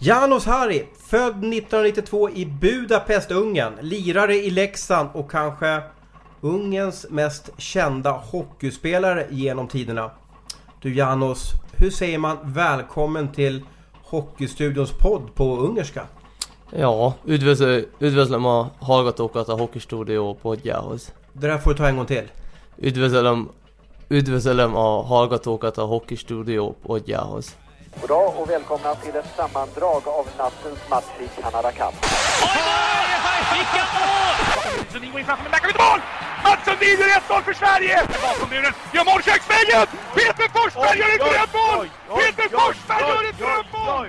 Janos 0.00 0.46
Harry, 0.46 0.84
född 0.98 1.30
1992 1.30 2.30
i 2.30 2.46
Budapest, 2.46 3.30
Ungern. 3.30 3.72
Lirare 3.80 4.34
i 4.34 4.50
Leksand 4.50 5.08
och 5.12 5.30
kanske 5.30 5.82
Ungerns 6.40 7.06
mest 7.10 7.50
kända 7.56 8.10
hockeyspelare 8.10 9.26
genom 9.30 9.68
tiderna. 9.68 10.10
Du 10.80 10.94
Janos, 10.94 11.52
hur 11.72 11.90
säger 11.90 12.18
man 12.18 12.36
välkommen 12.42 13.32
till 13.32 13.62
Hockeystudions 14.04 14.92
podd 14.92 15.34
på 15.34 15.56
ungerska? 15.56 16.06
Ja, 16.70 17.14
üdvözlöm 18.00 18.46
a 18.46 18.70
hallgatókat 18.80 19.48
a 19.48 19.52
Hockeystudio 19.54 20.34
podjához. 20.34 21.12
Det 21.32 21.46
där 21.46 21.58
får 21.58 21.70
du 21.70 21.76
ta 21.76 21.88
en 21.88 21.96
gång 21.96 22.06
till. 22.06 22.24
Üdvözlöm, 22.76 23.48
üdvözlöm 24.08 24.76
a 24.76 25.04
hallgatókat 25.08 25.78
a 25.78 25.82
Hockeystudio 25.82 26.74
podjához. 26.82 27.56
Goddag 28.00 28.36
och 28.36 28.50
välkomna 28.50 28.94
till 28.94 29.16
ett 29.16 29.36
sammandrag 29.36 30.08
av 30.08 30.28
nattens 30.38 30.88
match 30.90 31.04
i 31.20 31.42
Canada 31.42 31.72
Cup. 31.72 31.94
Vilka 33.52 33.84
mål! 33.94 34.84
Sundin 34.92 35.10
går 35.12 35.20
in 35.20 35.26
framför, 35.26 35.42
men 35.42 35.52
där 35.52 35.58
kan 35.58 35.70
vi 35.72 35.78
mål! 35.84 36.00
Mats 36.44 36.64
Sundin 36.64 36.98
gör 37.00 37.38
1-0 37.38 37.42
för 37.42 37.52
Sverige! 37.52 38.06
Bakom 38.22 38.48
muren, 38.50 38.72
gör 38.92 39.04
mål 39.04 39.22
köksvägen! 39.22 39.86
Peter 40.14 40.48
Forsberg 40.54 40.98
gör 40.98 41.10
ett 41.14 41.20
drömmål! 41.20 41.88
Peter 42.20 42.48
Forsberg 42.58 43.02
gör 43.08 43.24
ett 43.30 43.38
drömmål! 43.38 44.08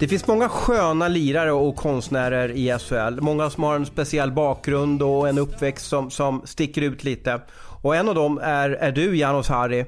Det 0.00 0.08
finns 0.08 0.26
många 0.26 0.48
sköna 0.48 1.08
lirare 1.08 1.52
och 1.52 1.76
konstnärer 1.76 2.50
i 2.50 2.78
SHL. 2.78 3.20
Många 3.20 3.50
som 3.50 3.62
har 3.64 3.74
en 3.74 3.86
speciell 3.86 4.32
bakgrund 4.32 5.02
och 5.02 5.28
en 5.28 5.38
uppväxt 5.38 5.86
som, 5.86 6.10
som 6.10 6.42
sticker 6.44 6.82
ut 6.82 7.04
lite. 7.04 7.40
Och 7.82 7.96
en 7.96 8.08
av 8.08 8.14
dem 8.14 8.38
är, 8.42 8.70
är 8.70 8.92
du, 8.92 9.16
Janos 9.16 9.48
Harry. 9.48 9.84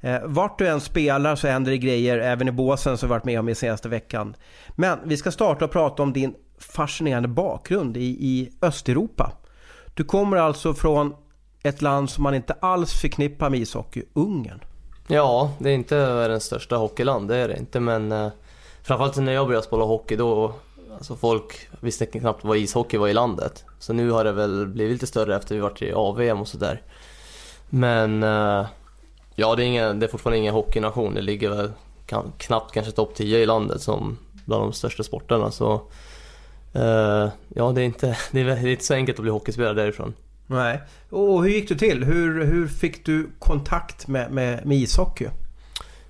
Eh, 0.00 0.20
vart 0.24 0.58
du 0.58 0.68
än 0.68 0.80
spelar 0.80 1.36
så 1.36 1.48
händer 1.48 1.70
det 1.70 1.78
grejer, 1.78 2.18
även 2.18 2.48
i 2.48 2.52
båsen 2.52 2.98
som 2.98 3.08
vi 3.08 3.10
varit 3.10 3.24
med 3.24 3.40
om 3.40 3.48
i 3.48 3.54
senaste 3.54 3.88
veckan. 3.88 4.36
Men 4.76 4.98
vi 5.04 5.16
ska 5.16 5.30
starta 5.30 5.64
och 5.64 5.70
prata 5.70 6.02
om 6.02 6.12
din 6.12 6.34
fascinerande 6.58 7.28
bakgrund 7.28 7.96
i, 7.96 8.00
i 8.00 8.50
Östeuropa. 8.62 9.32
Du 9.94 10.04
kommer 10.04 10.36
alltså 10.36 10.74
från 10.74 11.14
ett 11.62 11.82
land 11.82 12.10
som 12.10 12.22
man 12.22 12.34
inte 12.34 12.52
alls 12.60 12.92
förknippar 12.92 13.50
med 13.50 13.60
ishockey, 13.60 14.02
Ungern. 14.12 14.60
Ja, 15.06 15.52
det 15.58 15.70
är 15.70 15.74
inte 15.74 15.96
världens 15.96 16.44
största 16.44 16.76
hockeyland, 16.76 17.28
det 17.28 17.36
är 17.36 17.48
det 17.48 17.56
inte 17.56 17.80
men 17.80 18.12
eh, 18.12 18.28
Framförallt 18.84 19.16
när 19.16 19.32
jag 19.32 19.46
började 19.46 19.66
spela 19.66 19.84
hockey 19.84 20.16
då 20.16 20.54
Alltså 20.94 21.16
folk 21.16 21.68
visste 21.80 22.06
knappt 22.06 22.44
vad 22.44 22.56
ishockey 22.56 22.96
var 22.96 23.08
i 23.08 23.12
landet. 23.12 23.64
Så 23.78 23.92
nu 23.92 24.10
har 24.10 24.24
det 24.24 24.32
väl 24.32 24.66
blivit 24.66 24.92
lite 24.92 25.06
större 25.06 25.36
efter 25.36 25.54
vi 25.54 25.60
varit 25.60 25.82
i 25.82 25.92
AVM 25.92 26.40
och 26.40 26.48
sådär. 26.48 26.82
Men 27.68 28.22
eh, 28.22 28.66
ja, 29.34 29.54
det 29.54 29.62
är, 29.62 29.66
ingen, 29.66 30.00
det 30.00 30.06
är 30.06 30.10
fortfarande 30.10 30.38
ingen 30.38 30.54
hockeynation. 30.54 31.14
Det 31.14 31.22
ligger 31.22 31.50
väl 31.50 31.72
kan, 32.06 32.32
knappt 32.38 32.74
kanske 32.74 32.92
topp 32.92 33.14
10 33.14 33.38
i 33.38 33.46
landet 33.46 33.82
som 33.82 34.18
bland 34.44 34.62
de 34.62 34.72
största 34.72 35.02
sporterna. 35.02 35.50
Så 35.50 35.72
eh, 36.72 37.28
ja, 37.48 37.72
det 37.72 37.80
är, 37.80 37.84
inte, 37.84 38.06
det 38.30 38.40
är, 38.40 38.44
det 38.44 38.52
är 38.52 38.66
inte 38.66 38.84
så 38.84 38.94
enkelt 38.94 39.18
att 39.18 39.22
bli 39.22 39.32
hockeyspelare 39.32 39.74
därifrån. 39.74 40.14
Nej. 40.46 40.80
Och 41.10 41.44
hur 41.44 41.50
gick 41.50 41.68
du 41.68 41.74
till? 41.74 42.04
Hur, 42.04 42.44
hur 42.44 42.68
fick 42.68 43.06
du 43.06 43.30
kontakt 43.38 44.08
med, 44.08 44.32
med, 44.32 44.66
med 44.66 44.76
ishockey? 44.76 45.28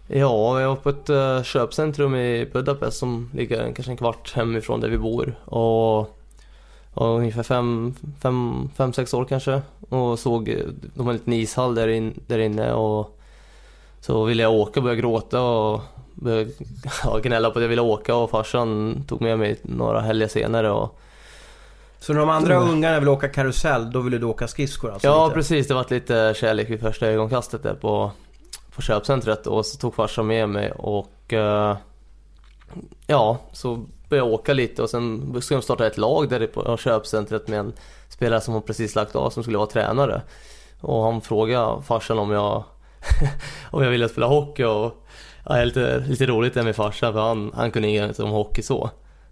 Ja, 0.07 0.61
jag 0.61 0.69
var 0.69 0.77
på 0.77 0.89
ett 0.89 1.11
uh, 1.11 1.43
köpcentrum 1.43 2.15
i 2.15 2.47
Budapest 2.53 2.99
som 2.99 3.31
ligger 3.35 3.73
kanske 3.73 3.93
en 3.93 3.97
kvart 3.97 4.33
hemifrån 4.35 4.81
där 4.81 4.89
vi 4.89 4.99
bor. 4.99 5.35
Och, 5.45 5.99
och 6.95 7.19
ungefär 7.19 7.43
fem, 7.43 7.95
fem, 8.21 8.71
fem, 8.77 8.93
sex 8.93 9.15
år 9.15 9.25
kanske. 9.25 9.63
Och 9.89 10.19
såg, 10.19 10.63
de 10.95 11.07
har 11.07 11.13
en 11.13 11.19
liten 11.19 11.33
ishall 11.33 11.75
där, 11.75 11.89
in, 11.89 12.21
där 12.27 12.39
inne 12.39 12.73
och 12.73 13.19
så 14.01 14.25
ville 14.25 14.43
jag 14.43 14.53
åka 14.53 14.81
och 14.81 14.85
började 14.85 15.01
gråta 15.01 15.43
och 15.43 15.81
började 16.15 16.51
ja, 17.05 17.19
gnälla 17.19 17.51
på 17.51 17.59
att 17.59 17.63
jag 17.63 17.69
ville 17.69 17.83
åka 17.83 18.15
och 18.15 18.31
farsan 18.31 19.05
tog 19.09 19.21
med 19.21 19.39
mig 19.39 19.57
några 19.63 20.01
helger 20.01 20.29
senare 20.29 20.71
och 20.71 21.01
så 21.99 22.13
när 22.13 22.21
de 22.21 22.31
andra 22.31 22.55
mm. 22.55 22.69
ungarna 22.69 23.01
vill 23.01 23.09
åka 23.09 23.29
karusell, 23.29 23.93
då 23.93 24.01
ville 24.01 24.19
du 24.19 24.27
åka 24.27 24.49
skridskor 24.49 24.93
alltså? 24.93 25.09
Ja 25.09 25.25
lite. 25.25 25.35
precis, 25.35 25.69
det 25.69 25.75
var 25.75 25.87
lite 25.91 26.35
kärlek 26.37 26.71
vid 26.71 26.81
första 26.81 27.07
ögonkastet 27.07 27.63
där 27.63 27.75
på 27.75 28.11
på 28.75 28.83
köpcentret 28.83 29.47
och 29.47 29.67
så 29.67 29.79
tog 29.79 29.95
farsan 29.95 30.27
med 30.27 30.49
mig 30.49 30.73
och 30.73 31.33
eh, 31.33 31.77
ja, 33.07 33.39
så 33.53 33.77
började 34.09 34.29
jag 34.29 34.35
åka 34.35 34.53
lite 34.53 34.83
och 34.83 34.91
sen 34.91 35.35
skulle 35.43 35.59
de 35.61 35.63
starta 35.63 35.87
ett 35.87 35.99
lag 35.99 36.29
där 36.29 36.47
på 36.47 36.77
köpcentret 36.77 37.49
med 37.49 37.59
en 37.59 37.73
spelare 38.09 38.41
som 38.41 38.55
hon 38.55 38.63
precis 38.63 38.95
lagt 38.95 39.17
av 39.17 39.31
som 39.31 39.43
skulle 39.43 39.59
vara 39.59 39.67
tränare. 39.67 40.23
Och 40.81 41.03
han 41.03 41.21
frågade 41.21 41.83
farsan 41.83 42.19
om 42.19 42.31
jag, 42.31 42.65
om 43.71 43.83
jag 43.83 43.91
ville 43.91 44.09
spela 44.09 44.27
hockey 44.27 44.65
och 44.65 45.05
ja, 45.45 45.65
lite, 45.65 45.99
lite 45.99 46.27
roligt 46.27 46.55
det 46.55 46.63
med 46.63 46.77
farsan 46.77 47.13
för 47.13 47.21
han, 47.21 47.53
han 47.55 47.71
kunde 47.71 47.89
inget 47.89 48.21
om 48.21 48.31
hockey 48.31 48.63
så. 48.63 48.91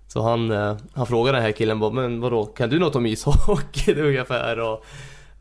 Så 0.08 0.22
han, 0.22 0.50
eh, 0.50 0.76
han 0.94 1.06
frågade 1.06 1.38
den 1.38 1.44
här 1.44 1.52
killen 1.52 1.80
bara, 1.80 1.90
men 1.90 2.20
vadå, 2.20 2.44
kan 2.44 2.70
du 2.70 2.78
något 2.78 2.96
om 2.96 3.06
ishockey 3.06 3.94
ungefär? 4.00 4.60
Och, 4.60 4.84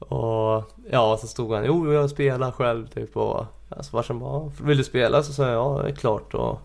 och 0.02 0.64
ja, 0.92 1.18
så 1.22 1.28
stod 1.28 1.54
han, 1.54 1.66
jo 1.66 1.94
jag 1.94 2.10
spelar 2.10 2.52
själv 2.52 2.88
typ 2.88 3.18
och 3.18 3.46
Alltså 3.76 3.92
farsan 3.92 4.20
bara, 4.20 4.52
vill 4.62 4.78
du 4.78 4.84
spela? 4.84 5.24
Så 5.24 5.34
sa 5.34 5.48
jag, 5.48 5.54
ja 5.54 5.82
det 5.84 5.90
är 5.90 5.96
klart. 5.96 6.34
Och 6.34 6.62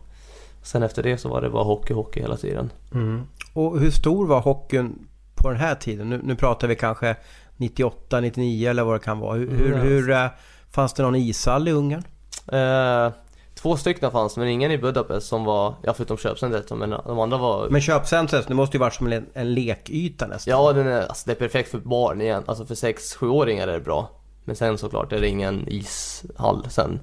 sen 0.62 0.82
efter 0.82 1.02
det 1.02 1.18
så 1.18 1.28
var 1.28 1.40
det 1.40 1.50
bara 1.50 1.64
hockey, 1.64 1.94
hockey 1.94 2.20
hela 2.20 2.36
tiden. 2.36 2.70
Mm. 2.94 3.22
Och 3.52 3.80
hur 3.80 3.90
stor 3.90 4.26
var 4.26 4.40
hockeyn 4.40 5.08
på 5.34 5.48
den 5.48 5.60
här 5.60 5.74
tiden? 5.74 6.10
Nu, 6.10 6.20
nu 6.24 6.36
pratar 6.36 6.68
vi 6.68 6.76
kanske 6.76 7.16
98, 7.56 8.20
99 8.20 8.70
eller 8.70 8.84
vad 8.84 8.94
det 8.94 9.04
kan 9.04 9.18
vara. 9.18 9.34
Hur, 9.34 9.50
mm, 9.50 9.80
hur, 9.80 9.90
hur 9.90 10.10
äh, 10.10 10.26
fanns 10.70 10.94
det 10.94 11.02
någon 11.02 11.16
ishall 11.16 11.68
i 11.68 11.72
Ungern? 11.72 12.04
Eh, 12.52 13.12
två 13.56 13.76
stycken 13.76 14.10
fanns 14.10 14.36
men 14.36 14.48
ingen 14.48 14.70
i 14.70 14.78
Budapest 14.78 15.26
som 15.26 15.44
var, 15.44 15.74
ja 15.82 15.94
förutom 15.94 16.16
köpcentret 16.16 16.70
men 16.70 16.90
de 16.90 17.18
andra 17.18 17.38
var... 17.38 17.68
Men 17.68 17.80
köpcentret, 17.80 18.48
det 18.48 18.54
måste 18.54 18.76
ju 18.76 18.80
varit 18.80 18.94
som 18.94 19.12
en, 19.12 19.26
en 19.34 19.54
lekyta 19.54 20.26
nästan? 20.26 20.50
Ja, 20.50 20.72
den 20.72 20.86
är, 20.86 21.00
alltså, 21.00 21.22
det 21.26 21.32
är 21.32 21.36
perfekt 21.36 21.70
för 21.70 21.78
barn 21.78 22.20
igen. 22.20 22.42
Alltså 22.46 22.66
för 22.66 22.74
6-7-åringar 22.74 23.68
är 23.68 23.72
det 23.72 23.80
bra. 23.80 24.10
Men 24.44 24.56
sen 24.56 24.78
såklart 24.78 25.12
är 25.12 25.20
det 25.20 25.28
ingen 25.28 25.68
ishall 25.68 26.66
sen. 26.70 27.00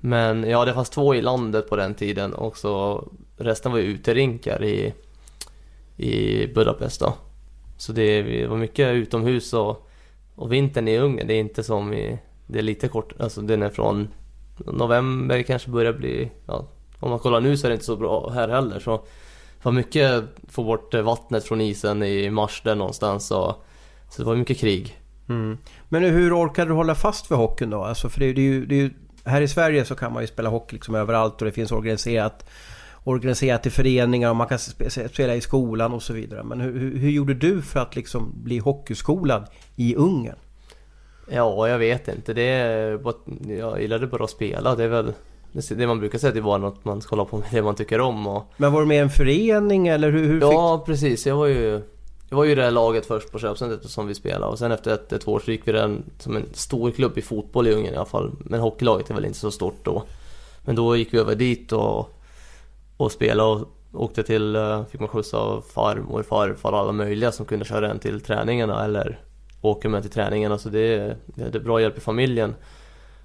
Men 0.00 0.44
ja, 0.44 0.64
det 0.64 0.74
fanns 0.74 0.90
två 0.90 1.14
i 1.14 1.22
landet 1.22 1.68
på 1.68 1.76
den 1.76 1.94
tiden 1.94 2.34
och 2.34 2.56
så 2.56 3.04
resten 3.36 3.72
var 3.72 3.78
ju 3.78 3.84
uterinkar 3.84 4.64
i, 4.64 4.94
i 5.96 6.46
Budapest 6.46 7.00
då. 7.00 7.14
Så 7.76 7.92
det 7.92 8.46
var 8.46 8.56
mycket 8.56 8.94
utomhus 8.94 9.52
och, 9.52 9.88
och 10.34 10.52
vintern 10.52 10.88
i 10.88 10.98
Ungern, 10.98 11.26
det 11.26 11.34
är 11.34 11.40
inte 11.40 11.62
som 11.62 11.92
i, 11.92 12.18
det 12.46 12.58
är 12.58 12.62
lite 12.62 12.88
kort, 12.88 13.20
alltså 13.20 13.40
den 13.40 13.62
är 13.62 13.70
från 13.70 14.08
november 14.58 15.42
kanske 15.42 15.70
börjar 15.70 15.92
bli, 15.92 16.30
ja, 16.46 16.68
om 17.00 17.10
man 17.10 17.18
kollar 17.18 17.40
nu 17.40 17.56
så 17.56 17.66
är 17.66 17.68
det 17.68 17.74
inte 17.74 17.86
så 17.86 17.96
bra 17.96 18.30
här 18.30 18.48
heller 18.48 18.80
så 18.80 18.96
det 18.96 19.64
var 19.64 19.72
mycket 19.72 20.24
få 20.48 20.64
bort 20.64 20.94
eh, 20.94 21.02
vattnet 21.02 21.44
från 21.44 21.60
isen 21.60 22.02
i 22.02 22.30
mars 22.30 22.62
där 22.64 22.74
någonstans 22.74 23.30
och, 23.30 23.64
så 24.10 24.22
det 24.22 24.24
var 24.24 24.36
mycket 24.36 24.58
krig. 24.58 25.00
Mm. 25.28 25.58
Men 25.88 26.02
hur 26.02 26.38
orkade 26.38 26.70
du 26.70 26.74
hålla 26.74 26.94
fast 26.94 27.30
vid 27.30 27.38
hockeyn 27.38 27.70
då? 27.70 27.84
Alltså 27.84 28.08
för 28.08 28.20
det, 28.20 28.32
det, 28.32 28.40
är 28.40 28.44
ju, 28.44 28.66
det 28.66 28.74
är 28.74 28.80
ju, 28.80 28.90
här 29.24 29.40
i 29.40 29.48
Sverige 29.48 29.84
så 29.84 29.94
kan 29.94 30.12
man 30.12 30.22
ju 30.22 30.26
spela 30.26 30.48
hockey 30.48 30.72
liksom 30.76 30.94
överallt 30.94 31.42
och 31.42 31.44
det 31.44 31.52
finns 31.52 31.72
organiserat 31.72 32.50
organiserat 33.04 33.66
i 33.66 33.70
föreningar 33.70 34.30
och 34.30 34.36
man 34.36 34.46
kan 34.46 34.58
spela 34.58 35.34
i 35.34 35.40
skolan 35.40 35.92
och 35.92 36.02
så 36.02 36.12
vidare. 36.12 36.42
Men 36.44 36.60
hur, 36.60 36.78
hur, 36.78 36.98
hur 36.98 37.10
gjorde 37.10 37.34
du 37.34 37.62
för 37.62 37.80
att 37.80 37.96
liksom 37.96 38.32
bli 38.34 38.58
hockeyskolad 38.58 39.46
i 39.76 39.94
Ungern? 39.94 40.38
Ja, 41.30 41.68
jag 41.68 41.78
vet 41.78 42.08
inte. 42.08 42.32
Det 42.32 42.42
är 42.42 43.00
jag 43.48 43.82
gillade 43.82 44.06
bara 44.06 44.24
att 44.24 44.30
spela. 44.30 44.74
Det 44.74 44.84
är 44.84 44.88
väl 44.88 45.12
det 45.52 45.86
man 45.86 46.00
brukar 46.00 46.18
säga 46.18 46.32
det 46.32 46.40
var 46.40 46.58
något 46.58 46.84
man 46.84 47.00
ska 47.00 47.16
hålla 47.16 47.24
på 47.24 47.36
med, 47.36 47.46
det 47.50 47.62
man 47.62 47.74
tycker 47.74 48.00
om. 48.00 48.26
Och... 48.26 48.52
Men 48.56 48.72
var 48.72 48.80
du 48.80 48.86
med 48.86 48.96
i 48.96 49.00
en 49.00 49.10
förening 49.10 49.88
eller 49.88 50.10
hur? 50.10 50.26
hur 50.26 50.40
ja, 50.40 50.78
fick... 50.78 50.86
precis. 50.86 51.26
Jag 51.26 51.36
var 51.36 51.46
ju 51.46 51.82
det 52.28 52.34
var 52.34 52.44
ju 52.44 52.54
det 52.54 52.62
här 52.62 52.70
laget 52.70 53.06
först 53.06 53.32
på 53.32 53.38
köpcentret 53.38 53.90
som 53.90 54.06
vi 54.06 54.14
spelade 54.14 54.46
och 54.52 54.58
sen 54.58 54.72
efter 54.72 54.94
ett, 54.94 55.12
ett 55.12 55.28
år 55.28 55.40
så 55.44 55.50
gick 55.50 55.68
vi 55.68 55.72
den 55.72 56.04
som 56.18 56.36
en 56.36 56.46
stor 56.52 56.90
klubb 56.90 57.18
i 57.18 57.22
fotboll 57.22 57.68
i 57.68 57.74
Ungern 57.74 57.94
i 57.94 57.96
alla 57.96 58.06
fall. 58.06 58.30
Men 58.38 58.60
hockeylaget 58.60 59.10
är 59.10 59.14
väl 59.14 59.24
inte 59.24 59.38
så 59.38 59.50
stort 59.50 59.84
då. 59.84 60.02
Men 60.64 60.76
då 60.76 60.96
gick 60.96 61.14
vi 61.14 61.18
över 61.18 61.34
dit 61.34 61.72
och, 61.72 62.10
och 62.96 63.12
spelade 63.12 63.50
och 63.50 63.68
åkte 63.92 64.22
till, 64.22 64.56
eh, 64.56 64.84
fick 64.84 65.00
man 65.00 65.08
skjuts 65.08 65.34
av 65.34 65.64
farmor, 65.74 66.22
farfar 66.22 66.72
och 66.72 66.78
alla 66.78 66.92
möjliga 66.92 67.32
som 67.32 67.46
kunde 67.46 67.64
köra 67.64 67.90
en 67.90 67.98
till 67.98 68.20
träningarna 68.20 68.84
eller 68.84 69.20
åka 69.70 69.88
med 69.88 70.02
till 70.02 70.10
träningarna 70.10 70.58
så 70.58 70.68
det, 70.68 71.16
det 71.24 71.54
är 71.54 71.60
bra 71.60 71.80
hjälp 71.80 71.98
i 71.98 72.00
familjen. 72.00 72.54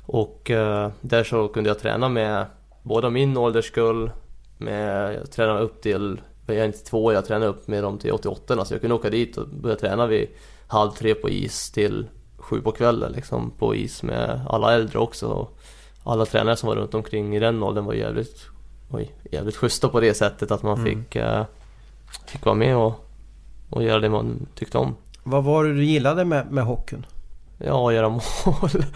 Och 0.05 0.49
uh, 0.53 0.87
där 1.01 1.23
så 1.23 1.47
kunde 1.47 1.69
jag 1.69 1.79
träna 1.79 2.09
med 2.09 2.45
båda 2.83 3.09
min 3.09 3.37
ålderskull, 3.37 4.11
med, 4.57 5.13
jag 5.13 5.31
tränade 5.31 5.59
upp 5.59 5.81
till 5.81 6.21
jag 6.45 6.57
är 6.57 6.67
92 6.67 7.13
jag 7.13 7.25
tränade 7.25 7.51
upp 7.51 7.67
med 7.67 7.83
dem 7.83 7.97
till 7.97 8.11
88 8.11 8.65
så 8.65 8.73
jag 8.73 8.81
kunde 8.81 8.95
åka 8.95 9.09
dit 9.09 9.37
och 9.37 9.47
börja 9.47 9.75
träna 9.75 10.07
vid 10.07 10.27
halv 10.67 10.91
tre 10.91 11.15
på 11.15 11.29
is 11.29 11.71
till 11.71 12.07
sju 12.37 12.61
på 12.61 12.71
kvällen 12.71 13.11
liksom 13.11 13.51
på 13.51 13.75
is 13.75 14.03
med 14.03 14.41
alla 14.49 14.73
äldre 14.73 14.99
också. 14.99 15.27
Och 15.27 15.57
alla 16.03 16.25
tränare 16.25 16.55
som 16.55 16.69
var 16.69 16.75
runt 16.75 16.93
omkring 16.93 17.35
i 17.35 17.39
den 17.39 17.63
åldern 17.63 17.85
var 17.85 17.93
jävligt, 17.93 18.45
oj, 18.91 19.11
jävligt 19.31 19.55
schyssta 19.55 19.89
på 19.89 19.99
det 19.99 20.13
sättet 20.13 20.51
att 20.51 20.63
man 20.63 20.79
mm. 20.79 20.85
fick, 20.85 21.15
uh, 21.15 21.43
fick 22.27 22.45
vara 22.45 22.55
med 22.55 22.77
och, 22.77 22.93
och 23.69 23.83
göra 23.83 23.99
det 23.99 24.09
man 24.09 24.47
tyckte 24.55 24.77
om. 24.77 24.95
Vad 25.23 25.43
var 25.43 25.63
det 25.63 25.73
du 25.73 25.83
gillade 25.83 26.25
med, 26.25 26.51
med 26.51 26.63
hockeyn? 26.63 27.05
Ja, 27.57 27.93
göra 27.93 28.09
mål. 28.09 28.21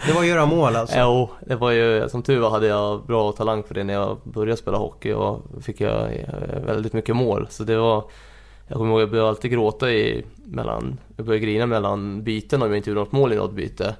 Det 0.06 0.12
var 0.12 0.20
att 0.20 0.26
göra 0.26 0.46
mål 0.46 0.76
alltså? 0.76 0.96
Jo, 0.98 1.30
det 1.46 1.56
var 1.56 1.70
ju, 1.70 2.08
som 2.08 2.22
tur 2.22 2.40
var 2.40 2.50
hade 2.50 2.66
jag 2.66 3.06
bra 3.06 3.32
talang 3.32 3.62
för 3.62 3.74
det 3.74 3.84
när 3.84 3.94
jag 3.94 4.18
började 4.24 4.56
spela 4.56 4.78
hockey 4.78 5.12
och 5.12 5.42
fick 5.60 5.80
jag 5.80 6.14
eh, 6.14 6.60
väldigt 6.66 6.92
mycket 6.92 7.16
mål. 7.16 7.46
Så 7.50 7.64
det 7.64 7.76
var, 7.76 8.04
jag 8.66 8.78
kommer 8.78 8.90
ihåg 8.90 9.00
jag 9.00 9.10
började 9.10 9.28
alltid 9.28 9.50
gråta 9.50 9.90
i 9.90 10.24
mellan, 10.44 10.98
jag 11.16 11.26
började 11.26 11.46
grina 11.46 11.66
mellan 11.66 12.22
byten 12.22 12.62
om 12.62 12.68
jag 12.68 12.76
inte 12.76 12.90
gjorde 12.90 13.00
något 13.00 13.12
mål 13.12 13.32
i 13.32 13.36
något 13.36 13.52
byte. 13.52 13.96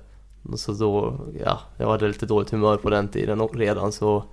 Så 0.57 0.73
då, 0.73 1.21
ja, 1.45 1.59
jag 1.77 1.91
hade 1.91 2.09
lite 2.09 2.27
dåligt 2.27 2.51
humör 2.51 2.77
på 2.77 2.91
den 2.91 3.09
tiden 3.09 3.49
redan 3.49 3.93
så 3.93 4.25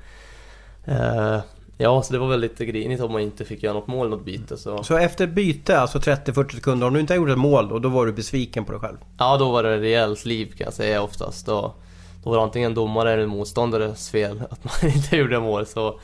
eh, 0.85 1.39
Ja, 1.77 2.01
så 2.01 2.13
det 2.13 2.19
var 2.19 2.27
väl 2.27 2.39
lite 2.39 2.65
grinigt 2.65 3.01
om 3.01 3.11
man 3.11 3.21
inte 3.21 3.45
fick 3.45 3.63
göra 3.63 3.73
något 3.73 3.87
mål 3.87 4.09
något 4.09 4.25
byte 4.25 4.57
så... 4.57 4.83
Så 4.83 4.97
efter 4.97 5.27
byte, 5.27 5.79
alltså 5.79 5.99
30-40 5.99 6.55
sekunder, 6.55 6.87
om 6.87 6.93
du 6.93 6.99
inte 6.99 7.13
gjort 7.13 7.29
ett 7.29 7.37
mål 7.37 7.69
då, 7.69 7.79
då 7.79 7.89
var 7.89 8.05
du 8.05 8.11
besviken 8.11 8.65
på 8.65 8.71
dig 8.71 8.81
själv? 8.81 8.97
Ja, 9.17 9.37
då 9.37 9.51
var 9.51 9.63
det 9.63 9.77
rejält 9.77 10.25
liv 10.25 10.53
kan 10.57 10.65
jag 10.65 10.73
säga 10.73 11.01
oftast. 11.01 11.45
Då, 11.45 11.73
då 12.23 12.29
var 12.29 12.37
det 12.37 12.43
antingen 12.43 12.73
domare 12.73 13.13
eller 13.13 13.25
motståndares 13.25 14.09
fel 14.09 14.43
att 14.49 14.63
man 14.63 14.91
inte 14.95 15.17
gjorde 15.17 15.39
mål. 15.39 15.65
Så 15.65 15.99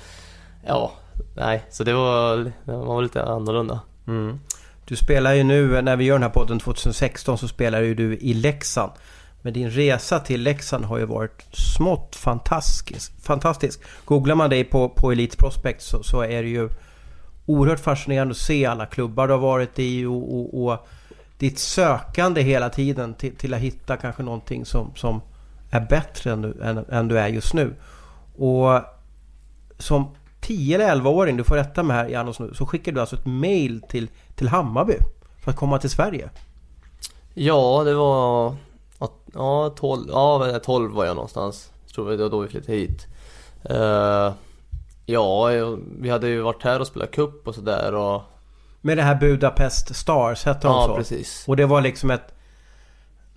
ja, 0.65 0.91
nej, 1.35 1.63
så 1.69 1.83
det 1.83 1.93
var, 1.93 2.37
det 2.37 2.71
var 2.71 3.01
lite 3.01 3.23
annorlunda. 3.23 3.79
Mm. 4.07 4.39
Du 4.85 4.95
spelar 4.95 5.33
ju 5.33 5.43
nu, 5.43 5.81
när 5.81 5.95
vi 5.95 6.03
gör 6.03 6.15
den 6.15 6.23
här 6.23 6.29
podden 6.29 6.59
2016, 6.59 7.37
så 7.37 7.47
spelar 7.47 7.81
ju 7.81 7.95
du 7.95 8.17
i 8.17 8.33
Leksand. 8.33 8.91
Men 9.41 9.53
din 9.53 9.69
resa 9.69 10.19
till 10.19 10.43
Leksand 10.43 10.85
har 10.85 10.97
ju 10.97 11.05
varit 11.05 11.45
smått 11.51 12.15
fantastisk. 12.15 13.23
fantastisk. 13.23 13.81
Googlar 14.05 14.35
man 14.35 14.49
dig 14.49 14.63
på, 14.63 14.89
på 14.89 15.11
Elite 15.11 15.37
Prospect 15.37 15.81
så, 15.81 16.03
så 16.03 16.21
är 16.21 16.43
det 16.43 16.49
ju 16.49 16.69
oerhört 17.45 17.79
fascinerande 17.79 18.31
att 18.31 18.37
se 18.37 18.65
alla 18.65 18.85
klubbar 18.85 19.27
du 19.27 19.33
har 19.33 19.39
varit 19.39 19.79
i 19.79 20.05
och, 20.05 20.35
och, 20.35 20.63
och 20.65 20.87
ditt 21.37 21.59
sökande 21.59 22.41
hela 22.41 22.69
tiden 22.69 23.13
till, 23.13 23.35
till, 23.35 23.53
att 23.53 23.59
hitta 23.59 23.97
kanske 23.97 24.23
någonting 24.23 24.65
som, 24.65 24.91
som 24.95 25.21
är 25.69 25.79
bättre 25.79 26.31
än 26.31 26.41
du, 26.41 26.61
än, 26.63 26.85
än 26.89 27.07
du 27.07 27.19
är 27.19 27.27
just 27.27 27.53
nu. 27.53 27.75
Och 28.37 28.81
som 29.77 30.15
10 30.41 30.75
eller 30.75 30.95
11-åring, 30.95 31.37
du 31.37 31.43
får 31.43 31.55
rätta 31.55 31.83
mig 31.83 31.97
här 31.97 32.07
Janos 32.07 32.39
nu, 32.39 32.53
så 32.53 32.65
skickade 32.65 32.97
du 32.97 33.01
alltså 33.01 33.15
ett 33.15 33.25
mail 33.25 33.81
till, 33.81 34.07
till 34.35 34.47
Hammarby 34.47 34.97
för 35.39 35.51
att 35.51 35.57
komma 35.57 35.79
till 35.79 35.89
Sverige. 35.89 36.29
Ja, 37.33 37.83
det 37.85 37.93
var 37.93 38.55
Ja, 39.33 39.73
12, 39.75 40.05
ja, 40.09 40.59
12 40.63 40.91
var 40.91 41.05
jag 41.05 41.15
någonstans. 41.15 41.71
Jag 41.85 41.93
tror 41.93 42.11
det 42.11 42.17
var 42.17 42.29
då 42.29 42.39
vi 42.39 42.47
flyttade 42.47 42.77
hit. 42.77 43.07
Uh, 43.71 44.33
ja, 45.05 45.49
vi 45.99 46.09
hade 46.09 46.27
ju 46.27 46.41
varit 46.41 46.63
här 46.63 46.79
och 46.79 46.87
spelat 46.87 47.11
cup 47.11 47.47
och 47.47 47.55
sådär 47.55 47.95
och... 47.95 48.21
Med 48.81 48.97
det 48.97 49.03
här 49.03 49.15
Budapest 49.15 49.95
Stars, 49.95 50.45
hette 50.45 50.67
de 50.67 50.73
ja, 50.73 50.85
så? 50.85 50.91
Ja, 50.91 50.95
precis. 50.95 51.43
Och 51.47 51.57
det 51.57 51.65
var 51.65 51.81
liksom 51.81 52.11
ett... 52.11 52.33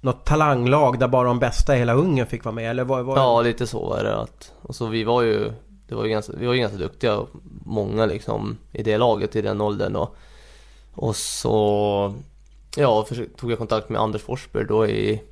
Något 0.00 0.24
talanglag 0.24 0.98
där 0.98 1.08
bara 1.08 1.28
de 1.28 1.38
bästa 1.38 1.76
i 1.76 1.78
hela 1.78 1.94
Ungern 1.94 2.26
fick 2.26 2.44
vara 2.44 2.54
med, 2.54 2.70
eller 2.70 2.84
var, 2.84 3.02
var 3.02 3.16
Ja, 3.16 3.42
lite 3.42 3.66
så 3.66 3.88
var 3.88 4.04
det. 4.04 4.16
Att, 4.16 4.52
och 4.62 4.74
så 4.74 4.86
vi 4.86 5.04
var 5.04 5.22
ju... 5.22 5.52
Det 5.88 5.94
var 5.94 6.04
ju 6.04 6.10
ganska, 6.10 6.32
vi 6.36 6.46
var 6.46 6.54
ju 6.54 6.60
ganska 6.60 6.78
duktiga, 6.78 7.20
många 7.64 8.06
liksom, 8.06 8.58
i 8.72 8.82
det 8.82 8.98
laget 8.98 9.36
i 9.36 9.42
den 9.42 9.60
åldern 9.60 9.96
och... 9.96 10.16
Och 10.94 11.16
så... 11.16 12.14
Ja, 12.76 13.06
tog 13.36 13.50
jag 13.50 13.58
kontakt 13.58 13.88
med 13.88 14.00
Anders 14.00 14.22
Forsberg 14.22 14.64
då 14.64 14.86
i 14.86 15.22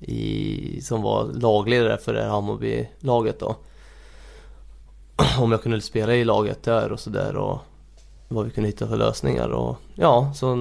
i, 0.00 0.80
som 0.82 1.02
var 1.02 1.24
lagledare 1.24 1.98
för 1.98 2.14
det 2.14 2.22
här 2.22 2.28
Hammarby-laget 2.28 3.40
då. 3.40 3.56
Om 5.38 5.52
jag 5.52 5.62
kunde 5.62 5.80
spela 5.80 6.14
i 6.14 6.24
laget 6.24 6.62
där 6.62 6.92
och 6.92 7.00
sådär 7.00 7.36
och 7.36 7.58
vad 8.28 8.44
vi 8.44 8.50
kunde 8.50 8.68
hitta 8.68 8.88
för 8.88 8.96
lösningar 8.96 9.48
och 9.48 9.76
ja, 9.94 10.32
så 10.34 10.56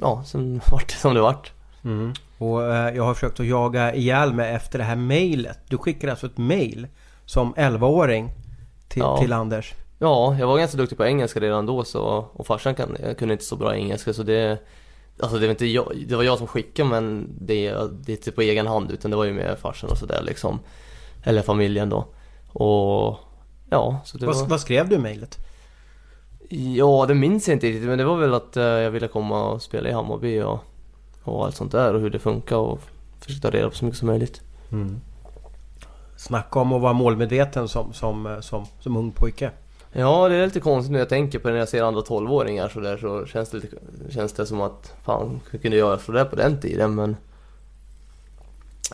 ja, 0.00 0.24
sen 0.26 0.60
vart 0.70 0.88
det 0.88 0.94
som 0.94 1.14
det 1.14 1.20
vart. 1.20 1.52
Mm. 1.84 2.12
Och 2.38 2.74
eh, 2.74 2.96
jag 2.96 3.04
har 3.04 3.14
försökt 3.14 3.40
att 3.40 3.46
jaga 3.46 3.94
ihjäl 3.94 4.32
mig 4.32 4.54
efter 4.54 4.78
det 4.78 4.84
här 4.84 4.96
mejlet. 4.96 5.58
Du 5.68 5.78
skickade 5.78 6.12
alltså 6.12 6.26
ett 6.26 6.38
mejl 6.38 6.86
som 7.24 7.54
11-åring 7.54 8.32
till, 8.88 9.02
ja. 9.02 9.18
till 9.18 9.32
Anders? 9.32 9.74
Ja, 9.98 10.36
jag 10.38 10.46
var 10.46 10.58
ganska 10.58 10.76
duktig 10.76 10.98
på 10.98 11.06
engelska 11.06 11.40
redan 11.40 11.66
då 11.66 11.84
så, 11.84 12.28
och 12.32 12.46
farsan 12.46 12.74
kan, 12.74 12.96
kunde 13.18 13.34
inte 13.34 13.44
så 13.44 13.56
bra 13.56 13.76
engelska 13.76 14.12
så 14.12 14.22
det 14.22 14.58
Alltså 15.20 15.38
det 15.38 15.46
var 15.46 15.50
inte 15.50 15.66
jag, 15.66 16.04
det 16.08 16.16
var 16.16 16.22
jag 16.22 16.38
som 16.38 16.46
skickade 16.46 16.88
men 16.88 17.28
det, 17.40 17.70
det 17.72 18.12
är 18.12 18.16
inte 18.16 18.32
på 18.32 18.42
egen 18.42 18.66
hand 18.66 18.90
utan 18.90 19.10
det 19.10 19.16
var 19.16 19.24
ju 19.24 19.32
med 19.32 19.58
farsan 19.58 19.90
och 19.90 19.98
sådär 19.98 20.22
liksom. 20.26 20.58
Eller 21.22 21.42
familjen 21.42 21.88
då. 21.88 22.06
Och 22.48 23.18
ja, 23.70 24.00
så 24.04 24.18
det 24.18 24.26
vad, 24.26 24.36
var... 24.36 24.46
vad 24.46 24.60
skrev 24.60 24.88
du 24.88 24.94
i 24.94 24.98
mejlet? 24.98 25.38
Ja, 26.50 27.04
det 27.08 27.14
minns 27.14 27.48
jag 27.48 27.56
inte 27.56 27.66
riktigt 27.66 27.88
men 27.88 27.98
det 27.98 28.04
var 28.04 28.16
väl 28.16 28.34
att 28.34 28.56
uh, 28.56 28.62
jag 28.62 28.90
ville 28.90 29.08
komma 29.08 29.50
och 29.50 29.62
spela 29.62 29.88
i 29.88 29.92
Hammarby 29.92 30.40
och, 30.40 30.58
och 31.22 31.44
allt 31.44 31.56
sånt 31.56 31.72
där 31.72 31.94
och 31.94 32.00
hur 32.00 32.10
det 32.10 32.18
funkar 32.18 32.56
och 32.56 32.80
försöka 33.20 33.50
ta 33.50 33.56
reda 33.56 33.68
på 33.68 33.76
så 33.76 33.84
mycket 33.84 33.98
som 33.98 34.08
möjligt. 34.08 34.42
Mm. 34.72 35.00
Snacka 36.16 36.60
om 36.60 36.72
att 36.72 36.82
vara 36.82 36.92
målmedveten 36.92 37.68
som, 37.68 37.92
som, 37.92 38.26
eh, 38.26 38.40
som, 38.40 38.66
som 38.80 38.96
ung 38.96 39.12
pojke. 39.12 39.50
Ja, 39.92 40.28
det 40.28 40.34
är 40.34 40.46
lite 40.46 40.60
konstigt 40.60 40.92
när 40.92 40.98
jag 40.98 41.08
tänker 41.08 41.38
på 41.38 41.48
det 41.48 41.52
när 41.52 41.60
jag 41.60 41.68
ser 41.68 41.82
andra 41.82 42.00
12-åringar 42.00 42.68
så 42.68 42.80
där 42.80 42.96
så 42.96 43.26
känns 43.26 43.50
det, 43.50 43.56
lite, 43.56 43.76
känns 44.10 44.32
det 44.32 44.46
som 44.46 44.60
att 44.60 44.92
fan, 45.04 45.40
hur 45.50 45.58
kunde 45.58 45.76
jag 45.76 45.88
göra 45.88 45.98
sådär 45.98 46.24
på 46.24 46.36
den 46.36 46.60
tiden 46.60 46.94
men... 46.94 47.16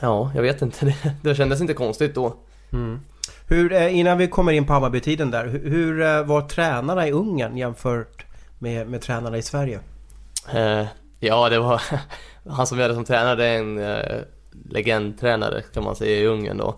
Ja, 0.00 0.32
jag 0.34 0.42
vet 0.42 0.62
inte. 0.62 0.86
Det, 1.02 1.14
det 1.22 1.34
kändes 1.34 1.60
inte 1.60 1.74
konstigt 1.74 2.14
då. 2.14 2.36
Mm. 2.72 3.00
Hur, 3.48 3.72
eh, 3.72 3.98
innan 3.98 4.18
vi 4.18 4.26
kommer 4.26 4.52
in 4.52 4.66
på 4.66 4.72
Hammarbytiden 4.72 5.30
där. 5.30 5.46
Hur, 5.46 6.02
eh, 6.02 6.22
var 6.22 6.40
tränarna 6.40 7.08
i 7.08 7.12
Ungern 7.12 7.56
jämfört 7.56 8.24
med, 8.58 8.88
med 8.88 9.00
tränarna 9.02 9.36
i 9.36 9.42
Sverige? 9.42 9.80
Eh, 10.54 10.86
ja, 11.20 11.48
det 11.48 11.58
var... 11.58 11.82
Han 12.48 12.66
som 12.66 12.76
vi 12.76 12.82
hade 12.82 12.94
som 12.94 13.04
tränare 13.04 13.46
är 13.46 13.58
en 13.58 13.78
eh, 13.78 14.20
legendtränare 14.70 15.62
kan 15.74 15.84
man 15.84 15.96
säga 15.96 16.18
i 16.18 16.26
Ungern 16.26 16.58
då. 16.58 16.76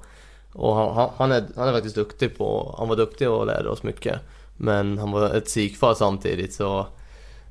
Och 0.56 0.74
han, 0.74 1.10
han, 1.16 1.32
är, 1.32 1.44
han 1.56 1.68
är 1.68 1.72
faktiskt 1.72 1.94
duktig 1.94 2.38
på, 2.38 2.74
han 2.78 2.88
var 2.88 2.96
duktig 2.96 3.30
och 3.30 3.46
lärde 3.46 3.68
oss 3.68 3.82
mycket. 3.82 4.20
Men 4.56 4.98
han 4.98 5.10
var 5.10 5.34
ett 5.34 5.44
psykfall 5.44 5.96
samtidigt 5.96 6.54
så 6.54 6.78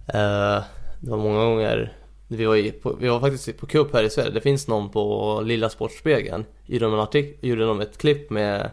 eh, 0.07 0.63
det 0.99 1.09
var 1.09 1.17
många 1.17 1.45
gånger 1.45 1.93
vi 2.27 2.45
var, 2.45 2.71
på, 2.81 2.95
vi 2.99 3.07
var 3.07 3.19
faktiskt 3.19 3.57
på 3.57 3.65
cup 3.65 3.93
här 3.93 4.03
i 4.03 4.09
Sverige, 4.09 4.29
det 4.31 4.41
finns 4.41 4.67
någon 4.67 4.89
på 4.89 5.41
Lilla 5.45 5.69
Sportspegeln 5.69 6.45
Gjorde 6.65 6.85
de, 6.85 6.93
en 6.93 6.99
artik, 6.99 7.37
gjorde 7.43 7.65
de 7.65 7.81
ett 7.81 7.97
klipp 7.97 8.29
med 8.29 8.69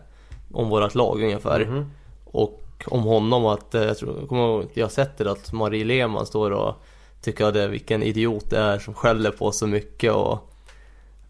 om 0.53 0.69
vårat 0.69 0.95
lag 0.95 1.23
ungefär 1.23 1.61
mm. 1.61 1.85
Och 2.25 2.63
om 2.87 3.03
honom 3.03 3.47
att, 3.47 3.75
eh, 3.75 3.83
jag 3.83 3.99
tror, 3.99 4.27
kommer 4.27 4.43
ihåg, 4.43 4.67
jag 4.75 4.85
har 4.85 4.91
sett 4.91 5.19
det 5.19 5.31
att 5.31 5.53
Marie 5.53 5.85
Lehmann 5.85 6.27
står 6.27 6.51
och 6.51 6.75
tycker 7.23 7.45
att 7.45 7.55
det, 7.55 7.69
vilken 7.69 8.03
idiot 8.03 8.51
det 8.51 8.59
är 8.59 8.79
som 8.79 8.95
skäller 8.95 9.31
på 9.31 9.53
så 9.53 9.67
mycket 9.67 10.13
och 10.13 10.52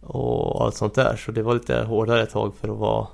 och 0.03 0.65
allt 0.65 0.75
sånt 0.75 0.95
där. 0.95 1.17
Så 1.17 1.33
det 1.33 1.43
var 1.43 1.55
lite 1.55 1.83
hårdare 1.83 2.23
ett 2.23 2.31
tag 2.31 2.55
för 2.61 2.69
att 2.69 2.79
vara 2.79 3.07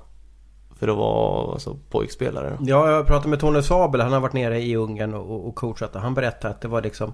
för 0.79 0.87
att 0.87 0.97
vara 0.97 1.53
alltså, 1.53 1.77
pojkspelare. 1.89 2.57
Ja, 2.61 2.91
jag 2.91 3.07
pratade 3.07 3.29
med 3.29 3.39
Tony 3.39 3.61
Sabel. 3.61 4.01
Han 4.01 4.13
har 4.13 4.19
varit 4.19 4.33
nere 4.33 4.61
i 4.61 4.75
Ungern 4.75 5.13
och, 5.13 5.47
och 5.47 5.55
coachat. 5.55 5.95
Han 5.95 6.13
berättade 6.13 6.53
att 6.53 6.61
det 6.61 6.67
var 6.67 6.81
liksom 6.81 7.13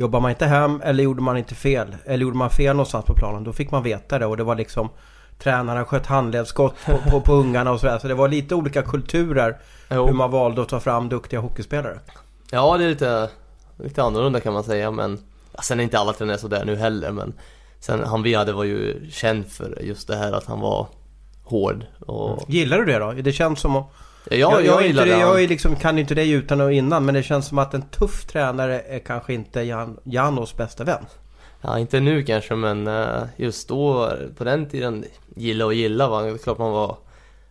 Jobbar 0.00 0.20
man 0.20 0.30
inte 0.30 0.46
hem 0.46 0.80
eller 0.84 1.04
gjorde 1.04 1.22
man 1.22 1.36
inte 1.36 1.54
fel 1.54 1.96
Eller 2.04 2.22
gjorde 2.22 2.36
man 2.36 2.50
fel 2.50 2.76
någonstans 2.76 3.04
på 3.04 3.14
planen 3.14 3.44
Då 3.44 3.52
fick 3.52 3.70
man 3.70 3.82
veta 3.82 4.18
det 4.18 4.26
och 4.26 4.36
det 4.36 4.44
var 4.44 4.54
liksom 4.54 4.88
Tränarna 5.38 5.84
sköt 5.84 6.06
handledsskott 6.06 6.74
på, 6.86 7.10
på, 7.10 7.20
på 7.20 7.32
ungarna 7.32 7.72
och 7.72 7.80
sådär 7.80 7.98
Så 7.98 8.08
det 8.08 8.14
var 8.14 8.28
lite 8.28 8.54
olika 8.54 8.82
kulturer 8.82 9.58
jo. 9.90 10.06
Hur 10.06 10.12
man 10.12 10.30
valde 10.30 10.62
att 10.62 10.68
ta 10.68 10.80
fram 10.80 11.08
duktiga 11.08 11.40
hockeyspelare 11.40 11.98
Ja 12.50 12.78
det 12.78 12.84
är 12.84 12.88
lite 12.88 13.30
Lite 13.76 14.02
annorlunda 14.02 14.40
kan 14.40 14.52
man 14.52 14.64
säga 14.64 14.90
men 14.90 15.18
Sen 15.62 15.80
är 15.80 15.84
inte 15.84 15.98
alla 15.98 16.12
tränare 16.12 16.38
sådär 16.38 16.64
nu 16.64 16.76
heller 16.76 17.12
men 17.12 17.32
Sen 17.80 18.04
han 18.04 18.22
vi 18.22 18.34
hade 18.34 18.52
var 18.52 18.64
ju 18.64 19.10
känd 19.10 19.46
för 19.46 19.78
just 19.82 20.08
det 20.08 20.16
här 20.16 20.32
att 20.32 20.46
han 20.46 20.60
var 20.60 20.86
hård 21.44 21.86
och... 22.06 22.30
Mm. 22.30 22.44
Gillar 22.48 22.78
du 22.78 22.84
det 22.84 22.98
då? 22.98 23.12
Det 23.12 23.32
känns 23.32 23.60
som 23.60 23.76
att... 23.76 23.86
Ja, 24.30 24.36
jag, 24.36 24.52
jag, 24.52 24.64
jag 24.64 24.86
gillar 24.86 25.06
det. 25.06 25.18
Jag 25.18 25.48
liksom, 25.48 25.76
kan 25.76 25.98
inte 25.98 26.14
det 26.14 26.28
utan 26.28 26.60
och 26.60 26.72
innan 26.72 27.04
men 27.04 27.14
det 27.14 27.22
känns 27.22 27.46
som 27.46 27.58
att 27.58 27.74
en 27.74 27.82
tuff 27.82 28.24
tränare 28.24 28.80
är 28.80 28.98
kanske 28.98 29.34
inte 29.34 29.60
Jan, 29.60 29.98
Janos 30.04 30.56
bästa 30.56 30.84
vän. 30.84 31.04
Ja, 31.60 31.78
inte 31.78 32.00
nu 32.00 32.22
kanske 32.22 32.54
men 32.54 32.86
eh, 32.86 33.22
just 33.36 33.68
då 33.68 34.12
på 34.36 34.44
den 34.44 34.68
tiden 34.68 35.04
gilla 35.36 35.66
och 35.66 35.74
gilla 35.74 36.08
var 36.08 36.22
det 36.22 36.42
klart 36.42 36.58
man 36.58 36.72
var 36.72 36.96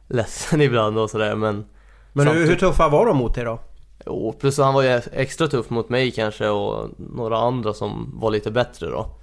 ledsen 0.08 0.62
ibland 0.68 0.98
och 0.98 1.10
sådär 1.10 1.36
men... 1.36 1.66
Men 2.14 2.28
hur, 2.28 2.48
hur 2.48 2.56
tuffa 2.56 2.90
var 2.90 3.06
de 3.06 3.18
mot 3.18 3.36
dig 3.36 3.46
då? 3.46 3.60
Jo, 4.06 4.36
plus 4.40 4.58
han 4.58 4.74
var 4.74 4.84
ju 4.84 5.02
extra 5.12 5.48
tuff 5.48 5.70
mot 5.70 5.90
mig 5.90 6.12
kanske 6.12 6.50
och 6.50 6.90
några 6.98 7.38
andra 7.38 7.74
som 7.74 8.12
var 8.14 8.32
lite 8.32 8.52
bättre 8.52 8.90
då. 8.90 9.19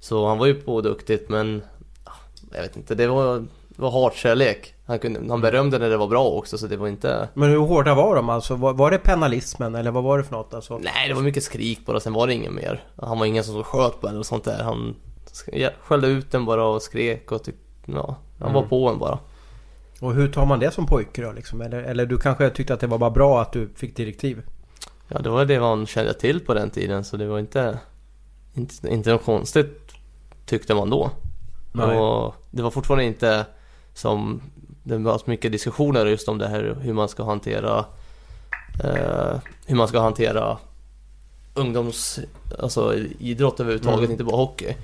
Så 0.00 0.26
han 0.28 0.38
var 0.38 0.46
ju 0.46 0.54
på 0.54 0.80
duktigt 0.80 1.28
men 1.28 1.62
ah, 2.04 2.12
jag 2.52 2.62
vet 2.62 2.76
inte, 2.76 2.94
det 2.94 3.06
var, 3.06 3.38
det 3.68 3.82
var 3.82 3.90
hatkärlek. 3.90 4.74
Han, 4.86 4.98
kunde, 4.98 5.20
han 5.28 5.40
berömde 5.40 5.78
när 5.78 5.90
det 5.90 5.96
var 5.96 6.06
bra 6.06 6.28
också 6.28 6.58
så 6.58 6.66
det 6.66 6.76
var 6.76 6.88
inte... 6.88 7.28
Men 7.34 7.50
hur 7.50 7.58
hårda 7.58 7.94
var 7.94 8.16
de 8.16 8.28
alltså? 8.28 8.54
Var, 8.54 8.72
var 8.72 8.90
det 8.90 8.98
penalismen 8.98 9.74
eller 9.74 9.90
vad 9.90 10.04
var 10.04 10.18
det 10.18 10.24
för 10.24 10.32
något 10.32 10.54
alltså? 10.54 10.78
Nej, 10.78 11.08
det 11.08 11.14
var 11.14 11.22
mycket 11.22 11.42
skrik 11.42 11.86
bara, 11.86 12.00
sen 12.00 12.12
var 12.12 12.26
det 12.26 12.34
inget 12.34 12.52
mer. 12.52 12.84
Han 12.96 13.18
var 13.18 13.26
ingen 13.26 13.44
som 13.44 13.64
sköt 13.64 14.00
på 14.00 14.08
en 14.08 14.14
eller 14.14 14.22
sånt 14.22 14.44
där. 14.44 14.62
Han 14.62 14.96
skällde 15.80 16.06
ut 16.06 16.30
den 16.30 16.44
bara 16.44 16.64
och 16.64 16.82
skrek 16.82 17.32
och 17.32 17.42
tyck, 17.42 17.54
ja, 17.86 18.16
han 18.38 18.50
mm. 18.50 18.62
var 18.62 18.68
på 18.68 18.88
en 18.88 18.98
bara. 18.98 19.18
Och 20.00 20.14
hur 20.14 20.28
tar 20.28 20.46
man 20.46 20.58
det 20.58 20.70
som 20.70 20.86
pojke 20.86 21.22
då 21.22 21.32
liksom? 21.32 21.60
Eller, 21.60 21.82
eller 21.82 22.06
du 22.06 22.18
kanske 22.18 22.50
tyckte 22.50 22.74
att 22.74 22.80
det 22.80 22.86
var 22.86 22.98
bara 22.98 23.10
bra 23.10 23.40
att 23.40 23.52
du 23.52 23.68
fick 23.76 23.96
direktiv? 23.96 24.42
Ja, 25.08 25.18
det 25.18 25.30
var 25.30 25.44
det 25.44 25.60
man 25.60 25.86
kände 25.86 26.14
till 26.14 26.40
på 26.40 26.54
den 26.54 26.70
tiden 26.70 27.04
så 27.04 27.16
det 27.16 27.26
var 27.26 27.38
inte, 27.38 27.78
inte, 28.54 28.88
inte 28.88 29.10
något 29.10 29.24
konstigt 29.24 29.79
tyckte 30.46 30.74
man 30.74 30.90
då. 30.90 31.10
Nej. 31.72 31.98
Och 31.98 32.34
det 32.50 32.62
var 32.62 32.70
fortfarande 32.70 33.04
inte 33.04 33.46
som 33.94 34.40
det 34.82 34.98
var 34.98 35.18
så 35.18 35.24
mycket 35.30 35.52
diskussioner 35.52 36.06
just 36.06 36.28
om 36.28 36.38
det 36.38 36.48
här 36.48 36.76
hur 36.80 36.92
man 36.92 37.08
ska 37.08 37.24
hantera 37.24 37.84
eh, 38.84 39.38
hur 39.66 39.76
man 39.76 39.88
ska 39.88 40.00
hantera 40.00 40.58
ungdoms, 41.54 42.18
alltså 42.58 42.94
idrott 43.18 43.60
överhuvudtaget, 43.60 43.98
Mm. 43.98 44.10
inte 44.10 44.24
bara 44.24 44.36
hockey. 44.36 44.74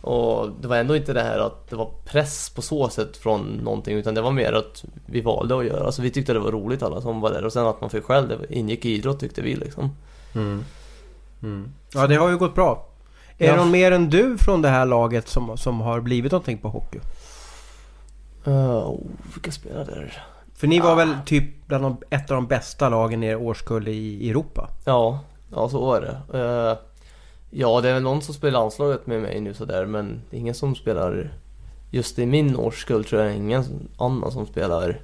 Och 0.00 0.48
det 0.60 0.68
var 0.68 0.76
ändå 0.76 0.96
inte 0.96 1.12
det 1.12 1.22
här 1.22 1.38
att 1.38 1.70
det 1.70 1.76
var 1.76 1.90
press 2.04 2.50
på 2.50 2.62
så 2.62 2.88
sätt 2.88 3.16
från 3.16 3.42
någonting 3.46 3.96
utan 3.96 4.14
det 4.14 4.20
var 4.22 4.30
mer 4.32 4.52
att 4.52 4.84
vi 5.06 5.20
valde 5.20 5.58
att 5.58 5.64
göra, 5.66 5.86
alltså 5.86 6.02
vi 6.02 6.10
tyckte 6.10 6.32
det 6.32 6.38
var 6.38 6.52
roligt 6.52 6.82
alla 6.82 7.00
som 7.00 7.20
var 7.20 7.30
där 7.30 7.44
och 7.44 7.52
sen 7.52 7.66
att 7.66 7.80
man 7.80 7.90
fick 7.90 8.04
själv, 8.04 8.28
det 8.28 8.54
ingick 8.54 8.84
i 8.84 8.90
idrott 8.94 9.20
tyckte 9.20 9.42
vi 9.42 9.54
liksom. 9.56 9.90
Mm. 10.34 10.64
Mm. 11.42 11.72
Ja, 11.94 12.06
det 12.06 12.14
har 12.16 12.28
ju 12.30 12.36
gått 12.38 12.54
bra. 12.54 12.86
Är 13.38 13.50
det 13.50 13.56
någon 13.56 13.70
mer 13.70 13.92
än 13.92 14.10
du 14.10 14.38
från 14.38 14.62
det 14.62 14.68
här 14.68 14.86
laget 14.86 15.28
som, 15.28 15.56
som 15.58 15.80
har 15.80 16.00
blivit 16.00 16.32
någonting 16.32 16.58
på 16.58 16.68
hockey? 16.68 16.98
Uh, 18.46 18.54
oh, 18.54 19.00
vilka 19.34 19.50
spelare 19.52 19.84
där? 19.84 20.22
För 20.54 20.66
ni 20.66 20.80
var 20.80 20.92
Ah. 20.92 20.94
väl 20.94 21.14
typ 21.26 21.66
bland 21.66 21.84
de, 21.84 21.96
ett 22.10 22.30
av 22.30 22.34
de 22.34 22.46
bästa 22.46 22.88
lagen 22.88 23.22
i 23.22 23.26
er 23.26 23.36
årskull 23.36 23.88
i 23.88 24.30
Europa? 24.30 24.68
Ja, 24.84 25.20
ja 25.52 25.68
så 25.68 25.80
var 25.80 26.00
det. 26.00 26.38
Eh, 26.38 26.78
ja, 27.50 27.80
det 27.80 27.88
är 27.88 27.94
väl 27.94 28.02
någon 28.02 28.22
som 28.22 28.34
spelar 28.34 28.60
landslaget 28.60 29.06
med 29.06 29.22
mig 29.22 29.40
nu 29.40 29.54
sådär 29.54 29.86
men 29.86 30.22
det 30.30 30.36
är 30.36 30.40
ingen 30.40 30.54
som 30.54 30.74
spelar 30.74 31.32
Just 31.90 32.18
i 32.18 32.26
min 32.26 32.56
årskull 32.56 33.04
tror 33.04 33.22
jag 33.22 33.36
ingen 33.36 33.64
annan 33.98 34.32
som 34.32 34.46
spelar 34.46 35.00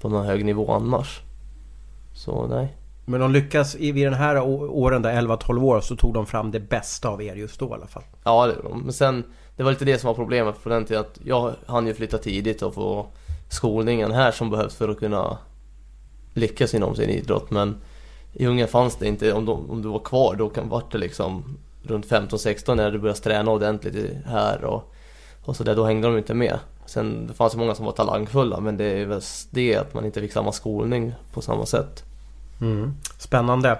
på 0.00 0.08
någon 0.08 0.26
hög 0.26 0.44
nivå 0.44 0.72
annars. 0.72 1.20
Så 2.14 2.46
nej. 2.46 2.76
Men 3.08 3.20
de 3.20 3.32
lyckas 3.32 3.76
i, 3.76 3.92
vid 3.92 4.06
den 4.06 4.14
här 4.14 4.40
åren 4.42 5.02
där 5.02 5.22
11-12 5.22 5.64
år 5.64 5.80
så 5.80 5.96
tog 5.96 6.14
de 6.14 6.26
fram 6.26 6.50
det 6.50 6.60
bästa 6.60 7.08
av 7.08 7.22
er 7.22 7.34
just 7.34 7.60
då 7.60 7.68
i 7.68 7.72
alla 7.72 7.86
fall. 7.86 8.02
Ja, 8.24 8.46
det. 8.46 8.54
Men 8.82 8.92
sen, 8.92 9.24
det 9.56 9.62
var 9.62 9.70
lite 9.70 9.84
det 9.84 9.98
som 9.98 10.08
var 10.08 10.14
problemet 10.14 10.62
på 10.62 10.68
den 10.68 10.84
tiden 10.84 11.00
att 11.00 11.18
jag 11.24 11.52
hann 11.66 11.86
ju 11.86 11.94
flytta 11.94 12.18
tidigt 12.18 12.62
och 12.62 12.74
få 12.74 13.06
skolningen 13.48 14.12
här 14.12 14.30
som 14.30 14.50
behövs 14.50 14.76
för 14.76 14.88
att 14.88 14.98
kunna 14.98 15.38
lyckas 16.34 16.74
inom 16.74 16.94
sin 16.94 17.10
idrott. 17.10 17.50
Men 17.50 17.76
i 18.32 18.46
Ungern 18.46 18.68
fanns 18.68 18.96
det 18.96 19.06
inte, 19.06 19.32
om, 19.32 19.44
de, 19.44 19.70
om 19.70 19.82
du 19.82 19.88
var 19.88 19.98
kvar 19.98 20.34
då 20.34 20.48
kan, 20.48 20.68
vart 20.68 20.92
det 20.92 20.98
liksom 20.98 21.56
runt 21.82 22.06
15-16 22.06 22.74
när 22.74 22.90
du 22.90 22.98
började 22.98 23.20
träna 23.20 23.50
ordentligt 23.50 24.16
här 24.26 24.64
och, 24.64 24.94
och 25.44 25.56
så 25.56 25.64
där, 25.64 25.76
då 25.76 25.84
hängde 25.84 26.08
de 26.08 26.18
inte 26.18 26.34
med. 26.34 26.58
Sen 26.86 27.26
det 27.26 27.34
fanns 27.34 27.54
ju 27.54 27.58
många 27.58 27.74
som 27.74 27.84
var 27.84 27.92
talangfulla 27.92 28.60
men 28.60 28.76
det 28.76 28.84
är 28.84 29.06
väl 29.06 29.20
det 29.50 29.76
att 29.76 29.94
man 29.94 30.04
inte 30.04 30.20
fick 30.20 30.32
samma 30.32 30.52
skolning 30.52 31.14
på 31.32 31.40
samma 31.40 31.66
sätt. 31.66 32.04
Mm. 32.60 32.94
Spännande. 33.18 33.78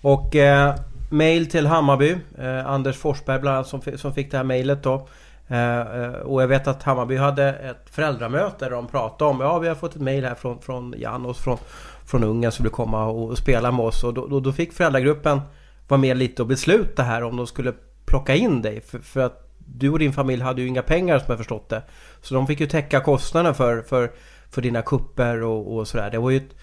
Och 0.00 0.36
eh, 0.36 0.74
mail 1.10 1.50
till 1.50 1.66
Hammarby. 1.66 2.16
Eh, 2.38 2.66
Anders 2.66 2.96
Forsberg 2.96 3.40
bland 3.40 3.56
annat 3.56 3.66
som, 3.66 3.80
som 3.96 4.14
fick 4.14 4.30
det 4.30 4.36
här 4.36 4.44
mejlet 4.44 4.82
då. 4.82 5.08
Eh, 5.48 5.80
eh, 5.80 6.10
och 6.10 6.42
jag 6.42 6.48
vet 6.48 6.66
att 6.66 6.82
Hammarby 6.82 7.16
hade 7.16 7.48
ett 7.48 7.90
föräldramöte 7.90 8.64
där 8.64 8.70
de 8.70 8.86
pratade 8.86 9.30
om 9.30 9.40
Ja 9.40 9.58
vi 9.58 9.68
har 9.68 9.74
fått 9.74 9.94
ett 9.94 10.02
mejl 10.02 10.24
här 10.24 10.34
från, 10.34 10.60
från 10.60 10.94
Janos 10.98 11.38
från, 11.38 11.58
från 12.06 12.24
Ungern 12.24 12.52
som 12.52 12.62
vill 12.62 12.72
komma 12.72 13.06
och 13.06 13.38
spela 13.38 13.72
med 13.72 13.86
oss. 13.86 14.04
Och 14.04 14.14
då, 14.14 14.26
då, 14.26 14.40
då 14.40 14.52
fick 14.52 14.72
föräldragruppen 14.72 15.40
vara 15.88 16.00
med 16.00 16.16
lite 16.16 16.42
och 16.42 16.48
besluta 16.48 17.02
här 17.02 17.22
om 17.22 17.36
de 17.36 17.46
skulle 17.46 17.72
plocka 18.06 18.34
in 18.34 18.62
dig. 18.62 18.80
För, 18.80 18.98
för 18.98 19.20
att 19.20 19.44
du 19.58 19.90
och 19.90 19.98
din 19.98 20.12
familj 20.12 20.42
hade 20.42 20.62
ju 20.62 20.68
inga 20.68 20.82
pengar 20.82 21.18
som 21.18 21.26
jag 21.28 21.38
förstått 21.38 21.68
det. 21.68 21.82
Så 22.22 22.34
de 22.34 22.46
fick 22.46 22.60
ju 22.60 22.66
täcka 22.66 23.00
kostnaderna 23.00 23.54
för, 23.54 23.82
för, 23.82 24.10
för 24.50 24.62
dina 24.62 24.82
kupper 24.82 25.42
och, 25.42 25.76
och 25.76 25.88
sådär. 25.88 26.10
Det 26.10 26.18
var 26.18 26.30
ju 26.30 26.36
ett 26.36 26.54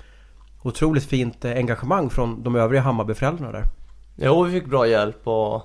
otroligt 0.65 1.03
fint 1.03 1.45
eh, 1.45 1.51
engagemang 1.51 2.10
från 2.10 2.43
de 2.43 2.55
övriga 2.55 2.81
Hammarbyföräldrarna 2.81 3.51
där. 3.51 3.63
Jo, 4.15 4.43
vi 4.43 4.51
fick 4.51 4.65
bra 4.69 4.88
hjälp 4.88 5.27
och, 5.27 5.55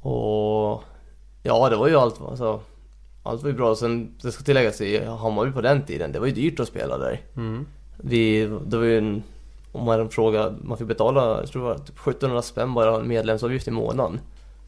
och 0.00 0.84
ja, 1.42 1.68
det 1.70 1.76
var 1.76 1.88
ju 1.88 1.96
allt. 1.96 2.20
Alltså, 2.20 2.60
allt 3.22 3.42
var 3.42 3.50
ju 3.50 3.56
bra. 3.56 3.74
Sen, 3.76 4.14
det 4.22 4.32
ska 4.32 4.44
tilläggas 4.44 4.80
i 4.80 5.04
Hammarby 5.04 5.52
på 5.52 5.60
den 5.60 5.82
tiden, 5.82 6.12
det 6.12 6.18
var 6.18 6.26
ju 6.26 6.32
dyrt 6.32 6.60
att 6.60 6.68
spela 6.68 6.98
där. 6.98 7.20
Mm. 7.36 7.66
Vi, 7.96 8.46
det 8.66 8.76
var 8.76 8.84
ju 8.84 8.98
en, 8.98 9.22
om 9.72 9.84
man 9.84 10.08
frågar, 10.08 10.54
man 10.62 10.78
fick 10.78 10.86
betala, 10.86 11.40
jag 11.40 11.48
tror 11.48 11.62
det 11.62 11.68
var 11.68 11.78
typ 11.78 11.98
1700 11.98 12.42
spänn 12.42 12.74
bara 12.74 12.98
medlemsavgift 12.98 13.68
i 13.68 13.70
månaden. 13.70 14.20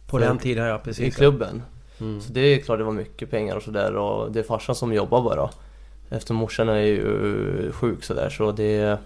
På 0.07 0.19
den 0.19 0.39
tiden 0.39 0.67
ja, 0.67 0.77
I 0.77 0.79
precis. 0.85 1.17
klubben. 1.17 1.63
Mm. 2.01 2.21
Så 2.21 2.33
det 2.33 2.41
är 2.41 2.59
klart 2.59 2.79
det 2.79 2.85
var 2.85 2.93
mycket 2.93 3.31
pengar 3.31 3.57
och 3.57 3.63
sådär 3.63 3.97
och 3.97 4.33
det 4.33 4.39
är 4.41 4.45
farsan 4.45 4.75
som 4.75 4.93
jobbar 4.93 5.23
bara. 5.23 5.51
Eftersom 6.11 6.37
morsan 6.37 6.69
är 6.69 6.77
ju 6.77 7.73
sjuk 7.73 8.05
sådär 8.05 8.31
så 8.31 8.53
det... 8.53 8.99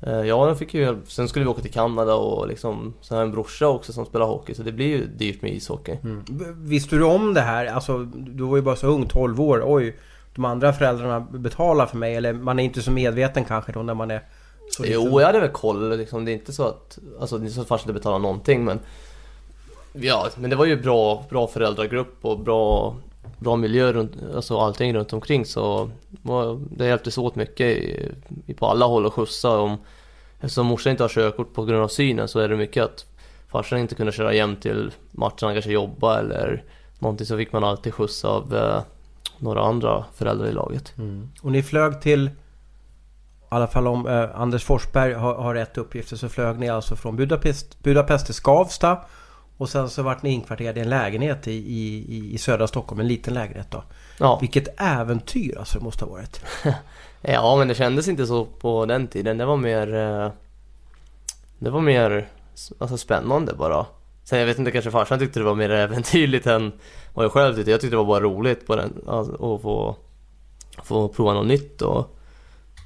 eh, 0.00 0.20
Ja, 0.20 0.48
jag 0.48 0.58
fick 0.58 0.74
ju 0.74 0.80
hjälp. 0.80 1.10
Sen 1.10 1.28
skulle 1.28 1.44
vi 1.44 1.50
åka 1.50 1.62
till 1.62 1.72
Kanada 1.72 2.14
och 2.14 2.48
liksom... 2.48 2.94
Sen 3.00 3.16
har 3.16 3.22
jag 3.22 3.28
en 3.28 3.32
brorsa 3.32 3.68
också 3.68 3.92
som 3.92 4.06
spelar 4.06 4.26
hockey 4.26 4.54
så 4.54 4.62
det 4.62 4.72
blir 4.72 4.86
ju 4.86 5.06
dyrt 5.06 5.42
med 5.42 5.52
ishockey. 5.52 5.98
Mm. 6.02 6.24
Visste 6.56 6.96
du 6.96 7.04
om 7.04 7.34
det 7.34 7.40
här? 7.40 7.66
Alltså, 7.66 7.98
du 8.14 8.44
var 8.44 8.56
ju 8.56 8.62
bara 8.62 8.76
så 8.76 8.86
ung, 8.86 9.08
12 9.08 9.40
år. 9.40 9.62
Oj, 9.66 9.96
de 10.34 10.44
andra 10.44 10.72
föräldrarna 10.72 11.20
betalar 11.20 11.86
för 11.86 11.96
mig. 11.96 12.16
Eller 12.16 12.32
man 12.32 12.58
är 12.58 12.64
inte 12.64 12.82
så 12.82 12.90
medveten 12.90 13.44
kanske 13.44 13.72
då 13.72 13.82
när 13.82 13.94
man 13.94 14.10
är 14.10 14.22
så 14.70 14.82
liten. 14.82 15.02
Jo, 15.02 15.20
jag 15.20 15.26
hade 15.26 15.40
väl 15.40 15.50
koll 15.50 15.98
liksom. 15.98 16.24
Det 16.24 16.30
är 16.30 16.32
inte 16.32 16.52
så 16.52 16.62
att... 16.62 16.98
Alltså 17.20 17.38
det 17.38 17.42
är 17.42 17.44
inte 17.44 17.54
så 17.54 17.60
att 17.60 17.68
farsan 17.68 17.84
inte 17.84 18.00
betalar 18.00 18.18
någonting 18.18 18.64
men... 18.64 18.80
Ja, 19.92 20.28
men 20.36 20.50
det 20.50 20.56
var 20.56 20.64
ju 20.64 20.82
bra, 20.82 21.24
bra 21.30 21.46
föräldragrupp 21.46 22.18
och 22.22 22.38
bra, 22.38 22.96
bra 23.38 23.56
miljö 23.56 23.92
runt, 23.92 24.12
alltså 24.34 24.58
allting 24.58 24.94
runt 24.94 25.12
omkring 25.12 25.44
så 25.44 25.90
det 26.70 26.86
hjälptes 26.86 27.18
åt 27.18 27.34
mycket 27.34 27.66
i, 27.66 28.12
i, 28.46 28.54
på 28.54 28.66
alla 28.66 28.86
håll 28.86 29.06
och 29.06 29.14
skjutsa. 29.14 29.58
Om, 29.58 29.78
eftersom 30.40 30.66
morsan 30.66 30.90
inte 30.90 31.04
har 31.04 31.08
körkort 31.08 31.54
på 31.54 31.64
grund 31.64 31.82
av 31.82 31.88
synen 31.88 32.28
så 32.28 32.38
är 32.38 32.48
det 32.48 32.56
mycket 32.56 32.84
att 32.84 33.06
farsan 33.48 33.78
inte 33.78 33.94
kunde 33.94 34.12
köra 34.12 34.32
hem 34.32 34.56
till 34.56 34.92
matcherna, 35.10 35.52
kanske 35.52 35.72
jobba 35.72 36.18
eller 36.18 36.64
någonting 36.98 37.26
så 37.26 37.36
fick 37.36 37.52
man 37.52 37.64
alltid 37.64 37.94
skjuts 37.94 38.24
av 38.24 38.56
eh, 38.56 38.82
några 39.38 39.60
andra 39.60 40.04
föräldrar 40.14 40.46
i 40.46 40.52
laget. 40.52 40.94
Mm. 40.98 41.28
Och 41.42 41.52
ni 41.52 41.62
flög 41.62 42.00
till... 42.00 42.30
I 43.46 43.48
alla 43.48 43.66
fall 43.66 43.86
om 43.86 44.06
eh, 44.06 44.40
Anders 44.40 44.64
Forsberg 44.64 45.12
har, 45.12 45.34
har 45.34 45.54
rätt 45.54 45.78
uppgifter 45.78 46.16
så 46.16 46.28
flög 46.28 46.58
ni 46.58 46.68
alltså 46.68 46.96
från 46.96 47.16
Budapest, 47.16 47.82
Budapest 47.82 48.26
till 48.26 48.34
Skavsta. 48.34 48.98
Och 49.56 49.68
sen 49.68 49.90
så 49.90 50.02
vart 50.02 50.22
ni 50.22 50.30
inkvarterade 50.30 50.80
i 50.80 50.82
en 50.82 50.88
lägenhet 50.88 51.48
i, 51.48 51.52
i, 51.52 52.04
i- 52.34 52.38
södra 52.38 52.66
Stockholm. 52.66 53.00
En 53.00 53.08
liten 53.08 53.34
lägenhet 53.34 53.70
då. 53.70 53.82
Ja. 54.18 54.38
Vilket 54.40 54.80
äventyr 54.80 55.58
alltså 55.58 55.78
det 55.78 55.84
måste 55.84 56.04
ha 56.04 56.12
varit. 56.12 56.40
Ja, 57.28 57.56
men 57.56 57.68
det 57.68 57.74
kändes 57.74 58.08
inte 58.08 58.26
så 58.26 58.44
på 58.44 58.86
den 58.86 59.06
tiden. 59.08 59.38
Det 59.38 59.44
var 59.44 59.56
mer... 59.56 59.94
eh, 59.94 60.30
Det 61.58 61.70
var 61.70 61.80
mer 61.80 62.28
alltså, 62.78 62.96
spännande 62.98 63.54
bara. 63.54 63.86
Sen 64.24 64.38
jag 64.38 64.46
vet 64.46 64.58
inte, 64.58 64.70
kanske 64.70 64.90
farsan 64.90 65.18
tyckte 65.18 65.40
det 65.40 65.44
var 65.44 65.54
mer 65.54 65.70
äventyrligt 65.84 66.46
än 66.46 66.72
vad 67.14 67.24
jag 67.24 67.32
själv 67.32 67.54
tyckte. 67.54 67.70
Jag 67.70 67.80
tyckte 67.80 67.92
det 67.92 67.98
var 67.98 68.04
bara 68.04 68.20
roligt 68.20 68.66
på 68.66 68.76
den, 68.76 68.92
alltså, 69.06 69.32
att 69.54 69.62
få, 69.62 69.96
få 70.84 71.08
prova 71.08 71.34
något 71.34 71.46
nytt 71.46 71.82
och, 71.82 72.16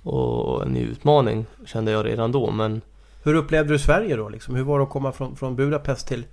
och 0.05 0.63
en 0.63 0.69
ny 0.73 0.81
utmaning 0.81 1.47
kände 1.67 1.91
jag 1.93 2.07
redan 2.07 2.33
då. 2.33 2.51
Men 2.51 2.81
Hur 3.23 3.35
upplevde 3.35 3.73
du 3.73 3.79
Sverige 3.79 4.17
då? 4.17 4.29
Liksom? 4.29 4.55
Hur 4.55 4.63
var 4.65 4.79
det 4.79 4.85
att 4.85 4.91
komma 4.91 5.13
från, 5.13 5.37
från 5.37 5.57
Budapest 5.57 6.09
till, 6.09 6.25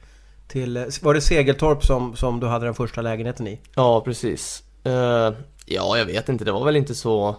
till... 0.47 0.85
Var 1.01 1.13
det 1.13 1.21
Segeltorp 1.21 1.83
som, 1.83 2.15
som 2.15 2.39
du 2.39 2.47
hade 2.47 2.65
den 2.65 2.73
första 2.73 3.01
lägenheten 3.01 3.47
i? 3.47 3.59
ja, 3.75 4.01
precis. 4.01 4.63
Eh, 4.83 5.33
ja, 5.65 5.97
jag 5.97 6.05
vet 6.05 6.29
inte. 6.29 6.45
Det 6.45 6.51
var 6.51 6.65
väl 6.65 6.75
inte 6.75 6.95
så... 6.95 7.35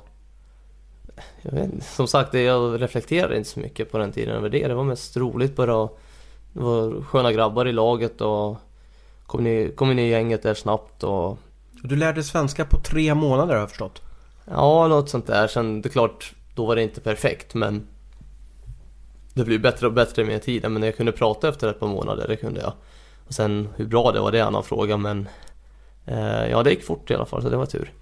Jag 1.43 1.53
vet, 1.53 1.65
inte. 1.73 1.87
som 1.87 2.09
sagt, 2.09 2.35
jag 2.35 2.83
reflekterade 2.83 3.37
inte 3.37 3.49
så 3.49 3.61
mycket 3.61 3.93
på 3.93 3.99
den 3.99 4.13
tiden 4.13 4.35
över 4.35 4.49
det. 4.49 4.69
Det 4.69 4.75
var 4.75 4.85
mest 4.85 5.17
roligt 5.17 5.57
bara. 5.57 5.89
Det 6.53 6.61
var 6.61 7.03
sköna 7.03 7.33
grabbar 7.33 7.69
i 7.69 7.73
laget 7.73 8.21
och 8.21 8.57
kom 9.27 9.47
in, 9.47 9.73
kom 9.77 9.99
i 9.99 10.09
gänget 10.09 10.43
där 10.43 10.55
snabbt 10.55 11.03
och 11.05 11.29
Och 11.31 11.39
Du 11.83 11.97
lärde 11.97 12.23
svenska 12.23 12.65
på 12.65 12.79
tre 12.79 13.15
månader 13.15 13.53
har 13.55 13.61
jag 13.61 13.69
förstått. 13.69 14.03
ja, 14.45 14.89
något 14.89 15.09
sånt 15.11 15.27
där. 15.27 15.49
Sen 15.49 15.83
det 15.83 15.89
är 15.89 15.91
klart, 15.91 16.33
då 16.55 16.67
var 16.67 16.77
det 16.77 16.83
inte 16.83 17.01
perfekt 17.01 17.55
men 17.55 17.87
det 19.35 19.45
blev 19.45 19.61
bättre 19.61 19.87
och 19.87 19.93
bättre 19.93 20.25
med 20.25 20.43
tiden. 20.43 20.73
Men 20.73 20.83
jag 20.83 20.97
kunde 20.97 21.13
prata 21.13 21.49
efter 21.49 21.71
ett 21.71 21.81
par 21.81 21.89
månader, 21.89 22.29
det 22.29 22.37
kunde 22.37 22.61
jag. 22.61 22.73
Och 23.29 23.35
sen 23.35 23.69
hur 23.77 23.87
bra 23.87 24.13
det 24.13 24.21
var, 24.21 24.33
det 24.33 24.39
är 24.39 24.43
en 24.43 24.49
annan 24.49 24.63
fråga 24.65 24.97
men 24.97 25.29
eh, 26.07 26.47
ja, 26.51 26.63
det 26.63 26.71
gick 26.71 26.85
fort 26.85 27.11
i 27.11 27.15
alla 27.15 27.27
fall 27.27 27.43
så 27.43 27.49
det 27.49 27.57
var 27.57 27.67
tur. 27.67 27.93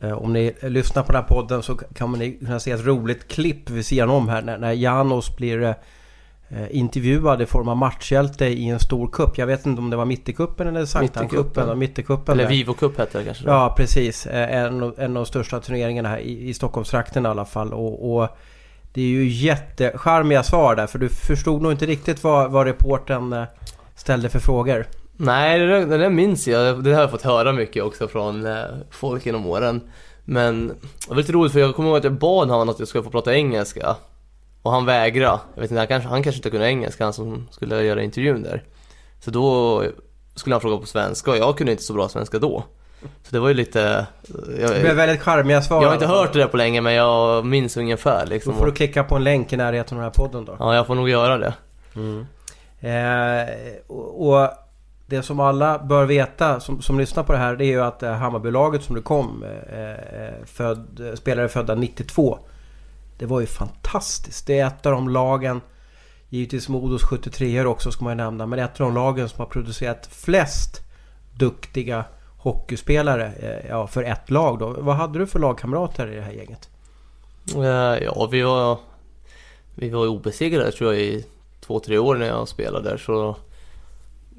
Eh, 0.00 0.12
Om 0.12 0.32
ni 0.32 0.54
lyssnar 0.62 1.02
på 1.02 1.12
den 1.12 1.20
här 1.22 1.28
podden 1.28 1.62
så 1.62 1.74
kan 1.76 2.12
ni 2.12 2.32
kunna 2.32 2.60
se 2.60 2.70
ett 2.70 2.84
roligt 2.86 3.28
klipp 3.28 3.70
vid 3.70 3.86
sidan 3.86 4.10
om 4.10 4.28
här 4.28 4.42
när, 4.42 4.58
när 4.58 4.72
Janos 4.72 5.36
blir 5.36 5.62
eh, 5.62 5.74
intervjuad 6.70 7.42
i 7.42 7.46
form 7.46 7.68
av 7.68 7.76
matchhjälte 7.76 8.46
i 8.46 8.68
en 8.68 8.80
stor 8.80 9.08
kupp. 9.08 9.38
Jag 9.38 9.46
vet 9.46 9.66
inte 9.66 9.80
om 9.80 9.90
det 9.90 9.96
var 9.96 10.04
Mittekuppen 10.04 10.66
eller 10.68 10.84
Sanktankuppen. 10.86 11.78
Mittekuppen. 11.78 12.32
Eller 12.32 12.42
där. 12.44 12.50
Vivo 12.50 12.74
Cup 12.74 12.98
hette 12.98 13.18
det 13.18 13.24
kanske 13.24 13.44
då. 13.44 13.50
Ja 13.50 13.74
precis. 13.76 14.26
Eh, 14.26 14.56
En, 14.64 14.82
av- 14.82 14.94
en 14.98 15.10
av 15.10 15.14
de 15.14 15.26
största 15.26 15.60
turneringarna 15.60 16.08
här 16.08 16.18
i, 16.18 16.48
i 16.48 16.54
Stockholmstrakten 16.54 17.26
i 17.26 17.28
alla 17.28 17.44
fall. 17.44 17.72
Och, 17.72 18.16
och 18.16 18.28
det 18.92 19.00
är 19.02 19.06
ju 19.06 19.28
jättecharmiga 19.28 20.42
svar 20.42 20.76
där. 20.76 20.86
För 20.86 20.98
du 20.98 21.08
förstod 21.08 21.62
nog 21.62 21.72
inte 21.72 21.86
riktigt 21.86 22.24
vad, 22.24 22.50
vad 22.50 22.66
reporten 22.66 23.46
ställde 23.98 24.28
för 24.28 24.38
frågor. 24.38 24.86
Nej, 25.16 25.58
det 25.58 25.66
där, 25.66 25.86
det 25.86 25.98
där 25.98 26.10
minns 26.10 26.48
jag. 26.48 26.84
Det 26.84 26.92
har 26.94 27.00
jag 27.00 27.10
fått 27.10 27.22
höra 27.22 27.52
mycket 27.52 27.82
också 27.82 28.08
från 28.08 28.46
eh, 28.46 28.62
folk 28.90 29.26
genom 29.26 29.46
åren. 29.46 29.80
Men 30.24 30.68
det 30.68 30.74
var 31.08 31.16
lite 31.16 31.32
roligt 31.32 31.52
för 31.52 31.60
jag 31.60 31.74
kommer 31.76 31.88
ihåg 31.88 31.98
att 31.98 32.04
jag 32.04 32.12
bad 32.12 32.48
honom 32.50 32.68
att 32.68 32.78
jag 32.78 32.88
skulle 32.88 33.04
få 33.04 33.10
prata 33.10 33.34
engelska. 33.34 33.96
Och 34.62 34.72
han 34.72 34.84
vägrade. 34.84 35.38
Jag 35.54 35.62
vet 35.62 35.70
inte, 35.70 35.80
han 35.80 35.86
kanske, 35.86 36.08
han 36.08 36.22
kanske 36.22 36.38
inte 36.38 36.50
kunde 36.50 36.66
engelska, 36.66 37.04
han 37.04 37.12
som 37.12 37.48
skulle 37.50 37.82
göra 37.82 38.02
intervjun 38.02 38.42
där. 38.42 38.62
Så 39.20 39.30
då 39.30 39.82
skulle 40.34 40.54
han 40.54 40.60
fråga 40.60 40.76
på 40.76 40.86
svenska 40.86 41.30
och 41.30 41.36
jag 41.36 41.56
kunde 41.58 41.72
inte 41.72 41.84
så 41.84 41.92
bra 41.94 42.08
svenska 42.08 42.38
då. 42.38 42.64
Så 43.00 43.28
det 43.30 43.38
var 43.38 43.48
ju 43.48 43.54
lite... 43.54 44.06
Jag, 44.60 44.70
Det 44.70 44.80
blev 44.80 44.96
väldigt 44.96 45.20
charmiga 45.20 45.62
svar. 45.62 45.82
jag 45.82 45.88
har 45.88 45.94
inte 45.94 46.06
hört 46.06 46.32
det 46.32 46.38
där 46.38 46.46
på 46.46 46.56
länge 46.56 46.80
men 46.80 46.94
jag 46.94 47.46
minns 47.46 47.76
ungefär 47.76 48.24
Då 48.26 48.30
liksom. 48.30 48.54
får 48.54 48.66
du 48.66 48.72
klicka 48.72 49.04
på 49.04 49.14
en 49.16 49.24
länk 49.24 49.52
i 49.52 49.56
närheten 49.56 49.98
av 49.98 50.02
den 50.02 50.12
här 50.12 50.24
podden 50.28 50.44
då. 50.44 50.56
Ja, 50.58 50.74
jag 50.74 50.86
får 50.86 50.94
nog 50.94 51.08
göra 51.08 51.38
det. 51.38 51.54
Eh, 52.80 53.48
och, 53.86 54.28
och 54.28 54.48
det 55.06 55.22
som 55.22 55.40
alla 55.40 55.78
bör 55.78 56.04
veta 56.04 56.60
som, 56.60 56.82
som 56.82 56.98
lyssnar 56.98 57.22
på 57.22 57.32
det 57.32 57.38
här 57.38 57.56
det 57.56 57.64
är 57.64 57.66
ju 57.66 57.82
att 57.82 58.02
eh, 58.02 58.78
som 58.80 58.94
du 58.94 59.02
kom 59.02 59.44
eh, 59.44 59.90
eh 59.90 60.44
föd, 60.44 61.00
eh, 61.00 61.14
spelare 61.14 61.48
födda 61.48 61.74
92. 61.74 62.38
Det 63.18 63.26
var 63.26 63.40
ju 63.40 63.46
fantastiskt. 63.46 64.46
Det 64.46 64.58
är 64.58 64.66
ett 64.66 64.86
av 64.86 64.92
de 64.92 65.08
lagen 65.08 65.60
Givetvis 66.28 66.68
Modos 66.68 67.02
73 67.02 67.64
också 67.64 67.90
ska 67.90 68.04
man 68.04 68.12
ju 68.12 68.16
nämna. 68.16 68.46
Men 68.46 68.58
ett 68.58 68.80
av 68.80 68.86
de 68.86 68.94
lagen 68.94 69.28
som 69.28 69.38
har 69.38 69.46
producerat 69.46 70.06
flest 70.06 70.82
duktiga 71.34 72.04
hockeyspelare 72.38 73.32
eh, 73.40 73.68
ja, 73.68 73.86
för 73.86 74.02
ett 74.02 74.30
lag 74.30 74.58
då. 74.58 74.76
Vad 74.78 74.96
hade 74.96 75.18
du 75.18 75.26
för 75.26 75.38
lagkamrater 75.38 76.12
i 76.12 76.14
det 76.14 76.22
här 76.22 76.32
gänget? 76.32 76.68
Eh, 77.56 78.04
ja, 78.04 78.28
vi 78.32 78.42
var... 78.42 78.78
Vi 79.74 79.90
var 79.90 80.06
obesegrade 80.06 80.72
tror 80.72 80.94
jag 80.94 81.02
i 81.02 81.26
två, 81.68 81.80
tre 81.80 81.98
år 81.98 82.16
när 82.16 82.26
jag 82.26 82.48
spelade 82.48 82.90
där 82.90 82.96
så... 82.96 83.36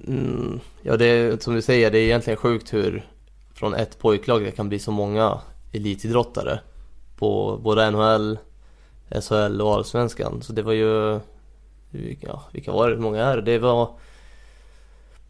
Mm, 0.08 0.60
ja, 0.82 0.98
det 0.98 1.06
är 1.06 1.38
som 1.38 1.56
du 1.56 1.62
säger, 1.62 1.92
det 1.92 1.98
är 1.98 2.04
egentligen 2.04 2.38
sjukt 2.38 2.74
hur 2.74 3.08
från 3.54 3.74
ett 3.74 4.00
pojklag 4.00 4.44
det 4.44 4.52
kan 4.52 4.70
bli 4.70 4.80
så 4.80 4.92
många 4.92 5.40
elitidrottare. 5.72 6.60
På 7.16 7.60
både 7.64 7.92
NHL, 7.92 8.38
SHL 9.22 9.62
och 9.62 9.74
Allsvenskan. 9.74 10.42
Så 10.42 10.54
det 10.54 10.62
var 10.62 10.74
ju... 10.74 11.20
Ja, 12.20 12.44
vilka 12.52 12.72
var 12.72 12.90
det? 12.90 12.96
Hur 12.96 13.02
många 13.02 13.26
är 13.26 13.36
det? 13.36 13.42
Det 13.42 13.60
var... 13.60 13.90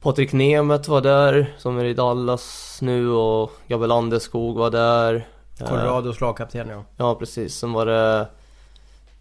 Patrik 0.02 0.34
Nemeth 0.34 0.90
var 0.90 1.02
där, 1.02 1.56
som 1.58 1.78
är 1.78 1.86
i 1.86 1.94
Dallas 1.94 2.80
nu 2.82 3.10
och 3.10 3.52
Gabriel 3.68 3.90
Landeskog 3.90 4.58
var 4.58 4.72
där. 4.72 5.28
Colorados 5.58 6.22
lagkapten 6.22 6.70
ja. 6.70 6.84
Ja 6.98 7.16
precis, 7.16 7.56
sen 7.56 7.74
var 7.74 7.86
det 7.86 8.28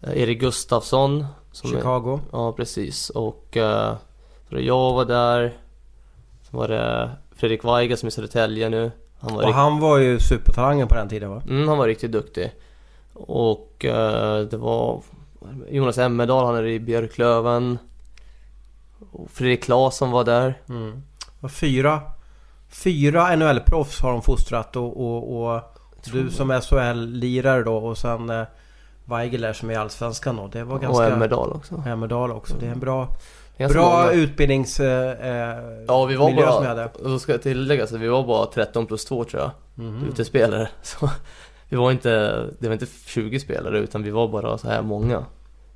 eh, 0.01 0.21
Erik 0.21 0.39
Gustafsson 0.39 1.25
som 1.51 1.69
är, 1.69 1.75
Chicago. 1.75 2.19
Ja 2.31 2.53
precis 2.53 3.09
och 3.09 3.47
det 4.49 4.61
jag 4.61 4.93
var 4.93 5.05
där 5.05 5.57
Sen 6.49 6.59
var 6.59 6.67
det 6.67 7.09
Fredrik 7.35 7.63
Weiga 7.63 7.97
som 7.97 8.07
är 8.07 8.09
i 8.09 8.11
Södertälje 8.11 8.69
nu 8.69 8.91
Han 9.19 9.35
var, 9.35 9.43
Och 9.43 9.53
han 9.53 9.79
var 9.79 9.97
ju 9.97 10.19
supertalangen 10.19 10.87
på 10.87 10.95
den 10.95 11.09
tiden 11.09 11.29
va? 11.29 11.41
mm, 11.49 11.67
han 11.67 11.77
var 11.77 11.87
riktigt 11.87 12.11
duktig 12.11 12.51
Och 13.13 13.85
eh, 13.85 14.39
det 14.39 14.57
var 14.57 15.01
Jonas 15.69 15.97
Emmerdal, 15.97 16.45
han 16.45 16.55
är 16.55 16.65
i 16.65 16.79
Björklöven 16.79 17.77
och 19.11 19.31
Fredrik 19.31 19.63
Claesson 19.63 20.11
var 20.11 20.23
där 20.23 20.61
Mm. 20.69 21.03
Och 21.39 21.51
fyra, 21.51 22.01
fyra 22.69 23.35
NHL-proffs 23.35 24.01
har 24.01 24.11
de 24.11 24.21
fostrat 24.21 24.75
och, 24.75 25.01
och, 25.05 25.53
och 25.55 25.61
du 26.11 26.29
som 26.29 26.51
SHL-lirare 26.51 27.63
då 27.63 27.77
och 27.77 27.97
sen 27.97 28.29
eh, 28.29 28.43
Weigel 29.09 29.41
där 29.41 29.53
som 29.53 29.69
är 29.69 29.73
i 29.73 29.77
Allsvenskan 29.77 30.35
då. 30.35 30.47
Det 30.47 30.63
var 30.63 30.75
och 30.75 30.81
ganska... 30.81 31.09
Emmerdal 31.09 31.51
också 31.51 31.83
Emmerdal 31.85 32.31
också. 32.31 32.53
Det 32.59 32.65
är 32.67 32.71
en 32.71 32.79
bra, 32.79 33.07
Ganska 33.57 33.79
bra 33.79 33.89
många. 33.99 34.11
utbildnings... 34.11 34.79
Eh, 34.79 35.57
Ja 35.87 36.05
vi 36.05 36.15
var 36.15 36.31
bara, 36.35 36.51
som 36.51 36.63
jag 36.63 36.69
hade. 36.69 36.85
och 36.85 37.09
då 37.09 37.19
ska 37.19 37.31
jag 37.31 37.41
tillägga 37.41 37.87
så 37.87 37.97
vi 37.97 38.07
var 38.07 38.23
bara 38.23 38.45
13 38.45 38.85
plus 38.85 39.05
2 39.05 39.23
tror 39.23 39.41
jag 39.41 39.51
Mhm. 39.75 40.07
utespelare. 40.09 40.69
Så 40.81 41.09
vi 41.69 41.77
var 41.77 41.91
inte, 41.91 42.09
det 42.59 42.67
var 42.67 42.73
inte 42.73 42.85
20 43.05 43.39
spelare 43.39 43.79
utan 43.79 44.03
vi 44.03 44.09
var 44.11 44.27
bara 44.27 44.57
så 44.57 44.67
här 44.67 44.81
många. 44.81 45.25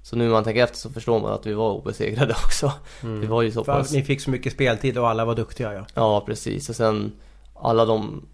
Så 0.01 0.15
nu 0.15 0.23
när 0.23 0.31
man 0.31 0.43
tänker 0.43 0.63
efter 0.63 0.77
så 0.77 0.89
förstår 0.89 1.19
man 1.19 1.31
att 1.33 1.45
vi 1.45 1.53
var 1.53 1.71
obesegrade 1.71 2.33
också. 2.45 2.71
Mm. 3.03 3.19
Vi 3.21 3.27
var 3.27 3.41
ju 3.41 3.51
så 3.51 3.63
pass... 3.63 3.91
Ni 3.93 4.03
fick 4.03 4.21
så 4.21 4.29
mycket 4.29 4.53
speltid 4.53 4.97
och 4.97 5.09
alla 5.09 5.25
var 5.25 5.35
duktiga 5.35 5.73
ja. 5.73 5.85
Ja 5.93 6.23
precis 6.25 6.69
och 6.69 6.75
sen 6.75 7.11
alla 7.55 7.85
de, 7.85 8.25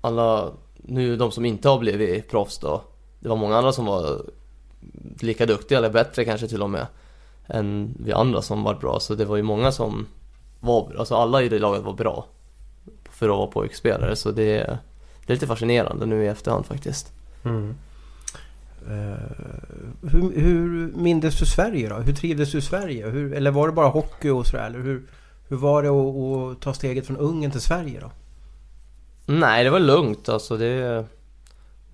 alla, 0.00 0.48
nu 0.76 1.16
de 1.16 1.30
som 1.32 1.44
inte 1.44 1.68
har 1.68 1.78
blivit 1.78 2.30
proffs 2.30 2.58
då. 2.58 2.82
Det 3.20 3.28
var 3.28 3.36
många 3.36 3.56
andra 3.56 3.72
som 3.72 3.86
var 3.86 4.22
lika 5.20 5.46
duktiga 5.46 5.78
eller 5.78 5.90
bättre 5.90 6.24
kanske 6.24 6.48
till 6.48 6.62
och 6.62 6.70
med. 6.70 6.86
Än 7.46 7.94
vi 7.98 8.12
andra 8.12 8.42
som 8.42 8.62
var 8.62 8.74
bra. 8.74 9.00
Så 9.00 9.14
det 9.14 9.24
var 9.24 9.36
ju 9.36 9.42
många 9.42 9.72
som 9.72 10.06
var, 10.60 10.94
alltså 10.98 11.14
alla 11.14 11.42
i 11.42 11.48
det 11.48 11.58
laget 11.58 11.82
var 11.82 11.92
bra. 11.92 12.26
För 13.10 13.28
att 13.28 13.36
vara 13.36 13.46
pojkspelare 13.46 14.16
så 14.16 14.30
det, 14.30 14.78
det 15.26 15.32
är 15.32 15.34
lite 15.34 15.46
fascinerande 15.46 16.06
nu 16.06 16.24
i 16.24 16.28
efterhand 16.28 16.66
faktiskt. 16.66 17.12
Mm. 17.44 17.74
Eh, 18.88 20.10
hur, 20.10 20.40
hur 20.40 20.92
mindes 20.96 21.38
du 21.38 21.46
Sverige 21.46 21.88
då? 21.88 21.94
Hur 21.94 22.14
trivdes 22.14 22.52
du 22.52 22.58
i 22.58 22.62
Sverige? 22.62 23.06
Hur, 23.06 23.34
eller 23.34 23.50
var 23.50 23.66
det 23.68 23.72
bara 23.72 23.88
hockey 23.88 24.28
och 24.28 24.46
sådär? 24.46 24.66
Eller 24.66 24.78
hur, 24.78 25.02
hur 25.48 25.56
var 25.56 25.82
det 25.82 25.88
att, 25.88 26.56
att 26.56 26.62
ta 26.62 26.74
steget 26.74 27.06
från 27.06 27.16
Ungern 27.16 27.50
till 27.50 27.60
Sverige 27.60 28.00
då? 28.00 28.10
Nej, 29.26 29.64
det 29.64 29.70
var 29.70 29.80
lugnt 29.80 30.28
alltså 30.28 30.56
det... 30.56 31.04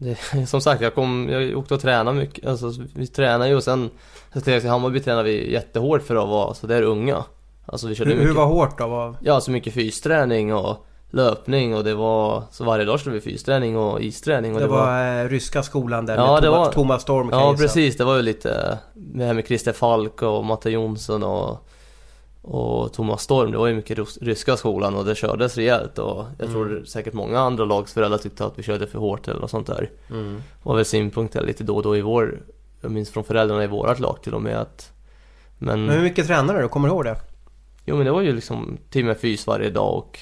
det 0.00 0.46
som 0.46 0.60
sagt, 0.60 0.82
jag 0.82 0.94
kom, 0.94 1.28
jag 1.30 1.58
åkte 1.58 1.74
och 1.74 1.80
tränade 1.80 2.18
mycket, 2.18 2.46
alltså 2.46 2.72
vi 2.94 3.06
tränade 3.06 3.50
ju 3.50 3.56
och 3.56 3.64
sen... 3.64 3.90
Till 4.44 4.68
Hammarby 4.68 5.00
tränade 5.00 5.22
vi 5.28 5.52
jättehårt 5.52 6.02
för 6.02 6.16
att 6.16 6.28
vara 6.28 6.54
så 6.54 6.66
där 6.66 6.82
unga. 6.82 7.24
Alltså 7.66 7.88
vi 7.88 7.94
körde 7.94 8.10
Hur, 8.10 8.16
hur 8.16 8.22
mycket... 8.24 8.36
var 8.36 8.46
hårt 8.46 8.78
då? 8.78 8.86
Vad, 8.86 9.16
Ja, 9.20 9.40
så 9.40 9.50
mycket 9.50 9.74
fysträning 9.74 10.54
och 10.54 10.86
löpning 11.10 11.76
och 11.76 11.84
det 11.84 11.94
var... 11.94 12.42
Så 12.50 12.64
varje 12.64 12.84
dag 12.84 13.00
körde 13.00 13.14
vi 13.14 13.20
fysträning 13.20 13.76
och 13.76 14.00
isträning 14.02 14.54
och 14.54 14.60
det 14.60 14.66
var, 14.66 15.22
eh, 15.22 15.28
ryska 15.28 15.62
skolan 15.62 16.06
där 16.06 16.16
Ja, 16.16 16.32
med 16.32 16.42
det 16.42 16.46
Thomas, 16.46 16.66
var- 16.66 16.72
Thomas 16.72 17.02
Storm 17.02 17.28
Ja 17.32 17.54
precis, 17.58 17.96
det 17.96 18.04
var 18.04 18.16
ju 18.16 18.22
lite 18.22 18.78
det 18.94 19.24
här 19.24 19.34
med 19.34 19.46
Christer 19.46 19.72
Falk 19.72 20.22
och 20.22 20.44
Matte 20.44 20.70
Jonsson 20.70 21.22
och, 21.22 21.68
och 22.42 22.92
Thomas 22.92 23.22
Storm. 23.22 23.50
Det 23.52 23.58
var 23.58 23.66
ju 23.66 23.74
mycket 23.74 23.98
rys- 23.98 24.18
ryska 24.20 24.56
skolan 24.56 24.94
och 24.94 25.04
det 25.04 25.14
kördes 25.14 25.56
rejält 25.56 25.98
och 25.98 26.24
jag 26.38 26.48
Mm. 26.48 26.52
tror 26.52 26.84
säkert 26.84 27.12
många 27.14 27.38
andra 27.40 27.64
lagsföräldrar 27.64 28.18
tyckte 28.18 28.44
att 28.44 28.58
vi 28.58 28.62
körde 28.62 28.86
för 28.86 28.98
hårt 28.98 29.28
eller 29.28 29.40
något 29.40 29.50
sånt 29.50 29.66
där. 29.66 29.90
Mm. 30.10 30.42
var 30.62 30.76
väl 30.76 30.84
synpunkter 30.84 31.42
lite 31.46 31.64
då 31.64 31.76
och 31.76 31.82
då 31.82 31.96
i 31.96 32.00
vår, 32.00 32.42
jag 32.80 32.90
minns 32.90 33.10
från 33.10 33.24
föräldrarna 33.24 33.64
i 33.64 33.66
vårat 33.66 33.98
lag 34.00 34.22
till 34.22 34.34
och 34.34 34.42
med 34.42 34.56
att 34.56 34.92
Men, 35.58 35.86
Men 35.86 35.94
hur 35.96 36.02
mycket 36.02 36.26
tränare 36.26 36.62
du? 36.62 36.68
Kommer 36.68 36.88
du 36.88 36.94
ihåg 36.94 37.04
det? 37.04 37.16
jo 37.84 37.96
men 37.96 38.06
det 38.06 38.12
var 38.12 38.20
ju 38.20 38.32
liksom 38.32 38.78
timme 38.90 39.14
fys 39.14 39.46
varje 39.46 39.70
dag 39.70 39.94
och 39.98 40.18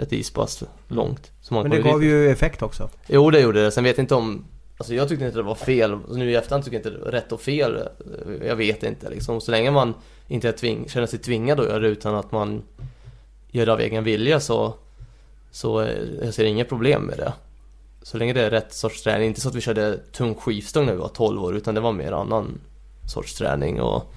ett 0.00 0.12
ispass 0.12 0.62
långt. 0.88 1.30
Så 1.40 1.54
man 1.54 1.62
Men 1.62 1.70
det 1.70 1.82
gav 1.82 2.00
dit. 2.00 2.08
ju 2.10 2.30
effekt 2.30 2.62
också. 2.62 2.88
Jo 3.08 3.30
det 3.30 3.40
gjorde 3.40 3.62
det, 3.64 3.70
sen 3.70 3.84
vet 3.84 3.96
jag 3.98 4.02
inte 4.04 4.14
om 4.14 4.44
Alltså 4.80 4.94
jag 4.94 5.08
tyckte 5.08 5.24
inte 5.24 5.38
det 5.38 5.42
var 5.42 5.54
fel, 5.54 5.92
alltså, 5.92 6.12
nu 6.12 6.30
i 6.30 6.34
efterhand 6.34 6.64
tycker 6.64 6.76
jag 6.76 6.80
inte 6.80 6.90
det 6.90 7.04
var 7.04 7.12
rätt 7.12 7.32
och 7.32 7.40
fel. 7.40 7.88
Jag 8.44 8.56
vet 8.56 8.82
inte 8.82 9.10
liksom, 9.10 9.40
så 9.40 9.50
länge 9.50 9.70
man 9.70 9.94
inte 10.28 10.48
är 10.48 10.52
tving, 10.52 10.88
känner 10.88 11.06
sig 11.06 11.18
tvingad 11.18 11.60
att 11.60 11.66
göra 11.66 11.78
det 11.78 11.88
utan 11.88 12.14
att 12.14 12.32
man 12.32 12.62
Gör 13.50 13.66
det 13.66 13.72
av 13.72 13.80
egen 13.80 14.04
vilja 14.04 14.40
så 14.40 14.74
Så 15.50 15.80
eh, 15.80 16.24
jag 16.24 16.34
ser 16.34 16.44
inga 16.44 16.64
problem 16.64 17.02
med 17.02 17.18
det. 17.18 17.32
Så 18.02 18.18
länge 18.18 18.32
det 18.32 18.42
är 18.42 18.50
rätt 18.50 18.74
sorts 18.74 19.02
träning, 19.02 19.28
inte 19.28 19.40
så 19.40 19.48
att 19.48 19.54
vi 19.54 19.60
körde 19.60 19.98
tung 20.12 20.34
skivstång 20.34 20.86
när 20.86 20.92
vi 20.92 20.98
var 20.98 21.08
12 21.08 21.44
år 21.44 21.56
utan 21.56 21.74
det 21.74 21.80
var 21.80 21.92
mer 21.92 22.12
annan 22.12 22.60
sorts 23.06 23.34
träning. 23.34 23.80
Och 23.80 24.14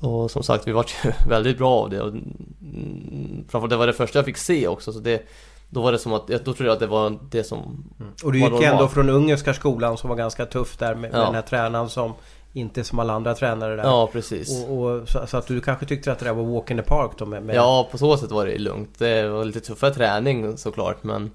Och 0.00 0.30
som 0.30 0.42
sagt 0.42 0.68
vi 0.68 0.72
var 0.72 0.86
ju 1.04 1.12
väldigt 1.28 1.58
bra 1.58 1.70
av 1.70 1.90
det. 1.90 2.00
Och 2.00 2.08
mm, 2.08 3.44
Framförallt 3.48 3.70
det 3.70 3.76
var 3.76 3.86
det 3.86 3.92
första 3.92 4.18
jag 4.18 4.26
fick 4.26 4.36
se 4.36 4.68
också. 4.68 4.92
Så 4.92 4.98
det 4.98 5.22
då 5.70 5.82
var 5.82 5.92
det 5.92 5.98
som 5.98 6.12
att, 6.12 6.22
jag- 6.28 6.40
då 6.44 6.52
trodde 6.52 6.64
jag 6.64 6.72
att 6.72 6.80
det 6.80 6.86
var 6.86 7.18
det 7.30 7.44
som 7.44 7.84
Och 8.24 8.32
du 8.32 8.38
gick 8.38 8.48
ju 8.50 8.54
ändå 8.56 8.68
normalt. 8.70 8.92
från 8.92 9.08
ungerska 9.10 9.54
skolan 9.54 9.96
som 9.98 10.08
var 10.10 10.16
ganska 10.16 10.46
tuff 10.46 10.76
där 10.76 10.94
med, 10.94 11.10
med 11.10 11.20
Ja. 11.20 11.24
den 11.24 11.34
här 11.34 11.42
tränaren 11.42 11.88
som 11.88 12.12
inte 12.52 12.80
är 12.80 12.84
som 12.84 12.98
alla 12.98 13.12
andra 13.12 13.34
tränare 13.34 13.76
där. 13.76 13.82
Ja 13.84 14.08
precis 14.12 14.64
Och, 14.68 14.78
och, 14.86 15.08
så, 15.08 15.26
så 15.26 15.36
att 15.36 15.46
du 15.46 15.60
kanske 15.60 15.86
tyckte 15.86 16.12
att 16.12 16.18
det 16.18 16.24
där 16.24 16.32
var 16.32 16.44
walk 16.44 16.70
in 16.70 16.76
the 16.76 16.82
park 16.82 17.10
då 17.18 17.26
med, 17.26 17.42
med 17.42 17.56
Ja, 17.56 17.88
på 17.90 17.98
så 17.98 18.16
sätt 18.16 18.30
var 18.30 18.46
det 18.46 18.58
lugnt. 18.58 18.98
Det 18.98 19.28
var 19.28 19.44
lite 19.44 19.60
tuffare 19.60 19.94
träning 19.94 20.56
såklart 20.56 21.04
men 21.04 21.30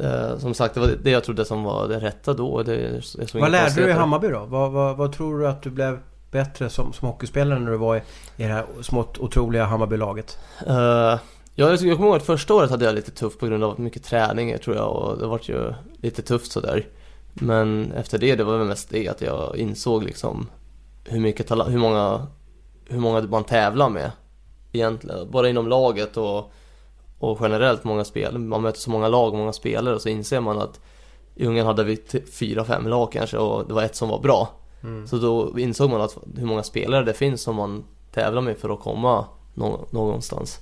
eh, 0.00 0.38
Som 0.38 0.54
sagt, 0.54 0.74
det 0.74 0.80
var 0.80 0.88
det 1.02 1.10
jag 1.10 1.24
trodde 1.24 1.44
som 1.44 1.64
var 1.64 1.88
det 1.88 1.98
rätta 2.00 2.34
då. 2.34 2.62
Det, 2.62 3.02
inga 3.18 3.26
Vad 3.40 3.50
lärde 3.50 3.74
du 3.74 3.88
i. 3.90 3.92
Hammarby 3.92 4.28
då? 4.28 4.44
Vad, 4.44 4.72
vad, 4.72 4.96
vad 4.96 5.12
tror 5.12 5.38
du 5.38 5.48
att 5.48 5.62
du 5.62 5.70
blev 5.70 5.98
bättre 6.30 6.70
som, 6.70 6.92
som 6.92 7.08
hockeyspelare 7.08 7.58
när 7.58 7.70
du 7.70 7.76
var 7.76 7.96
i, 7.96 7.98
i 8.36 8.42
det 8.42 8.52
här 8.52 8.64
smått 8.82 9.18
otroliga 9.18 9.64
Hammarbylaget? 9.64 10.38
Ja, 10.66 11.18
jag, 11.54 11.70
jag 11.72 11.78
kommer 11.80 12.06
ihåg 12.08 12.16
att 12.16 12.22
första 12.22 12.54
året 12.54 12.70
hade 12.70 12.84
jag 12.84 12.94
lite 12.94 13.10
tufft 13.10 13.38
på 13.38 13.46
grund 13.46 13.64
av 13.64 13.80
mycket 13.80 14.04
träning 14.04 14.58
tror 14.58 14.76
jag 14.76 14.96
och 14.96 15.18
det 15.18 15.26
var 15.26 15.40
ju 15.42 15.72
lite 16.02 16.22
tufft 16.22 16.52
sådär. 16.52 16.86
Men 17.34 17.92
efter 17.92 18.18
det, 18.18 18.36
det 18.36 18.44
var 18.44 18.58
väl 18.58 18.66
mest 18.66 18.88
det 18.90 19.08
att 19.08 19.20
jag 19.20 19.56
insåg 19.56 20.02
liksom 20.04 20.46
hur 21.04 21.20
mycket 21.20 21.46
tala- 21.48 21.68
hur 21.68 21.78
många, 21.78 22.26
hur 22.88 22.98
många 23.00 23.20
man 23.20 23.44
tävlar 23.44 23.88
med 23.88 24.10
egentligen. 24.72 25.30
Bara 25.30 25.48
inom 25.48 25.68
laget 25.68 26.16
och, 26.16 26.52
och 27.18 27.38
generellt 27.40 27.84
många 27.84 28.04
spel. 28.04 28.38
Man 28.38 28.62
möter 28.62 28.80
så 28.80 28.90
många 28.90 29.08
lag 29.08 29.32
och 29.32 29.38
många 29.38 29.52
spelare 29.52 29.94
och 29.94 30.02
så 30.02 30.08
inser 30.08 30.40
man 30.40 30.58
att 30.58 30.80
i 31.34 31.46
Ungern 31.46 31.66
hade 31.66 31.84
vi 31.84 31.96
t- 31.96 32.20
fyra, 32.32 32.64
fem 32.64 32.86
lag 32.88 33.12
kanske 33.12 33.38
och 33.38 33.66
det 33.68 33.74
var 33.74 33.82
ett 33.82 33.96
som 33.96 34.08
var 34.08 34.20
bra. 34.20 34.48
Så 35.06 35.16
då 35.16 35.58
insåg 35.58 35.90
man 35.90 36.00
att 36.00 36.16
hur 36.36 36.46
många 36.46 36.62
spelare 36.62 37.04
det 37.04 37.12
finns 37.14 37.42
som 37.42 37.56
man 37.56 37.84
tävlar 38.14 38.40
med 38.42 38.56
för 38.58 38.70
att 38.70 38.80
komma 38.80 39.24
nå- 39.54 39.86
någonstans. 39.90 40.58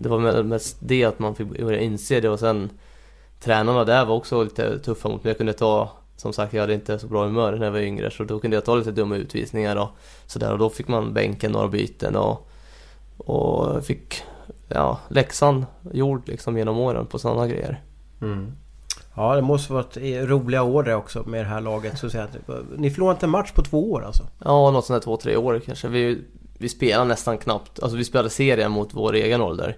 Det 0.00 0.08
var 0.08 0.18
me- 0.18 0.42
mest 0.42 0.76
det 0.80 1.04
att 1.04 1.18
man 1.18 1.34
fick 1.34 1.48
börja 1.48 1.80
inse 1.80 2.20
det 2.20 2.28
och 2.28 2.38
sen 2.38 2.70
Tränarna 3.40 3.84
där 3.84 4.04
var 4.04 4.14
också 4.14 4.42
lite 4.42 4.78
tuffa 4.78 5.08
mot 5.08 5.24
mig. 5.24 5.30
Jag 5.30 5.36
kunde 5.38 5.52
ta 5.52 5.90
Som 6.16 6.32
sagt 6.32 6.52
jag 6.52 6.60
hade 6.60 6.74
inte 6.74 6.98
så 6.98 7.06
bra 7.06 7.24
humör 7.24 7.52
när 7.56 7.64
jag 7.64 7.72
var 7.72 7.78
yngre 7.78 8.10
så 8.10 8.24
då 8.24 8.38
kunde 8.38 8.56
jag 8.56 8.64
ta 8.64 8.74
lite 8.74 8.90
dumma 8.90 9.16
utvisningar 9.16 9.76
och 9.76 9.88
sådär 10.26 10.52
och 10.52 10.58
då 10.58 10.70
fick 10.70 10.88
man 10.88 11.12
bänken 11.14 11.52
några 11.52 11.68
byten 11.68 12.16
och 12.16 12.48
Och 13.16 13.84
fick 13.84 14.22
Ja 14.68 15.00
läxan 15.08 15.66
gjord 15.92 16.28
liksom 16.28 16.58
genom 16.58 16.78
åren 16.78 17.06
på 17.06 17.18
sådana 17.18 17.46
grejer. 17.46 17.82
Ja, 19.16 19.34
det 19.36 19.42
måste 19.42 19.72
varit 19.72 19.96
roliga 20.28 20.62
år 20.62 20.82
det 20.82 20.94
också 20.94 21.22
med 21.26 21.40
det 21.44 21.48
här 21.48 21.60
laget. 21.60 21.98
Så 21.98 22.06
att 22.06 22.12
säga. 22.12 22.28
Ni 22.76 22.90
förlorade 22.90 23.16
inte 23.16 23.26
en 23.26 23.30
match 23.30 23.52
på 23.52 23.62
två 23.62 23.92
år 23.92 24.04
alltså? 24.04 24.22
Ja, 24.44 24.70
något 24.70 24.84
sånt 24.86 25.02
där 25.02 25.04
två, 25.04 25.16
tre 25.16 25.36
år 25.36 25.60
kanske. 25.66 25.88
Vi, 25.88 26.24
vi 26.58 26.68
spelade 26.68 27.04
nästan 27.08 27.38
knappt, 27.38 27.80
alltså 27.82 27.96
vi 27.98 28.04
spelade 28.04 28.30
serien 28.30 28.70
mot 28.70 28.94
vår 28.94 29.14
egen 29.14 29.40
ålder. 29.40 29.76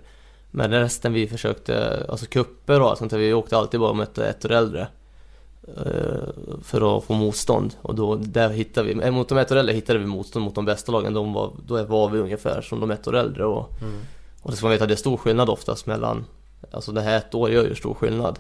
Men 0.51 0.71
resten 0.71 1.13
vi 1.13 1.29
försökte, 1.29 2.07
alltså 2.09 2.27
kupper 2.27 2.81
och 2.81 2.89
allt 2.91 2.99
sånt 2.99 3.11
där, 3.11 3.19
vi 3.19 3.33
åkte 3.33 3.57
alltid 3.59 3.81
bara 3.81 3.91
och 3.91 3.97
mötte 3.97 4.27
ett 4.27 4.45
år 4.45 4.53
äldre. 4.53 4.89
eh, 5.77 6.29
För 6.63 6.99
att 6.99 7.05
få 7.05 7.15
motstånd 7.15 7.75
och 7.83 7.95
då, 7.95 8.15
där 8.17 8.49
hittade 8.51 8.95
vi, 8.95 9.03
eh, 9.05 9.11
mot 9.11 9.29
de 9.29 9.39
ett 9.39 9.53
år 9.53 9.57
äldre 9.57 9.75
hittade 9.75 9.99
vi 9.99 10.07
motstånd 10.07 10.45
mot 10.45 10.55
de 10.55 10.65
bästa 10.65 10.93
lagen. 10.93 11.15
De 11.15 11.33
var, 11.33 11.51
då 11.67 11.85
var 11.85 12.09
vi 12.09 12.19
ungefär 12.19 12.63
som 12.63 12.81
de 12.81 12.91
ett 12.91 13.09
år 13.09 13.17
äldre 13.17 13.45
och, 13.45 13.71
och 14.43 14.51
det 14.51 14.57
ska 14.57 14.67
man 14.67 14.73
veta, 14.73 14.87
det 14.87 14.95
är 14.95 14.97
stor 14.97 15.17
skillnad 15.17 15.51
oftast 15.51 15.87
mellan, 15.87 16.25
alltså 16.71 16.93
det 16.93 17.01
här 17.01 17.17
ett 17.17 17.35
år 17.35 17.51
gör 17.51 17.65
ju 17.65 17.75
stor 17.75 17.95
skillnad. 17.95 18.39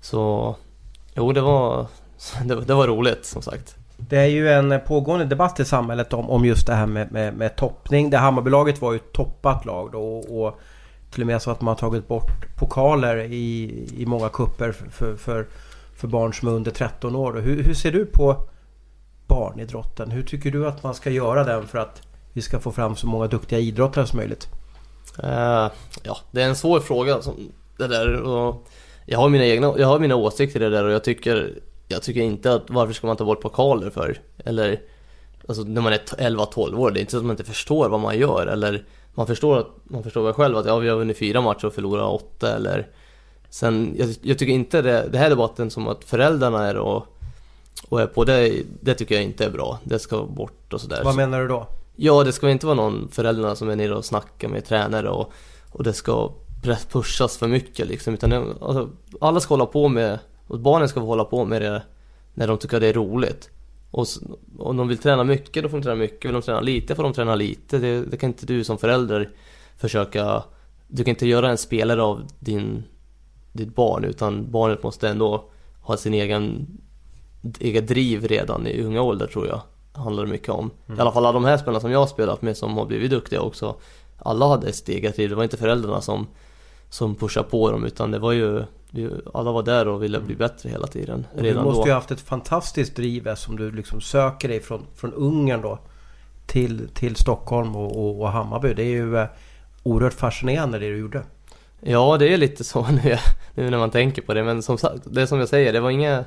Så, 0.00 0.56
jo 1.14 1.32
det 1.32 1.40
var, 1.40 1.86
det, 2.44 2.54
var- 2.54 2.62
det 2.62 2.74
var 2.74 2.86
roligt 2.86 3.26
som 3.26 3.42
sagt. 3.42 3.76
Det 4.08 4.18
är 4.18 4.26
ju 4.26 4.48
en 4.48 4.80
pågående 4.86 5.24
debatt 5.24 5.60
i 5.60 5.64
samhället 5.64 6.12
om, 6.12 6.30
om 6.30 6.44
just 6.44 6.66
det 6.66 6.74
här 6.74 6.86
med, 6.86 7.12
med, 7.12 7.34
med 7.34 7.56
toppning. 7.56 8.10
Det 8.10 8.16
Hammarbylaget 8.16 8.80
var 8.80 8.92
ju 8.92 8.96
ett 8.96 9.12
toppat 9.12 9.64
lag 9.64 9.92
då 9.92 10.00
och, 10.00 10.44
och 10.44 10.60
till 11.10 11.20
och 11.20 11.26
med 11.26 11.42
så 11.42 11.50
att 11.50 11.60
man 11.60 11.68
har 11.68 11.78
tagit 11.78 12.08
bort 12.08 12.56
pokaler 12.56 13.18
i, 13.18 13.86
i 13.96 14.06
många 14.06 14.28
kupper 14.28 14.72
för, 14.72 15.16
för, 15.16 15.46
för, 15.96 16.06
barn 16.06 16.34
som 16.34 16.48
är 16.48 16.52
under 16.52 16.70
13 16.70 17.16
år. 17.16 17.32
Hur, 17.32 17.62
hur 17.62 17.74
ser 17.74 17.92
du 17.92 18.06
på 18.06 18.48
barnidrotten? 19.26 20.10
Hur 20.10 20.22
tycker 20.22 20.50
du 20.50 20.66
att 20.66 20.82
man 20.82 20.94
ska 20.94 21.10
göra 21.10 21.44
den 21.44 21.66
för 21.66 21.78
att 21.78 22.02
vi 22.32 22.42
ska 22.42 22.60
få 22.60 22.72
fram 22.72 22.96
så 22.96 23.06
många 23.06 23.26
duktiga 23.26 23.58
idrottare 23.58 24.06
som 24.06 24.16
möjligt? 24.16 24.48
Uh, 25.24 25.70
ja, 26.02 26.16
det 26.30 26.42
är 26.42 26.48
en 26.48 26.56
svår 26.56 26.80
fråga 26.80 27.22
som 27.22 27.34
det 27.76 27.86
där 27.86 28.20
och 28.20 28.68
jag 29.06 29.18
har 29.18 29.28
mina 29.28 29.44
egna, 29.44 29.74
jag 29.78 29.86
har 29.86 29.98
mina 29.98 30.16
åsikter 30.16 30.60
i 30.60 30.64
det 30.64 30.70
där 30.70 30.84
och 30.84 30.92
jag 30.92 31.04
tycker 31.04 31.58
jag 31.92 32.02
tycker 32.02 32.20
inte 32.20 32.54
att 32.54 32.70
varför 32.70 32.94
ska 32.94 33.06
man 33.06 33.16
ta 33.16 33.24
bort 33.24 33.40
pokaler 33.40 33.90
för? 33.90 34.20
Eller 34.44 34.80
Alltså 35.48 35.62
när 35.62 35.80
man 35.80 35.92
är 35.92 35.98
11-12 35.98 36.78
år, 36.78 36.90
det 36.90 36.98
är 36.98 37.00
inte 37.00 37.10
så 37.10 37.18
att 37.18 37.24
man 37.24 37.30
inte 37.30 37.44
förstår 37.44 37.88
vad 37.88 38.00
man 38.00 38.18
gör 38.18 38.46
eller 38.46 38.84
Man 39.14 39.26
förstår 39.26 39.58
att, 39.58 39.66
man 39.84 40.02
förstår 40.02 40.24
väl 40.24 40.32
själv 40.32 40.56
att 40.56 40.66
ja 40.66 40.78
vi 40.78 40.88
har 40.88 40.96
vunnit 40.96 41.18
fyra 41.18 41.40
matcher 41.40 41.66
och 41.66 41.74
förlorat 41.74 42.22
åtta 42.22 42.56
eller 42.56 42.88
Sen, 43.50 43.94
jag, 43.98 44.14
jag 44.22 44.38
tycker 44.38 44.52
inte 44.52 44.82
det, 44.82 45.08
det 45.12 45.18
här 45.18 45.26
är 45.26 45.30
debatten 45.30 45.70
som 45.70 45.88
att 45.88 46.04
föräldrarna 46.04 46.66
är 46.66 46.76
och 46.76 47.06
och 47.88 48.00
är 48.00 48.06
på 48.06 48.24
det, 48.24 48.62
det 48.80 48.94
tycker 48.94 49.14
jag 49.14 49.24
inte 49.24 49.44
är 49.44 49.50
bra. 49.50 49.78
Det 49.84 49.98
ska 49.98 50.24
bort 50.24 50.72
och 50.72 50.80
sådär. 50.80 51.00
Vad 51.04 51.16
menar 51.16 51.40
du 51.40 51.48
då? 51.48 51.66
Ja, 51.96 52.24
det 52.24 52.32
ska 52.32 52.50
inte 52.50 52.66
vara 52.66 52.76
någon 52.76 53.08
föräldrarna 53.12 53.56
som 53.56 53.68
är 53.68 53.76
nere 53.76 53.94
och 53.94 54.04
snackar 54.04 54.48
med 54.48 54.64
tränare 54.64 55.10
och, 55.10 55.32
och 55.70 55.84
det 55.84 55.92
ska 55.92 56.32
pushas 56.92 57.36
för 57.36 57.48
mycket 57.48 57.88
liksom. 57.88 58.14
Utan 58.14 58.30
det, 58.30 58.36
alltså, 58.60 58.88
alla 59.20 59.40
ska 59.40 59.54
hålla 59.54 59.66
på 59.66 59.88
med, 59.88 60.18
och 60.46 60.60
barnen 60.60 60.88
ska 60.88 61.00
få 61.00 61.06
hålla 61.06 61.24
på 61.24 61.44
med 61.44 61.62
det 61.62 61.82
när 62.34 62.46
de 62.46 62.58
tycker 62.58 62.76
att 62.76 62.80
det 62.80 62.88
är 62.88 62.92
roligt. 62.92 63.50
Och 63.90 64.06
om 64.58 64.76
de 64.76 64.88
vill 64.88 64.98
träna 64.98 65.24
mycket, 65.24 65.62
då 65.62 65.68
får 65.68 65.76
de 65.76 65.82
träna 65.82 65.96
mycket. 65.96 66.24
Vill 66.24 66.32
de 66.32 66.42
träna 66.42 66.60
lite, 66.60 66.94
får 66.94 67.02
de 67.02 67.12
träna 67.12 67.34
lite. 67.34 67.78
Det, 67.78 68.04
det 68.04 68.16
kan 68.16 68.30
inte 68.30 68.46
du 68.46 68.64
som 68.64 68.78
förälder 68.78 69.30
försöka... 69.76 70.42
Du 70.88 71.04
kan 71.04 71.10
inte 71.10 71.26
göra 71.26 71.50
en 71.50 71.58
spelare 71.58 72.02
av 72.02 72.22
din, 72.38 72.84
ditt 73.52 73.74
barn, 73.74 74.04
utan 74.04 74.50
barnet 74.50 74.82
måste 74.82 75.08
ändå 75.08 75.44
ha 75.80 75.96
sin 75.96 76.14
egen, 76.14 76.66
egen 77.60 77.86
driv 77.86 78.26
redan 78.28 78.66
i 78.66 78.82
unga 78.82 79.02
ålder 79.02 79.26
tror 79.26 79.46
jag. 79.46 79.60
Handlar 79.92 80.24
det 80.24 80.30
mycket 80.30 80.48
om. 80.48 80.70
I 80.96 81.00
alla 81.00 81.12
fall 81.12 81.26
alla 81.26 81.32
de 81.32 81.44
här 81.44 81.56
spelarna 81.56 81.80
som 81.80 81.90
jag 81.90 81.98
har 81.98 82.06
spelat 82.06 82.42
med 82.42 82.56
som 82.56 82.76
har 82.76 82.86
blivit 82.86 83.10
duktiga 83.10 83.40
också. 83.40 83.76
Alla 84.18 84.48
hade 84.48 84.68
ett 84.68 84.88
eget 84.88 85.16
driv, 85.16 85.28
det 85.28 85.34
var 85.34 85.42
inte 85.42 85.56
föräldrarna 85.56 86.00
som, 86.00 86.26
som 86.90 87.14
pushade 87.14 87.48
på 87.48 87.70
dem 87.70 87.84
utan 87.84 88.10
det 88.10 88.18
var 88.18 88.32
ju 88.32 88.64
alla 89.34 89.52
var 89.52 89.62
där 89.62 89.88
och 89.88 90.02
ville 90.02 90.20
bli 90.20 90.36
bättre 90.36 90.68
hela 90.68 90.86
tiden. 90.86 91.26
Du 91.36 91.42
Redan 91.42 91.64
måste 91.64 91.82
då. 91.82 91.86
ju 91.86 91.90
ha 91.90 91.96
haft 91.96 92.10
ett 92.10 92.20
fantastiskt 92.20 92.96
driv 92.96 93.34
som 93.34 93.56
du 93.56 93.70
liksom 93.70 94.00
söker 94.00 94.48
dig 94.48 94.60
från, 94.60 94.86
från 94.96 95.12
Ungern 95.12 95.62
då 95.62 95.78
till, 96.46 96.88
till 96.88 97.16
Stockholm 97.16 97.76
och, 97.76 97.96
och, 97.96 98.20
och 98.20 98.28
Hammarby. 98.28 98.74
Det 98.74 98.82
är 98.82 98.90
ju 98.90 99.16
eh, 99.16 99.26
oerhört 99.82 100.14
fascinerande 100.14 100.78
det 100.78 100.88
du 100.88 100.98
gjorde. 100.98 101.22
Ja, 101.80 102.16
det 102.18 102.32
är 102.32 102.36
lite 102.36 102.64
så 102.64 102.86
nu, 103.04 103.18
nu 103.54 103.70
när 103.70 103.78
man 103.78 103.90
tänker 103.90 104.22
på 104.22 104.34
det. 104.34 104.44
Men 104.44 104.62
som 104.62 104.78
sagt, 104.78 105.02
det 105.04 105.26
som 105.26 105.38
jag 105.38 105.48
säger, 105.48 105.72
det 105.72 105.80
var 105.80 105.90
inga 105.90 106.24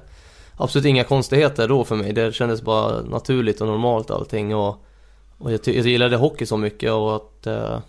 Absolut 0.57 0.85
inga 0.85 1.03
konstigheter 1.03 1.67
då 1.67 1.83
för 1.83 1.95
mig. 1.95 2.13
Det 2.13 2.35
kändes 2.35 2.61
bara 2.61 3.01
naturligt 3.01 3.61
och 3.61 3.67
normalt 3.67 4.11
allting. 4.11 4.55
Och, 4.55 4.85
och 5.37 5.51
jag, 5.51 5.59
jag 5.65 5.85
gillade 5.85 6.15
hockey 6.15 6.45
så 6.45 6.57
mycket 6.57 6.91
och 6.91 7.15
att... 7.15 7.47
eh, 7.47 7.79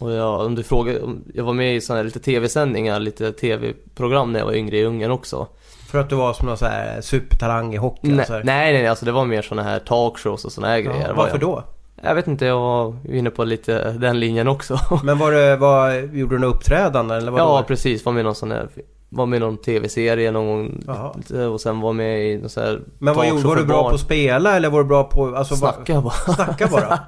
Och 0.00 0.12
jag, 0.12 0.40
om 0.40 0.54
du 0.54 0.62
frågar, 0.62 0.98
jag 1.34 1.44
var 1.44 1.52
med 1.52 1.76
i 1.76 1.80
såna 1.80 1.96
här 1.96 2.04
lite 2.04 2.20
tv-sändningar, 2.20 3.00
lite 3.00 3.32
tv-program 3.32 4.32
när 4.32 4.38
jag 4.38 4.46
var 4.46 4.54
yngre 4.54 4.76
i 4.76 4.84
Ungern 4.84 5.10
också. 5.10 5.46
För 5.90 5.98
att 5.98 6.08
du 6.08 6.16
var 6.16 6.32
som 6.32 6.46
någon 6.46 6.56
så 6.56 6.66
här 6.66 7.00
supertalang 7.00 7.74
i 7.74 7.76
hockey? 7.76 8.08
Nej, 8.08 8.18
alltså. 8.18 8.40
nej, 8.44 8.72
nej, 8.72 8.86
alltså 8.86 9.04
det 9.04 9.12
var 9.12 9.24
mer 9.24 9.42
såna 9.42 9.62
här 9.62 9.78
talkshows 9.78 10.44
och 10.44 10.52
såna 10.52 10.66
här 10.66 10.80
grejer. 10.80 11.00
ja, 11.00 11.08
var 11.08 11.14
varför 11.14 11.38
jag. 11.38 11.40
då? 11.40 11.64
Jag 12.02 12.14
vet 12.14 12.26
inte, 12.26 12.46
jag 12.46 12.60
var 12.60 12.96
inne 13.08 13.30
på 13.30 13.44
lite 13.44 13.92
den 13.92 14.20
linjen 14.20 14.48
också. 14.48 14.80
Men 15.04 15.18
var 15.18 15.32
det, 15.32 15.56
var, 15.56 15.92
gjorde 16.16 16.34
du 16.34 16.38
några 16.38 16.54
uppträdanden 16.54 17.16
eller 17.16 17.30
vad 17.32 17.40
Ja, 17.40 17.64
precis. 17.68 18.04
Var 18.04 18.12
med 18.12 18.24
någon 18.24 18.34
sån 18.34 18.50
här... 18.50 18.68
Var 19.12 19.26
med 19.26 19.36
i 19.36 19.40
någon 19.40 19.56
tv-serie 19.56 20.30
någon 20.30 20.46
gång. 20.46 20.84
Lite, 21.16 21.46
Och 21.46 21.60
sen 21.60 21.80
var 21.80 21.92
med 21.92 22.30
i 22.30 22.38
någon 22.38 22.48
sån 22.48 22.62
här... 22.62 22.80
Men 22.98 23.14
vad 23.14 23.28
gjorde, 23.28 23.42
var 23.42 23.56
du 23.56 23.64
bra 23.64 23.82
barn. 23.82 23.90
på 23.90 23.94
att 23.94 24.00
spela 24.00 24.56
eller 24.56 24.70
var 24.70 24.78
du 24.78 24.84
bra 24.88 25.04
på... 25.04 25.36
Alltså, 25.36 25.56
Snacka 25.56 26.00
bara. 26.00 26.34
Snacka 26.34 26.66
bara? 26.66 26.98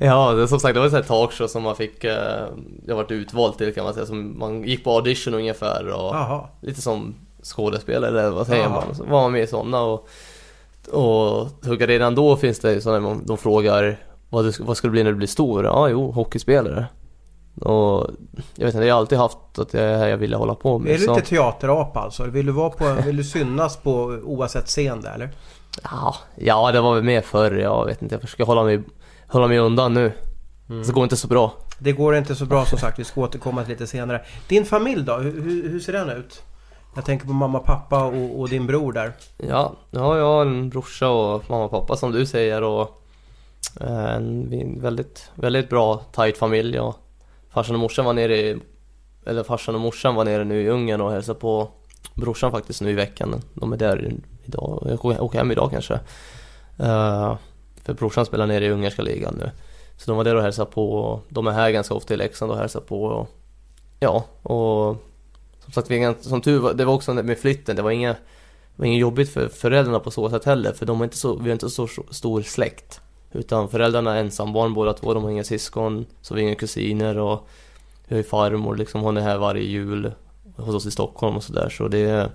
ja, 0.00 0.32
det, 0.32 0.48
som 0.48 0.60
sagt 0.60 0.74
det 0.74 0.80
var 0.80 0.88
här 0.88 1.02
talkshow 1.02 1.46
som 1.46 1.62
man 1.62 1.76
fick... 1.76 2.04
Eh, 2.04 2.46
jag 2.86 2.96
varit 2.96 3.10
utvald 3.10 3.58
till 3.58 3.74
kan 3.74 3.84
man 3.84 3.94
säga. 3.94 4.06
Som 4.06 4.38
man 4.38 4.62
gick 4.64 4.84
på 4.84 4.90
audition 4.90 5.34
ungefär 5.34 5.88
och... 5.88 6.14
Jaha. 6.14 6.48
Lite 6.60 6.80
som 6.82 7.14
skådespelare 7.42 8.20
eller 8.20 8.30
vad 8.30 8.46
säger 8.46 8.68
man? 8.68 8.94
Så 8.94 9.04
var 9.04 9.22
man 9.22 9.32
med 9.32 9.42
i 9.42 9.46
sådana 9.46 9.80
och... 9.82 10.08
Och 10.92 11.48
hugga 11.66 11.86
redan 11.86 12.14
då 12.14 12.36
finns 12.36 12.58
det 12.58 12.80
sådana 12.80 13.16
de 13.24 13.36
frågar 13.36 13.98
vad, 14.28 14.44
du, 14.44 14.52
vad 14.60 14.76
ska 14.76 14.86
du 14.86 14.92
bli 14.92 15.02
när 15.04 15.10
du 15.10 15.16
blir 15.16 15.28
stor? 15.28 15.64
Ja, 15.64 15.88
jo, 15.88 16.10
hockeyspelare. 16.10 16.86
Och 17.60 18.06
jag 18.54 18.66
vet 18.66 18.74
inte, 18.74 18.86
jag 18.86 18.94
har 18.94 19.00
alltid 19.00 19.18
haft 19.18 19.38
att 19.58 19.68
det 19.72 19.80
är 19.80 19.92
det 19.92 19.98
här 19.98 20.08
jag 20.08 20.16
ville 20.16 20.36
hålla 20.36 20.54
på 20.54 20.78
med. 20.78 20.92
Är 20.92 20.98
du 20.98 21.04
så- 21.04 21.14
lite 21.14 21.28
teaterapa 21.28 22.00
alltså? 22.00 22.24
Vill 22.24 22.46
du, 22.46 22.52
vara 22.52 22.70
på, 22.70 22.96
vill 23.06 23.16
du 23.16 23.24
synas 23.24 23.76
på 23.76 23.92
oavsett 24.24 24.66
scen 24.66 25.00
där 25.00 25.14
eller? 25.14 25.30
Ja, 25.82 26.14
ja, 26.34 26.72
det 26.72 26.80
var 26.80 26.94
väl 26.94 27.02
mer 27.02 27.20
förr. 27.20 27.50
Jag 27.52 27.86
vet 27.86 28.02
inte, 28.02 28.14
jag 28.14 28.22
försöker 28.22 28.44
hålla 28.44 28.62
mig, 28.64 28.82
hålla 29.26 29.48
mig 29.48 29.58
undan 29.58 29.94
nu. 29.94 30.12
Så 30.68 30.74
det 30.74 30.92
går 30.92 31.02
inte 31.04 31.16
så 31.16 31.28
bra. 31.28 31.52
Det 31.78 31.92
går 31.92 32.16
inte 32.16 32.34
så 32.34 32.46
bra 32.46 32.64
som 32.64 32.78
sagt. 32.78 32.98
Vi 32.98 33.04
ska 33.04 33.20
återkomma 33.20 33.62
till 33.62 33.70
lite 33.72 33.86
senare. 33.86 34.24
Din 34.48 34.64
familj 34.64 35.02
då? 35.02 35.16
Hur, 35.16 35.68
hur, 35.70 35.80
ser 35.80 35.92
den 35.92 36.10
ut? 36.10 36.42
Jag 36.94 37.04
tänker 37.04 37.26
på 37.26 37.32
mamma, 37.32 37.58
pappa 37.58 38.04
och, 38.04 38.40
och 38.40 38.48
din 38.48 38.66
bror 38.66 38.92
där. 38.92 39.12
Ja, 39.36 39.72
ja, 39.90 40.18
jag 40.18 40.24
har 40.24 40.42
en 40.46 40.68
brorsa 40.70 41.08
och 41.08 41.50
mamma 41.50 41.64
och 41.64 41.70
pappa 41.70 41.96
som 41.96 42.12
du 42.12 42.26
säger 42.26 42.62
och 42.62 43.02
eh, 43.80 44.14
en 44.14 44.80
väldigt, 44.80 45.30
väldigt 45.34 45.70
bra, 45.70 46.02
tight 46.12 46.38
familj 46.38 46.80
och 46.80 46.96
farsan 47.54 47.74
och 47.74 47.80
morsan 47.80 48.04
var 48.04 48.12
nere 48.12 48.36
i, 48.36 48.56
eller 49.26 49.42
farsan 49.42 49.74
och 49.74 49.80
morsan 49.80 50.14
var 50.14 50.24
nere 50.24 50.44
nu 50.44 50.62
i 50.62 50.68
Ungern 50.68 51.00
och 51.00 51.12
hälsade 51.12 51.40
på 51.40 51.68
brorsan 52.14 52.50
faktiskt 52.50 52.80
nu 52.80 52.90
i 52.90 52.94
veckan. 52.94 53.42
De 53.54 53.72
är 53.72 53.76
där 53.76 54.14
idag, 54.44 54.86
jag 54.86 55.04
åker- 55.04 55.38
hem 55.38 55.52
idag 55.52 55.70
kanske. 55.70 55.94
Uh, 56.80 57.36
för 57.82 57.94
brorsan 57.94 58.26
spelar 58.26 58.46
nere 58.46 58.64
i 58.64 58.70
ungerska 58.70 59.02
ligan 59.02 59.34
nu. 59.38 59.50
Så 59.96 60.10
de 60.10 60.16
var 60.16 60.24
där 60.24 60.34
och 60.34 60.42
hälsade 60.42 60.70
på 60.70 60.92
och 60.92 61.24
de 61.28 61.46
är 61.46 61.52
här 61.52 61.70
ganska 61.70 61.94
ofta 61.94 62.14
i 62.14 62.16
Leksand 62.16 62.52
och 62.52 62.58
hälsar 62.58 62.80
på 62.80 63.04
och 63.04 63.28
ja, 64.00 64.24
och 64.42 64.96
som 65.64 65.72
sagt, 65.72 65.90
vi 65.90 65.96
är 65.96 66.00
ganska, 66.00 66.22
som 66.22 66.40
tur 66.40 66.58
var, 66.58 66.74
det 66.74 66.84
var 66.84 66.94
också 66.94 67.14
med 67.14 67.38
flytten, 67.38 67.76
det 67.76 67.82
var 67.82 67.90
inga 67.90 68.12
det 68.76 68.82
var 68.82 68.86
inget 68.86 69.00
jobbigt 69.00 69.32
för 69.32 69.48
föräldrarna 69.48 70.00
på 70.00 70.10
så 70.10 70.30
sätt 70.30 70.44
heller, 70.44 70.72
för 70.72 70.86
de 70.86 71.00
är 71.00 71.04
inte 71.04 71.16
så, 71.16 71.36
vi 71.36 71.50
är 71.50 71.52
inte 71.52 71.70
så 71.70 71.88
stor 72.10 72.42
släkt. 72.42 73.00
Utan 73.34 73.68
föräldrarna 73.68 74.16
är 74.16 74.20
ensambarn 74.20 74.74
båda 74.74 74.92
två, 74.92 75.14
de 75.14 75.24
har 75.24 75.30
inga 75.30 75.44
syskon, 75.44 76.06
så 76.20 76.34
vi 76.34 76.40
har 76.40 76.48
inga 76.48 76.56
kusiner 76.56 77.18
och 77.18 77.48
vi 78.08 78.14
har 78.14 78.22
ju 78.22 78.28
farmor 78.28 78.76
liksom, 78.76 79.00
hon 79.00 79.16
är 79.16 79.20
här 79.20 79.38
varje 79.38 79.62
jul 79.62 80.12
hos 80.56 80.74
oss 80.74 80.86
i 80.86 80.90
Stockholm 80.90 81.36
och 81.36 81.42
sådär, 81.42 81.68
så 81.68 81.88
det 81.88 81.98
är... 81.98 82.28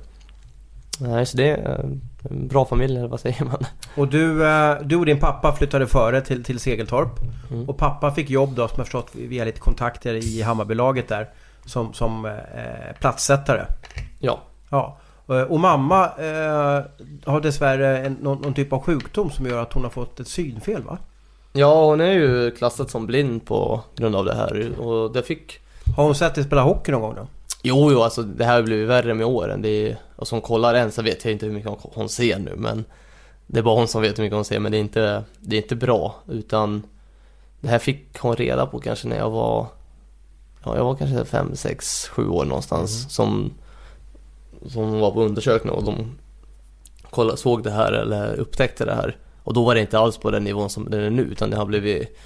Nej, 1.02 1.26
så 1.26 1.38
det 1.38 1.50
är 1.50 1.92
en 2.30 2.48
bra 2.48 2.66
familj, 2.66 2.98
eller 2.98 3.08
vad 3.08 3.20
säger 3.20 3.46
man? 3.46 3.66
Och 3.96 4.08
du, 4.08 4.48
eh, 4.48 4.78
du 4.82 4.96
och 4.96 5.06
din 5.06 5.20
pappa 5.20 5.56
flyttade 5.56 5.88
före 5.88 6.22
till, 6.22 6.44
till 6.44 6.60
Segeltorp. 6.60 7.20
Mm. 7.52 7.70
Och 7.70 7.78
pappa 7.78 8.12
fick 8.12 8.30
jobb 8.30 8.56
då 8.56 8.68
som 8.68 8.76
jag 8.78 8.86
förstått 8.86 9.10
via 9.14 9.46
lite 9.46 9.60
kontakter 9.60 10.14
i 10.14 10.42
Hammarbylaget 10.42 11.08
där. 11.08 11.30
Som, 11.66 11.94
som 11.94 12.26
eh, 12.26 12.32
platssättare. 13.00 13.66
Ja, 14.20 14.40
Ja. 14.70 14.98
Eh, 15.30 15.42
Och 15.42 15.60
mamma 15.60 16.06
eh, 16.06 16.84
har 17.26 17.42
dessvärre 17.42 17.98
en, 18.00 18.14
någon, 18.14 18.42
någon 18.42 18.54
typ 18.54 18.74
av 18.74 18.82
sjukdom 18.82 19.32
som 19.32 19.46
gör 19.46 19.62
att 19.62 19.74
hon 19.74 19.84
har 19.84 19.90
fått 19.90 20.20
ett 20.20 20.28
synfel 20.28 20.84
va? 20.84 20.98
ja 21.54 21.86
hon 21.86 22.02
är 22.02 22.12
ju 22.12 22.52
klassad 22.52 22.90
som 22.90 23.06
blind 23.06 23.46
på 23.46 23.82
grund 23.96 24.16
av 24.16 24.26
det 24.26 24.36
här 24.36 24.80
och 24.80 25.12
det 25.14 25.24
fick 25.24 25.60
Har 25.98 26.04
hon 26.04 26.16
sett 26.16 26.36
dig 26.36 26.44
spela 26.44 26.62
hockey 26.62 26.92
någon 26.92 27.02
gång 27.02 27.16
då? 27.16 27.28
Jo, 27.64 27.92
jo, 27.92 28.02
alltså 28.02 28.22
det 28.24 28.46
här 28.46 28.56
har 28.56 28.62
blivit 28.62 28.90
värre 28.90 29.14
med 29.14 29.26
åren. 29.26 29.62
Det 29.62 29.70
är, 29.70 29.98
och 30.16 30.28
som 30.28 30.42
kollar 30.42 30.74
än 30.74 30.92
så 30.92 31.02
vet 31.02 31.26
jag 31.26 31.32
inte 31.32 31.46
hur 31.46 31.54
mycket 31.54 31.72
hon, 31.82 32.10
ser 32.10 32.40
nu, 32.40 32.54
men 32.58 32.86
det 33.48 33.60
är 33.60 33.64
bara 33.64 33.76
hon 33.76 33.88
som 33.88 34.02
vet 34.02 34.18
hur 34.18 34.24
mycket 34.24 34.36
hon 34.36 34.46
ser, 34.46 34.60
men 34.60 34.72
det 34.72 34.78
är 34.78 34.80
inte, 34.80 35.24
det 35.40 35.56
är 35.56 35.62
inte 35.62 35.76
bra, 35.76 36.16
utan 36.28 36.84
det 37.62 37.68
här 37.68 37.80
fick 37.80 38.20
hon 38.20 38.36
reda 38.36 38.66
på 38.66 38.80
kanske 38.80 39.08
när 39.08 39.18
jag 39.18 39.30
var, 39.30 39.68
ja, 40.64 40.76
jag 40.76 40.84
var 40.84 40.96
kanske 40.96 41.26
fem 41.26 41.56
sex 41.56 42.08
sju 42.08 42.28
år 42.28 42.46
någonstans, 42.46 43.14
som 43.14 43.54
som 44.68 45.00
var 45.00 45.12
på 45.12 45.24
undersökning 45.24 45.74
och 45.74 45.84
de 45.84 46.18
kollade, 47.10 47.38
såg 47.38 47.64
det 47.64 47.72
här 47.72 47.92
eller 47.92 48.36
upptäckte 48.36 48.86
det 48.86 48.96
här. 48.96 49.18
Och 49.44 49.54
då 49.54 49.66
var 49.66 49.76
det 49.76 49.82
inte 49.82 50.00
alls 50.00 50.18
på 50.18 50.32
den 50.32 50.44
nivån 50.44 50.70
som 50.70 50.90
den 50.90 51.04
är 51.04 51.10
nu 51.10 51.22
utan 51.22 51.50
det 51.50 51.58
har 51.58 51.66
blivit 51.66 52.18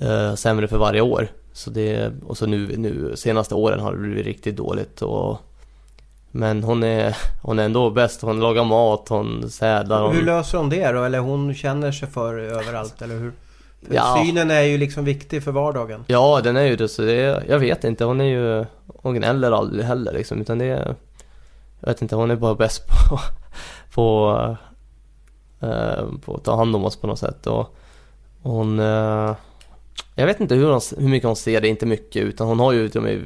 eh, 0.00 0.34
sämre 0.34 0.68
för 0.68 0.78
varje 0.78 1.00
år. 1.00 1.28
Så 1.52 1.70
det, 1.70 2.12
och 2.26 2.38
så 2.38 2.46
nu, 2.46 2.76
nu 2.76 3.12
senaste 3.16 3.54
åren 3.54 3.80
har 3.80 3.92
det 3.92 3.98
blivit 3.98 4.26
riktigt 4.26 4.56
dåligt 4.56 5.02
och 5.02 5.38
men 6.30 6.62
hon 6.62 6.82
är, 6.82 7.16
hon 7.42 7.58
är 7.58 7.64
ändå 7.64 7.90
bäst. 7.90 8.22
Hon 8.22 8.40
lagar 8.40 8.64
mat, 8.64 9.06
hon 9.08 9.50
städar. 9.50 10.02
Hon... 10.02 10.16
Hur 10.16 10.22
löser 10.22 10.58
hon 10.58 10.70
det 10.70 10.92
då? 10.92 11.04
Eller 11.04 11.18
hon 11.18 11.54
känner 11.54 11.92
sig 11.92 12.08
för 12.08 12.38
överallt, 12.38 13.02
eller 13.02 13.14
hur? 13.14 13.32
För 13.86 13.94
Ja. 13.94 14.24
Synen 14.26 14.50
är 14.50 14.60
ju 14.60 14.78
liksom 14.78 15.04
viktig 15.04 15.42
för 15.42 15.52
vardagen. 15.52 16.04
Ja, 16.06 16.40
den 16.44 16.56
är 16.56 16.64
ju 16.64 16.76
det. 16.76 16.88
Så 16.88 17.02
det 17.02 17.42
jag 17.48 17.58
vet 17.58 17.84
inte. 17.84 18.04
Hon 18.04 18.20
är 18.20 18.24
ju... 18.24 18.64
Hon 18.86 19.14
gnäller 19.14 19.52
aldrig 19.52 19.84
heller 19.84 20.12
liksom. 20.12 20.40
Utan 20.40 20.58
det. 20.58 20.94
Jag 21.80 21.88
vet 21.88 22.02
inte. 22.02 22.16
Hon 22.16 22.30
är 22.30 22.36
bara 22.36 22.54
bäst 22.54 22.86
på... 22.86 23.20
på, 23.94 24.56
eh, 25.60 26.04
på 26.24 26.34
att 26.34 26.44
ta 26.44 26.56
hand 26.56 26.76
om 26.76 26.84
oss 26.84 26.96
på 26.96 27.06
något 27.06 27.18
sätt. 27.18 27.46
Och 27.46 27.76
hon... 28.42 28.80
Eh, 28.80 29.34
jag 30.14 30.26
vet 30.26 30.40
inte 30.40 30.54
hur, 30.54 30.70
hon, 30.70 30.80
hur 30.98 31.08
mycket 31.08 31.26
hon 31.26 31.36
ser 31.36 31.60
det. 31.60 31.68
Inte 31.68 31.86
mycket. 31.86 32.22
Utan 32.22 32.46
hon 32.46 32.60
har 32.60 32.72
ju... 32.72 32.88
De, 32.88 33.22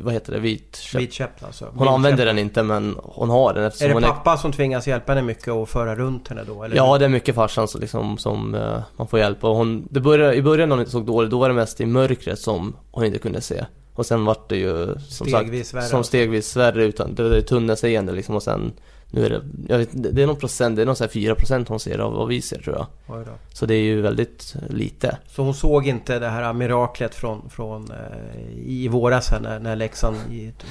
vad 0.00 0.14
heter 0.14 0.32
det? 0.32 0.38
Vit 0.38 0.76
käpp. 0.76 1.00
Vit 1.00 1.12
käpp 1.12 1.44
alltså. 1.44 1.66
Hon 1.74 1.88
använder 1.88 2.26
den 2.26 2.38
inte 2.38 2.62
men 2.62 2.96
hon 3.02 3.30
har 3.30 3.54
den 3.54 3.64
eftersom 3.64 3.90
Är 3.90 4.00
det 4.00 4.06
pappa 4.06 4.36
som 4.36 4.52
tvingas 4.52 4.86
hjälpa 4.86 5.12
henne 5.12 5.22
mycket 5.22 5.48
och 5.48 5.68
föra 5.68 5.94
runt 5.96 6.28
henne 6.28 6.44
då? 6.46 6.62
Eller? 6.62 6.76
Ja, 6.76 6.98
det 6.98 7.04
är 7.04 7.08
mycket 7.08 7.34
farsan 7.34 7.68
som, 7.68 7.80
liksom, 7.80 8.18
som 8.18 8.54
eh, 8.54 8.78
man 8.96 9.06
får 9.08 9.18
hjälp 9.18 9.44
och 9.44 9.56
hon, 9.56 9.88
det 9.90 10.00
började, 10.00 10.34
I 10.34 10.42
början 10.42 10.68
när 10.68 10.76
hon 10.76 10.80
inte 10.80 10.92
såg 10.92 11.06
dåligt, 11.06 11.30
då 11.30 11.38
var 11.38 11.48
det 11.48 11.54
mest 11.54 11.80
i 11.80 11.86
mörkret 11.86 12.38
som 12.38 12.76
hon 12.90 13.04
inte 13.04 13.18
kunde 13.18 13.40
se. 13.40 13.64
Och 14.00 14.06
sen 14.06 14.24
vart 14.24 14.48
det 14.48 14.56
ju 14.56 14.94
som 15.08 15.26
Stegvis 15.26 15.68
sagt, 15.68 15.74
värre 15.74 15.88
som 15.88 15.98
alltså. 15.98 16.08
stegvis 16.08 16.56
värre 16.56 16.84
utan 16.84 17.14
det 17.14 17.36
är 17.36 17.40
tunnelseende 17.40 18.12
liksom 18.12 18.34
och 18.34 18.42
sen 18.42 18.72
nu 19.10 19.26
är 19.26 19.30
det, 19.30 19.42
jag 19.68 19.78
vet, 19.78 19.88
det 19.92 20.22
är 20.22 20.26
någon 20.26 20.36
procent, 20.36 20.76
det 20.76 20.82
är 20.82 20.86
någon 20.86 20.96
så 20.96 21.04
här 21.04 21.10
4% 21.10 21.64
hon 21.68 21.80
ser 21.80 21.98
av 21.98 22.12
vad 22.12 22.28
vi 22.28 22.42
ser 22.42 22.62
tror 22.62 22.76
jag. 22.76 23.26
Så 23.52 23.66
det 23.66 23.74
är 23.74 23.82
ju 23.82 24.00
väldigt 24.00 24.54
lite. 24.68 25.18
Så 25.26 25.42
hon 25.42 25.54
såg 25.54 25.86
inte 25.86 26.18
det 26.18 26.28
här 26.28 26.52
miraklet 26.52 27.14
från, 27.14 27.50
från 27.50 27.90
eh, 27.90 28.58
i 28.66 28.88
våras 28.88 29.30
här 29.30 29.40
när, 29.40 29.58
när 29.58 29.76
Leksand 29.76 30.16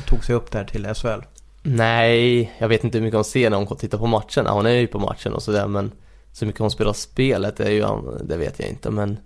tog 0.06 0.24
sig 0.24 0.36
upp 0.36 0.52
där 0.52 0.64
till 0.64 0.94
SHL? 0.96 1.22
Nej, 1.64 2.54
jag 2.58 2.68
vet 2.68 2.84
inte 2.84 2.98
hur 2.98 3.04
mycket 3.04 3.18
hon 3.18 3.24
ser 3.24 3.50
när 3.50 3.58
hon 3.58 3.78
tittar 3.78 3.98
på 3.98 4.08
matcherna. 4.08 4.52
Hon 4.52 4.66
är 4.66 4.70
ju 4.70 4.88
på 4.88 5.00
matchen 5.00 5.34
och 5.34 5.44
sådär 5.44 5.68
men 5.68 5.92
så 6.32 6.46
mycket 6.46 6.62
hon 6.62 6.72
spelar 6.72 6.94
spelet, 6.94 7.58
det, 7.58 7.64
är 7.64 7.72
ju, 7.72 7.86
det 8.24 8.38
vet 8.38 8.60
jag 8.60 8.70
inte 8.70 8.90
men 8.90 9.20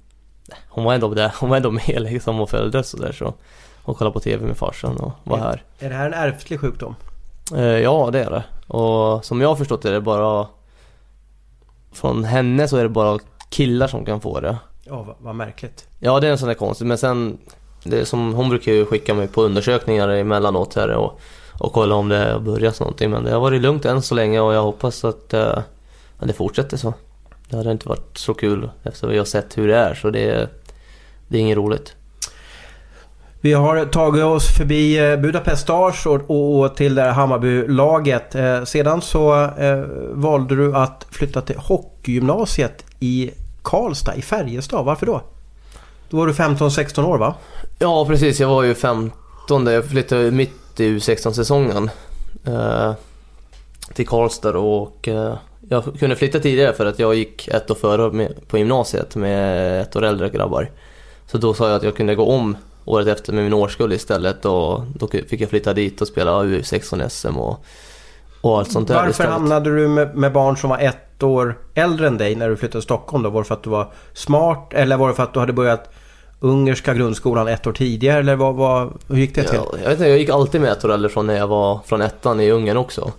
hon 0.68 0.84
var 0.84 0.94
ändå 0.94 1.14
där, 1.14 1.34
hon 1.40 1.50
var 1.50 1.58
ändå 1.58 1.72
med 1.72 1.98
liksom 2.00 2.42
och 2.42 2.50
följde 2.50 2.84
sådär 2.84 3.12
så. 3.12 3.34
Hon 3.84 3.96
kollade 3.96 4.14
på 4.14 4.20
TV 4.20 4.46
med 4.46 4.58
farsan 4.58 4.98
och 4.98 5.12
var 5.24 5.38
Ja. 5.38 5.44
här. 5.44 5.64
Är 5.80 5.90
det 5.90 5.96
här 5.96 6.06
en 6.08 6.14
ärftlig 6.14 6.60
sjukdom? 6.60 6.96
Eh, 7.56 7.62
ja, 7.64 8.10
det 8.12 8.24
är 8.24 8.30
det. 8.30 8.44
Och 8.74 9.26
som 9.26 9.42
jag 9.42 9.48
har 9.50 9.56
förstått 9.56 9.82
det 9.82 9.90
är 9.90 9.94
det 9.94 10.02
bara 10.02 10.48
från 11.92 12.24
henne 12.24 12.68
så 12.68 12.78
är 12.78 12.84
det 12.84 12.90
bara 12.90 13.20
killar 13.50 13.88
som 13.88 14.06
kan 14.06 14.22
få 14.22 14.40
det. 14.40 14.58
Ja, 14.84 15.04
vad, 15.04 15.16
vad 15.20 15.36
märkligt. 15.36 15.88
Ja, 16.00 16.20
det 16.20 16.28
är 16.28 16.32
en 16.32 16.38
sån 16.38 16.48
där 16.48 16.56
konstigt. 16.56 16.88
Men 16.88 16.98
sen, 16.98 17.38
det 17.84 18.06
som, 18.06 18.34
hon 18.34 18.50
brukar 18.50 18.72
ju 18.72 18.86
skicka 18.86 19.14
mig 19.14 19.28
på 19.28 19.42
undersökningar 19.42 20.10
emellanåt 20.10 20.76
här 20.76 20.90
och, 20.90 21.20
och 21.60 21.74
kolla 21.74 21.96
om 21.96 22.10
det 22.10 22.18
har 22.34 22.40
börjat 22.40 22.80
någonting. 22.80 23.12
Men 23.12 23.24
det 23.24 23.32
har 23.32 23.40
varit 23.40 23.62
lugnt 23.62 23.86
än 23.86 24.02
så 24.02 24.16
länge 24.16 24.40
och 24.40 24.54
jag 24.54 24.64
hoppas 24.64 25.04
att, 25.06 25.34
eh, 25.34 25.60
det 26.20 26.34
fortsätter 26.34 26.78
så. 26.78 26.94
Det 27.50 27.58
hade 27.58 27.72
inte 27.72 27.90
varit 27.90 28.18
så 28.18 28.34
kul 28.34 28.70
efter 28.84 29.08
vi 29.08 29.18
har 29.18 29.26
sett 29.26 29.58
hur 29.58 29.68
det 29.68 29.76
är 29.78 29.94
så 29.94 30.10
det, 30.10 30.30
är- 30.30 30.50
det 31.28 31.38
är 31.38 31.42
inget 31.42 31.58
roligt. 31.58 31.96
Vi 33.44 33.54
har 33.54 33.86
tagit 33.86 34.24
oss 34.24 34.48
förbi 34.58 35.12
eh, 35.12 35.18
Budapest 35.18 35.62
Stars 35.62 36.06
och, 36.06 36.60
och, 36.60 36.76
till 36.76 36.96
det 36.96 37.02
här 37.02 37.12
Eh, 38.36 38.64
sedan 38.64 39.02
så 39.02 39.44
eh, 39.44 39.84
valde 40.12 40.56
du 40.56 40.76
att 40.76 41.08
flytta 41.12 41.42
till 41.42 41.58
hockeygymnasiet 41.58 42.86
i 43.00 43.32
Karlstad 43.62 44.16
i 44.16 44.22
Färjestad. 44.22 44.86
Varför 44.86 45.06
då? 45.06 45.22
Då 46.10 46.18
var 46.18 46.28
du 46.28 46.34
15-16 46.34 47.06
år 47.06 47.18
va? 47.18 47.36
Ja, 47.80 48.06
precis. 48.06 48.40
Jag 48.40 48.48
var 48.48 48.64
ju 48.64 48.76
15. 48.76 49.68
Jag 49.68 49.86
flyttade 49.86 50.32
mitt 50.32 50.80
i 50.80 50.90
U16-säsongen 50.90 51.90
eh, 52.46 52.94
till 53.94 54.08
Karlstad 54.08 54.58
och 54.58 55.08
eh, 55.08 55.36
jag 55.70 55.84
kunde 56.00 56.16
flytta 56.16 56.40
tidigare 56.40 56.74
för 56.74 56.86
att 56.86 57.00
jag 57.00 57.16
gick 57.16 57.48
ett 57.48 57.72
år 57.72 57.76
före 57.76 58.12
med, 58.12 58.48
på 58.48 58.58
gymnasiet 58.58 59.16
med 59.16 59.82
ett 59.82 59.96
år 59.96 60.04
äldre 60.04 60.30
grabbar. 60.30 60.72
Så 61.28 61.38
då 61.38 61.54
sa 61.54 61.68
jag 61.68 61.76
att 61.76 61.84
jag 61.84 61.96
kunde 61.96 62.16
gå 62.16 62.26
om 62.26 62.58
året 62.86 63.08
efter 63.08 63.34
med 63.34 63.44
min 63.44 63.54
årskull 63.54 63.94
istället 63.94 64.46
och 64.46 64.82
då 64.96 65.08
fick 65.08 65.42
jag 65.42 65.50
flytta 65.50 65.74
dit 65.74 66.02
och 66.02 66.08
spela 66.08 66.32
U16 66.44 67.10
SM 67.10 67.38
och, 67.38 67.66
och 68.42 68.58
allt 68.58 68.72
sånt 68.72 68.88
där 68.88 68.96
Varför 68.96 69.10
istället. 69.10 69.32
hamnade 69.32 69.76
du 69.76 69.88
med, 69.88 70.16
med 70.16 70.34
barn 70.34 70.58
som 70.58 70.70
var 70.70 70.80
ett 70.80 71.24
år 71.24 71.60
äldre 71.74 72.08
än 72.08 72.18
dig 72.18 72.36
när 72.36 72.50
du 72.50 72.58
flyttade 72.58 72.72
till 72.72 72.82
Stockholm 72.82 73.24
då? 73.24 73.30
Var 73.30 73.42
det 73.42 73.48
för 73.48 73.56
att 73.56 73.64
du 73.64 73.70
var 73.70 73.92
smart 74.14 74.74
eller 74.74 74.98
var 74.98 75.08
det 75.08 75.14
för 75.14 75.24
att 75.24 75.34
du 75.34 75.40
hade 75.40 75.54
börjat 75.54 75.94
ungerska 76.40 76.94
grundskolan 76.94 77.48
ett 77.48 77.68
år 77.68 77.72
tidigare 77.74 78.20
eller 78.20 78.36
vad, 78.36 78.56
vad, 78.56 78.94
hur 79.08 79.18
gick 79.18 79.36
det 79.36 79.44
till? 79.44 79.60
Ja, 79.64 79.78
jag, 79.78 79.90
vet 79.90 79.92
inte, 79.92 80.10
jag 80.10 80.18
gick 80.18 80.30
alltid 80.30 80.62
med 80.62 80.72
ett 80.72 80.86
år 80.86 80.94
äldre 80.94 81.10
från 81.10 81.28
när 81.28 81.38
jag 81.38 81.48
var 81.48 81.80
från 81.86 82.02
ettan 82.02 82.40
i 82.40 82.52
Ungern 82.52 82.78
också. 82.78 83.12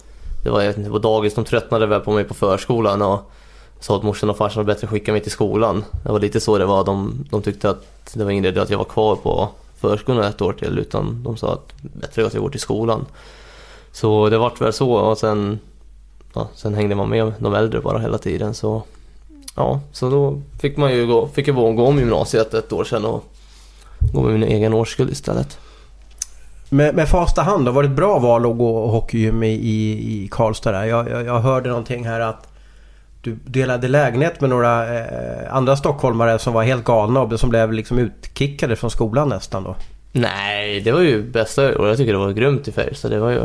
Det 0.43 0.51
var, 0.51 0.61
jag 0.61 0.69
vet 0.69 0.79
inte, 0.79 0.91
på 0.91 0.99
dagis, 0.99 1.35
de 1.35 1.45
tröttnade 1.45 1.87
väl 1.87 2.01
på 2.01 2.13
mig 2.13 2.25
på 2.25 2.35
förskolan 2.35 3.03
och 3.03 3.31
sa 3.81 3.97
att 3.97 4.03
morsan 4.03 4.31
och 4.31 4.37
farsan 4.37 4.67
var 4.67 4.75
bättre 4.75 4.87
skicka 4.87 5.13
mig 5.13 5.21
till 5.21 5.33
skolan. 5.33 5.85
Det 6.03 6.13
var 6.13 6.21
lite 6.21 6.41
så 6.41 6.59
det 6.59 6.67
var. 6.67 6.85
De, 6.85 7.25
de 7.31 7.43
tyckte 7.43 7.71
att 7.71 8.15
det 8.15 8.25
var 8.25 8.31
ingen 8.31 8.45
idé 8.45 8.61
att 8.61 8.71
jag 8.71 8.79
var 8.79 8.85
kvar 8.85 9.17
på 9.17 9.49
förskolan 9.77 10.25
ett 10.25 10.43
år 10.43 10.53
till 10.53 10.79
utan 10.79 11.23
de 11.23 11.37
sa 11.37 11.53
att 11.53 11.73
bättre 11.83 12.27
att 12.27 12.35
jag 12.35 12.43
går 12.43 12.51
till 12.51 12.61
skolan. 12.61 13.07
Så 13.93 14.29
det 14.29 14.39
vart 14.39 14.61
väl 14.61 14.73
så 14.73 14.93
och 14.93 15.19
sen, 15.19 15.59
ja, 16.35 16.49
sen 16.55 16.75
hängde 16.75 16.95
man 16.95 17.09
med 17.09 17.33
de 17.39 17.55
äldre 17.55 17.81
bara 17.81 17.99
hela 17.99 18.19
tiden 18.19 18.55
så 18.55 18.83
Ja, 19.57 19.81
så 19.93 20.11
då 20.11 20.41
fick 20.61 20.77
man 20.77 20.93
ju 20.93 21.07
gå, 21.07 21.29
fick 21.29 21.49
jag 21.49 21.77
gå 21.77 21.87
om 21.87 21.99
gymnasiet 21.99 22.55
ett 22.55 22.73
år 22.73 22.85
sedan 22.85 23.05
och 23.05 23.25
gå 24.13 24.23
med 24.23 24.33
min 24.33 24.43
egen 24.43 24.75
årskull 24.75 25.11
istället. 25.11 25.59
Med, 26.69 26.95
med 26.95 27.09
fasta 27.09 27.43
hand 27.43 27.67
då, 27.67 27.73
var 27.73 27.83
det 27.83 27.89
ett 27.89 27.97
bra 27.97 28.19
val 28.19 28.51
att 28.51 28.59
gå 28.59 28.87
hockeygym 28.87 29.43
i, 29.43 29.53
i, 29.53 29.93
i 30.25 30.29
Karlstad 30.31 30.73
där? 30.73 30.85
Jag, 30.85 31.11
jag, 31.11 31.25
jag 31.25 31.41
hörde 31.41 31.69
någonting 31.69 32.05
här 32.05 32.21
att 32.21 32.49
du 33.25 33.37
delade 33.45 33.89
lägenhet 33.89 34.41
med 34.41 34.51
några 34.51 34.99
eh, 34.99 35.55
andra 35.55 35.77
stockholmare 35.77 36.39
som 36.39 36.53
var 36.53 36.63
helt 36.63 36.85
galna 36.85 37.21
och 37.21 37.41
som 37.41 37.51
blev 37.51 37.73
liksom 37.73 37.99
utkickade 37.99 38.77
från 38.77 38.91
skolan 38.91 39.29
nästan 39.29 39.65
då. 39.65 39.77
Nej, 40.13 40.81
det 40.81 40.93
var 40.93 41.01
ju 41.01 41.23
bästa 41.23 41.79
och 41.79 41.89
jag 41.89 41.97
tycker 41.97 42.13
det 42.13 42.19
var 42.19 42.33
grymt 42.33 42.69
i 42.69 42.73
Färjestad. 42.73 43.11
Det 43.11 43.19
var 43.19 43.31
ju... 43.31 43.41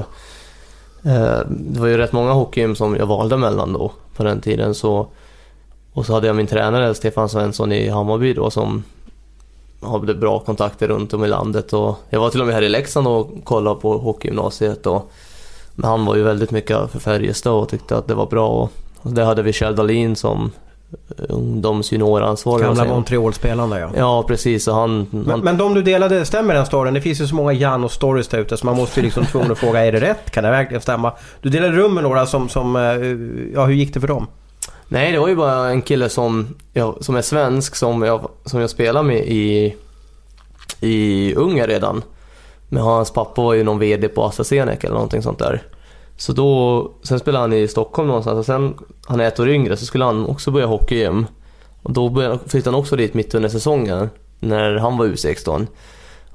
Eh, 1.11 1.39
det 1.49 1.79
var 1.79 1.87
ju 1.87 1.97
rätt 1.97 2.11
många 2.11 2.31
hockeygym 2.31 2.75
som 2.75 2.95
jag 2.95 3.05
valde 3.05 3.37
mellan 3.37 3.73
då 3.73 3.91
på 4.15 4.23
den 4.23 4.41
tiden 4.41 4.75
så... 4.75 5.07
Och 5.93 6.05
så 6.05 6.13
hade 6.13 6.27
jag 6.27 6.35
min 6.35 6.47
tränare 6.47 6.95
Stefan 6.95 7.29
Svensson 7.29 7.71
i 7.71 7.89
Hammarby 7.89 8.33
då 8.33 8.49
som 8.49 8.83
hade 9.81 10.13
bra 10.13 10.39
kontakter 10.39 10.87
runt 10.87 11.13
om 11.13 11.25
i 11.25 11.27
landet 11.27 11.73
och 11.73 11.95
jag 12.09 12.19
var 12.19 12.29
till 12.29 12.41
och 12.41 12.47
med 12.47 12.55
här 12.55 12.61
i 12.61 12.69
Leksand 12.69 13.07
och 13.07 13.29
kollade 13.43 13.79
på 13.79 13.97
hockeygymnasiet 13.97 14.85
och 14.85 15.11
men 15.79 15.89
han 15.89 16.05
var 16.05 16.15
ju 16.15 16.23
väldigt 16.23 16.51
mycket 16.51 16.91
för 16.91 16.99
Färjestad 16.99 17.53
och 17.53 17.69
tyckte 17.69 17.97
att 17.97 18.07
det 18.07 18.13
var 18.13 18.25
bra 18.25 18.47
och, 18.47 18.71
och 19.01 19.11
där 19.11 19.25
hade 19.25 19.41
vi 19.41 19.53
Kjell 19.53 19.75
Dahlin 19.75 20.15
som 20.15 20.51
ungdomsjunioransvarig. 21.17 22.65
Gamla 22.65 22.85
Montreal-spelaren 22.85 23.69
där 23.69 23.79
ja. 23.79 23.89
Ja 23.95 24.23
precis 24.27 24.67
och 24.67 24.75
han... 24.75 25.07
Men, 25.11 25.29
han 25.29 25.39
men 25.39 25.57
de 25.57 25.73
du 25.73 25.81
delade, 25.81 26.25
stämmer 26.25 26.53
den 26.53 26.65
storyn? 26.65 26.93
Det 26.93 27.01
finns 27.01 27.21
ju 27.21 27.27
så 27.27 27.35
många 27.35 27.53
Jan 27.53 27.83
och 27.83 27.91
stories 27.91 28.27
där 28.27 28.39
ute 28.39 28.57
så 28.57 28.65
man 28.65 28.75
måste 28.75 28.99
ju 28.99 29.03
liksom 29.03 29.25
tvungen 29.31 29.51
att 29.51 29.57
fråga 29.57 29.85
är 29.85 29.91
det 29.91 29.99
rätt? 29.99 30.31
Kan 30.31 30.43
det 30.43 30.49
verkligen 30.49 30.81
stämma? 30.81 31.13
Du 31.41 31.49
delade 31.49 31.77
rum 31.77 31.93
med 31.93 32.03
några 32.03 32.25
som, 32.25 32.49
som 32.49 32.75
eh, 32.75 32.81
ja 33.53 33.65
hur 33.65 33.73
gick 33.73 33.93
det 33.93 33.99
för 33.99 34.07
dem? 34.07 34.27
Nej, 34.87 35.11
det 35.11 35.19
var 35.19 35.27
ju 35.27 35.35
bara 35.35 35.69
en 35.69 35.81
kille 35.81 36.09
som, 36.09 36.55
ja, 36.73 36.97
som 37.01 37.15
är 37.15 37.21
svensk 37.21 37.75
som 37.75 38.01
jag, 38.01 38.29
som 38.45 38.61
jag 38.61 38.69
spelar 38.69 39.03
med 39.03 39.27
i, 39.27 39.75
i 40.79 41.33
Ungern 41.35 41.67
redan. 41.67 42.03
Men 42.69 42.83
hans 42.83 43.11
pappa 43.11 43.41
var 43.41 43.53
ju 43.53 43.63
någon 43.63 43.79
VD 43.79 44.07
på 44.07 44.23
AstraZeneca 44.23 44.87
eller 44.87 44.95
någonting 44.95 45.21
sånt 45.21 45.39
där. 45.39 45.63
Så 46.19 46.33
då, 46.33 46.91
sen 47.03 47.19
spelade 47.19 47.43
han 47.43 47.53
i 47.53 47.67
Stockholm 47.67 48.07
någonstans 48.07 48.37
och 48.37 48.45
sen, 48.45 48.73
han 49.07 49.19
är 49.19 49.27
ett 49.27 49.39
år 49.39 49.49
yngre, 49.49 49.77
så 49.77 49.85
skulle 49.85 50.05
han 50.05 50.25
också 50.25 50.51
börja 50.51 50.65
hockeygym. 50.65 51.25
Och 51.81 51.93
då 51.93 52.09
började, 52.09 52.39
flyttade 52.47 52.75
han 52.75 52.81
också 52.81 52.95
dit 52.95 53.13
mitt 53.13 53.35
under 53.35 53.49
säsongen, 53.49 54.09
när 54.39 54.75
han 54.75 54.97
var 54.97 55.05
U16. 55.05 55.67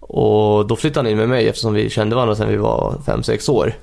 Och 0.00 0.66
då 0.66 0.76
flyttade 0.76 1.00
han 1.00 1.12
in 1.12 1.18
med 1.18 1.28
mig 1.28 1.48
eftersom 1.48 1.74
vi 1.74 1.90
kände 1.90 2.16
varandra 2.16 2.34
sedan 2.34 2.48
vi 2.48 2.56
var 2.56 2.94
5-6 3.06 3.50
år. 3.50 3.74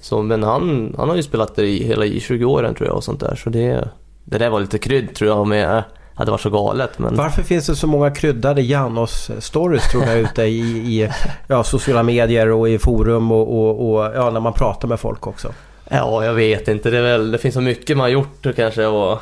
Så, 0.00 0.22
men 0.22 0.42
han, 0.42 0.94
han 0.98 1.08
har 1.08 1.16
ju 1.16 1.22
spelat 1.22 1.56
där 1.56 1.64
i 1.64 1.84
hela 1.84 2.04
I20-åren 2.04 2.74
tror 2.74 2.88
jag 2.88 2.96
och 2.96 3.04
sånt 3.04 3.20
där. 3.20 3.34
Så 3.34 3.50
det, 3.50 3.88
det 4.24 4.38
där 4.38 4.50
var 4.50 4.60
lite 4.60 4.78
krydd 4.78 5.14
tror 5.14 5.30
jag 5.30 5.46
med 5.46 5.82
att 6.14 6.26
det 6.26 6.30
var 6.30 6.38
så 6.38 6.50
galet. 6.50 6.98
Men... 6.98 7.16
Varför 7.16 7.42
finns 7.42 7.66
det 7.66 7.76
så 7.76 7.86
många 7.86 8.10
kryddade 8.10 8.62
Janos-stories 8.62 9.90
tror 9.90 10.04
jag 10.04 10.18
ute 10.18 10.42
i, 10.42 10.58
i 10.60 11.10
ja, 11.46 11.64
sociala 11.64 12.02
medier 12.02 12.50
och 12.50 12.68
i 12.68 12.78
forum 12.78 13.32
och, 13.32 13.58
och, 13.58 13.92
och 13.92 14.04
ja, 14.14 14.30
när 14.30 14.40
man 14.40 14.52
pratar 14.52 14.88
med 14.88 15.00
folk 15.00 15.26
också? 15.26 15.48
Ja, 15.88 16.24
jag 16.24 16.34
vet 16.34 16.68
inte. 16.68 16.90
Det, 16.90 16.98
är 16.98 17.02
väl, 17.02 17.30
det 17.30 17.38
finns 17.38 17.54
så 17.54 17.60
mycket 17.60 17.96
man 17.96 18.04
har 18.04 18.08
gjort 18.08 18.46
kanske 18.56 18.86
och, 18.86 19.18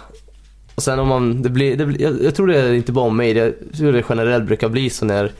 och 0.74 0.82
sen 0.82 0.98
om 0.98 1.08
man, 1.08 1.42
det 1.42 1.48
blir, 1.48 1.76
det 1.76 1.86
blir, 1.86 2.02
jag, 2.02 2.22
jag 2.22 2.34
tror 2.34 2.46
det 2.46 2.58
är 2.58 2.72
inte 2.72 2.92
bara 2.92 3.04
om 3.04 3.16
mig, 3.16 3.34
det, 3.34 3.40
jag 3.40 3.78
tror 3.78 3.92
det 3.92 4.04
generellt 4.08 4.44
brukar 4.44 4.68
bli 4.68 4.90
så 4.90 5.04
när 5.04 5.32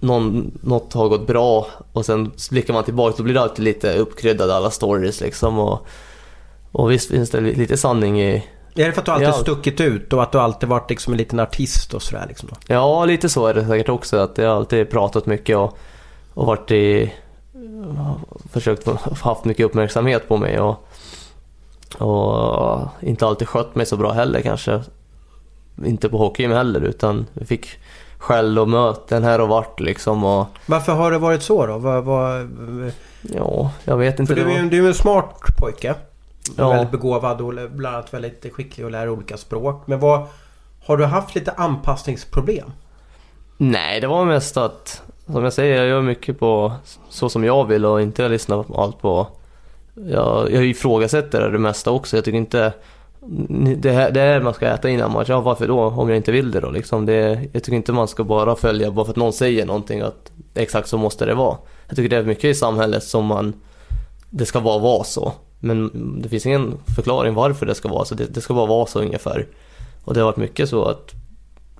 någon, 0.00 0.58
något 0.60 0.92
har 0.92 1.08
gått 1.08 1.26
bra 1.26 1.66
och 1.92 2.06
sen 2.06 2.32
blickar 2.50 2.74
man 2.74 2.84
tillbaka 2.84 3.14
då 3.16 3.22
blir 3.22 3.34
det 3.34 3.40
alltid 3.40 3.64
lite 3.64 3.94
uppkryddade 3.94 4.54
alla 4.54 4.70
stories 4.70 5.20
liksom. 5.20 5.58
Och, 5.58 5.86
och 6.72 6.90
visst 6.90 7.10
finns 7.10 7.30
det 7.30 7.40
lite 7.40 7.76
sanning 7.76 8.22
i... 8.22 8.44
Är 8.78 8.86
det 8.86 8.92
för 8.92 9.00
att 9.00 9.06
du 9.06 9.12
alltid 9.12 9.28
Ja. 9.28 9.32
stuckit 9.32 9.80
ut 9.80 10.12
och 10.12 10.22
att 10.22 10.32
du 10.32 10.38
alltid 10.38 10.68
varit 10.68 10.90
liksom 10.90 11.12
en 11.12 11.16
liten 11.16 11.40
artist 11.40 11.94
och 11.94 12.02
sådär 12.02 12.24
liksom 12.28 12.48
då? 12.52 12.56
Ja, 12.74 13.04
lite 13.04 13.28
så 13.28 13.46
är 13.46 13.54
det 13.54 13.66
säkert 13.66 13.88
också. 13.88 14.16
Att 14.18 14.38
jag 14.38 14.48
har 14.48 14.56
alltid 14.56 14.90
pratat 14.90 15.26
mycket 15.26 15.56
och, 15.56 15.78
och 16.34 16.46
varit 16.46 16.70
i... 16.70 17.12
Försökt 18.52 18.88
haft 19.22 19.44
mycket 19.44 19.66
uppmärksamhet 19.66 20.28
på 20.28 20.36
mig 20.36 20.60
och, 20.60 20.88
och 21.98 22.88
inte 23.00 23.26
alltid 23.26 23.48
skött 23.48 23.74
mig 23.74 23.86
så 23.86 23.96
bra 23.96 24.12
heller 24.12 24.40
kanske. 24.40 24.82
Inte 25.84 26.08
på 26.08 26.18
hockeyn 26.18 26.52
heller 26.52 26.80
utan 26.80 27.26
jag 27.34 27.48
fick 27.48 27.68
skäll 28.18 28.58
och 28.58 28.68
möten 28.68 29.24
här 29.24 29.40
och 29.40 29.48
vart 29.48 29.80
liksom 29.80 30.24
och 30.24 30.46
Varför 30.66 30.92
har 30.92 31.10
det 31.10 31.18
varit 31.18 31.42
så 31.42 31.66
då? 31.66 31.78
Vad, 31.78 32.04
vad, 32.04 32.50
ja, 33.22 33.70
jag 33.84 33.96
vet 33.96 34.20
inte. 34.20 34.34
för 34.34 34.42
du 34.44 34.50
är 34.52 34.62
var- 34.62 34.70
du 34.70 34.84
är 34.84 34.88
en 34.88 34.94
smart 34.94 35.34
pojke. 35.58 35.94
Ja. 36.56 36.68
Väldigt 36.68 36.90
begåvad 36.90 37.40
och 37.40 37.54
bland 37.70 37.96
annat 37.96 38.14
väldigt 38.14 38.52
skicklig 38.52 38.84
att 38.84 38.92
lära 38.92 39.12
olika 39.12 39.36
språk. 39.36 39.82
Men 39.86 40.00
vad... 40.00 40.26
Har 40.86 40.96
du 40.96 41.04
haft 41.04 41.34
lite 41.34 41.52
anpassningsproblem? 41.52 42.72
Nej, 43.56 44.00
det 44.00 44.06
var 44.06 44.24
mest 44.24 44.56
att, 44.56 45.02
som 45.26 45.44
jag 45.44 45.52
säger, 45.52 45.76
jag 45.76 45.86
gör 45.86 46.02
mycket 46.02 46.38
på 46.38 46.72
så 47.08 47.28
som 47.28 47.44
jag 47.44 47.64
vill 47.64 47.86
och 47.86 48.02
inte 48.02 48.28
lyssnar 48.28 48.62
på 48.62 48.82
allt 48.82 49.00
på... 49.00 49.26
Jag, 49.94 50.52
jag 50.52 50.66
ifrågasätter 50.66 51.50
det 51.50 51.58
mesta 51.58 51.90
också. 51.90 52.16
Jag 52.16 52.24
tycker 52.24 52.38
inte... 52.38 52.72
Det 53.76 53.90
här, 53.92 54.10
det 54.10 54.20
här 54.20 54.40
man 54.40 54.54
ska 54.54 54.66
äta 54.66 54.88
innan 54.88 55.12
match, 55.12 55.28
ja 55.28 55.40
varför 55.40 55.68
då? 55.68 55.80
Om 55.80 56.08
jag 56.08 56.16
inte 56.16 56.32
vill 56.32 56.50
det 56.50 56.60
då 56.60 56.70
liksom. 56.70 57.06
Det, 57.06 57.48
jag 57.52 57.62
tycker 57.62 57.76
inte 57.76 57.92
man 57.92 58.08
ska 58.08 58.24
bara 58.24 58.56
följa 58.56 58.90
bara 58.90 59.04
för 59.04 59.12
att 59.12 59.16
någon 59.16 59.32
säger 59.32 59.66
någonting 59.66 60.00
att 60.00 60.32
exakt 60.54 60.88
så 60.88 60.98
måste 60.98 61.26
det 61.26 61.34
vara. 61.34 61.56
Jag 61.86 61.96
tycker 61.96 62.08
det 62.08 62.16
är 62.16 62.22
mycket 62.22 62.44
i 62.44 62.54
samhället 62.54 63.04
som 63.04 63.26
man... 63.26 63.52
Det 64.30 64.46
ska 64.46 64.60
bara 64.60 64.78
vara 64.78 65.04
så. 65.04 65.32
Men 65.60 65.90
det 66.22 66.28
finns 66.28 66.46
ingen 66.46 66.78
förklaring 66.96 67.34
varför 67.34 67.66
det 67.66 67.74
ska 67.74 67.88
vara 67.88 68.04
så. 68.04 68.14
Det, 68.14 68.26
det 68.34 68.40
ska 68.40 68.54
bara 68.54 68.66
vara 68.66 68.86
så 68.86 69.00
ungefär. 69.00 69.46
Och 70.04 70.14
det 70.14 70.20
har 70.20 70.24
varit 70.24 70.36
mycket 70.36 70.68
så 70.68 70.84
att 70.84 71.14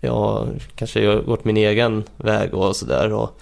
jag 0.00 0.48
kanske 0.74 1.06
har 1.06 1.20
gått 1.20 1.44
min 1.44 1.56
egen 1.56 2.04
väg 2.16 2.54
och 2.54 2.76
sådär. 2.76 3.12
Och, 3.12 3.40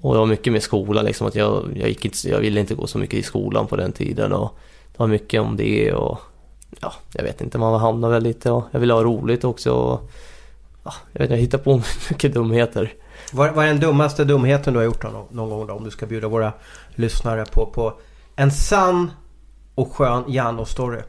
och 0.00 0.14
det 0.14 0.18
var 0.18 0.26
mycket 0.26 0.52
med 0.52 0.62
skolan 0.62 1.04
liksom. 1.04 1.26
Att 1.26 1.34
jag, 1.34 1.64
jag, 1.74 1.88
gick 1.88 2.04
inte, 2.04 2.28
jag 2.28 2.38
ville 2.38 2.60
inte 2.60 2.74
gå 2.74 2.86
så 2.86 2.98
mycket 2.98 3.18
i 3.18 3.22
skolan 3.22 3.66
på 3.66 3.76
den 3.76 3.92
tiden. 3.92 4.32
Och 4.32 4.58
det 4.92 4.98
var 4.98 5.06
mycket 5.06 5.40
om 5.40 5.56
det 5.56 5.92
och 5.92 6.18
ja, 6.80 6.92
jag 7.12 7.22
vet 7.22 7.40
inte. 7.40 7.58
Man 7.58 7.80
hamnade 7.80 8.14
väl 8.14 8.22
lite 8.22 8.50
och 8.50 8.64
jag 8.70 8.80
ville 8.80 8.92
ha 8.92 9.04
roligt 9.04 9.44
också. 9.44 9.72
Och, 9.72 10.10
ja, 10.84 10.92
jag 11.12 11.20
vet 11.20 11.26
inte, 11.26 11.34
jag 11.34 11.40
hittade 11.40 11.62
på 11.62 11.82
mycket 12.10 12.34
dumheter. 12.34 12.92
Vad, 13.32 13.54
vad 13.54 13.64
är 13.64 13.68
den 13.68 13.80
dummaste 13.80 14.24
dumheten 14.24 14.72
du 14.72 14.78
har 14.78 14.84
gjort 14.84 15.02
någon, 15.02 15.26
någon 15.30 15.50
gång 15.50 15.66
då? 15.66 15.74
Om 15.74 15.84
du 15.84 15.90
ska 15.90 16.06
bjuda 16.06 16.28
våra 16.28 16.52
lyssnare 16.94 17.44
på, 17.52 17.66
på 17.66 17.94
en 18.36 18.50
sann 18.50 19.10
och 19.80 19.96
skön 19.96 20.24
Janno-story. 20.26 21.02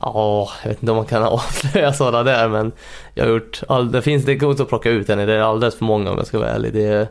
Ja, 0.00 0.50
jag 0.62 0.68
vet 0.68 0.82
inte 0.82 0.92
om 0.92 0.96
man 0.96 1.06
kan 1.06 1.22
avslöja 1.22 1.92
sådana 1.92 2.22
där 2.22 2.48
men 2.48 2.72
jag 3.14 3.24
har 3.24 3.30
gjort, 3.30 3.62
all, 3.68 3.92
det 3.92 4.02
finns, 4.02 4.24
det 4.24 4.34
går 4.34 4.50
inte 4.50 4.62
att 4.62 4.68
plocka 4.68 4.90
ut 4.90 5.10
än, 5.10 5.18
det 5.18 5.34
är 5.34 5.40
alldeles 5.40 5.74
för 5.74 5.84
många 5.84 6.10
om 6.10 6.18
jag 6.18 6.26
ska 6.26 6.38
vara 6.38 6.50
ärlig. 6.50 6.72
Det 6.72 6.84
är, 6.84 7.08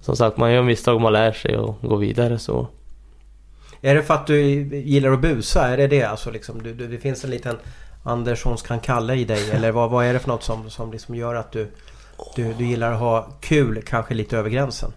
som 0.00 0.16
sagt, 0.16 0.36
man 0.36 0.52
gör 0.52 0.62
misstag 0.62 0.94
och 0.94 1.00
man 1.00 1.12
lär 1.12 1.32
sig 1.32 1.56
och 1.56 1.78
går 1.82 1.96
vidare 1.96 2.38
så. 2.38 2.66
Är 3.80 3.94
det 3.94 4.02
för 4.02 4.14
att 4.14 4.26
du 4.26 4.40
gillar 4.76 5.12
att 5.12 5.20
busa? 5.20 5.68
Är 5.68 5.76
det 5.76 5.86
det? 5.86 6.02
Alltså 6.02 6.30
liksom, 6.30 6.62
du, 6.62 6.74
du, 6.74 6.88
det 6.88 6.98
finns 6.98 7.24
en 7.24 7.30
liten 7.30 7.56
Anderssons 8.02 8.62
kan 8.62 8.80
kalla 8.80 9.14
i 9.14 9.24
dig? 9.24 9.50
Eller 9.50 9.72
vad, 9.72 9.90
vad 9.90 10.06
är 10.06 10.12
det 10.12 10.18
för 10.18 10.28
något 10.28 10.42
som, 10.42 10.70
som 10.70 10.92
liksom 10.92 11.14
gör 11.14 11.34
att 11.34 11.52
du, 11.52 11.70
du, 12.36 12.52
du 12.52 12.64
gillar 12.64 12.92
att 12.92 12.98
ha 12.98 13.28
kul, 13.40 13.82
kanske 13.86 14.14
lite 14.14 14.38
över 14.38 14.50
gränsen? 14.50 14.92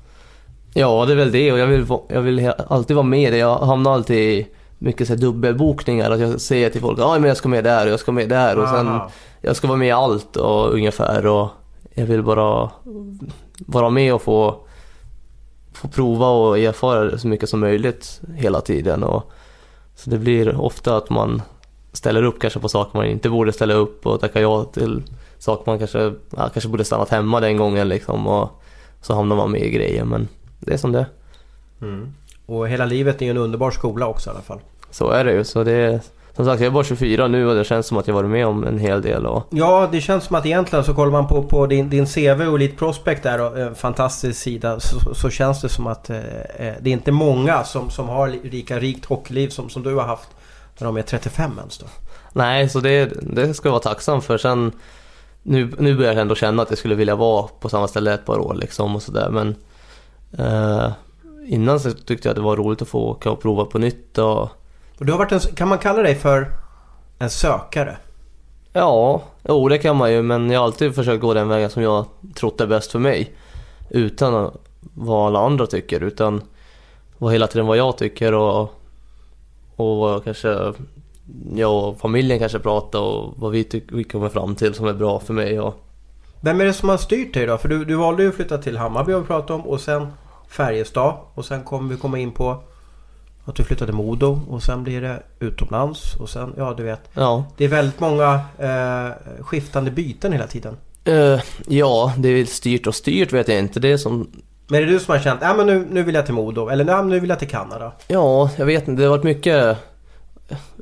Ja, 0.74 1.06
det 1.06 1.14
är 1.14 1.18
väl 1.18 1.32
det 1.32 1.52
och 1.52 1.60
jag 1.60 1.68
vill, 1.68 1.86
jag 2.08 2.22
vill 2.22 2.52
alltid 2.68 2.96
vara 2.96 3.06
med. 3.06 3.34
Jag 3.34 3.58
hamnar 3.58 3.94
alltid 3.94 4.18
i 4.18 4.48
mycket 4.84 5.08
så 5.08 5.14
här 5.14 5.22
dubbelbokningar. 5.22 6.12
Att 6.12 6.20
jag 6.20 6.42
säger 6.42 6.70
till 6.70 6.82
folk 6.82 7.00
att 7.00 7.24
jag 7.26 7.38
ska 7.38 7.50
med 7.50 7.64
där 7.64 7.86
och 7.86 7.92
jag 7.92 8.00
ska 8.00 8.12
med 8.12 8.30
där 8.30 8.60
och 8.60 8.68
sen 8.68 8.88
Aha. 8.88 9.12
jag 9.42 9.56
ska 9.56 9.68
vara 9.68 9.78
med 9.78 9.88
i 9.88 9.92
allt 9.92 10.36
och 10.36 10.74
ungefär 10.74 11.26
och 11.26 11.50
jag 11.94 12.06
vill 12.06 12.24
bara 12.24 12.70
vara 13.58 13.90
med 13.90 14.14
och 14.14 14.22
få, 14.22 14.56
få 15.74 15.88
prova 15.88 16.28
och 16.28 16.60
erfara 16.60 17.18
så 17.18 17.28
mycket 17.28 17.50
som 17.50 17.60
möjligt 17.60 18.22
hela 18.36 18.62
tiden. 18.62 19.04
Och, 19.04 19.32
så 19.96 20.10
det 20.10 20.18
blir 20.18 20.62
ofta 20.62 20.98
att 20.98 21.10
man 21.10 21.42
ställer 21.92 22.24
upp 22.24 22.40
kanske 22.40 22.60
på 22.60 22.70
saker 22.70 22.98
man 22.98 23.06
inte 23.06 23.30
borde 23.30 23.54
ställa 23.54 23.74
upp 23.74 24.06
och 24.06 24.20
tackar 24.20 24.42
ja 24.42 24.64
till 24.64 25.04
saker 25.38 25.64
man 25.72 25.80
kanske, 25.80 26.14
ja, 26.38 26.50
kanske 26.54 26.70
borde 26.70 26.86
stannat 26.86 27.10
hemma 27.10 27.40
den 27.40 27.58
gången 27.58 27.90
liksom 27.90 28.28
och 28.28 28.62
så 29.02 29.14
hamnar 29.14 29.36
man 29.36 29.52
med 29.52 29.62
i 29.62 29.70
grejer 29.70 30.06
men 30.06 30.28
det 30.60 30.74
är 30.74 30.78
som 30.78 30.92
det. 30.92 31.06
Mm. 31.82 32.14
Och 32.46 32.68
hela 32.68 32.86
livet 32.86 33.22
är 33.22 33.26
ju 33.26 33.32
en 33.32 33.38
underbar 33.38 33.72
skola 33.72 34.08
också 34.08 34.30
i 34.30 34.32
alla 34.32 34.42
fall. 34.42 34.60
Så 34.94 35.10
är 35.10 35.24
det 35.26 35.32
ju. 35.34 35.44
Så 35.44 35.64
det 35.64 35.72
är, 35.72 36.00
som 36.36 36.46
sagt, 36.46 36.62
jag 36.62 36.68
är 36.68 36.72
bara 36.72 36.84
24 36.84 37.28
nu 37.28 37.48
och 37.50 37.56
det 37.56 37.64
känns 37.64 37.88
som 37.88 37.98
att 37.98 38.08
jag 38.08 38.16
varit 38.16 38.30
med 38.30 38.48
om 38.48 38.64
en 38.64 38.78
hel 38.80 39.02
del. 39.02 39.26
Och, 39.26 39.44
Ja, 39.50 39.90
det 39.92 40.02
känns 40.02 40.24
som 40.24 40.36
att 40.36 40.46
egentligen 40.46 40.86
så 40.86 40.94
kollar 40.94 41.12
man 41.12 41.28
på, 41.28 41.44
på 41.44 41.66
din, 41.68 41.90
din 41.90 42.06
CV 42.06 42.42
och 42.48 42.56
Elite 42.56 42.78
Prospect 42.78 43.24
där 43.24 43.42
och 43.42 43.60
en 43.60 43.76
fantastisk 43.76 44.40
sida 44.42 44.80
så, 44.80 45.16
så 45.16 45.30
känns 45.30 45.62
det 45.62 45.70
som 45.70 45.88
att 45.88 46.10
eh, 46.10 46.18
eh, 46.18 46.74
det 46.82 46.90
är 46.90 46.94
inte 46.94 47.12
många 47.12 47.64
som, 47.64 47.90
som 47.90 48.10
har 48.10 48.28
li- 48.28 48.50
lika 48.50 48.80
rikt 48.80 49.06
hockeyliv 49.06 49.50
som, 49.50 49.70
som 49.70 49.84
du 49.84 49.96
har 49.96 50.04
haft 50.04 50.30
när 50.80 50.86
de 50.86 50.98
är 50.98 51.02
35 51.02 51.52
ens 51.60 51.78
då. 51.78 51.86
nej, 52.34 52.70
så 52.70 52.80
det, 52.80 53.06
det 53.22 53.54
ska 53.54 53.68
jag 53.68 53.72
vara 53.74 53.82
tacksam 53.84 54.22
för. 54.22 54.38
Sen, 54.38 54.72
nu, 55.44 55.72
nu 55.80 55.96
börjar 55.96 56.12
jag 56.14 56.22
ändå 56.22 56.36
känna 56.36 56.64
att 56.64 56.70
jag 56.70 56.78
skulle 56.80 56.96
vilja 56.96 57.16
vara 57.16 57.48
på 57.60 57.70
samma 57.70 57.88
ställe 57.88 58.14
ett 58.14 58.26
par 58.26 58.40
år 58.40 58.54
liksom 58.54 58.96
och 58.96 59.02
sådär. 59.02 59.30
Men 59.30 59.56
eh, 60.38 60.92
innan 61.48 61.80
så 61.80 61.92
tyckte 61.92 62.28
jag 62.28 62.32
att 62.32 62.36
det 62.36 62.42
var 62.42 62.56
roligt 62.58 62.82
att 62.82 62.88
få 62.88 63.00
åka 63.00 63.32
och 63.32 63.42
prova 63.42 63.66
på 63.66 63.78
nytt. 63.80 64.18
Och, 64.18 64.50
Och 65.00 65.06
du 65.06 65.12
har 65.12 65.20
varit 65.20 65.32
en, 65.32 65.40
kan 65.40 65.68
man 65.68 65.78
kalla 65.78 66.02
dig 66.02 66.16
för 66.16 66.52
en 67.20 67.30
sökare? 67.30 67.98
ja, 68.74 69.24
jo 69.44 69.70
det 69.70 69.78
kan 69.78 69.96
man 69.96 70.12
ju. 70.12 70.22
Men 70.22 70.50
jag 70.50 70.60
har 70.60 70.66
alltid 70.66 70.96
försökt 70.96 71.22
gå 71.22 71.34
den 71.34 71.48
vägen 71.48 71.70
som 71.70 71.84
jag 71.84 72.06
trott 72.36 72.62
är 72.62 72.68
bäst 72.68 72.92
för 72.92 73.00
mig. 73.00 73.36
Utan 73.90 74.52
vad 74.94 75.28
alla 75.28 75.40
andra 75.40 75.68
tycker. 75.68 76.04
Utan 76.04 76.42
vad 77.18 77.34
hela 77.34 77.48
tiden 77.48 77.68
vad 77.68 77.78
jag 77.78 77.98
tycker 77.98 78.34
och, 78.34 78.62
och 79.76 79.98
vad 79.98 80.24
kanske 80.24 80.74
jag 81.56 81.90
och 81.90 82.00
familjen 82.00 82.40
kanske 82.40 82.60
pratar 82.60 83.00
och 83.00 83.34
vad 83.38 83.52
vi, 83.52 83.64
tycker 83.64 83.96
vi 83.96 84.04
kommer 84.04 84.30
fram 84.30 84.56
till 84.56 84.74
som 84.74 84.88
är 84.88 84.94
bra 84.94 85.20
för 85.20 85.34
mig. 85.34 85.60
Och, 85.60 85.76
Vem 86.42 86.62
är 86.62 86.66
det 86.66 86.74
som 86.74 86.90
har 86.90 86.98
styrt 86.98 87.34
dig 87.34 87.46
då? 87.46 87.58
För 87.58 87.70
du, 87.70 87.86
du 87.86 87.96
valde 87.96 88.24
ju 88.24 88.30
att 88.30 88.36
flytta 88.36 88.58
till 88.58 88.78
Hammarby 88.78 89.12
har 89.12 89.20
vi 89.20 89.28
pratat 89.28 89.52
om 89.52 89.62
och 89.62 89.82
sen 89.82 90.08
Färjestad 90.48 91.16
och 91.34 91.46
sen 91.46 91.64
kommer 91.64 91.90
vi 91.90 92.00
komma 92.00 92.20
in 92.20 92.32
på 92.32 92.64
att 93.46 93.56
du 93.56 93.64
flyttade 93.64 93.92
Modo 93.92 94.42
och 94.50 94.64
sen 94.64 94.84
blir 94.84 95.02
det 95.02 95.24
utomlands 95.40 96.16
och 96.16 96.30
sen, 96.30 96.54
ja 96.58 96.74
du 96.78 96.84
vet. 96.84 97.02
ja, 97.14 97.46
Det 97.58 97.64
är 97.66 97.70
väldigt 97.70 98.00
många 98.00 98.40
eh, 98.58 99.44
skiftande 99.44 99.92
byten 99.92 100.32
hela 100.32 100.48
tiden. 100.48 100.78
Eh, 101.04 101.40
ja, 101.68 102.14
det 102.18 102.30
är 102.30 102.46
styrt 102.46 102.88
och 102.88 102.96
styrt 102.96 103.34
vet 103.34 103.48
jag 103.48 103.60
inte. 103.60 103.80
Det 103.80 103.92
är 103.92 103.98
som, 103.98 104.32
Men 104.68 104.82
är 104.82 104.86
det 104.86 104.92
du 104.92 105.00
som 105.00 105.12
har 105.12 105.20
känt, 105.20 105.40
ja 105.44 105.54
men 105.54 105.68
nu, 105.68 105.88
nu 105.92 106.04
vill 106.04 106.16
jag 106.16 106.26
till 106.26 106.34
Modo 106.34 106.68
eller 106.70 106.84
"Nej, 106.86 107.04
nu 107.06 107.20
vill 107.20 107.30
jag 107.30 107.40
till 107.40 107.50
Kanada? 107.50 107.92
ja, 108.08 108.50
jag 108.58 108.66
vet 108.66 108.88
inte. 108.88 109.02
Det 109.02 109.08
har 109.08 109.18
varit 109.18 109.24
mycket 109.24 109.78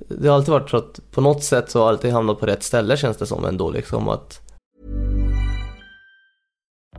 det 0.07 0.27
har 0.27 0.35
alltid 0.35 0.51
varit 0.51 0.69
så 0.69 0.77
att 0.77 0.99
på 1.11 1.21
något 1.21 1.43
sätt 1.43 1.71
så 1.71 1.79
har 1.79 1.85
jag 1.85 1.89
alltid 1.93 2.11
hamnat 2.13 2.39
på 2.39 2.45
rätt 2.45 2.63
ställe 2.63 2.97
känns 2.97 3.17
det 3.17 3.25
som 3.25 3.45
ändå 3.45 3.69
liksom 3.71 4.09
att 4.09 4.41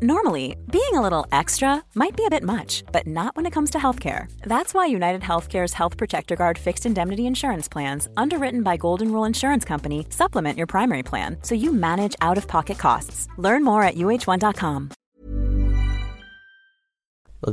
Normally, 0.03 0.57
being 0.69 0.95
a 0.95 1.01
little 1.01 1.27
extra 1.31 1.81
might 1.95 2.17
be 2.17 2.25
a 2.27 2.31
bit 2.31 2.43
much, 2.43 2.83
but 2.91 3.07
not 3.07 3.37
when 3.37 3.47
it 3.47 3.53
comes 3.53 3.71
to 3.71 3.79
healthcare. 3.79 4.27
That's 4.45 4.75
why 4.75 4.87
United 4.87 5.23
Healthcare's 5.23 5.75
Health 5.75 5.97
Protector 5.97 6.35
Guard 6.35 6.59
fixed 6.59 6.87
indemnity 6.87 7.23
insurance 7.23 7.69
plans, 7.73 8.09
underwritten 8.17 8.63
by 8.65 8.77
Golden 8.77 9.13
Rule 9.13 9.29
Insurance 9.29 9.69
Company, 9.69 10.07
supplement 10.11 10.59
your 10.59 10.67
primary 10.67 11.03
plan 11.03 11.37
so 11.43 11.55
you 11.55 11.73
manage 11.73 12.17
out 12.21 12.39
of 12.39 12.49
pocket 12.49 12.79
costs. 12.79 13.29
Learn 13.39 13.65
more 13.65 13.85
at 13.85 13.95
uh1.com. 13.95 14.91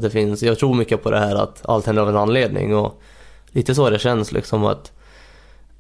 Det 0.01 0.09
finns, 0.09 0.43
jag 0.43 0.59
tror 0.59 0.73
mycket 0.73 1.03
på 1.03 1.11
det 1.11 1.19
här 1.19 1.35
att 1.35 1.65
allt 1.65 1.85
händer 1.85 2.01
av 2.01 2.09
en 2.09 2.17
anledning 2.17 2.75
och 2.75 3.01
lite 3.47 3.75
så 3.75 3.89
det 3.89 3.99
känns 3.99 4.31
liksom 4.31 4.65
att 4.65 4.91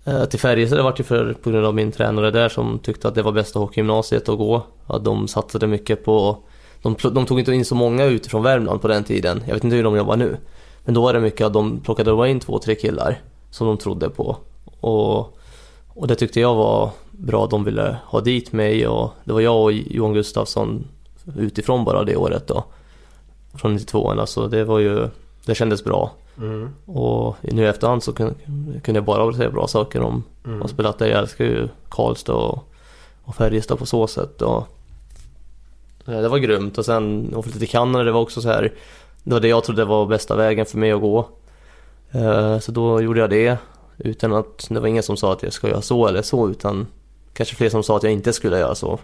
eh, 0.05 0.25
till 0.25 0.39
Färjestad 0.39 0.79
det 0.79 0.83
var 0.83 0.95
ju 0.97 1.03
för, 1.03 1.33
på 1.33 1.49
grund 1.49 1.65
av 1.65 1.75
min 1.75 1.91
tränare 1.91 2.31
där 2.31 2.49
som 2.49 2.79
tyckte 2.79 3.07
att 3.07 3.15
det 3.15 3.21
var 3.21 3.31
bästa 3.31 3.59
hockeygymnasiet 3.59 4.29
att 4.29 4.37
gå. 4.37 4.63
Att 4.87 5.03
de 5.03 5.27
satsade 5.27 5.67
mycket 5.67 6.05
på, 6.05 6.37
de, 6.81 6.95
de 7.11 7.25
tog 7.25 7.39
inte 7.39 7.53
in 7.53 7.65
så 7.65 7.75
många 7.75 8.05
utifrån 8.05 8.43
Värmland 8.43 8.81
på 8.81 8.87
den 8.87 9.03
tiden. 9.03 9.43
Jag 9.47 9.53
vet 9.53 9.63
inte 9.63 9.75
hur 9.75 9.83
de 9.83 9.95
jobbar 9.95 10.15
nu. 10.15 10.37
Men 10.85 10.93
då 10.93 11.01
var 11.01 11.13
det 11.13 11.19
mycket 11.19 11.47
att 11.47 11.53
de 11.53 11.79
plockade 11.79 12.13
bara 12.13 12.27
in 12.27 12.39
två, 12.39 12.59
tre 12.59 12.75
killar 12.75 13.21
som 13.51 13.67
de 13.67 13.77
trodde 13.77 14.09
på. 14.09 14.37
Och, 14.79 15.37
och 15.87 16.07
det 16.07 16.15
tyckte 16.15 16.39
jag 16.39 16.55
var 16.55 16.89
bra, 17.11 17.47
de 17.47 17.63
ville 17.63 17.97
ha 18.05 18.21
dit 18.21 18.51
mig 18.51 18.87
och 18.87 19.11
det 19.23 19.33
var 19.33 19.41
jag 19.41 19.63
och 19.63 19.71
Johan 19.71 20.13
Gustafsson 20.13 20.87
utifrån 21.37 21.85
bara 21.85 22.03
det 22.03 22.15
året 22.15 22.47
då 22.47 22.63
från 23.53 23.73
92 23.73 24.11
alltså 24.11 24.47
det 24.47 24.63
var 24.63 24.79
ju, 24.79 25.07
det 25.45 25.55
kändes 25.55 25.83
bra. 25.83 26.11
Mm. 26.37 26.69
Och 26.85 27.35
nu 27.41 27.63
i 27.63 27.65
efterhand 27.65 28.03
så 28.03 28.13
kunde, 28.13 28.33
kunde 28.83 28.97
jag 28.97 29.05
bara 29.05 29.33
säga 29.33 29.49
bra 29.51 29.67
saker 29.67 30.01
om 30.01 30.23
Mm. 30.45 30.61
och 30.61 30.69
spelat 30.69 30.99
där. 30.99 31.07
Jag 31.07 31.19
älskar 31.19 31.45
ju 31.45 31.67
Karlstad 31.89 32.33
och, 32.33 32.63
och 33.23 33.35
Färjestad 33.35 33.79
på 33.79 33.85
så 33.85 34.07
sätt. 34.07 34.41
Och, 34.41 34.67
Eh, 36.09 36.21
det 36.21 36.29
var 36.29 36.37
grymt 36.37 36.77
och 36.77 36.85
sen 36.85 37.33
att 37.37 37.43
flytta 37.43 37.59
till 37.59 37.69
Kanada, 37.69 38.03
det 38.03 38.11
var 38.11 38.21
också 38.21 38.41
så 38.41 38.49
här 38.49 38.73
Det 39.23 39.33
var 39.33 39.39
det 39.39 39.47
jag 39.47 39.63
trodde 39.63 39.85
var 39.85 40.05
bästa 40.05 40.35
vägen 40.35 40.65
för 40.65 40.77
mig 40.77 40.91
att 40.91 41.01
gå. 41.01 41.27
Eh, 42.11 42.59
så 42.59 42.71
då 42.71 43.01
gjorde 43.01 43.19
jag 43.19 43.29
det. 43.29 43.57
Utan 43.97 44.33
att, 44.33 44.67
det 44.69 44.79
var 44.79 44.87
ingen 44.87 45.03
som 45.03 45.17
sa 45.17 45.33
att 45.33 45.43
jag 45.43 45.53
ska 45.53 45.67
göra 45.67 45.81
så 45.81 46.07
eller 46.07 46.21
så 46.21 46.49
utan 46.49 46.87
Kanske 47.33 47.55
fler 47.55 47.69
som 47.69 47.83
sa 47.83 47.97
att 47.97 48.03
jag 48.03 48.11
inte 48.11 48.33
skulle 48.33 48.59
göra 48.59 48.75
så. 48.75 48.99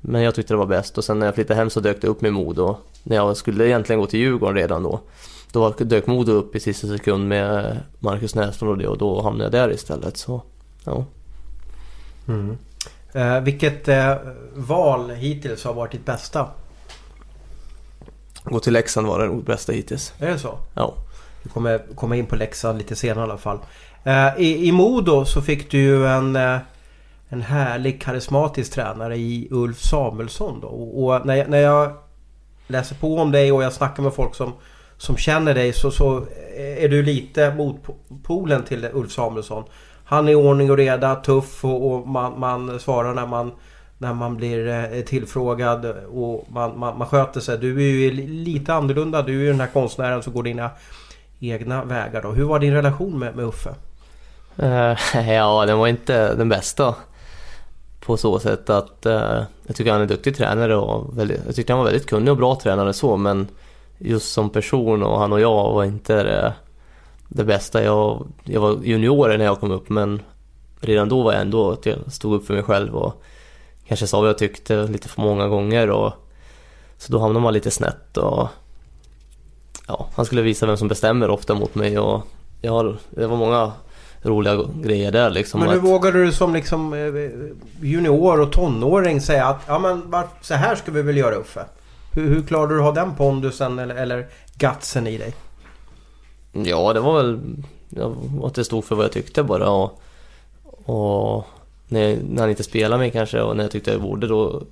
Men 0.00 0.22
jag 0.22 0.34
tyckte 0.34 0.54
det 0.54 0.58
var 0.58 0.66
bäst 0.66 0.98
och 0.98 1.04
sen 1.04 1.18
när 1.18 1.26
jag 1.26 1.34
flyttade 1.34 1.58
hem 1.58 1.70
så 1.70 1.80
dök 1.80 2.00
det 2.00 2.06
upp 2.06 2.20
med 2.20 2.32
Modo. 2.32 2.76
När 3.02 3.16
jag 3.16 3.36
skulle 3.36 3.66
egentligen 3.66 4.00
gå 4.00 4.06
till 4.06 4.20
Djurgården 4.20 4.56
redan 4.56 4.82
då. 4.82 5.00
Då 5.52 5.70
dök 5.70 6.06
Modo 6.06 6.32
upp 6.32 6.56
i 6.56 6.60
sista 6.60 6.86
sekund 6.86 7.28
med 7.28 7.80
Marcus 7.98 8.34
Näslund 8.34 8.70
och 8.70 8.78
det 8.78 8.88
och 8.88 8.98
då 8.98 9.22
hamnade 9.22 9.44
jag 9.44 9.68
där 9.68 9.74
istället. 9.74 10.16
Så, 10.16 10.42
ja. 10.84 11.04
Mm. 12.28 12.56
Eh, 13.14 13.40
vilket 13.40 13.88
eh, 13.88 14.14
val 14.54 15.10
hittills 15.10 15.64
har 15.64 15.74
varit 15.74 15.92
ditt 15.92 16.04
bästa? 16.04 16.48
Gå 18.44 18.60
till 18.60 18.72
Leksand 18.72 19.06
var 19.06 19.28
det 19.28 19.42
bästa 19.42 19.72
hittills. 19.72 20.12
Är 20.18 20.30
det 20.30 20.38
så? 20.38 20.58
Ja. 20.74 20.94
Vi 21.42 21.50
kommer 21.50 21.82
komma 21.94 22.16
in 22.16 22.26
på 22.26 22.36
Leksand 22.36 22.78
lite 22.78 22.96
senare 22.96 23.26
i 23.26 23.30
alla 23.30 23.38
fall. 23.38 23.58
Eh, 24.04 24.28
i, 24.38 24.68
I 24.68 24.72
Modo 24.72 25.24
så 25.24 25.42
fick 25.42 25.70
du 25.70 25.78
ju 25.78 26.06
en, 26.06 26.36
eh, 26.36 26.58
en 27.28 27.42
härlig 27.42 28.02
karismatisk 28.02 28.72
tränare 28.72 29.16
i 29.16 29.48
Ulf 29.50 29.80
Samuelsson 29.80 30.60
då. 30.60 30.68
Och, 30.68 31.04
och 31.04 31.26
när, 31.26 31.34
jag, 31.34 31.48
när 31.48 31.58
jag 31.58 31.92
läser 32.66 32.94
på 32.94 33.18
om 33.18 33.32
dig 33.32 33.52
och 33.52 33.62
jag 33.62 33.72
snackar 33.72 34.02
med 34.02 34.14
folk 34.14 34.34
som, 34.34 34.52
som 34.96 35.16
känner 35.16 35.54
dig 35.54 35.72
så, 35.72 35.90
så 35.90 36.26
är 36.56 36.88
du 36.88 37.02
lite 37.02 37.54
motpolen 37.54 38.64
till 38.64 38.88
Ulf 38.92 39.12
Samuelsson. 39.12 39.64
Han 40.04 40.28
är 40.28 40.34
ordning 40.34 40.70
och 40.70 40.76
reda, 40.76 41.14
tuff 41.14 41.64
och, 41.64 41.92
och 41.92 42.08
man, 42.08 42.40
man 42.40 42.80
svarar 42.80 43.14
när 43.14 43.26
man 43.26 43.52
när 43.98 44.14
man 44.14 44.36
blir 44.36 44.68
eh, 44.68 45.00
tillfrågad 45.00 45.86
och 46.12 46.46
man, 46.48 46.78
man, 46.78 46.98
man 46.98 47.08
sköter 47.08 47.40
sig. 47.40 47.58
Du 47.58 47.76
är 47.76 47.90
ju 47.90 48.10
lite 48.26 48.74
annorlunda. 48.74 49.22
Du 49.22 49.32
är 49.32 49.44
ju 49.44 49.50
den 49.50 49.60
här 49.60 49.66
konstnären 49.66 50.22
som 50.22 50.32
går 50.32 50.42
dina 50.42 50.70
egna 51.40 51.84
vägar 51.84 52.22
då. 52.22 52.30
Hur 52.30 52.44
var 52.44 52.58
din 52.58 52.74
relation 52.74 53.18
med, 53.18 53.36
med 53.36 53.44
Uffe? 53.44 53.74
Eh, 54.56 55.30
ja, 55.34 55.66
den 55.66 55.78
var 55.78 55.88
inte 55.88 56.34
den 56.34 56.48
bästa. 56.48 56.94
På 58.00 58.16
så 58.16 58.38
sätt 58.38 58.70
att 58.70 59.06
eh, 59.06 59.42
jag 59.66 59.76
tycker 59.76 59.90
han 59.90 60.00
är 60.00 60.02
en 60.04 60.08
duktig 60.08 60.36
tränare 60.36 60.76
och 60.76 61.18
väldigt, 61.18 61.40
jag 61.46 61.54
tyckte 61.54 61.72
han 61.72 61.78
var 61.78 61.90
väldigt 61.90 62.08
kunnig 62.08 62.30
och 62.30 62.36
bra 62.36 62.58
tränare 62.62 62.92
så 62.92 63.16
men 63.16 63.48
just 63.98 64.32
som 64.32 64.50
person 64.50 65.02
och 65.02 65.18
han 65.18 65.32
och 65.32 65.40
jag 65.40 65.72
var 65.72 65.84
inte 65.84 66.22
det, 66.22 66.54
det 67.34 67.44
bästa. 67.44 67.84
Jag, 67.84 68.26
jag 68.44 68.60
var 68.60 68.78
junior 68.82 69.38
när 69.38 69.44
jag 69.44 69.60
kom 69.60 69.70
upp 69.70 69.88
men 69.88 70.22
redan 70.80 71.08
då 71.08 71.22
var 71.22 71.32
jag 71.32 71.40
ändå 71.40 71.70
att 71.70 71.86
jag 71.86 71.98
stod 72.12 72.34
upp 72.34 72.46
för 72.46 72.54
mig 72.54 72.62
själv 72.62 72.94
och 72.94 73.22
kanske 73.88 74.06
sa 74.06 74.20
vad 74.20 74.28
jag 74.28 74.38
tyckte 74.38 74.86
lite 74.86 75.08
för 75.08 75.22
många 75.22 75.48
gånger 75.48 75.90
och 75.90 76.12
så 76.98 77.12
då 77.12 77.18
hamnade 77.18 77.42
man 77.42 77.52
lite 77.52 77.70
snett 77.70 78.16
och 78.16 78.48
ja, 79.88 80.08
han 80.14 80.24
skulle 80.24 80.42
visa 80.42 80.66
vem 80.66 80.76
som 80.76 80.88
bestämmer 80.88 81.30
ofta 81.30 81.54
mot 81.54 81.74
mig 81.74 81.98
och 81.98 82.22
ja, 82.60 82.94
det 83.10 83.26
var 83.26 83.36
många 83.36 83.72
roliga 84.22 84.64
grejer 84.82 85.12
där 85.12 85.30
liksom. 85.30 85.60
Men 85.60 85.68
hur 85.68 85.76
att, 85.76 85.84
vågade 85.84 86.24
du 86.24 86.32
som 86.32 86.54
liksom 86.54 86.92
eh, 86.92 87.00
junior 87.80 88.40
och 88.40 88.52
tonåring 88.52 89.20
säga 89.20 89.46
att 89.46 89.62
ja 89.66 89.78
men 89.78 90.14
så 90.40 90.54
här 90.54 90.74
ska 90.74 90.92
vi 90.92 91.02
väl 91.02 91.16
göra 91.16 91.34
Uffe? 91.34 91.64
Hur, 92.12 92.28
hur 92.28 92.42
klarade 92.42 92.74
du 92.74 92.78
att 92.78 92.84
ha 92.84 92.92
den 92.92 93.14
pondusen 93.14 93.78
eller, 93.78 93.94
eller 93.94 94.26
gutsen 94.54 95.06
i 95.06 95.18
dig? 95.18 95.34
Ja, 96.54 96.92
det 96.92 97.00
var 97.00 97.22
väl 97.22 97.40
att 98.44 98.54
det 98.54 98.64
stod 98.64 98.84
för 98.84 98.94
vad 98.96 99.04
jag 99.04 99.12
tyckte 99.12 99.42
bara 99.42 99.70
och, 99.70 100.00
och 100.84 101.44
när, 101.88 102.00
jag, 102.08 102.18
när 102.22 102.40
han 102.42 102.50
inte 102.50 102.62
spelade 102.64 102.98
mig 102.98 103.10
kanske 103.10 103.40
och 103.40 103.56
när 103.56 103.64
jag 103.64 103.70
tyckte 103.70 103.90
jag 103.92 104.00
borde 104.02 104.26
då 104.26 104.62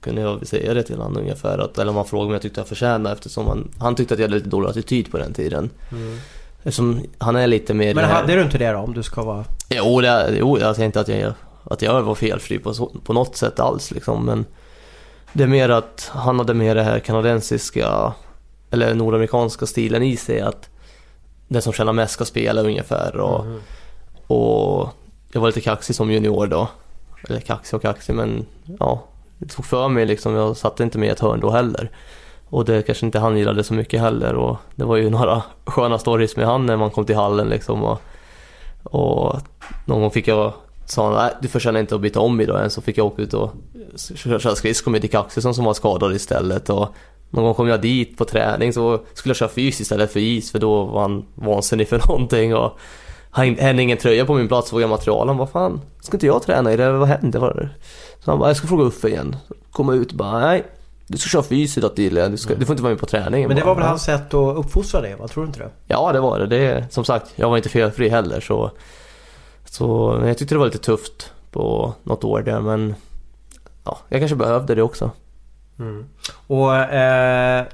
kunde 0.00 0.20
jag 0.20 0.46
säga 0.46 0.74
det 0.74 0.82
till 0.82 0.96
honom 0.98 1.16
ungefär. 1.22 1.58
Att, 1.58 1.78
eller 1.78 1.90
om 1.90 1.96
han 1.96 2.04
frågade 2.04 2.26
om 2.26 2.32
jag 2.32 2.42
tyckte 2.42 2.60
jag 2.60 2.68
förtjänade 2.68 3.14
eftersom 3.14 3.46
han, 3.46 3.68
han 3.78 3.94
tyckte 3.94 4.14
att 4.14 4.20
jag 4.20 4.26
hade 4.26 4.36
lite 4.36 4.48
dålig 4.50 4.68
attityd 4.68 5.10
på 5.10 5.18
den 5.18 5.32
tiden. 5.32 5.70
Eftersom 6.58 7.00
han 7.18 7.36
är 7.36 7.46
lite 7.46 7.74
mer... 7.74 7.94
Men 7.94 8.04
hade 8.04 8.34
du 8.34 8.42
inte 8.42 8.58
det 8.58 8.72
då 8.72 8.78
om 8.78 8.94
du 8.94 9.02
ska 9.02 9.22
vara... 9.22 9.44
Jo, 9.70 10.00
det, 10.00 10.36
jo 10.38 10.58
jag 10.58 10.76
tänkte 10.76 11.00
att 11.00 11.08
jag, 11.08 11.32
att 11.64 11.82
jag 11.82 12.02
var 12.02 12.14
felfri 12.14 12.58
på, 12.58 12.74
så- 12.74 12.92
på 13.04 13.12
något 13.12 13.36
sätt 13.36 13.60
alls 13.60 13.90
liksom. 13.90 14.24
Men 14.24 14.44
det 15.32 15.42
är 15.42 15.48
mer 15.48 15.68
att 15.68 16.10
han 16.14 16.38
hade 16.38 16.54
mer 16.54 16.74
det 16.74 16.82
här 16.82 16.98
kanadensiska 16.98 18.12
eller 18.70 18.94
nordamerikanska 18.94 19.66
stilen 19.66 20.02
i 20.02 20.16
sig. 20.16 20.40
Att 20.40 20.68
den 21.48 21.62
som 21.62 21.72
tjänar 21.72 21.92
mest 21.92 22.12
ska 22.12 22.24
spela 22.24 22.62
ungefär. 22.62 23.16
Och, 23.16 23.44
och 24.26 24.88
jag 25.32 25.40
var 25.40 25.48
lite 25.48 25.60
kaxig 25.60 25.96
som 25.96 26.10
junior 26.10 26.46
då. 26.46 26.68
Eller 27.28 27.40
kaxig 27.40 27.76
och 27.76 27.82
kaxig 27.82 28.14
men 28.14 28.46
ja, 28.78 29.04
det 29.38 29.46
tog 29.46 29.64
för 29.64 29.88
mig 29.88 30.06
liksom. 30.06 30.34
Jag 30.34 30.56
satte 30.56 30.82
inte 30.82 30.98
med 30.98 31.08
i 31.08 31.12
ett 31.12 31.20
hörn 31.20 31.40
då 31.40 31.50
heller. 31.50 31.90
Och 32.48 32.64
det 32.64 32.82
kanske 32.82 33.06
inte 33.06 33.18
han 33.18 33.36
gillade 33.36 33.64
så 33.64 33.74
mycket 33.74 34.00
heller. 34.00 34.34
Och 34.34 34.56
det 34.74 34.84
var 34.84 34.96
ju 34.96 35.10
några 35.10 35.42
sköna 35.64 35.98
stories 35.98 36.36
med 36.36 36.46
han 36.46 36.66
när 36.66 36.76
man 36.76 36.90
kom 36.90 37.04
till 37.04 37.16
hallen 37.16 37.48
liksom. 37.48 37.82
Och, 37.84 38.00
och 38.82 39.40
någon 39.84 40.00
gång 40.00 40.10
fick 40.10 40.28
jag 40.28 40.52
sa 40.86 41.04
han, 41.04 41.14
nej 41.14 41.32
du 41.42 41.48
förtjänar 41.48 41.80
inte 41.80 41.94
att 41.94 42.00
byta 42.00 42.20
om 42.20 42.40
idag 42.40 42.64
än. 42.64 42.70
Så 42.70 42.82
fick 42.82 42.98
jag 42.98 43.06
åka 43.06 43.22
ut 43.22 43.34
och 43.34 43.52
köra 44.16 44.54
skridskor 44.54 44.90
med 44.90 45.02
Dick 45.02 45.14
Axelsson 45.14 45.54
som 45.54 45.64
var 45.64 45.74
skadad 45.74 46.14
istället. 46.14 46.70
Och 46.70 46.88
någon 47.36 47.44
gång 47.44 47.54
kom 47.54 47.68
jag 47.68 47.80
dit 47.80 48.18
på 48.18 48.24
träning 48.24 48.72
så 48.72 49.00
skulle 49.14 49.30
jag 49.30 49.36
köra 49.36 49.48
fys 49.48 49.80
istället 49.80 50.12
för 50.12 50.20
is 50.20 50.52
för 50.52 50.58
då 50.58 50.84
var 50.84 51.00
han 51.02 51.26
vansinnig 51.34 51.88
för 51.88 51.98
någonting. 52.08 52.54
Och 52.54 52.78
han 53.30 53.58
hade 53.58 53.82
ingen 53.82 53.98
tröja 53.98 54.26
på 54.26 54.34
min 54.34 54.48
plats, 54.48 54.72
vågade 54.72 54.82
jag 54.82 54.90
material. 54.90 55.28
Han 55.28 55.36
bara, 55.36 55.46
fan, 55.46 55.80
ska 56.00 56.16
inte 56.16 56.26
jag 56.26 56.42
träna 56.42 56.72
i 56.72 56.76
det? 56.76 56.92
Vad 56.92 57.08
hände? 57.08 57.38
Vad? 57.38 57.68
Så 58.24 58.30
han 58.30 58.38
bara, 58.38 58.50
jag 58.50 58.56
ska 58.56 58.66
fråga 58.66 58.84
Uffe 58.84 59.08
igen. 59.08 59.36
Komma 59.70 59.94
ut 59.94 60.10
och 60.10 60.16
bara, 60.16 60.40
nej. 60.40 60.64
Du 61.06 61.18
ska 61.18 61.28
köra 61.28 61.42
fys 61.42 61.78
idag 61.78 61.90
Dille, 61.96 62.28
du, 62.28 62.36
ska, 62.36 62.54
du 62.54 62.66
får 62.66 62.72
inte 62.72 62.82
vara 62.82 62.90
med 62.92 63.00
på 63.00 63.06
träningen. 63.06 63.48
Men 63.48 63.56
det 63.56 63.64
var 63.64 63.74
väl 63.74 63.84
hans 63.84 64.02
sätt 64.02 64.34
att 64.34 64.56
uppfostra 64.56 65.00
dig? 65.00 65.16
Vad 65.18 65.30
tror 65.30 65.42
du 65.42 65.46
inte 65.46 65.58
det? 65.58 65.70
Ja, 65.86 66.12
det 66.12 66.20
var 66.20 66.38
det. 66.38 66.46
det. 66.46 66.86
Som 66.90 67.04
sagt, 67.04 67.32
jag 67.36 67.50
var 67.50 67.56
inte 67.56 67.68
felfri 67.68 68.08
heller 68.08 68.40
så... 68.40 68.70
Så 69.64 70.18
jag 70.24 70.38
tyckte 70.38 70.54
det 70.54 70.58
var 70.58 70.66
lite 70.66 70.78
tufft 70.78 71.32
på 71.50 71.94
något 72.02 72.24
år 72.24 72.42
där 72.42 72.60
men... 72.60 72.94
Ja, 73.84 73.98
jag 74.08 74.20
kanske 74.20 74.36
behövde 74.36 74.74
det 74.74 74.82
också. 74.82 75.10
Och 76.46 76.76
eh, 76.76 77.64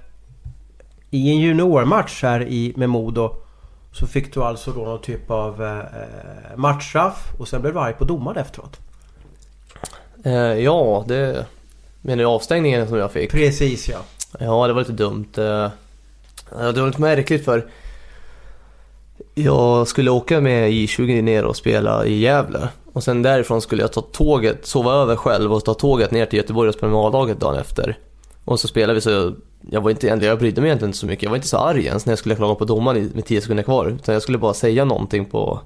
i 1.11 1.31
en 1.31 1.39
juniormatch 1.41 2.23
här 2.23 2.43
i, 2.49 2.73
med 2.77 2.89
Modo 2.91 3.35
så 3.93 4.07
fick 4.07 4.35
du 4.35 4.43
alltså 4.43 4.71
då 4.73 4.81
någon 4.85 5.01
typ 5.01 5.31
av 5.31 5.63
eh, 5.65 6.57
matchstraff 6.57 7.29
och 7.39 7.49
sen 7.49 7.61
blev 7.63 7.75
du 7.75 7.81
arg 7.81 7.93
på 7.95 8.05
domaren 8.05 8.39
efteråt. 8.39 8.81
Eh, 10.25 10.33
ja, 10.35 11.05
det... 11.09 11.47
Menar 12.01 12.23
du 12.23 12.25
avstängningen 12.29 12.89
som 12.89 12.99
jag 12.99 13.13
fick? 13.13 13.31
Precis 13.31 13.89
ja. 13.89 13.99
Ja, 14.39 14.67
det 14.67 14.73
var 14.73 14.81
lite 14.81 14.93
dumt. 14.93 15.29
Eh, 15.37 15.71
Det 16.73 16.81
var 16.81 16.87
lite 16.87 17.01
märkligt 17.01 17.45
för... 17.45 17.67
Jag 19.35 19.89
skulle 19.89 20.11
åka 20.11 20.41
med 20.41 20.71
I20 20.71 21.23
ner 21.23 21.45
och 21.45 21.57
spela 21.57 22.07
i 22.07 22.19
Gävle. 22.19 22.69
Och 22.93 23.03
sen 23.03 23.23
därifrån 23.23 23.61
skulle 23.61 23.83
jag 23.83 23.93
ta 23.93 24.01
tåget, 24.01 24.67
sova 24.67 24.93
över 24.93 25.17
själv 25.17 25.53
och 25.53 25.65
ta 25.65 25.75
tåget 25.75 26.11
ner 26.11 26.27
till 26.27 26.37
Göteborg 26.37 26.69
och 26.69 26.75
spela 26.75 26.93
med 26.93 27.01
A-laget 27.01 27.41
dagen 27.41 27.59
efter. 27.59 27.99
Och 28.45 28.61
så 28.61 28.69
spelade 28.69 28.95
vi 28.95 29.01
så... 29.01 29.33
Jag 29.71 29.81
var 29.81 29.91
inte, 29.91 30.07
jag 30.07 30.39
brydde 30.39 30.61
mig 30.61 30.69
egentligen 30.69 30.89
inte 30.89 30.99
så 30.99 31.07
mycket. 31.07 31.23
Jag 31.23 31.31
var 31.31 31.37
inte 31.37 31.49
så 31.49 31.57
arg 31.57 31.87
ens 31.87 32.07
när 32.07 32.11
jag 32.13 32.19
skulle 32.19 32.35
klaga 32.35 32.55
på 32.55 32.65
domaren 32.65 33.11
med 33.15 33.25
10 33.25 33.41
sekunder 33.41 33.65
kvar. 33.65 33.87
Utan 33.87 34.13
jag 34.13 34.23
skulle 34.23 34.39
bara 34.39 34.55
säga 34.55 34.85
någonting 34.85 35.25
på... 35.25 35.61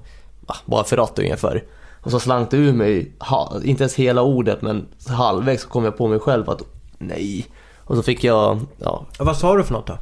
Bara 0.65 0.83
för 0.83 0.97
att 0.97 1.19
ungefär. 1.19 1.63
Och 2.01 2.11
så 2.11 2.19
slank 2.19 2.51
det 2.51 2.57
ur 2.57 2.73
mig, 2.73 3.11
inte 3.63 3.83
ens 3.83 3.95
hela 3.95 4.21
ordet 4.21 4.61
men 4.61 4.87
halvvägs 5.07 5.61
så 5.61 5.69
kom 5.69 5.83
jag 5.83 5.97
på 5.97 6.07
mig 6.07 6.19
själv 6.19 6.49
att 6.49 6.61
nej. 6.97 7.45
Och 7.77 7.95
så 7.95 8.03
fick 8.03 8.23
jag, 8.23 8.59
ja, 8.77 9.05
Vad 9.19 9.37
sa 9.37 9.55
du 9.55 9.63
för 9.63 9.73
något 9.73 9.87
då? 9.87 9.97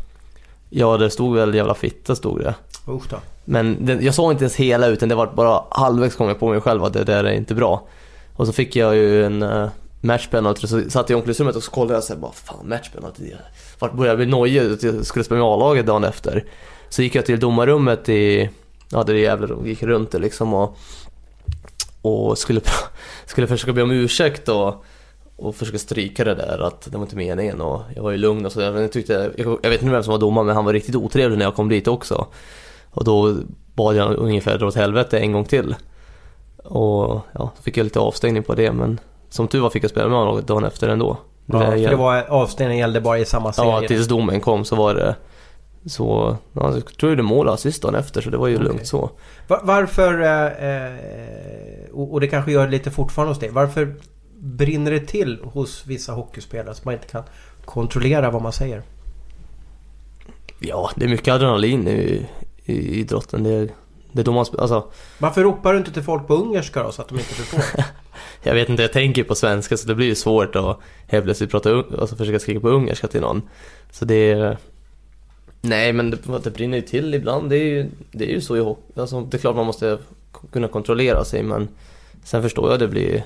ja 0.69 0.97
det 0.97 1.09
stod 1.09 1.35
väl 1.35 1.55
jävla 1.55 1.73
fitta 1.73 2.15
stod 2.15 2.39
det. 2.39 2.55
Usch 2.87 3.09
då. 3.09 3.17
Men 3.45 3.85
den, 3.85 4.05
jag 4.05 4.13
såg 4.13 4.31
inte 4.31 4.43
ens 4.43 4.55
hela 4.55 4.87
utan 4.87 5.09
det 5.09 5.15
var 5.15 5.27
bara 5.27 5.63
halvvägs 5.69 6.15
kom 6.15 6.27
jag 6.27 6.39
på 6.39 6.49
mig 6.49 6.61
själv 6.61 6.83
att 6.83 6.93
det 6.93 7.03
där 7.03 7.23
är 7.23 7.33
inte 7.33 7.55
bra. 7.55 7.87
Och 8.35 8.47
så 8.47 8.53
fick 8.53 8.75
jag 8.75 8.95
ju 8.95 9.25
en 9.25 9.43
uh, 9.43 9.69
matchpenalty 10.01 10.67
så 10.67 10.89
satt 10.89 11.09
jag 11.09 11.17
i 11.17 11.19
omklädningsrummet 11.19 11.55
och 11.55 11.63
så 11.63 11.71
kollade 11.71 11.93
jag 11.93 12.03
så 12.03 12.13
här, 12.13 12.19
bara 12.19 12.31
fan 12.31 12.69
matchpenalty. 12.69 13.33
Vart 13.79 13.93
började 13.93 14.09
jag 14.09 14.17
bli 14.17 14.25
nojig 14.25 14.73
att 14.73 14.83
jag 14.83 15.05
skulle 15.05 15.25
spela 15.25 15.39
med 15.39 15.47
A-laget 15.47 15.85
dagen 15.85 16.03
efter. 16.03 16.45
Så 16.89 17.01
gick 17.01 17.15
jag 17.15 17.25
till 17.25 17.39
domarrummet 17.39 18.09
i, 18.09 18.49
ja 18.91 19.03
det 19.03 19.13
är 19.13 19.15
Gävle 19.15 19.55
gick 19.65 19.83
runt 19.83 20.11
det 20.11 20.19
liksom 20.19 20.53
och, 20.53 20.77
och 22.01 22.37
skulle, 22.37 22.61
skulle 23.25 23.47
försöka 23.47 23.73
be 23.73 23.81
om 23.81 23.91
ursäkt 23.91 24.49
och, 24.49 24.85
och 25.35 25.55
försöka 25.55 25.77
stryka 25.77 26.23
det 26.23 26.35
där 26.35 26.67
att 26.67 26.91
det 26.91 26.97
var 26.97 27.03
inte 27.03 27.15
meningen 27.15 27.61
och 27.61 27.81
jag 27.95 28.03
var 28.03 28.11
ju 28.11 28.17
lugn 28.17 28.45
och 28.45 28.51
så. 28.51 28.61
Jag, 28.61 28.91
tyckte, 28.91 29.31
jag, 29.37 29.59
jag 29.61 29.69
vet 29.69 29.81
inte 29.81 29.93
vem 29.93 30.03
som 30.03 30.11
var 30.11 30.19
domare 30.19 30.45
men 30.45 30.55
han 30.55 30.65
var 30.65 30.73
riktigt 30.73 30.95
otrevlig 30.95 31.37
när 31.37 31.45
jag 31.45 31.55
kom 31.55 31.69
dit 31.69 31.87
också. 31.87 32.27
Och 32.95 33.03
då 33.03 33.35
bad 33.73 33.95
jag 33.95 34.13
ungefär 34.17 34.57
dra 34.57 34.67
åt 34.67 34.75
helvete 34.75 35.19
en 35.19 35.31
gång 35.31 35.45
till. 35.45 35.75
Och 36.63 37.21
ja, 37.33 37.51
så 37.57 37.63
fick 37.63 37.77
jag 37.77 37.83
lite 37.83 37.99
avstängning 37.99 38.43
på 38.43 38.55
det 38.55 38.71
men 38.71 38.99
som 39.29 39.47
tur 39.47 39.59
var 39.61 39.69
fick 39.69 39.83
jag 39.83 39.91
spela 39.91 40.07
med 40.07 40.17
honom 40.17 40.41
dagen 40.45 40.63
efter 40.63 40.89
ändå. 40.89 41.17
Ja, 41.45 41.59
Det- 41.59 41.65
för 41.65 41.89
det 41.89 41.95
var 41.95 42.23
avstängningen 42.29 42.79
gällde 42.79 43.01
bara 43.01 43.19
i 43.19 43.25
samma 43.25 43.53
serie. 43.53 43.69
Ja, 43.69 43.87
tills 43.87 44.07
domen 44.07 44.41
kom 44.41 44.65
så 44.65 44.75
var 44.75 44.93
det 44.95 45.15
så, 45.85 46.37
ja, 46.53 46.61
jag 46.73 46.73
tror 46.85 46.95
jag 46.99 47.09
gjorde 47.09 47.23
mål 47.23 47.47
och 47.47 47.53
assist 47.53 47.81
dagen 47.81 47.95
efter 47.95 48.21
så 48.21 48.29
det 48.29 48.37
var 48.37 48.47
ju 48.47 48.55
Okej. 48.55 48.67
lugnt 48.67 48.87
så. 48.87 49.09
Va- 49.47 49.61
Varför, 49.63 50.21
eh, 50.21 50.69
eh, 50.69 50.93
och 51.93 52.13
och 52.13 52.21
det 52.21 52.27
kanske 52.27 52.51
gör 52.51 52.65
det 52.65 52.71
lite 52.71 52.91
fortfarande 52.91 53.31
hos 53.31 53.39
dig. 53.39 53.49
Varför 53.49 53.95
brinner 54.39 54.91
det 54.91 54.99
till 54.99 55.39
hos 55.43 55.83
vissa 55.85 56.11
hockeyspelare 56.13 56.73
som 56.75 56.81
man 56.85 56.93
inte 56.93 57.07
kan 57.07 57.23
kontrollera 57.65 58.31
vad 58.31 58.41
man 58.41 58.51
säger? 58.51 58.81
Ja, 60.59 60.89
det 60.95 61.05
är 61.05 61.09
mycket 61.09 61.33
adrenalin 61.33 61.87
i, 61.87 62.25
i 62.65 62.99
idrotten. 62.99 63.43
Det, 63.43 63.69
det 64.11 64.21
är 64.21 64.23
då 64.23 64.31
man... 64.31 64.45
Alltså, 64.57 64.87
Varför 65.17 65.43
ropar 65.43 65.73
du 65.73 65.79
inte 65.79 65.91
till 65.91 66.03
folk 66.03 66.27
på 66.27 66.33
ungerska 66.33 66.83
då 66.83 66.91
så 66.91 67.01
att 67.01 67.07
de 67.07 67.15
inte 67.15 67.33
förstår? 67.33 67.85
jag 68.43 68.53
vet 68.53 68.69
inte, 68.69 68.81
jag 68.81 68.93
tänker 68.93 69.23
på 69.23 69.35
svenska 69.35 69.77
så 69.77 69.87
det 69.87 69.95
blir 69.95 70.07
ju 70.07 70.15
svårt 70.15 70.55
att 70.55 70.79
helt 71.07 71.25
plötsligt 71.25 71.51
prata, 71.51 71.83
alltså 71.99 72.15
försöka 72.15 72.39
skrika 72.39 72.59
på 72.59 72.69
ungerska 72.69 73.07
till 73.07 73.21
någon. 73.21 73.41
Så 73.91 74.05
det 74.05 74.31
är... 74.31 74.57
Nej 75.61 75.93
men 75.93 76.11
det, 76.11 76.17
det 76.43 76.51
brinner 76.51 76.77
ju 76.77 76.81
till 76.81 77.13
ibland, 77.13 77.49
det 77.49 77.55
är 77.55 77.63
ju, 77.63 77.89
det 78.11 78.25
är 78.25 78.33
ju 78.33 78.41
så 78.41 78.57
i 78.57 78.59
hockey. 78.59 78.99
Alltså, 78.99 79.21
det 79.21 79.37
är 79.37 79.39
klart 79.39 79.55
man 79.55 79.65
måste 79.65 79.97
kunna 80.51 80.67
kontrollera 80.67 81.25
sig 81.25 81.43
men 81.43 81.67
sen 82.23 82.41
förstår 82.41 82.65
jag 82.65 82.73
att 82.73 82.79
det 82.79 82.87
blir 82.87 83.23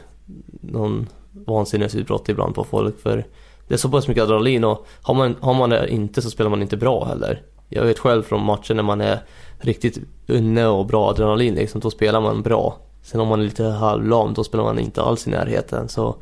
någon 0.62 1.08
vansinnesutbrott 1.32 2.30
ibland 2.30 2.56
på 2.56 2.64
folk 2.64 3.02
för 3.02 3.26
det 3.68 3.74
är 3.74 3.78
så 3.78 3.90
pass 3.90 4.08
mycket 4.08 4.24
adrenalin 4.24 4.64
och 4.64 4.88
har 5.02 5.14
man, 5.14 5.36
har 5.40 5.54
man 5.54 5.70
det 5.70 5.90
inte 5.90 6.22
så 6.22 6.30
spelar 6.30 6.50
man 6.50 6.62
inte 6.62 6.78
bra 6.78 7.06
heller. 7.06 7.42
Jag 7.70 7.84
vet 7.84 8.00
själv 8.00 8.24
från 8.24 8.46
matcher 8.46 8.74
när 8.74 8.84
man 8.84 9.02
är 9.02 9.20
riktigt 9.58 10.00
inne 10.28 10.68
och 10.68 10.86
bra 10.86 11.10
adrenalin 11.10 11.56
liksom, 11.56 11.82
då 11.82 11.92
spelar 11.92 12.22
man 12.22 12.42
bra. 12.42 12.78
Sen 13.02 13.22
om 13.22 13.28
man 13.28 13.40
är 13.40 13.44
lite 13.44 13.64
halvlam, 13.64 14.34
då 14.34 14.44
spelar 14.44 14.64
man 14.64 14.80
inte 14.80 15.02
alls 15.02 15.28
i 15.28 15.30
närheten. 15.30 15.90
Så 15.90 16.16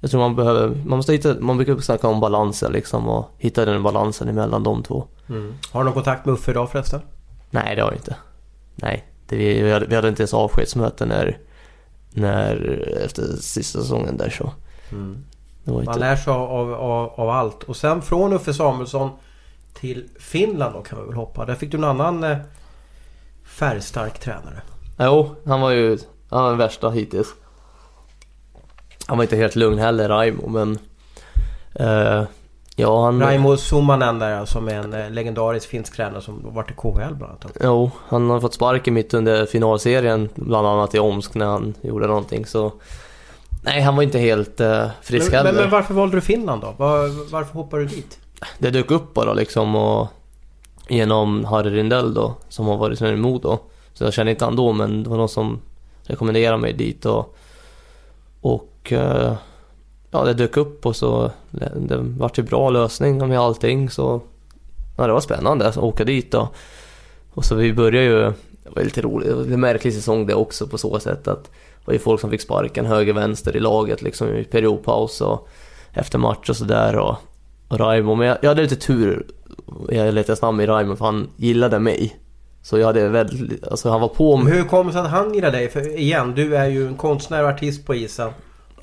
jag 0.00 0.10
tror 0.10 0.20
man 0.20 0.36
behöver, 0.36 0.68
man 0.68 0.96
måste 0.96 1.12
hitta, 1.12 1.34
man 1.40 1.56
brukar 1.56 1.76
snacka 1.76 2.08
om 2.08 2.20
balansen 2.20 2.72
liksom 2.72 3.08
och 3.08 3.30
hitta 3.38 3.64
den 3.64 3.82
balansen 3.82 4.28
emellan 4.28 4.62
de 4.62 4.82
två. 4.82 5.04
Mm. 5.28 5.54
Har 5.72 5.80
du 5.80 5.84
någon 5.84 5.94
kontakt 5.94 6.26
med 6.26 6.32
Uffe 6.32 6.50
idag 6.50 6.70
förresten? 6.70 7.00
Nej, 7.50 7.76
det 7.76 7.82
har 7.82 7.88
jag 7.88 7.98
inte. 7.98 8.16
Nej, 8.74 9.04
det, 9.28 9.36
vi, 9.36 9.62
vi, 9.62 9.72
hade, 9.72 9.86
vi 9.86 9.94
hade 9.94 10.08
inte 10.08 10.22
ens 10.22 10.34
avskedsmöte 10.34 11.06
när, 11.06 11.38
när, 12.10 12.84
efter 13.04 13.22
sista 13.22 13.80
säsongen 13.80 14.16
där 14.16 14.30
så. 14.30 14.52
Det 15.64 15.72
var 15.72 15.82
Man 15.82 15.98
lär 15.98 16.16
sig 16.16 16.32
av, 16.32 16.74
av, 16.74 17.12
av 17.20 17.28
allt. 17.28 17.62
Och 17.62 17.76
sen 17.76 18.02
från 18.02 18.32
Uffe 18.32 18.54
Samuelsson 18.54 19.10
till 19.74 20.08
Finland 20.18 20.74
då 20.74 20.82
kan 20.82 21.00
vi 21.00 21.04
väl 21.06 21.14
hoppa. 21.14 21.44
Där 21.44 21.54
fick 21.54 21.70
du 21.70 21.76
en 21.76 21.84
annan 21.84 22.24
eh, 22.24 22.36
färgstark 23.44 24.18
tränare. 24.18 24.62
jo, 24.98 25.34
han 25.46 25.60
var 25.60 25.70
ju, 25.70 25.98
han 26.30 26.42
var 26.42 26.48
den 26.48 26.58
värsta 26.58 26.90
hittills. 26.90 27.28
Han 29.06 29.18
var 29.18 29.24
inte 29.24 29.36
helt 29.36 29.56
lugn 29.56 29.78
heller, 29.78 30.08
Raimo, 30.08 30.48
men... 30.48 30.78
Eh, 31.74 32.24
ja, 32.76 33.04
han... 33.04 33.20
Raimo 33.20 33.56
Summanen 33.56 34.18
där 34.18 34.44
som 34.44 34.68
är 34.68 34.74
en 34.74 34.92
eh, 34.92 35.10
legendarisk 35.10 35.68
finsk 35.68 35.96
tränare 35.96 36.22
som 36.22 36.54
varit 36.54 36.70
i 36.70 36.74
KHL 36.74 37.14
bland 37.14 37.22
annat. 37.22 37.56
Jo, 37.60 37.90
han 38.08 38.30
har 38.30 38.40
fått 38.40 38.54
sparken 38.54 38.94
mitt 38.94 39.14
under 39.14 39.46
finalserien, 39.46 40.28
bland 40.34 40.66
annat 40.66 40.94
i 40.94 40.98
Omsk 40.98 41.34
när 41.34 41.46
han 41.46 41.74
gjorde 41.80 42.06
någonting 42.06 42.46
så... 42.46 42.72
Nej, 43.64 43.80
han 43.80 43.96
var 43.96 44.02
inte 44.02 44.18
helt 44.18 44.60
eh, 44.60 44.86
frisk 45.02 45.32
Men, 45.32 45.38
men, 45.38 45.46
heller. 45.46 45.62
men 45.62 45.70
varför 45.70 45.94
valde 45.94 46.16
du 46.16 46.20
Finland 46.20 46.62
då? 46.62 46.74
Var, 46.76 47.30
varför 47.32 47.54
hoppade 47.54 47.82
du 47.82 47.88
dit? 47.88 48.18
Det 48.58 48.70
dök 48.70 48.90
upp 48.90 49.14
bara 49.14 49.32
liksom 49.32 49.74
och... 49.76 50.08
Genom 50.88 51.44
Harry 51.44 51.70
Rindell 51.70 52.14
då, 52.14 52.34
som 52.48 52.66
har 52.66 52.76
varit 52.76 53.00
med 53.00 53.12
i 53.12 53.16
Modo. 53.16 53.58
Så 53.92 54.04
jag 54.04 54.12
kände 54.12 54.32
inte 54.32 54.44
han 54.44 54.56
då, 54.56 54.72
men 54.72 55.02
det 55.02 55.10
var 55.10 55.16
någon 55.16 55.28
som 55.28 55.60
rekommenderade 56.02 56.58
mig 56.58 56.72
dit 56.72 57.06
och... 57.06 57.36
Och... 58.40 58.92
Eh, 58.92 59.34
ja, 60.10 60.24
det 60.24 60.34
dök 60.34 60.56
upp 60.56 60.86
och 60.86 60.96
så... 60.96 61.30
Det, 61.50 61.72
det 61.76 61.96
vart 61.96 62.38
ju 62.38 62.42
bra 62.42 62.70
lösning 62.70 63.28
med 63.28 63.40
allting 63.40 63.90
så... 63.90 64.20
Ja, 64.96 65.06
det 65.06 65.12
var 65.12 65.20
spännande 65.20 65.68
att 65.68 65.76
åka 65.76 66.04
dit 66.04 66.32
då. 66.32 66.48
Och 67.34 67.44
så 67.44 67.54
vi 67.54 67.72
började 67.72 68.06
ju... 68.06 68.32
Det 68.64 68.70
var 68.76 68.82
lite 68.82 69.02
roligt, 69.02 69.28
det 69.28 69.34
var 69.34 69.44
en 69.44 69.60
märklig 69.60 69.94
säsong 69.94 70.26
det 70.26 70.34
också 70.34 70.66
på 70.66 70.78
så 70.78 71.00
sätt 71.00 71.28
att... 71.28 71.44
Det 71.44 71.86
var 71.86 71.92
ju 71.92 71.98
folk 71.98 72.20
som 72.20 72.30
fick 72.30 72.40
sparken 72.40 72.86
höger, 72.86 73.12
vänster 73.12 73.56
i 73.56 73.60
laget 73.60 74.02
liksom 74.02 74.28
i 74.28 74.44
periodpaus 74.44 75.20
och 75.20 75.48
efter 75.92 76.18
match 76.18 76.50
och 76.50 76.56
sådär 76.56 76.98
och 76.98 77.16
Raimo. 77.72 78.14
Men 78.14 78.26
jag, 78.26 78.38
jag 78.40 78.48
hade 78.48 78.62
lite 78.62 78.76
tur, 78.76 79.26
jag 79.88 80.14
letade 80.14 80.36
snabbt 80.36 80.56
med 80.56 80.68
Raimo 80.68 80.96
för 80.96 81.04
han 81.04 81.28
gillade 81.36 81.78
mig. 81.78 82.16
Så 82.62 82.78
jag 82.78 82.86
hade 82.86 83.08
väldigt, 83.08 83.68
alltså 83.68 83.90
han 83.90 84.00
var 84.00 84.08
på 84.08 84.36
mig. 84.36 84.52
Hur 84.52 84.64
kom 84.64 84.86
det 84.86 84.92
sig 84.92 85.02
att 85.02 85.10
han 85.10 85.34
gillade 85.34 85.56
dig? 85.56 85.68
För 85.68 85.98
igen, 85.98 86.34
du 86.34 86.56
är 86.56 86.66
ju 86.66 86.86
en 86.86 86.96
konstnär 86.96 87.42
och 87.42 87.48
artist 87.48 87.86
på 87.86 87.94
isen. 87.94 88.30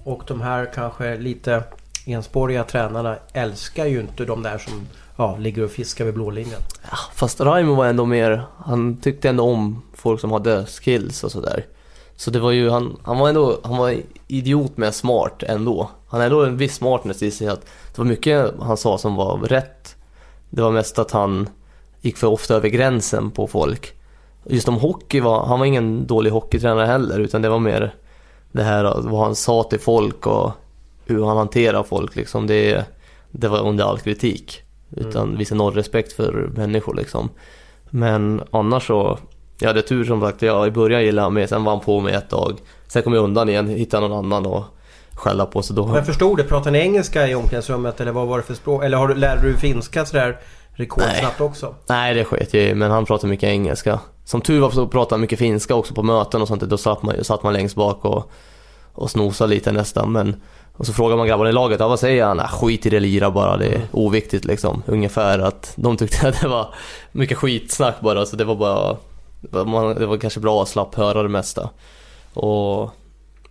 Och 0.03 0.23
de 0.27 0.41
här 0.41 0.71
kanske 0.73 1.17
lite 1.17 1.63
enspåriga 2.05 2.63
tränarna 2.63 3.17
älskar 3.33 3.85
ju 3.85 3.99
inte 3.99 4.25
de 4.25 4.43
där 4.43 4.57
som 4.57 4.87
ja, 5.17 5.37
ligger 5.37 5.63
och 5.63 5.71
fiskar 5.71 6.05
vid 6.05 6.13
blålinjen. 6.13 6.59
Ja, 6.91 6.97
fast 7.13 7.41
Raimo 7.41 7.75
var 7.75 7.85
ändå 7.85 8.05
mer, 8.05 8.43
han 8.57 8.97
tyckte 8.97 9.29
ändå 9.29 9.43
om 9.43 9.81
folk 9.93 10.21
som 10.21 10.31
hade 10.31 10.65
skills 10.65 11.23
och 11.23 11.31
sådär. 11.31 11.65
Så 12.19 12.31
det 12.31 12.39
var 12.39 12.51
ju, 12.51 12.69
han, 12.69 12.97
han 13.03 13.19
var 13.19 13.29
ändå, 13.29 13.59
han 13.63 13.77
var 13.77 13.95
idiot 14.27 14.77
med 14.77 14.95
smart 14.95 15.43
ändå. 15.43 15.89
Han 16.07 16.21
hade 16.21 16.25
ändå 16.25 16.45
en 16.45 16.57
viss 16.57 16.75
smartness 16.75 17.23
i 17.23 17.31
sig 17.31 17.47
att 17.47 17.61
det 17.61 17.97
var 17.97 18.05
mycket 18.05 18.53
han 18.59 18.77
sa 18.77 18.97
som 18.97 19.15
var 19.15 19.37
rätt. 19.37 19.95
Det 20.49 20.61
var 20.61 20.71
mest 20.71 20.99
att 20.99 21.11
han 21.11 21.49
gick 22.01 22.17
för 22.17 22.27
ofta 22.27 22.55
över 22.55 22.69
gränsen 22.69 23.31
på 23.31 23.47
folk. 23.47 23.93
Just 24.45 24.67
om 24.67 24.75
hockey 24.75 25.19
var, 25.19 25.45
han 25.45 25.59
var 25.59 25.65
ingen 25.65 26.07
dålig 26.07 26.31
hockeytränare 26.31 26.85
heller 26.85 27.19
utan 27.19 27.41
det 27.41 27.49
var 27.49 27.59
mer 27.59 27.95
det 28.51 28.63
här 28.63 29.01
vad 29.01 29.23
han 29.23 29.35
sa 29.35 29.63
till 29.63 29.79
folk 29.79 30.27
och 30.27 30.51
hur 31.05 31.25
han 31.25 31.37
hanterar 31.37 31.83
folk 31.83 32.15
liksom. 32.15 32.47
Det, 32.47 32.85
det 33.31 33.47
var 33.47 33.67
under 33.67 33.83
all 33.83 33.99
kritik. 33.99 34.61
Utan 34.91 35.37
visa 35.37 35.55
noll 35.55 35.73
respekt 35.73 36.13
för 36.13 36.51
människor 36.55 36.95
liksom. 36.95 37.29
Men 37.89 38.41
annars 38.51 38.87
så, 38.87 39.19
jag 39.59 39.67
hade 39.67 39.81
tur 39.81 40.05
som 40.05 40.21
sagt. 40.21 40.41
Jag 40.41 40.67
i 40.67 40.71
början 40.71 41.03
gillade 41.03 41.25
han 41.25 41.33
mig, 41.33 41.47
sen 41.47 41.63
var 41.63 41.71
han 41.71 41.81
på 41.81 41.99
mig 41.99 42.13
ett 42.13 42.29
tag. 42.29 42.59
Sen 42.87 43.03
kom 43.03 43.13
jag 43.13 43.23
undan 43.23 43.49
igen, 43.49 43.67
hittade 43.67 44.07
någon 44.07 44.25
annan 44.25 44.45
och 44.45 44.63
skälla 45.13 45.45
på 45.45 45.61
så 45.61 45.73
då... 45.73 45.87
Men 45.87 46.05
förstod 46.05 46.37
det. 46.37 46.43
Pratade 46.43 46.71
ni 46.71 46.79
engelska 46.79 47.27
i 47.27 47.35
omklädningsrummet 47.35 48.01
eller 48.01 48.11
vad 48.11 48.27
var 48.27 48.37
det 48.37 48.43
för 48.43 48.53
språk? 48.53 48.83
Eller 48.83 48.97
har 48.97 49.07
du, 49.07 49.15
lärde 49.15 49.41
du 49.41 49.57
finska 49.57 50.05
sådär 50.05 50.39
rekordsnabbt 50.71 51.41
också? 51.41 51.75
Nej 51.87 52.13
det 52.13 52.25
sket 52.25 52.53
jag 52.53 52.77
men 52.77 52.91
han 52.91 53.05
pratade 53.05 53.29
mycket 53.29 53.49
engelska. 53.49 53.99
Som 54.25 54.41
tur 54.41 54.59
var 54.59 54.69
så 54.69 54.87
pratade 54.87 55.13
han 55.13 55.21
mycket 55.21 55.39
finska 55.39 55.75
också 55.75 55.93
på 55.93 56.03
möten 56.03 56.41
och 56.41 56.47
sånt. 56.47 56.61
Då 56.61 56.77
satt 56.77 57.03
man, 57.03 57.23
satt 57.23 57.43
man 57.43 57.53
längst 57.53 57.75
bak 57.75 58.05
och, 58.05 58.31
och 58.93 59.11
snosade 59.11 59.53
lite 59.53 59.71
nästan. 59.71 60.11
Men, 60.11 60.41
och 60.77 60.85
så 60.85 60.93
frågar 60.93 61.17
man 61.17 61.27
grabbarna 61.27 61.49
i 61.49 61.53
laget, 61.53 61.79
ja, 61.79 61.87
vad 61.87 61.99
säger 61.99 62.25
han? 62.25 62.37
Nej, 62.37 62.47
skit 62.47 62.85
i 62.85 62.89
det, 62.89 62.99
lira 62.99 63.31
bara, 63.31 63.57
det 63.57 63.67
är 63.67 63.81
oviktigt 63.91 64.45
liksom. 64.45 64.83
Ungefär 64.85 65.39
att 65.39 65.73
de 65.75 65.97
tyckte 65.97 66.27
att 66.29 66.41
det 66.41 66.47
var 66.47 66.73
mycket 67.11 67.37
skitsnack 67.37 68.01
bara, 68.01 68.25
så 68.25 68.35
det 68.35 68.43
var 68.43 68.55
bara... 68.55 68.97
Man, 69.51 69.95
det 69.95 70.05
var 70.05 70.17
kanske 70.17 70.39
bra 70.39 70.61
att 70.61 70.69
slapp 70.69 70.95
höra 70.95 71.23
det 71.23 71.29
mesta. 71.29 71.69
Och... 72.33 72.91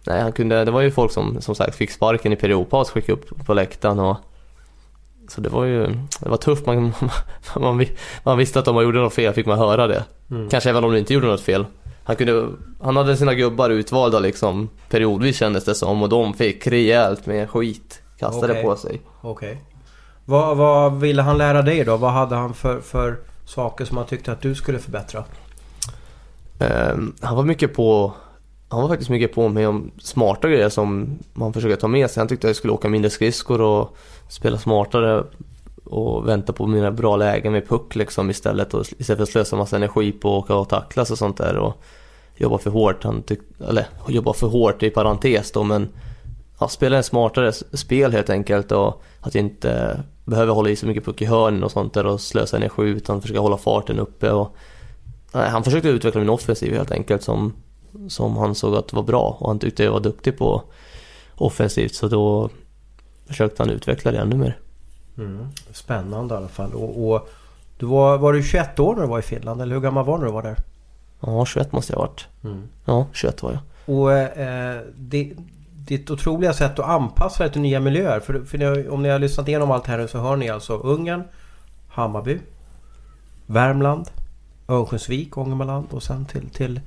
Nej, 0.07 0.21
han 0.21 0.33
kunde, 0.33 0.65
det 0.65 0.71
var 0.71 0.81
ju 0.81 0.91
folk 0.91 1.13
som 1.13 1.41
som 1.41 1.55
sagt 1.55 1.77
fick 1.77 1.91
sparken 1.91 2.33
i 2.33 2.37
periodpaus, 2.37 2.91
skickade 2.91 3.13
upp 3.13 3.47
på 3.47 3.55
läktaren 3.55 3.99
och... 3.99 4.17
Så 5.29 5.41
det 5.41 5.49
var 5.49 5.65
ju, 5.65 5.87
det 6.21 6.29
var 6.29 6.37
tufft. 6.37 6.67
Man, 6.67 6.93
man, 7.57 7.87
man 8.23 8.39
visste 8.39 8.59
att 8.59 8.69
om 8.69 8.75
man 8.75 8.85
gjorde 8.85 8.99
något 8.99 9.15
fel 9.15 9.35
fick 9.35 9.47
man 9.47 9.59
höra 9.59 9.87
det. 9.87 10.05
Kanske 10.51 10.71
även 10.71 10.85
om 10.85 10.93
de 10.93 10.99
inte 10.99 11.15
gjorde 11.15 11.27
något 11.27 11.41
fel. 11.41 11.67
Han, 12.05 12.17
kunde, 12.17 12.49
han 12.81 12.97
hade 12.97 13.17
sina 13.17 13.35
gubbar 13.35 13.71
utvalda 13.71 14.19
liksom 14.19 14.69
periodvis 14.89 15.37
kändes 15.37 15.65
det 15.65 15.75
som 15.75 16.03
och 16.03 16.09
de 16.09 16.35
fick 16.35 16.67
rejält 16.67 17.27
med 17.27 17.51
skit 17.51 18.03
kastade 18.19 18.53
Okej. 18.53 18.65
på 18.65 18.77
sig. 18.77 19.01
Okej. 19.21 19.65
Vad, 20.25 20.57
vad 20.57 21.01
ville 21.01 21.23
han 21.23 21.39
lära 21.39 21.63
dig 21.63 21.85
då? 21.85 21.97
Vad 21.97 22.13
hade 22.13 22.37
han 22.37 22.55
för, 22.55 22.81
för 22.81 23.19
saker 23.45 23.85
som 23.85 23.97
han 23.97 24.07
tyckte 24.07 24.33
att 24.33 24.41
du 24.41 24.55
skulle 24.55 24.79
förbättra? 24.79 25.25
Ehm, 26.59 27.15
han 27.21 27.37
var 27.37 27.45
mycket 27.45 27.75
på 27.75 28.15
han 28.71 28.83
var 28.83 28.89
faktiskt 28.89 29.11
mycket 29.11 29.35
på 29.35 29.49
mig 29.49 29.67
om 29.67 29.91
smarta 29.99 30.49
grejer 30.49 30.69
som 30.69 31.19
man 31.33 31.53
försöker 31.53 31.77
ta 31.77 31.89
med 31.89 32.11
sig. 32.11 32.21
Han 32.21 32.29
tyckte 32.29 32.47
att 32.47 32.49
jag 32.49 32.57
skulle 32.57 32.73
åka 32.73 32.89
mindre 32.89 33.11
skridskor 33.11 33.61
och 33.61 33.97
spela 34.29 34.59
smartare 34.59 35.25
och 35.85 36.29
vänta 36.29 36.53
på 36.53 36.67
mina 36.67 36.91
bra 36.91 37.17
lägen 37.17 37.53
med 37.53 37.69
puck 37.69 37.97
liksom 37.97 38.31
istället 38.31 38.75
och 38.75 38.81
istället 38.81 39.19
för 39.19 39.23
att 39.23 39.29
slösa 39.29 39.57
massa 39.57 39.77
energi 39.77 40.13
på 40.13 40.29
att 40.39 40.45
åka 40.45 40.55
och 40.55 40.69
tacklas 40.69 41.11
och 41.11 41.19
sånt 41.19 41.37
där 41.37 41.57
och 41.57 41.83
jobba 42.37 42.59
för 42.59 42.71
hårt. 42.71 43.05
Han 43.05 43.23
tyckte, 43.23 43.65
eller 43.65 43.87
jobba 44.09 44.33
för 44.33 44.47
hårt 44.47 44.83
i 44.83 44.91
parentes 44.91 45.53
då 45.53 45.63
men 45.63 45.89
ja, 46.61 46.69
spela 46.69 46.97
en 46.97 47.05
smartare 47.05 47.53
spel 47.53 48.13
helt 48.13 48.31
enkelt 48.31 48.73
och 48.73 49.03
att 49.21 49.35
inte 49.35 50.03
behöva 50.25 50.53
hålla 50.53 50.71
i 50.71 50.77
så 50.77 50.87
mycket 50.87 51.05
puck 51.05 51.23
i 51.23 51.25
hörnen 51.25 51.65
och 51.65 51.71
sånt 51.71 51.95
där 51.95 52.07
och 52.07 52.21
slösa 52.21 52.57
energi 52.57 52.83
utan 52.83 53.23
försöka 53.23 53.41
hålla 53.41 53.57
farten 53.57 53.99
uppe 53.99 54.31
och 54.31 54.57
han 55.41 55.65
försökte 55.65 55.89
utveckla 55.89 56.21
min 56.21 56.31
offensiv 56.31 56.75
helt 56.75 56.91
enkelt 56.91 57.23
som, 57.23 57.53
som 58.09 58.37
han 58.37 58.55
såg 58.55 58.75
att 58.75 58.93
var 58.93 59.03
bra 59.03 59.37
och 59.41 59.49
han 59.49 59.59
tyckte 59.59 59.85
jag 59.85 59.93
var 59.93 60.01
duktig 60.01 60.39
på 60.39 60.63
offensivt 61.35 61.95
så 61.95 62.09
då 62.09 62.51
försökte 63.27 63.63
han 63.63 63.71
utveckla 63.71 64.11
det 64.11 64.19
ännu 64.19 64.37
mer. 64.37 64.59
Spännande 65.73 66.35
i 66.35 66.37
alla 66.37 66.49
fall. 66.49 66.75
Och, 66.75 67.11
och 67.11 67.29
du 67.79 67.87
var, 67.87 68.19
var 68.19 68.33
du 68.33 68.43
21 68.43 68.79
år 68.79 68.95
när 68.95 69.03
du 69.03 69.09
var 69.09 69.19
i 69.19 69.23
Finland? 69.23 69.63
Eller 69.63 69.75
hur 69.75 69.83
gammal 69.83 70.05
var 70.05 70.15
du 70.15 70.21
när 70.21 70.27
du 70.27 70.33
var 70.33 70.43
där? 70.43 70.57
Ja, 71.21 71.47
21 71.47 71.73
måste 71.73 71.93
jag 71.93 71.99
ha 71.99 72.07
varit. 72.07 72.27
Ja, 72.85 73.07
21 73.13 73.43
var 73.43 73.53
jag. 73.53 73.61
Och 73.97 74.13
eh, 74.13 74.81
det, 74.97 75.33
ditt 75.89 76.11
otroliga 76.11 76.53
sätt 76.53 76.79
att 76.79 76.89
anpassa 76.89 77.43
dig 77.43 77.53
till 77.53 77.61
nya 77.61 77.81
miljöer. 77.81 78.21
För, 78.21 78.41
för 78.45 78.59
ni, 78.59 78.89
om 78.89 79.03
ni 79.03 79.09
har 79.09 79.19
lyssnat 79.19 79.49
igenom 79.49 79.71
allt 79.71 79.87
här 79.87 79.99
nu 79.99 80.09
så 80.09 80.19
hör 80.19 80.37
ni 80.37 80.49
alltså 80.49 80.77
Ungern, 80.77 81.23
Hammarby, 81.89 82.39
Värmland, 83.47 84.11
Örnsköldsvik, 84.69 85.39
Ångermanland 85.39 85.87
och 85.91 86.03
sen 86.03 86.25
till, 86.25 86.51
till 86.51 86.81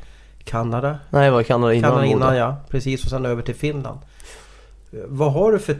Kanada. 0.44 1.00
Nej, 1.10 1.26
jag 1.26 1.32
var 1.32 1.44
Kanada 1.44 1.74
innan. 1.74 1.92
Kanada 1.92 2.08
innan 2.08 2.38
ja, 2.38 2.56
precis. 2.70 3.04
Och 3.04 3.10
sen 3.10 3.26
över 3.26 3.42
till 3.42 3.56
Finland. 3.56 4.00
Vad 5.08 5.34
har 5.34 5.52
du 5.52 5.60
för 5.60 5.78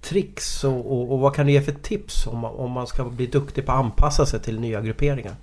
tricks 0.00 0.64
och, 0.64 0.92
och, 0.92 1.12
och 1.12 1.20
vad 1.20 1.34
kan 1.34 1.46
du 1.46 1.52
ge 1.52 1.62
för 1.62 1.72
tips 1.72 2.26
om 2.26 2.44
om 2.44 2.70
man 2.70 2.86
ska 2.86 3.04
bli 3.04 3.26
duktig 3.26 3.66
på 3.66 3.72
att 3.72 3.78
anpassa 3.78 4.26
sig 4.26 4.40
till 4.40 4.60
nya 4.60 4.80
grupperingar? 4.80 5.34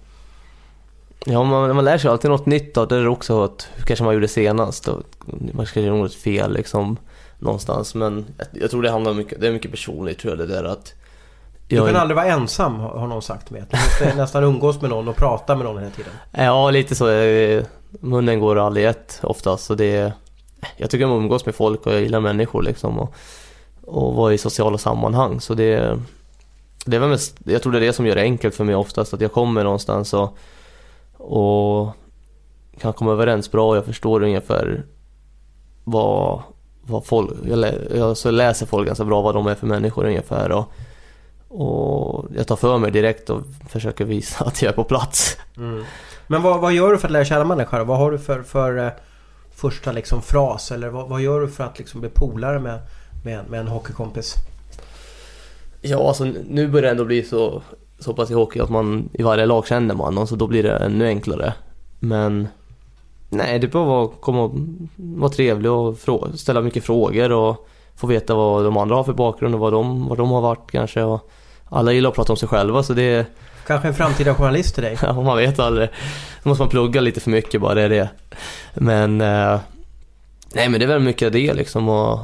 Ja, 1.25 1.43
man, 1.43 1.75
man 1.75 1.85
lär 1.85 1.97
sig 1.97 2.11
alltid 2.11 2.31
något 2.31 2.45
nytt 2.45 2.77
av 2.77 2.87
det 2.87 2.95
är 2.95 3.07
också 3.07 3.43
att 3.43 3.69
hur 3.75 3.83
kanske 3.83 4.05
man 4.05 4.13
gjorde 4.13 4.27
senast. 4.27 4.87
Och 4.87 5.03
man 5.27 5.51
kanske 5.55 5.81
gjorde 5.81 6.01
något 6.01 6.13
fel 6.13 6.53
liksom 6.53 6.97
någonstans. 7.39 7.95
Men 7.95 8.25
jag, 8.37 8.47
jag 8.51 8.71
tror 8.71 8.81
det 8.81 8.91
handlar 8.91 9.13
mycket, 9.13 9.41
det 9.41 9.47
är 9.47 9.51
mycket 9.51 9.71
personligt 9.71 10.19
tror 10.19 10.37
jag 10.37 10.47
det 10.47 10.53
där 10.53 10.63
att 10.63 10.93
Du 11.67 11.85
kan 11.85 11.95
aldrig 11.95 12.15
vara 12.15 12.25
ensam 12.25 12.79
har 12.79 13.07
någon 13.07 13.21
sagt 13.21 13.49
med. 13.49 13.65
Du 13.69 13.77
måste 13.77 14.17
nästan 14.21 14.43
umgås 14.43 14.81
med 14.81 14.89
någon 14.89 15.07
och 15.07 15.15
prata 15.15 15.55
med 15.55 15.65
någon 15.65 15.77
hela 15.77 15.91
tiden. 15.91 16.11
Ja, 16.31 16.69
lite 16.69 16.95
så. 16.95 17.05
Munnen 17.99 18.39
går 18.39 18.59
aldrig 18.59 18.85
ett 18.85 19.19
oftast. 19.23 19.65
Så 19.65 19.75
det, 19.75 20.13
jag 20.77 20.89
tycker 20.89 21.05
om 21.05 21.11
att 21.11 21.17
umgås 21.17 21.45
med 21.45 21.55
folk 21.55 21.85
och 21.85 21.93
jag 21.93 22.01
gillar 22.01 22.19
människor 22.19 22.63
liksom. 22.63 22.99
Och, 22.99 23.13
och 23.85 24.13
vara 24.13 24.33
i 24.33 24.37
sociala 24.37 24.77
sammanhang. 24.77 25.41
Så 25.41 25.53
det, 25.53 25.99
det 26.85 26.95
är 26.95 26.99
väl 26.99 27.09
mest, 27.09 27.37
jag 27.43 27.61
tror 27.61 27.71
det 27.71 27.79
är 27.79 27.81
det 27.81 27.93
som 27.93 28.05
gör 28.05 28.15
det 28.15 28.21
enkelt 28.21 28.55
för 28.55 28.63
mig 28.63 28.75
oftast. 28.75 29.13
Att 29.13 29.21
jag 29.21 29.31
kommer 29.31 29.63
någonstans 29.63 30.13
och, 30.13 30.37
och 31.17 31.89
kan 32.79 32.93
komma 32.93 33.11
överens 33.11 33.51
bra. 33.51 33.75
Jag 33.75 33.85
förstår 33.85 34.23
ungefär 34.23 34.85
vad, 35.83 36.41
vad 36.81 37.05
folk, 37.05 37.31
jag, 37.49 37.59
lä, 37.59 37.75
jag 37.95 38.17
så 38.17 38.31
läser 38.31 38.65
folk 38.65 38.87
ganska 38.87 39.05
bra 39.05 39.21
vad 39.21 39.35
de 39.35 39.47
är 39.47 39.55
för 39.55 39.67
människor 39.67 40.05
ungefär. 40.05 40.51
Och, 40.51 40.73
och 41.49 42.25
jag 42.35 42.47
tar 42.47 42.55
för 42.55 42.77
mig 42.77 42.91
direkt 42.91 43.29
och 43.29 43.41
försöker 43.69 44.05
visa 44.05 44.45
att 44.45 44.61
jag 44.61 44.69
är 44.71 44.75
på 44.75 44.83
plats. 44.83 45.37
Men 46.27 46.41
vad, 46.41 46.61
vad 46.61 46.73
gör 46.73 46.91
du 46.91 46.97
för 46.97 47.07
att 47.07 47.11
lära 47.11 47.25
känna 47.25 47.43
människor? 47.43 47.79
Vad 47.79 47.97
har 47.97 48.11
du 48.11 48.17
för, 48.19 48.41
för 48.43 48.77
eh, 48.77 48.91
första 49.55 49.91
liksom 49.91 50.21
fras? 50.21 50.71
Eller 50.71 50.89
vad, 50.89 51.09
vad 51.09 51.21
gör 51.21 51.41
du 51.41 51.47
för 51.47 51.63
att 51.63 51.77
liksom 51.79 52.01
bli 52.01 52.09
polare 52.09 52.59
med, 52.59 52.79
med, 53.25 53.49
med 53.49 53.59
en 53.59 53.67
hockeykompis? 53.67 54.35
Ja, 55.81 56.07
alltså 56.07 56.23
nu 56.49 56.67
börjar 56.67 56.83
det 56.83 56.89
ändå 56.91 57.05
bli 57.05 57.23
så, 57.23 57.61
så 57.99 58.13
pass 58.13 58.31
i 58.31 58.33
hockey 58.33 58.59
att 58.59 58.69
man 58.69 59.09
i 59.13 59.23
varje 59.23 59.45
lag 59.45 59.67
känner 59.67 59.95
man 59.95 60.15
någon, 60.15 60.27
så 60.27 60.35
då 60.35 60.47
blir 60.47 60.63
det 60.63 60.71
ännu 60.77 61.07
enklare. 61.07 61.53
Men 61.99 62.47
nej, 63.29 63.59
det 63.59 63.67
är 63.67 63.71
bara 63.71 64.05
att 64.05 64.11
komma 64.21 64.51
vara 64.95 65.29
trevlig 65.29 65.71
och 65.71 65.95
frå- 65.95 66.35
ställa 66.35 66.61
mycket 66.61 66.83
frågor 66.83 67.31
och 67.31 67.67
få 67.97 68.07
veta 68.07 68.35
vad 68.35 68.63
de 68.63 68.77
andra 68.77 68.95
har 68.95 69.03
för 69.03 69.13
bakgrund 69.13 69.55
och 69.55 69.61
vad 69.61 69.73
de, 69.73 70.07
vad 70.07 70.17
de 70.17 70.31
har 70.31 70.41
varit 70.41 70.71
kanske. 70.71 71.03
Och 71.03 71.29
alla 71.69 71.91
gillar 71.91 72.09
att 72.09 72.15
prata 72.15 72.33
om 72.33 72.37
sig 72.37 72.49
själva 72.49 72.83
så 72.83 72.93
det 72.93 73.27
Kanske 73.67 73.87
en 73.87 73.93
framtida 73.93 74.35
journalist 74.35 74.73
till 74.73 74.83
dig? 74.83 74.97
ja, 75.01 75.21
man 75.21 75.37
vet 75.37 75.59
aldrig. 75.59 75.89
Då 76.43 76.49
måste 76.49 76.61
man 76.61 76.69
plugga 76.69 77.01
lite 77.01 77.19
för 77.19 77.29
mycket 77.29 77.61
bara, 77.61 77.73
det 77.73 77.81
är 77.81 77.89
det. 77.89 78.09
Men 78.73 79.21
eh, 79.21 79.59
nej, 80.55 80.69
men 80.69 80.79
det 80.79 80.85
är 80.85 80.87
väl 80.87 80.99
mycket 80.99 81.33
det 81.33 81.53
liksom 81.53 81.89
och 81.89 82.19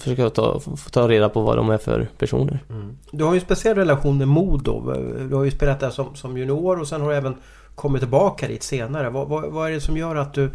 försöka 0.00 0.30
ta, 0.30 0.60
få 0.60 0.90
ta 0.90 1.08
reda 1.08 1.28
på 1.28 1.40
vad 1.40 1.56
de 1.56 1.70
är 1.70 1.78
för 1.78 2.08
personer. 2.18 2.64
Du 3.10 3.24
har 3.24 3.32
ju 3.32 3.38
en 3.38 3.44
speciell 3.44 3.74
relation 3.74 4.18
med 4.18 4.28
Modo. 4.28 4.94
Du 5.28 5.34
har 5.34 5.44
ju 5.44 5.50
spelat 5.50 5.80
där 5.80 5.90
som, 5.90 6.14
som 6.14 6.38
junior 6.38 6.80
och 6.80 6.88
sen 6.88 7.00
har 7.00 7.10
du 7.10 7.16
även 7.16 7.34
kommit 7.74 8.02
tillbaka 8.02 8.48
dit 8.48 8.62
senare. 8.62 9.10
Vad, 9.10 9.28
vad, 9.28 9.52
vad 9.52 9.68
är 9.68 9.72
det 9.72 9.80
som 9.80 9.96
gör 9.96 10.16
att 10.16 10.34
du, 10.34 10.50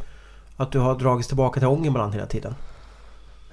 att 0.58 0.72
du 0.72 0.80
har 0.80 0.96
dragits 0.96 1.28
tillbaka 1.28 1.60
till 1.60 1.68
Ångermanland 1.68 2.14
hela 2.14 2.26
tiden? 2.26 2.56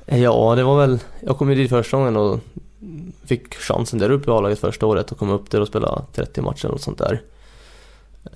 Ja, 0.07 0.55
det 0.57 0.63
var 0.63 0.87
väl... 0.87 0.99
Jag 1.21 1.39
kom 1.39 1.51
ju 1.51 1.55
dit 1.55 1.71
första 1.71 1.97
gången 1.97 2.17
och 2.17 2.41
fick 3.25 3.55
chansen 3.55 3.99
där 3.99 4.11
uppe 4.11 4.31
i 4.31 4.35
A-laget 4.35 4.59
första 4.59 4.87
året 4.87 5.13
och 5.13 5.19
kom 5.19 5.31
upp 5.31 5.51
där 5.51 5.61
och 5.61 5.69
spela 5.69 6.03
30 6.13 6.41
matcher 6.41 6.71
och 6.71 6.81
sånt 6.81 6.99
där. 6.99 7.23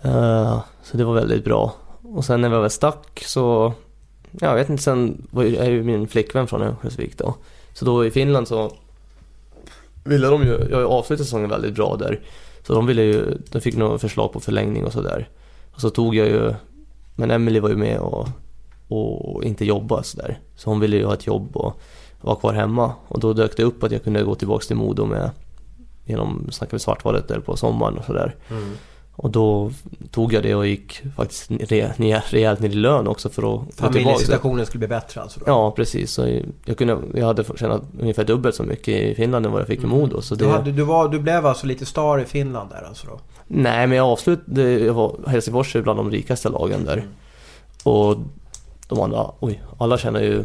Eh, 0.03 0.61
så 0.83 0.97
det 0.97 1.05
var 1.05 1.15
väldigt 1.15 1.45
bra. 1.45 1.75
Och 2.03 2.25
sen 2.25 2.41
när 2.41 2.49
vi 2.49 2.57
väl 2.57 2.71
stack 2.71 3.23
så... 3.27 3.73
Jag 4.31 4.55
vet 4.55 4.69
inte, 4.69 4.83
sen 4.83 5.27
var 5.31 5.43
ju, 5.43 5.57
är 5.57 5.71
ju 5.71 5.83
min 5.83 6.09
flickvän 6.09 6.47
från 6.47 6.63
Örnsköldsvik 6.63 7.19
då. 7.19 7.35
Så 7.73 7.85
då 7.85 8.07
i 8.07 8.11
Finland 8.11 8.49
så 8.49 8.73
ville 10.05 10.27
de 10.27 10.43
ju... 10.43 10.69
Jag 10.71 10.85
avslutade 10.85 11.25
säsongen 11.25 11.51
väldigt 11.51 11.75
bra 11.75 11.97
där. 11.97 12.21
Så 12.67 12.75
de 12.75 12.87
ville 12.87 13.03
ju... 13.03 13.39
De 13.51 13.61
fick 13.61 13.77
några 13.77 13.99
förslag 13.99 14.33
på 14.33 14.41
förlängning 14.41 14.85
och 14.85 14.93
sådär. 14.93 15.29
Och 15.75 15.81
så 15.81 15.91
tog 15.91 16.15
jag 16.15 16.27
ju... 16.27 16.55
Men 17.15 17.31
Emily 17.31 17.61
var 17.61 17.69
ju 17.69 17.77
med 17.77 17.99
och, 17.99 18.29
och 18.89 19.45
inte 19.45 19.65
jobba 19.65 20.03
sådär. 20.03 20.39
Så 20.57 20.71
hon 20.71 20.81
ville 20.81 20.97
ju 20.97 21.05
ha 21.05 21.15
ett 21.15 21.27
jobb 21.27 21.57
och 21.57 21.81
vara 22.21 22.37
kvar 22.37 22.53
hemma. 22.53 22.93
Och 23.09 23.21
då 23.21 23.33
dök 23.33 23.57
det 23.57 23.63
upp 23.63 23.83
att 23.83 23.93
jag 23.93 24.05
kunde 24.05 24.23
gå 24.23 24.35
tillbaka 24.35 24.65
till 24.67 24.77
Modo 24.77 25.07
med 25.07 25.31
genom, 26.05 26.49
snackade 26.51 26.77
vi 26.77 26.81
Svartvalet 26.81 27.29
där 27.29 27.41
på 27.41 27.57
sommaren 27.57 27.99
och 27.99 28.05
sådär. 28.05 28.35
Och 29.21 29.31
då 29.31 29.71
tog 30.11 30.33
jag 30.33 30.43
det 30.43 30.55
och 30.55 30.67
gick 30.67 31.03
faktiskt 31.17 31.51
re, 31.51 31.93
ner, 31.97 32.25
rejält 32.31 32.61
ner 32.61 32.69
i 32.69 32.73
lön 32.73 33.07
också 33.09 33.29
för 33.29 33.43
att 33.43 33.61
få 33.61 33.65
tillbaka. 33.71 33.93
Familjesituationen 33.93 34.67
skulle 34.67 34.79
bli 34.79 34.89
bättre 34.89 35.21
alltså? 35.21 35.41
Då. 35.41 35.45
Ja 35.47 35.71
precis, 35.71 36.13
så 36.13 36.41
jag, 36.65 36.79
kunde, 36.79 36.99
jag 37.15 37.27
hade 37.27 37.45
tjänat 37.57 37.83
ungefär 38.01 38.25
dubbelt 38.25 38.55
så 38.55 38.63
mycket 38.63 38.89
i 38.89 39.15
Finland 39.15 39.47
än 39.47 39.53
vad 39.53 39.61
jag 39.61 39.69
fick 39.69 39.83
i 39.83 39.87
Modo. 39.87 40.21
Så 40.21 40.35
det, 40.35 40.45
Du, 40.45 40.51
hade, 40.51 40.73
du, 40.73 40.83
var, 40.83 41.09
du 41.09 41.21
blev 41.21 41.47
alltså 41.47 41.67
lite 41.67 41.87
star 41.87 42.19
i 42.19 42.25
Finland 42.25 42.71
där 42.71 42.83
alltså 42.89 43.07
då? 43.07 43.21
Nej 43.47 43.87
men 43.87 43.99
jag 43.99 44.07
avslutade, 44.07 44.71
jag 44.71 44.95
var, 44.95 45.17
Helsingfors 45.27 45.77
är 45.77 45.83
bland 45.83 45.99
de 45.99 46.11
rikaste 46.11 46.49
lagen 46.49 46.85
där. 46.85 47.07
Och 47.85 48.17
de 48.89 49.01
andra, 49.01 49.31
oj, 49.41 49.63
alla 49.79 49.99
känner 49.99 50.21
ju 50.21 50.45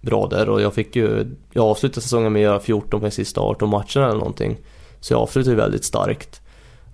bra 0.00 0.26
där 0.26 0.48
och 0.48 0.60
jag 0.60 0.74
fick 0.74 0.96
ju, 0.96 1.26
jag 1.52 1.64
avslutade 1.64 2.00
säsongen 2.00 2.32
med 2.32 2.40
att 2.40 2.44
göra 2.44 2.60
14 2.60 3.00
på 3.00 3.10
sista 3.10 3.40
18 3.40 3.68
matcherna 3.68 4.06
eller 4.06 4.18
någonting. 4.18 4.56
Så 5.00 5.12
jag 5.12 5.20
avslutade 5.20 5.50
ju 5.50 5.60
väldigt 5.60 5.84
starkt. 5.84 6.40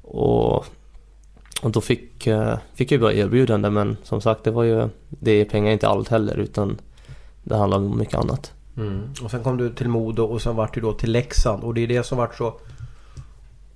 Och, 0.03 0.57
och 1.63 1.71
då 1.71 1.81
fick, 1.81 2.27
eh, 2.27 2.57
fick 2.75 2.93
jag 2.93 2.97
ju 2.97 3.01
bra 3.01 3.13
erbjudande 3.13 3.71
men 3.71 3.97
som 4.03 4.21
sagt 4.21 4.45
det 4.45 4.51
var 4.51 4.63
ju, 4.63 4.89
det 5.09 5.31
är 5.31 5.45
pengar 5.45 5.73
inte 5.73 5.89
allt 5.89 6.09
heller 6.09 6.37
utan 6.37 6.79
det 7.43 7.57
handlar 7.57 7.79
om 7.79 7.99
mycket 7.99 8.15
annat. 8.15 8.53
Mm. 8.77 9.03
Och 9.23 9.31
sen 9.31 9.43
kom 9.43 9.57
du 9.57 9.75
till 9.75 9.89
Modo 9.89 10.23
och 10.23 10.43
sen 10.43 10.57
vart 10.57 10.75
du 10.75 10.81
då 10.81 10.93
till 10.93 11.13
Leksand 11.13 11.65
och 11.65 11.75
det 11.75 11.81
är 11.81 11.87
det 11.87 12.03
som 12.03 12.19
vart 12.19 12.37
så 12.37 12.61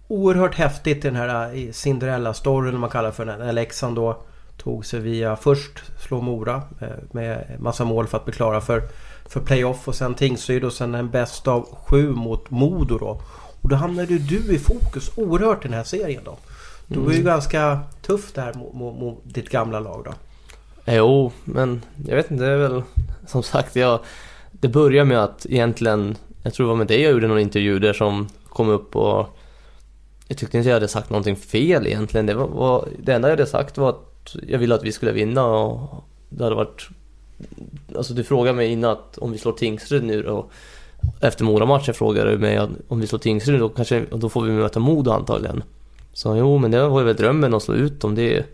oerhört 0.08 0.54
häftigt 0.54 1.04
i 1.04 1.08
den 1.08 1.16
här 1.16 1.54
eh, 1.54 1.70
Cinderella-storyn 1.72 2.78
man 2.78 2.90
kallar 2.90 3.10
för 3.10 3.26
den. 3.26 3.54
Leksand 3.54 3.96
då 3.96 4.22
tog 4.62 4.86
sig 4.86 5.00
via 5.00 5.36
först 5.36 5.82
slå 6.00 6.20
Mora 6.20 6.62
eh, 6.80 6.88
med 7.12 7.56
massa 7.58 7.84
mål 7.84 8.06
för 8.06 8.18
att 8.18 8.24
bli 8.24 8.34
klara 8.34 8.60
för, 8.60 8.82
för 9.26 9.40
playoff 9.40 9.88
och 9.88 9.94
sen 9.94 10.14
Tingsryd 10.14 10.64
och 10.64 10.72
sen 10.72 10.94
en 10.94 11.10
bäst 11.10 11.48
av 11.48 11.68
sju 11.86 12.10
mot 12.10 12.50
Modo 12.50 12.98
då. 12.98 13.20
Och 13.60 13.68
då 13.68 13.76
hamnade 13.76 14.12
ju 14.12 14.18
du 14.18 14.54
i 14.54 14.58
fokus 14.58 15.10
oerhört 15.16 15.64
i 15.64 15.68
den 15.68 15.76
här 15.76 15.84
serien 15.84 16.22
då. 16.24 16.36
Du 16.86 17.00
var 17.00 17.12
ju 17.12 17.22
ganska 17.22 17.80
tuff 18.02 18.32
där 18.32 18.54
mot, 18.54 18.74
mot, 18.74 19.00
mot 19.00 19.20
ditt 19.24 19.50
gamla 19.50 19.80
lag 19.80 20.04
då. 20.04 20.10
Eh, 20.84 20.96
Jo, 20.96 21.32
men 21.44 21.82
jag 22.06 22.16
vet 22.16 22.30
inte, 22.30 22.44
det 22.44 22.50
är 22.50 22.68
väl 22.68 22.82
som 23.26 23.42
sagt, 23.42 23.76
jag, 23.76 24.00
det 24.50 24.68
börjar 24.68 25.04
med 25.04 25.24
att 25.24 25.46
egentligen, 25.46 26.16
jag 26.42 26.54
tror 26.54 26.66
det 26.66 26.68
var 26.68 26.76
med 26.76 26.86
dig 26.86 27.00
jag 27.00 27.12
gjorde 27.12 27.28
någon 27.28 27.38
intervju 27.38 27.78
där 27.78 27.92
som 27.92 28.28
kom 28.48 28.68
upp 28.68 28.96
och 28.96 29.38
jag 30.28 30.38
tyckte 30.38 30.58
inte 30.58 30.68
jag 30.68 30.76
hade 30.76 30.88
sagt 30.88 31.10
någonting 31.10 31.36
fel 31.36 31.86
egentligen. 31.86 32.26
Det, 32.26 32.34
var, 32.34 32.48
var, 32.48 32.88
det 32.98 33.14
enda 33.14 33.28
jag 33.28 33.36
hade 33.36 33.46
sagt 33.46 33.78
var 33.78 33.88
att 33.88 34.11
jag 34.48 34.58
ville 34.58 34.74
att 34.74 34.84
vi 34.84 34.92
skulle 34.92 35.12
vinna 35.12 35.46
och 35.46 36.04
det 36.28 36.44
hade 36.44 36.56
varit... 36.56 36.88
Alltså 37.96 38.14
du 38.14 38.24
frågade 38.24 38.56
mig 38.56 38.72
innan 38.72 38.90
att 38.90 39.18
om 39.18 39.32
vi 39.32 39.38
slår 39.38 39.52
Tingsryd 39.52 40.04
nu 40.04 40.22
då. 40.22 40.46
Efter 41.20 41.44
Mora-matchen 41.44 41.94
frågade 41.94 42.30
du 42.30 42.38
mig 42.38 42.56
att 42.56 42.70
om 42.88 43.00
vi 43.00 43.06
slår 43.06 43.18
Tingsryd 43.18 43.60
då 43.60 43.68
kanske, 43.68 44.04
då 44.10 44.28
får 44.28 44.42
vi 44.42 44.52
möta 44.52 44.80
Modo 44.80 45.10
antagligen. 45.10 45.62
Så 46.12 46.36
jo, 46.36 46.58
men 46.58 46.70
det 46.70 46.88
var 46.88 47.00
ju 47.00 47.06
väl 47.06 47.16
drömmen 47.16 47.54
att 47.54 47.62
slå 47.62 47.74
ut 47.74 48.00
dem. 48.00 48.14
Det, 48.14 48.44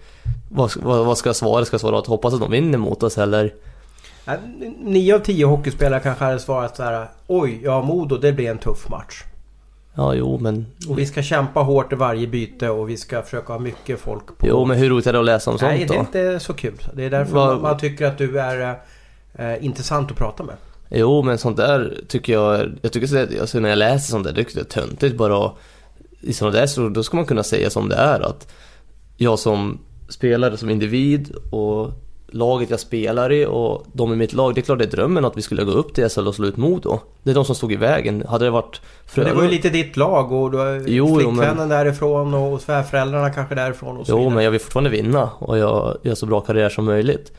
vad, 0.49 0.77
vad, 0.77 1.07
vad 1.07 1.19
ska 1.19 1.29
jag 1.29 1.37
svara? 1.37 1.65
Ska 1.65 1.75
jag 1.75 1.81
svara 1.81 1.99
att 1.99 2.07
hoppas 2.07 2.35
att 2.35 2.41
de 2.41 2.51
vinner 2.51 2.79
mot 2.79 3.03
oss 3.03 3.19
eller? 3.19 3.55
Nio 4.79 5.15
av 5.15 5.19
tio 5.19 5.47
hockeyspelare 5.47 6.01
kanske 6.01 6.25
hade 6.25 6.39
svarat 6.39 6.77
så 6.77 6.83
här. 6.83 7.09
Oj, 7.27 7.61
ja 7.63 7.83
Modo 7.83 8.17
det 8.17 8.33
blir 8.33 8.51
en 8.51 8.59
tuff 8.59 8.89
match. 8.89 9.23
Ja, 9.99 10.15
jo, 10.15 10.39
men... 10.39 10.67
Och 10.89 10.99
vi 10.99 11.07
ska 11.07 11.23
kämpa 11.23 11.61
hårt 11.61 11.93
i 11.93 11.97
varje 11.97 12.27
byte 12.27 12.69
och 12.71 12.89
vi 12.89 12.97
ska 12.97 13.23
försöka 13.23 13.53
ha 13.53 13.61
mycket 13.61 14.01
folk 14.01 14.27
på. 14.27 14.47
Jo, 14.47 14.65
men 14.65 14.79
hur 14.79 14.91
roligt 14.91 15.07
är 15.07 15.13
det 15.13 15.19
att 15.19 15.25
läsa 15.25 15.51
om 15.51 15.59
sånt 15.59 15.71
Nej, 15.73 15.79
det 15.89 15.95
är 15.95 15.99
då? 15.99 16.01
inte 16.01 16.41
så 16.41 16.53
kul. 16.53 16.83
Det 16.95 17.05
är 17.05 17.11
därför 17.11 17.33
Vad- 17.33 17.61
man, 17.63 17.79
tycker 17.79 18.07
att 18.07 18.19
du 18.19 18.41
är 18.41 18.79
eh, 19.35 19.65
intressant 19.65 20.11
att 20.11 20.17
prata 20.17 20.43
med. 20.45 20.55
Jo, 20.91 21.23
men 21.23 21.39
sånt 21.39 21.57
där 21.57 22.01
tycker 22.09 22.33
jag 22.33 22.71
Jag 22.83 22.93
tycker 22.93 23.07
så 23.07 23.15
där, 23.15 23.41
alltså 23.41 23.61
när 23.61 23.69
jag 23.69 23.79
läser 23.79 24.11
sånt 24.11 24.25
där, 24.25 24.33
det 24.33 24.57
är 24.57 24.65
töntigt 24.65 25.17
bara 25.17 25.47
att- 25.47 25.55
I 26.21 26.33
sådana 26.33 26.57
där 26.57 26.67
så 26.67 26.89
då 26.89 27.03
ska 27.03 27.17
man 27.17 27.27
kunna 27.27 27.43
säga 27.43 27.71
som 27.71 27.89
det 27.89 27.97
är 27.97 28.21
att 28.21 28.53
Jag 29.17 29.39
som 29.39 29.79
spelare, 30.09 30.57
som 30.57 30.71
individ 30.71 31.33
och 31.51 31.91
laget 32.29 32.71
jag 32.71 32.81
spelar 32.81 33.33
i 33.33 33.47
och 33.47 33.85
de 33.93 34.13
i 34.13 34.17
mitt 34.17 34.33
lag, 34.33 34.55
det 34.55 34.61
är 34.61 34.63
klart 34.63 34.79
det 34.79 34.85
är 34.85 34.91
drömmen 34.91 35.25
att 35.25 35.37
vi 35.37 35.43
skulle 35.43 35.65
gå 35.65 35.71
upp 35.71 35.95
till 35.95 36.09
SHL 36.09 36.27
och 36.29 36.35
slå 36.35 36.47
ut 36.47 36.57
Modo. 36.57 36.99
Det 37.23 37.31
är 37.31 37.35
de 37.35 37.45
som 37.45 37.55
stod 37.55 37.73
i 37.73 37.77
vägen. 37.77 38.25
Hade 38.29 38.45
det 38.45 38.51
varit 38.51 38.81
Men 39.15 39.25
det 39.25 39.33
var 39.33 39.43
ju 39.43 39.49
Frölunda- 39.49 39.51
lite 39.51 39.71
ditt 39.71 39.97
lag 39.97 40.33
och 40.33 40.51
du 40.51 40.59
har 40.59 40.83
Jo, 40.87 41.17
flickvännen 41.17 41.57
men- 41.57 41.69
därifrån 41.69 42.35
och 42.35 42.61
svärföräldrarna 42.61 43.31
kanske 43.31 43.55
därifrån 43.55 43.97
och 43.97 44.07
så 44.07 44.13
Jo, 44.13 44.17
vidare. 44.19 44.35
men 44.35 44.45
jag 44.45 44.51
vill 44.51 44.61
fortfarande 44.61 44.91
vinna 44.91 45.31
och 45.39 45.59
jag 45.59 45.97
gör 46.03 46.15
så 46.15 46.27
bra 46.27 46.41
karriär 46.41 46.69
som 46.69 46.85
möjligt. 46.85 47.33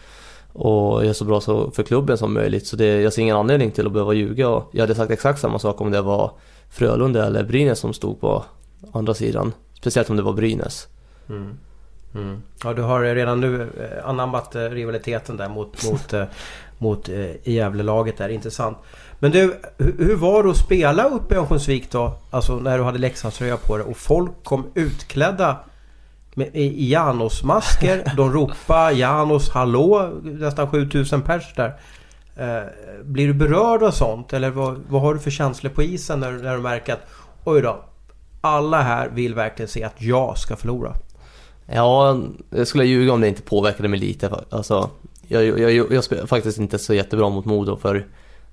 Och 0.54 1.06
gör 1.06 1.14
så 1.14 1.26
bra 1.26 1.42
för 1.42 1.84
klubben 1.84 2.18
som 2.18 2.34
möjligt. 2.34 2.68
Så 2.68 2.76
det, 2.76 3.02
jag 3.02 3.14
ser 3.14 3.22
ingen 3.22 3.36
anledning 3.36 3.72
till 3.72 3.86
att 3.88 3.92
behöva 3.94 4.14
ljuga. 4.14 4.50
Och 4.50 4.70
jag 4.72 4.82
hade 4.82 4.96
sagt 4.96 5.12
exakt 5.12 5.40
samma 5.40 5.60
sak 5.60 5.82
om 5.82 5.92
det 5.92 6.02
var 6.02 6.32
Frölunda 6.70 7.26
eller 7.26 7.44
Brynäs 7.44 7.80
som 7.80 7.94
stod 7.94 8.22
på 8.22 8.44
andra 8.92 9.14
sidan. 9.14 9.54
Speciellt 9.74 10.10
om 10.10 10.16
det 10.18 10.24
var 10.24 10.34
Brynäs. 10.34 10.88
Mm. 11.30 11.58
Ja, 12.64 12.74
du 12.74 12.82
har 12.82 13.02
redan 13.02 13.42
nu 13.42 13.62
eh, 13.62 14.10
anammat 14.10 14.56
eh, 14.56 14.62
rivaliteten 14.62 15.38
där 15.38 15.50
mot, 15.50 15.84
mot, 15.92 16.14
eh, 16.14 16.24
mot 16.78 17.10
Gävlelaget 17.44 18.18
där. 18.18 18.30
Intressant. 18.30 18.78
Men 19.20 19.32
du, 19.32 19.60
hur, 19.78 20.16
var 20.16 20.44
det 20.44 20.50
att 20.50 20.58
spela 20.58 21.04
uppe 21.04 21.36
i 21.36 21.38
Örnsköldsvik 21.38 21.92
då? 21.92 22.14
Alltså 22.30 22.56
när 22.56 22.78
du 22.78 22.84
hade 22.84 22.98
Leksandströja 22.98 23.58
på 23.58 23.78
dig 23.78 23.86
och 23.86 23.98
folk 23.98 24.32
kom 24.44 24.66
utklädda 24.74 25.58
med, 26.34 26.50
i, 26.54 26.92
Janos-masker. 26.92 28.14
De 28.18 28.34
ropade 28.34 28.94
Janos 28.94 29.50
hallå, 29.50 30.12
nästan 30.24 30.72
7000 30.72 31.22
pers 31.22 31.54
där. 31.56 31.74
Blir 33.04 33.28
du 33.28 33.34
berörd 33.34 33.84
av 33.84 33.92
sånt? 33.92 34.34
Eller 34.34 34.50
vad, 34.50 34.82
vad 34.90 35.02
har 35.02 35.14
du 35.14 35.20
för 35.20 35.32
känslor 35.32 35.72
på 35.72 35.84
isen 35.84 36.20
när, 36.20 36.32
när 36.32 36.56
du 36.56 36.62
märker 36.62 36.94
att 36.94 37.08
oj 37.44 37.62
då, 37.62 37.86
alla 38.42 38.82
här 38.82 39.10
vill 39.10 39.36
verkligen 39.36 39.70
se 39.70 39.84
att 39.84 40.02
jag 40.02 40.38
ska 40.38 40.56
förlora? 40.56 40.96
Ja, 41.74 42.20
jag 42.50 42.68
skulle 42.68 42.86
ljuga 42.86 43.14
om 43.14 43.22
det 43.22 43.28
inte 43.28 43.42
påverkade 43.42 43.90
mig 43.90 44.00
lite. 44.00 44.44
Alltså, 44.50 44.90
jag, 45.28 45.46
jag, 45.46 45.72
jag, 45.72 45.92
jag 45.92 46.04
spelade 46.04 46.28
faktiskt 46.28 46.58
inte 46.58 46.80
så 46.80 46.94
jättebra 46.94 47.30
mot 47.30 47.46
Modo 47.46 47.78
för 47.78 48.08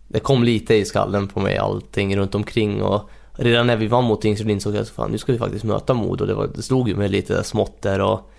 det 0.09 0.21
kom 0.21 0.45
lite 0.45 0.75
i 0.75 0.85
skallen 0.85 1.29
på 1.29 1.41
mig 1.41 1.57
allting 1.59 2.17
runt 2.17 2.35
omkring 2.35 2.83
och 2.83 3.11
redan 3.33 3.67
när 3.67 3.77
vi 3.77 3.87
vann 3.87 4.05
mot 4.05 4.23
Tingsryd 4.23 4.51
insåg 4.51 4.75
jag 4.75 4.83
att 4.83 4.89
fan, 4.89 5.11
nu 5.11 5.19
ska 5.19 5.33
vi 5.33 5.39
faktiskt 5.39 5.65
möta 5.65 5.95
Modo. 5.95 6.27
Det, 6.27 6.35
var, 6.35 6.47
det 6.55 6.63
slog 6.63 6.89
ju 6.89 6.97
mig 6.97 7.09
lite 7.09 7.45
smått 7.45 7.83
där 7.83 8.01
och, 8.01 8.31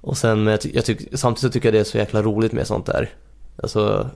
och 0.00 0.18
sen 0.18 0.44
men 0.44 0.50
jag, 0.50 0.74
jag 0.74 0.84
tyck, 0.84 1.08
samtidigt 1.12 1.40
så 1.40 1.50
tycker 1.52 1.68
jag 1.68 1.74
det 1.74 1.80
är 1.80 1.84
så 1.84 1.98
jäkla 1.98 2.22
roligt 2.22 2.52
med 2.52 2.66
sånt 2.66 2.86
där. 2.86 3.10
Alltså, 3.62 4.10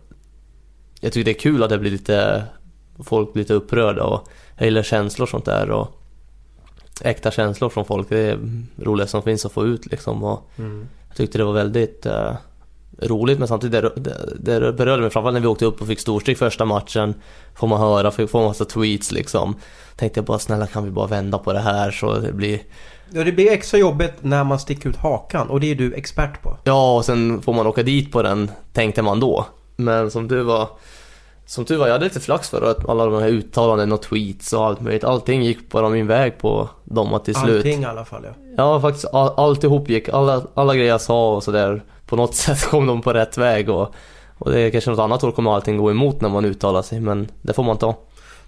jag 1.00 1.12
tycker 1.12 1.24
det 1.24 1.30
är 1.38 1.40
kul 1.40 1.62
att 1.62 1.70
det 1.70 1.78
blir 1.78 1.90
lite, 1.90 2.44
folk 3.04 3.32
blir 3.32 3.42
lite 3.42 3.54
upprörda 3.54 4.04
och 4.04 4.28
jag 4.56 4.64
gillar 4.64 4.82
känslor 4.82 5.24
och 5.24 5.30
sånt 5.30 5.44
där 5.44 5.70
och 5.70 6.03
äkta 7.01 7.30
känslor 7.30 7.68
från 7.68 7.84
folk. 7.84 8.09
Det 8.09 8.18
är 8.18 8.38
roligt 8.82 9.11
som 9.11 9.22
finns 9.22 9.47
att 9.47 9.53
få 9.53 9.64
ut 9.66 9.86
liksom 9.86 10.24
och 10.24 10.51
Mm. 10.59 10.86
jag 11.09 11.16
tyckte 11.16 11.38
det 11.38 11.45
var 11.45 11.53
väldigt 11.53 12.07
eh, 12.07 12.32
roligt 13.03 13.38
men 13.38 13.49
samtidigt 13.49 13.82
det, 13.82 13.92
det, 14.36 14.59
det 14.61 14.72
berörde 14.72 15.03
mig 15.03 15.11
framförallt 15.11 15.34
när 15.34 15.40
vi 15.40 15.47
åkte 15.47 15.64
upp 15.66 15.80
och 15.80 15.86
fick 15.86 16.01
storstryk 16.01 16.38
första 16.38 16.64
matchen. 16.64 17.14
Får 17.55 17.66
man 17.66 17.80
höra, 17.80 18.11
får 18.11 18.42
massa 18.47 18.64
tweets 18.64 19.12
liksom. 19.12 19.55
Tänkte 19.97 20.18
jag 20.18 20.24
bara 20.24 20.38
snälla 20.38 20.66
kan 20.66 20.84
vi 20.84 20.90
bara 20.90 21.07
vända 21.07 21.38
på 21.38 21.53
det 21.53 21.61
här 21.61 21.90
så 21.90 22.18
det 22.18 22.32
blir 22.32 22.61
Ja, 23.11 23.24
det 23.24 23.32
blir 23.32 23.51
extra 23.53 23.78
jobbigt 23.78 24.12
när 24.20 24.45
man 24.45 24.59
sticker 24.59 24.88
ut 24.88 24.97
hakan 24.97 25.51
och 25.51 25.61
det 25.61 25.70
är 25.70 25.74
du 25.74 25.95
expert 25.95 26.42
på. 26.42 26.57
Ja, 26.64 26.97
och 26.97 27.05
sen 27.05 27.42
får 27.42 27.53
man 27.53 27.66
åka 27.66 27.82
dit 27.82 28.12
på 28.12 28.22
den, 28.22 28.51
tänkte 28.72 29.03
man 29.03 29.20
då. 29.20 29.47
Men 29.76 30.11
som 30.11 30.28
du 30.28 30.42
var, 30.42 30.68
som 31.47 31.64
tur 31.64 31.76
var, 31.76 31.86
jag 31.86 31.92
hade 31.92 32.05
lite 32.05 32.20
flax 32.20 32.51
för 32.51 32.70
att 32.70 32.88
alla 32.88 33.05
de 33.07 33.22
här 33.22 33.28
uttalanden 33.28 33.92
och 33.92 34.03
tweets 34.03 34.53
och 34.53 34.64
allt 34.66 34.80
möjligt, 34.80 35.05
allting 35.05 35.42
gick 35.42 35.70
bara 35.70 35.88
min 35.88 36.07
väg 36.07 36.38
på 36.38 36.68
dem 36.84 37.20
till 37.24 37.34
slut. 37.34 37.57
Allting 37.57 37.82
i 37.82 37.84
alla 37.84 38.05
fall 38.05 38.24
ja. 38.24 38.30
Ja, 38.57 38.80
faktiskt 38.80 39.07
all, 39.12 39.34
alltihop 39.36 39.88
gick, 39.88 40.09
alla, 40.09 40.42
alla 40.55 40.74
grejer 40.74 40.88
jag 40.88 41.01
sa 41.01 41.34
och 41.34 41.42
sådär, 41.42 41.82
på 42.07 42.16
något 42.16 42.34
sätt 42.34 42.64
kom 42.64 42.86
de 42.86 43.03
på 43.03 43.12
rätt 43.12 43.38
väg 43.38 43.70
och, 43.70 43.95
och 44.38 44.51
det 44.51 44.61
är 44.61 44.70
kanske 44.70 44.90
något 44.90 45.01
annat 45.01 45.24
år 45.24 45.32
kommer 45.32 45.55
allting 45.55 45.76
gå 45.76 45.90
emot 45.90 46.20
när 46.20 46.28
man 46.28 46.45
uttalar 46.45 46.82
sig, 46.82 47.01
men 47.01 47.28
det 47.42 47.53
får 47.53 47.62
man 47.62 47.76
ta. 47.76 47.97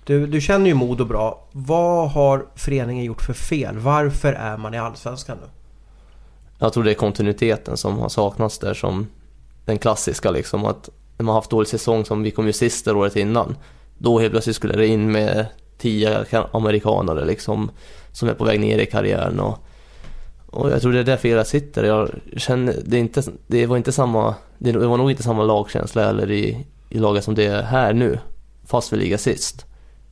Du, 0.05 0.27
du 0.27 0.41
känner 0.41 0.67
ju 0.67 0.75
Modo 0.75 1.05
bra. 1.05 1.49
Vad 1.53 2.11
har 2.11 2.47
föreningen 2.55 3.05
gjort 3.05 3.23
för 3.23 3.33
fel? 3.33 3.79
Varför 3.79 4.33
är 4.33 4.57
man 4.57 4.75
i 4.75 4.79
Allsvenskan 4.79 5.39
nu? 5.43 5.49
Jag 6.59 6.73
tror 6.73 6.85
det 6.85 6.91
är 6.91 6.95
kontinuiteten 6.95 7.77
som 7.77 7.99
har 7.99 8.09
saknats 8.09 8.59
där 8.59 8.75
som 8.75 9.07
den 9.65 9.79
klassiska 9.79 10.31
liksom 10.31 10.65
att 10.65 10.89
när 11.17 11.25
man 11.25 11.35
haft 11.35 11.51
dålig 11.51 11.69
säsong 11.69 12.05
som 12.05 12.23
vi 12.23 12.31
kom 12.31 12.47
ju 12.47 12.53
sist 12.53 12.89
året 12.89 13.17
innan 13.17 13.57
då 13.99 14.19
helt 14.19 14.33
plötsligt 14.33 14.57
skulle 14.57 14.77
det 14.77 14.87
in 14.87 15.13
med 15.13 15.47
tio 15.79 16.25
amerikanare 16.53 17.25
liksom 17.25 17.71
som 18.13 18.29
är 18.29 18.35
på 18.35 18.45
väg 18.45 18.61
ner 18.61 18.79
i 18.79 18.87
karriären 18.87 19.41
och, 19.41 19.59
och 20.47 20.71
jag 20.71 20.81
tror 20.83 20.93
det 20.93 20.99
är 20.99 21.05
där 21.05 21.17
felet 21.17 21.49
sitter. 21.49 21.85
Jag 21.85 22.11
känner, 22.37 22.75
det, 22.85 22.99
inte, 22.99 23.23
det 23.47 23.67
var 23.67 23.77
inte 23.77 23.93
samma, 23.93 24.35
det 24.59 24.73
var 24.73 24.97
nog 24.97 25.11
inte 25.11 25.23
samma 25.23 25.43
lagkänsla 25.43 26.09
eller 26.09 26.31
i, 26.31 26.67
i 26.89 26.99
laget 26.99 27.25
som 27.25 27.35
det 27.35 27.47
är 27.47 27.63
här 27.63 27.93
nu 27.93 28.19
fast 28.67 28.93
vi 28.93 28.97
ligger 28.97 29.17
sist. 29.17 29.67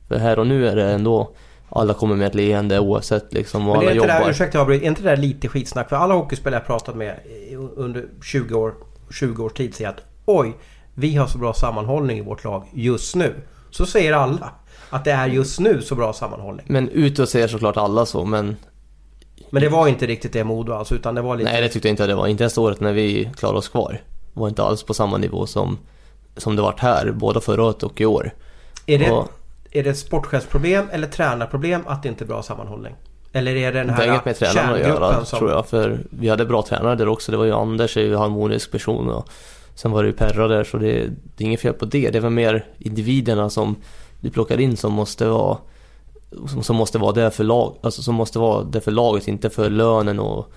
För 0.07 0.17
här 0.17 0.39
och 0.39 0.47
nu 0.47 0.67
är 0.67 0.75
det 0.75 0.91
ändå 0.91 1.35
alla 1.69 1.93
kommer 1.93 2.15
med 2.15 2.27
ett 2.27 2.35
leende 2.35 2.79
oavsett 2.79 3.33
liksom 3.33 3.67
och 3.67 3.77
alla 3.77 3.93
jobbar. 3.93 4.07
där, 4.07 4.29
ursäkta 4.29 4.57
jag 4.57 4.75
är 4.75 4.83
inte 4.83 5.01
det 5.01 5.09
där 5.09 5.17
lite 5.17 5.47
skitsnack? 5.47 5.89
För 5.89 5.95
alla 5.95 6.13
hockeyspelare 6.13 6.59
jag 6.59 6.67
pratat 6.67 6.95
med 6.95 7.19
under 7.75 8.05
20 8.23 8.55
år, 8.55 8.73
20 9.11 9.43
års 9.43 9.53
tid 9.53 9.75
säger 9.75 9.89
att 9.89 10.01
oj, 10.25 10.55
vi 10.95 11.15
har 11.15 11.27
så 11.27 11.37
bra 11.37 11.53
sammanhållning 11.53 12.17
i 12.17 12.21
vårt 12.21 12.43
lag 12.43 12.65
just 12.73 13.15
nu. 13.15 13.35
Så 13.69 13.85
säger 13.85 14.13
alla. 14.13 14.51
Att 14.89 15.03
det 15.03 15.11
är 15.11 15.27
just 15.27 15.59
nu 15.59 15.81
så 15.81 15.95
bra 15.95 16.13
sammanhållning. 16.13 16.65
Men 16.69 16.89
utåt 16.89 17.29
ser 17.29 17.47
såklart 17.47 17.77
alla 17.77 18.05
så 18.05 18.25
men 18.25 18.55
Men 19.49 19.61
det 19.61 19.69
var 19.69 19.87
inte 19.87 20.07
riktigt 20.07 20.33
det 20.33 20.43
Modo 20.43 20.73
alltså, 20.73 20.95
utan 20.95 21.15
det 21.15 21.21
var 21.21 21.35
lite... 21.35 21.51
Nej 21.51 21.61
det 21.61 21.69
tyckte 21.69 21.87
jag 21.87 21.93
inte 21.93 22.07
det 22.07 22.15
var. 22.15 22.27
Inte 22.27 22.43
ens 22.43 22.57
året 22.57 22.79
när 22.79 22.93
vi 22.93 23.29
klarade 23.37 23.57
oss 23.57 23.69
kvar. 23.69 24.01
Det 24.33 24.39
var 24.39 24.47
inte 24.47 24.63
alls 24.63 24.83
på 24.83 24.93
samma 24.93 25.17
nivå 25.17 25.45
som, 25.45 25.77
som 26.37 26.55
det 26.55 26.61
varit 26.61 26.79
här, 26.79 27.11
både 27.11 27.41
förra 27.41 27.63
året 27.63 27.83
och 27.83 28.01
i 28.01 28.05
år. 28.05 28.31
är, 28.85 28.99
det, 28.99 29.11
Och 29.11 29.27
är 29.71 29.83
det 29.83 29.89
ett 29.89 29.97
sportchefsproblem 29.97 30.89
eller 30.91 31.07
tränarproblem 31.07 31.81
att 31.87 32.03
det 32.03 32.09
inte 32.09 32.23
är 32.23 32.27
bra 32.27 32.43
sammanhållning? 32.43 32.95
Eller 33.33 33.55
är 33.55 33.71
det 33.71 33.79
den 33.79 33.87
det 33.87 33.93
har 33.93 34.01
här 34.01 34.09
inget 34.09 34.25
med 34.25 34.35
tränarna 34.35 34.73
att 34.73 34.79
göra 34.79 35.25
som... 35.25 35.39
tror 35.39 35.51
jag. 35.51 35.67
För 35.67 35.99
vi 36.09 36.29
hade 36.29 36.45
bra 36.45 36.61
tränare 36.61 36.95
där 36.95 37.07
också. 37.07 37.31
Det 37.31 37.37
var 37.37 37.45
ju 37.45 37.53
Anders, 37.53 37.97
är 37.97 38.01
ju 38.01 38.15
harmonisk 38.15 38.71
person 38.71 39.09
och 39.09 39.29
sen 39.75 39.91
var 39.91 40.03
det 40.03 40.07
ju 40.07 40.15
Perra 40.15 40.47
där 40.47 40.63
så 40.63 40.77
det, 40.77 41.09
det 41.35 41.43
är 41.43 41.47
inget 41.47 41.61
fel 41.61 41.73
på 41.73 41.85
det. 41.85 42.09
Det 42.09 42.17
är 42.17 42.21
väl 42.21 42.31
mer 42.31 42.65
individerna 42.77 43.49
som 43.49 43.75
du 44.19 44.29
plockar 44.29 44.59
in 44.59 44.77
som 44.77 44.93
måste 44.93 45.27
vara 45.27 45.57
som, 46.47 46.63
som 46.63 46.75
måste 46.75 46.97
vara 46.97 47.11
där 47.11 47.29
för 47.29 47.43
lag, 47.43 47.75
alltså 47.81 48.01
som 48.01 48.15
måste 48.15 48.39
vara 48.39 48.63
där 48.63 48.79
för 48.79 48.91
laget, 48.91 49.27
inte 49.27 49.49
för 49.49 49.69
lönen 49.69 50.19
och 50.19 50.51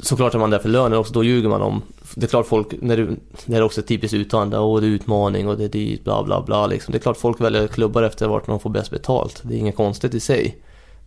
Såklart 0.00 0.34
är 0.34 0.38
man 0.38 0.50
där 0.50 0.58
för 0.58 0.68
lönen 0.68 0.98
också, 0.98 1.12
då 1.12 1.24
ljuger 1.24 1.48
man 1.48 1.62
om 1.62 1.82
Det 2.14 2.26
är 2.26 2.28
klart 2.28 2.46
folk, 2.46 2.74
när 2.80 2.96
du, 2.96 3.16
det 3.46 3.56
är 3.56 3.62
också 3.62 3.80
ett 3.80 3.86
typiskt 3.86 4.14
uttalande, 4.14 4.58
åh 4.58 4.80
det 4.80 4.86
är 4.86 4.88
utmaning 4.88 5.48
och 5.48 5.56
det 5.56 5.64
är 5.64 5.68
dit, 5.68 6.04
bla 6.04 6.22
bla 6.22 6.42
bla 6.42 6.66
liksom. 6.66 6.92
Det 6.92 6.98
är 6.98 7.00
klart 7.00 7.16
folk 7.16 7.40
väljer 7.40 7.66
klubbar 7.66 8.02
efter 8.02 8.28
vart 8.28 8.46
de 8.46 8.60
får 8.60 8.70
bäst 8.70 8.90
betalt, 8.90 9.40
det 9.44 9.54
är 9.54 9.58
inget 9.58 9.76
konstigt 9.76 10.14
i 10.14 10.20
sig 10.20 10.58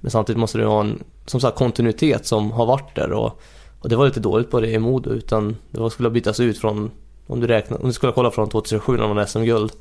Men 0.02 0.12
samtidigt 0.12 0.40
måste 0.40 0.58
du 0.58 0.66
ha 0.66 0.82
en, 0.82 1.04
som 1.26 1.42
sagt 1.42 1.58
kontinuitet 1.58 2.26
som 2.26 2.52
har 2.52 2.66
varit 2.66 2.96
där 2.96 3.12
och, 3.12 3.42
och 3.80 3.90
det 3.90 3.96
var 3.96 4.06
lite 4.06 4.20
dåligt 4.20 4.52
på 4.52 4.60
det 4.60 4.70
i 4.70 4.80
Modo 4.80 5.10
utan 5.10 5.56
det 5.72 5.80
var, 5.80 5.90
skulle 5.90 6.10
bytas 6.10 6.40
ut 6.40 6.58
från 6.58 6.92
om 7.28 7.40
du 7.40 7.48
räknar, 7.48 7.82
om 7.82 7.88
du 7.88 7.94
skulle 7.94 8.12
kolla 8.12 8.32
från 8.32 8.50
2007 8.50 8.98
när 8.98 9.08
man 9.08 9.16
vann 9.16 9.28
SM-guld 9.28 9.72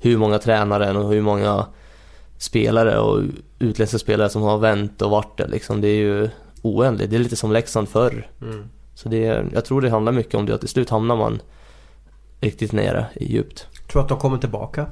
Hur 0.00 0.16
många 0.16 0.38
tränare 0.38 0.98
och 0.98 1.12
hur 1.12 1.22
många 1.22 1.66
spelare 2.38 2.98
och 2.98 3.22
utländska 3.58 3.98
spelare 3.98 4.28
som 4.28 4.42
har 4.42 4.58
vänt 4.58 5.02
och 5.02 5.10
varit 5.10 5.36
där 5.36 5.48
liksom. 5.48 5.80
Det 5.80 5.88
är 5.88 5.96
ju 5.96 6.28
oändligt. 6.62 7.10
Det 7.10 7.16
är 7.16 7.20
lite 7.20 7.36
som 7.36 7.52
Leksand 7.52 7.88
förr. 7.88 8.28
Mm. 8.42 8.64
Så 8.94 9.08
det 9.08 9.26
är, 9.26 9.46
jag 9.52 9.64
tror 9.64 9.80
det 9.80 9.90
handlar 9.90 10.12
mycket 10.12 10.34
om 10.34 10.46
det 10.46 10.54
att 10.54 10.60
till 10.60 10.68
slut 10.68 10.90
hamnar 10.90 11.16
man 11.16 11.40
riktigt 12.40 12.72
nere 12.72 13.06
i 13.14 13.32
djupt. 13.32 13.66
Tror 13.92 14.02
att 14.02 14.08
de 14.08 14.18
kommer 14.18 14.38
tillbaka? 14.38 14.86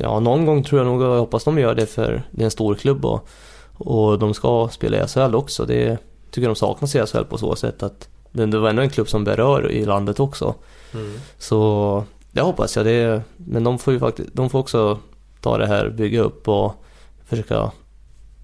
Ja, 0.00 0.20
någon 0.20 0.46
gång 0.46 0.64
tror 0.64 0.80
jag 0.80 0.86
nog, 0.86 1.00
och 1.00 1.14
jag 1.14 1.20
hoppas 1.20 1.44
de 1.44 1.58
gör 1.58 1.74
det 1.74 1.86
för 1.86 2.22
det 2.30 2.42
är 2.42 2.44
en 2.44 2.50
stor 2.50 2.74
klubb 2.74 3.04
och, 3.04 3.28
och 3.72 4.18
de 4.18 4.34
ska 4.34 4.68
spela 4.68 5.04
i 5.04 5.08
SHL 5.08 5.34
också. 5.34 5.64
Det 5.64 5.98
tycker 6.30 6.48
de 6.48 6.56
saknas 6.56 6.94
i 6.94 7.06
SHL 7.06 7.24
på 7.24 7.38
så 7.38 7.56
sätt 7.56 7.82
att 7.82 8.08
det 8.32 8.58
var 8.58 8.68
ändå 8.68 8.82
en 8.82 8.90
klubb 8.90 9.08
som 9.08 9.24
berör 9.24 9.70
i 9.70 9.84
landet 9.84 10.20
också. 10.20 10.54
Mm. 10.94 11.18
Så 11.38 12.04
det 12.32 12.40
hoppas 12.40 12.76
jag. 12.76 12.86
Det, 12.86 13.22
men 13.36 13.64
de 13.64 13.78
får 13.78 13.92
ju 13.92 13.98
faktiskt, 13.98 14.28
de 14.32 14.50
får 14.50 14.58
också 14.58 14.98
ta 15.40 15.58
det 15.58 15.66
här, 15.66 15.88
bygga 15.88 16.20
upp 16.20 16.48
och 16.48 16.84
försöka 17.24 17.70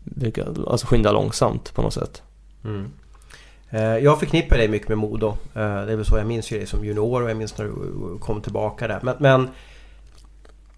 bygga, 0.04 0.46
alltså 0.66 0.86
skynda 0.86 1.12
långsamt 1.12 1.74
på 1.74 1.82
något 1.82 1.94
sätt. 1.94 2.22
Mm. 2.64 2.90
Eh, 3.70 3.98
jag 3.98 4.18
förknippar 4.18 4.56
dig 4.56 4.68
mycket 4.68 4.88
med 4.88 4.98
Modo. 4.98 5.28
Eh, 5.28 5.34
det 5.54 5.92
är 5.92 5.96
väl 5.96 6.04
så 6.04 6.16
jag 6.16 6.26
minns 6.26 6.52
ju 6.52 6.58
dig 6.58 6.66
som 6.66 6.84
junior 6.84 7.22
och 7.22 7.30
jag 7.30 7.36
minns 7.36 7.58
när 7.58 7.64
du 7.64 7.70
eh, 7.70 8.18
kom 8.20 8.42
tillbaka 8.42 8.88
där. 8.88 9.00
Men, 9.02 9.14
men 9.18 9.48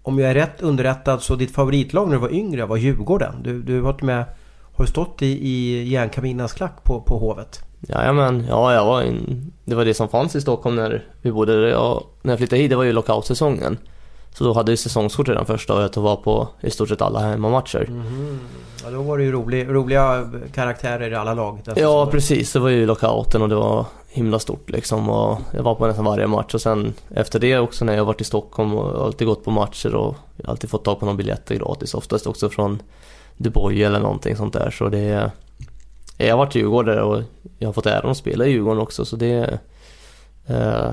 om 0.01 0.19
jag 0.19 0.29
är 0.29 0.33
rätt 0.33 0.61
underrättad 0.61 1.21
så 1.21 1.35
ditt 1.35 1.51
favoritlag 1.51 2.07
när 2.07 2.15
du 2.15 2.21
var 2.21 2.33
yngre 2.33 2.65
var 2.65 2.77
Djurgården. 2.77 3.43
Du, 3.43 3.61
du 3.61 3.75
har, 3.75 3.81
varit 3.81 4.01
med, 4.01 4.25
har 4.73 4.85
du 4.85 4.91
stått 4.91 5.21
i, 5.21 5.47
i 5.47 5.83
järnkaminernas 5.89 6.53
klack 6.53 6.83
på, 6.83 7.01
på 7.01 7.17
Hovet? 7.17 7.63
Jajamän, 7.87 8.45
ja 8.49 8.73
jag 8.73 8.85
var 8.85 9.01
in, 9.01 9.51
det 9.65 9.75
var 9.75 9.85
det 9.85 9.93
som 9.93 10.09
fanns 10.09 10.35
i 10.35 10.41
Stockholm 10.41 10.75
när 10.75 11.05
vi 11.21 11.31
bodde 11.31 11.61
där. 11.61 11.67
Jag, 11.67 12.03
när 12.21 12.31
jag 12.31 12.39
flyttade 12.39 12.61
hit, 12.61 12.69
det 12.69 12.75
var 12.75 12.83
ju 12.83 12.91
lockout-säsongen. 12.93 13.77
Så 14.33 14.43
då 14.43 14.53
hade 14.53 14.71
jag 14.71 14.79
säsongskort 14.79 15.27
redan 15.29 15.45
första 15.45 15.75
året 15.75 15.97
och 15.97 16.03
var 16.03 16.15
på 16.15 16.47
i 16.61 16.69
stort 16.69 16.89
sett 16.89 17.01
alla 17.01 17.19
hemmamatcher. 17.19 17.89
Ja, 18.83 18.89
då 18.91 19.01
var 19.01 19.17
det 19.17 19.23
ju 19.23 19.31
rolig, 19.31 19.69
roliga 19.69 20.29
karaktärer 20.53 21.11
i 21.11 21.15
alla 21.15 21.33
lag. 21.33 21.59
Ja 21.75 22.07
precis, 22.11 22.53
det 22.53 22.59
var 22.59 22.69
ju 22.69 22.85
lockouten 22.85 23.41
och 23.41 23.49
det 23.49 23.55
var 23.55 23.85
himla 24.09 24.39
stort 24.39 24.69
liksom 24.69 25.09
och 25.09 25.39
jag 25.53 25.63
var 25.63 25.75
på 25.75 25.87
nästan 25.87 26.05
varje 26.05 26.27
match 26.27 26.53
och 26.53 26.61
sen 26.61 26.93
efter 27.15 27.39
det 27.39 27.59
också 27.59 27.85
när 27.85 27.95
jag 27.95 28.05
varit 28.05 28.21
i 28.21 28.23
Stockholm 28.23 28.75
och 28.75 29.05
alltid 29.05 29.27
gått 29.27 29.43
på 29.43 29.51
matcher 29.51 29.95
och 29.95 30.15
alltid 30.45 30.69
fått 30.69 30.83
tag 30.83 30.99
på 30.99 31.05
några 31.05 31.17
biljetter 31.17 31.55
gratis 31.55 31.93
oftast 31.93 32.27
också 32.27 32.49
från 32.49 32.81
Dubai 33.37 33.83
eller 33.83 33.99
någonting 33.99 34.35
sånt 34.35 34.53
där 34.53 34.71
så 34.71 34.89
det 34.89 35.31
Jag 36.25 36.33
har 36.33 36.37
varit 36.37 36.55
djurgårdare 36.55 37.01
och 37.01 37.23
jag 37.59 37.67
har 37.67 37.73
fått 37.73 37.85
äran 37.85 38.11
att 38.11 38.17
spela 38.17 38.45
i 38.45 38.51
Djurgården 38.51 38.81
också 38.81 39.05
så 39.05 39.15
det 39.15 39.59
eh, 40.47 40.89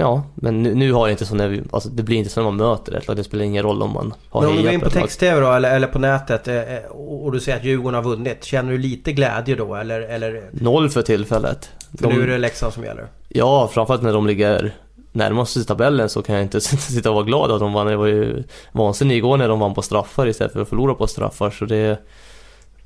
Ja, 0.00 0.22
men 0.34 0.62
nu, 0.62 0.74
nu 0.74 0.92
har 0.92 1.06
det 1.06 1.10
inte 1.10 1.26
så 1.26 1.34
när 1.34 1.48
vi, 1.48 1.62
alltså 1.70 1.88
det 1.88 2.02
blir 2.02 2.16
inte 2.16 2.30
så 2.30 2.40
när 2.40 2.44
man 2.50 2.56
möter 2.56 2.94
ett 2.94 3.08
lag. 3.08 3.16
Det 3.16 3.24
spelar 3.24 3.44
ingen 3.44 3.62
roll 3.62 3.82
om 3.82 3.92
man 3.92 4.14
har 4.28 4.40
Men 4.40 4.50
om 4.50 4.56
du 4.56 4.62
går 4.62 4.72
in 4.72 4.80
på 4.80 4.90
text-tv 4.90 5.40
då 5.40 5.52
eller, 5.52 5.76
eller 5.76 5.86
på 5.86 5.98
nätet 5.98 6.48
eh, 6.48 6.74
eh, 6.74 6.84
och 6.90 7.32
du 7.32 7.40
ser 7.40 7.56
att 7.56 7.64
Djurgården 7.64 7.94
har 7.94 8.02
vunnit. 8.02 8.44
Känner 8.44 8.72
du 8.72 8.78
lite 8.78 9.12
glädje 9.12 9.54
då 9.56 9.74
eller? 9.74 10.00
eller 10.00 10.50
Noll 10.52 10.90
för 10.90 11.02
tillfället. 11.02 11.70
för 11.98 12.08
nu 12.08 12.22
är 12.22 12.26
det 12.26 12.38
Leksand 12.38 12.72
som 12.72 12.84
gäller. 12.84 13.06
Ja, 13.28 13.68
framförallt 13.72 14.02
när 14.02 14.12
de 14.12 14.26
ligger 14.26 14.74
närmast 15.12 15.56
i 15.56 15.64
tabellen 15.64 16.08
så 16.08 16.22
kan 16.22 16.34
jag 16.34 16.44
inte 16.44 16.60
sitta 16.60 17.08
och 17.08 17.14
vara 17.14 17.24
glad 17.24 17.50
att 17.50 17.60
de 17.60 17.72
vann. 17.72 17.90
Jag 17.90 17.98
var 17.98 18.06
ju 18.06 18.44
vansinnig 18.72 19.16
igår 19.16 19.36
när 19.36 19.48
de 19.48 19.60
vann 19.60 19.74
på 19.74 19.82
straffar 19.82 20.26
istället 20.26 20.52
för 20.52 20.62
att 20.62 20.68
förlora 20.68 20.94
på 20.94 21.06
straffar. 21.06 21.50
Så 21.50 21.64
det... 21.64 21.98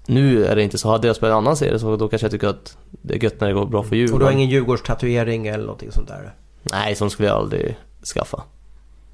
Nu 0.07 0.45
är 0.47 0.57
det 0.57 0.63
inte 0.63 0.79
så. 0.79 0.91
Hade 0.91 1.07
jag 1.07 1.17
spelat 1.17 1.33
en 1.33 1.39
annan 1.39 1.57
serie 1.57 1.79
så 1.79 1.97
då 1.97 2.09
kanske 2.09 2.25
jag 2.25 2.33
tycker 2.33 2.49
att 2.49 2.77
det 2.91 3.15
är 3.15 3.25
gött 3.25 3.41
när 3.41 3.49
det 3.49 3.55
går 3.55 3.67
bra 3.67 3.83
för 3.83 3.89
Och 3.89 3.91
du 3.93 3.97
har 3.97 4.07
Djurgården. 4.09 4.33
ingen 4.39 4.49
Djurgårdstatuering 4.51 5.47
eller 5.47 5.65
någonting 5.65 5.93
sånt 5.93 6.09
där? 6.09 6.33
Nej, 6.63 6.95
sånt 6.95 7.13
skulle 7.13 7.29
jag 7.29 7.37
aldrig 7.37 7.77
skaffa. 8.15 8.43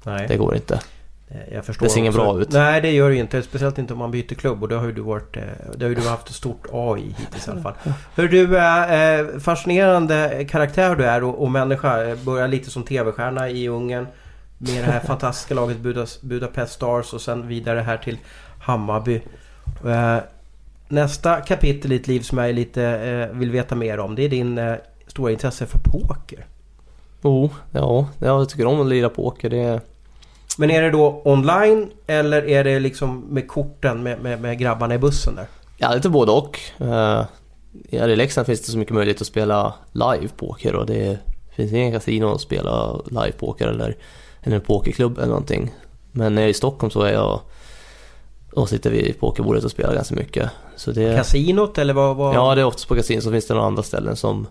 Nej. 0.03 0.25
Det 0.27 0.37
går 0.37 0.55
inte. 0.55 0.79
Eh, 1.29 1.53
Jag 1.53 1.65
förstår 1.65 1.85
Det 1.85 1.89
ser 1.89 1.99
inget 1.99 2.13
bra 2.13 2.41
ut. 2.41 2.51
Nej 2.51 2.81
det 2.81 2.91
gör 2.91 3.09
det 3.09 3.15
ju 3.15 3.21
inte. 3.21 3.41
Speciellt 3.41 3.77
inte 3.77 3.93
om 3.93 3.99
man 3.99 4.11
byter 4.11 4.35
klubb 4.35 4.63
och 4.63 4.69
det 4.69 4.75
har 4.75 4.85
ju 4.85 4.91
du 4.91 5.01
varit... 5.01 5.37
eh, 5.37 5.43
Det 5.75 5.85
har 5.85 5.89
ju 5.89 5.95
du 5.95 6.07
haft 6.07 6.29
ett 6.29 6.35
stort 6.35 6.65
A 6.71 6.97
i 6.97 7.15
hittills 7.17 7.47
i 7.47 7.51
alla 7.51 7.61
fall. 7.61 7.73
Hör 8.15 8.27
du, 8.27 8.57
eh, 8.57 8.93
eh, 9.19 9.27
fascinerande 9.39 10.45
karaktär 10.49 10.95
du 10.95 11.05
är 11.05 11.23
och, 11.23 11.41
och 11.41 11.51
människa. 11.51 12.15
Börjar 12.15 12.47
lite 12.47 12.69
som 12.69 12.83
TV-stjärna 12.83 13.49
i 13.49 13.67
Ungern. 13.67 14.07
Med 14.57 14.83
det 14.83 14.91
här 14.91 14.99
fantastiska 14.99 15.53
laget 15.55 15.77
Budapest 16.21 16.73
Stars 16.73 17.13
och 17.13 17.21
sen 17.21 17.47
vidare 17.47 17.79
här 17.79 17.97
till 17.97 18.17
Hammarby. 18.61 19.21
Eh, 20.89 20.95
Nästa 20.95 21.41
kapitel 21.41 21.91
i 21.91 21.97
ditt 21.97 22.07
liv 22.07 22.19
som 22.19 22.37
jag 22.37 22.55
lite 22.55 22.83
eh, 22.83 23.37
vill 23.37 23.51
veta 23.51 23.75
mer 23.75 23.99
om. 23.99 24.15
Det 24.15 24.23
är 24.23 24.29
din 24.29 24.57
eh, 24.57 24.75
stora 25.07 25.31
intresse 25.31 25.65
för 25.65 25.79
poker. 25.79 26.45
Oh, 27.21 27.51
ja, 27.71 28.07
jag 28.19 28.49
tycker 28.49 28.65
om 28.65 28.81
att 28.81 28.87
lira 28.87 29.09
poker. 29.09 29.49
Det. 29.49 29.81
Men 30.57 30.71
är 30.71 30.81
det 30.81 30.91
då 30.91 31.21
online 31.25 31.89
eller 32.07 32.49
är 32.49 32.63
det 32.63 32.79
liksom 32.79 33.25
med 33.29 33.47
korten 33.47 34.03
med, 34.03 34.21
med, 34.21 34.41
med 34.41 34.59
grabbarna 34.59 34.95
i 34.95 34.97
bussen 34.97 35.35
där? 35.35 35.47
Ja, 35.77 35.93
lite 35.93 36.09
både 36.09 36.31
och. 36.31 36.59
Uh, 36.81 37.23
I 37.89 38.15
Leksand 38.15 38.47
finns 38.47 38.61
det 38.61 38.71
så 38.71 38.77
mycket 38.77 38.93
möjlighet 38.93 39.21
att 39.21 39.27
spela 39.27 39.73
live-poker 39.91 40.75
och 40.75 40.85
det 40.85 41.19
finns 41.55 41.73
ingen 41.73 41.91
kasino 41.91 42.33
att 42.33 42.41
spela 42.41 43.01
live-poker 43.05 43.67
eller, 43.67 43.95
eller 44.41 44.55
en 44.55 44.61
pokerklubb 44.61 45.17
eller 45.17 45.27
någonting. 45.27 45.71
Men 46.11 46.35
när 46.35 46.41
jag 46.41 46.47
är 46.47 46.51
i 46.51 46.53
Stockholm 46.53 46.91
så 46.91 47.01
är 47.01 47.13
jag 47.13 47.39
och 48.61 48.69
sitter 48.69 48.89
vi 48.89 49.09
i 49.09 49.13
pokerbordet 49.13 49.63
och 49.63 49.71
spelar 49.71 49.93
ganska 49.93 50.15
mycket. 50.15 50.49
Så 50.75 50.91
det, 50.91 51.15
Kasinot 51.15 51.77
eller 51.77 51.93
vad? 51.93 52.15
vad? 52.15 52.35
ja, 52.35 52.55
det 52.55 52.61
är 52.61 52.65
oftast 52.65 52.87
på 52.87 52.95
kasino. 52.95 53.21
Så 53.21 53.31
finns 53.31 53.47
det 53.47 53.53
några 53.53 53.67
andra 53.67 53.83
ställen 53.83 54.15
som 54.15 54.47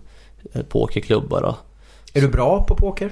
eh, 0.53 0.61
pokerklubbar. 0.61 1.41
då. 1.41 1.55
Är 2.13 2.21
du 2.21 2.27
bra 2.27 2.63
på 2.67 2.75
poker? 2.75 3.11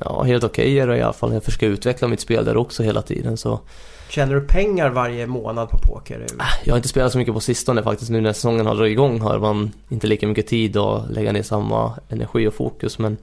Ja, 0.00 0.22
helt 0.22 0.44
okej 0.44 0.78
är 0.78 0.86
det 0.86 0.96
i 0.96 1.02
alla 1.02 1.12
fall. 1.12 1.34
Jag 1.34 1.42
försöker 1.44 1.66
utveckla 1.66 2.08
mitt 2.08 2.20
spel 2.20 2.44
där 2.44 2.56
också 2.56 2.82
hela 2.82 3.02
tiden. 3.02 3.36
Så 3.36 3.60
Tjänar 4.08 4.34
du 4.34 4.40
pengar 4.40 4.90
varje 4.90 5.26
månad 5.26 5.68
på 5.68 5.78
poker? 5.78 6.26
Jag 6.64 6.72
har 6.72 6.76
inte 6.76 6.88
spelat 6.88 7.12
så 7.12 7.18
mycket 7.18 7.34
på 7.34 7.40
sistone 7.40 7.82
faktiskt. 7.82 8.10
Nu 8.10 8.20
när 8.20 8.32
säsongen 8.32 8.66
har 8.66 8.74
dragit 8.74 8.92
igång 8.92 9.20
har 9.20 9.38
man 9.38 9.72
inte 9.88 10.06
lika 10.06 10.26
mycket 10.26 10.46
tid 10.46 10.76
att 10.76 11.10
lägga 11.10 11.32
ner 11.32 11.42
samma 11.42 11.92
energi 12.08 12.46
och 12.46 12.54
fokus. 12.54 12.98
Men 12.98 13.16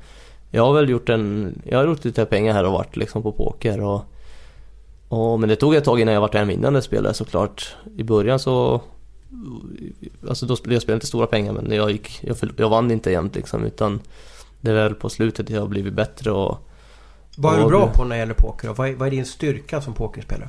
jag 0.52 0.66
har 0.66 0.74
väl 0.74 0.90
gjort 0.90 1.10
en... 1.10 1.62
Jag 1.66 1.78
har 1.78 1.86
gjort 1.86 2.06
lite 2.06 2.26
pengar 2.26 2.54
här 2.54 2.64
och 2.64 2.72
varit 2.72 2.96
liksom 2.96 3.24
på 3.24 3.32
poker 3.32 3.82
och... 3.82 4.02
och 5.10 5.40
men 5.40 5.50
det 5.50 5.56
tog 5.56 5.76
ett 5.76 5.84
tag 5.84 6.00
innan 6.00 6.14
jag 6.14 6.22
vart 6.22 6.36
en 6.36 6.48
vinnande 6.48 6.82
spelare 6.82 7.14
såklart. 7.14 7.76
I 7.98 8.04
början 8.04 8.40
så... 8.40 8.82
Alltså 10.30 10.46
då 10.46 10.56
spelade 10.56 10.76
jag 10.76 10.82
spelade 10.82 10.96
inte 10.98 11.08
stora 11.08 11.28
pengar 11.28 11.54
men 11.54 11.72
jag 11.72 11.92
gick... 11.92 12.20
Jag, 12.24 12.38
jag 12.58 12.70
vann 12.70 12.92
inte 12.92 13.12
jämt 13.12 13.36
liksom 13.36 13.66
utan... 13.66 14.00
Det 14.62 14.72
är 14.72 14.76
väl 14.76 14.96
på 14.96 15.10
slutet 15.10 15.50
jag 15.50 15.62
har 15.62 15.68
blivit 15.68 15.94
bättre 15.94 16.32
och... 16.32 16.58
Vad 17.38 17.54
är 17.56 17.62
du 17.62 17.68
bra 17.68 17.88
på 17.94 18.04
när 18.04 18.16
det 18.16 18.20
gäller 18.20 18.34
poker? 18.34 18.70
Och 18.70 18.78
vad, 18.78 18.90
är, 18.90 18.96
vad 18.96 19.08
är 19.08 19.12
din 19.12 19.26
styrka 19.26 19.82
som 19.82 19.94
pokerspelare? 19.94 20.48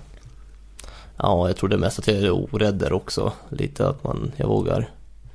Ja, 1.16 1.46
jag 1.48 1.56
tror 1.56 1.68
det 1.68 1.76
mest 1.78 1.98
att 1.98 2.06
jag 2.08 2.16
är 2.16 2.30
orädd 2.30 2.74
där 2.74 2.92
också. 2.92 3.32
Lite 3.48 3.88
att 3.88 4.04
man... 4.04 4.32
Jag 4.36 4.46
vågar... 4.48 4.90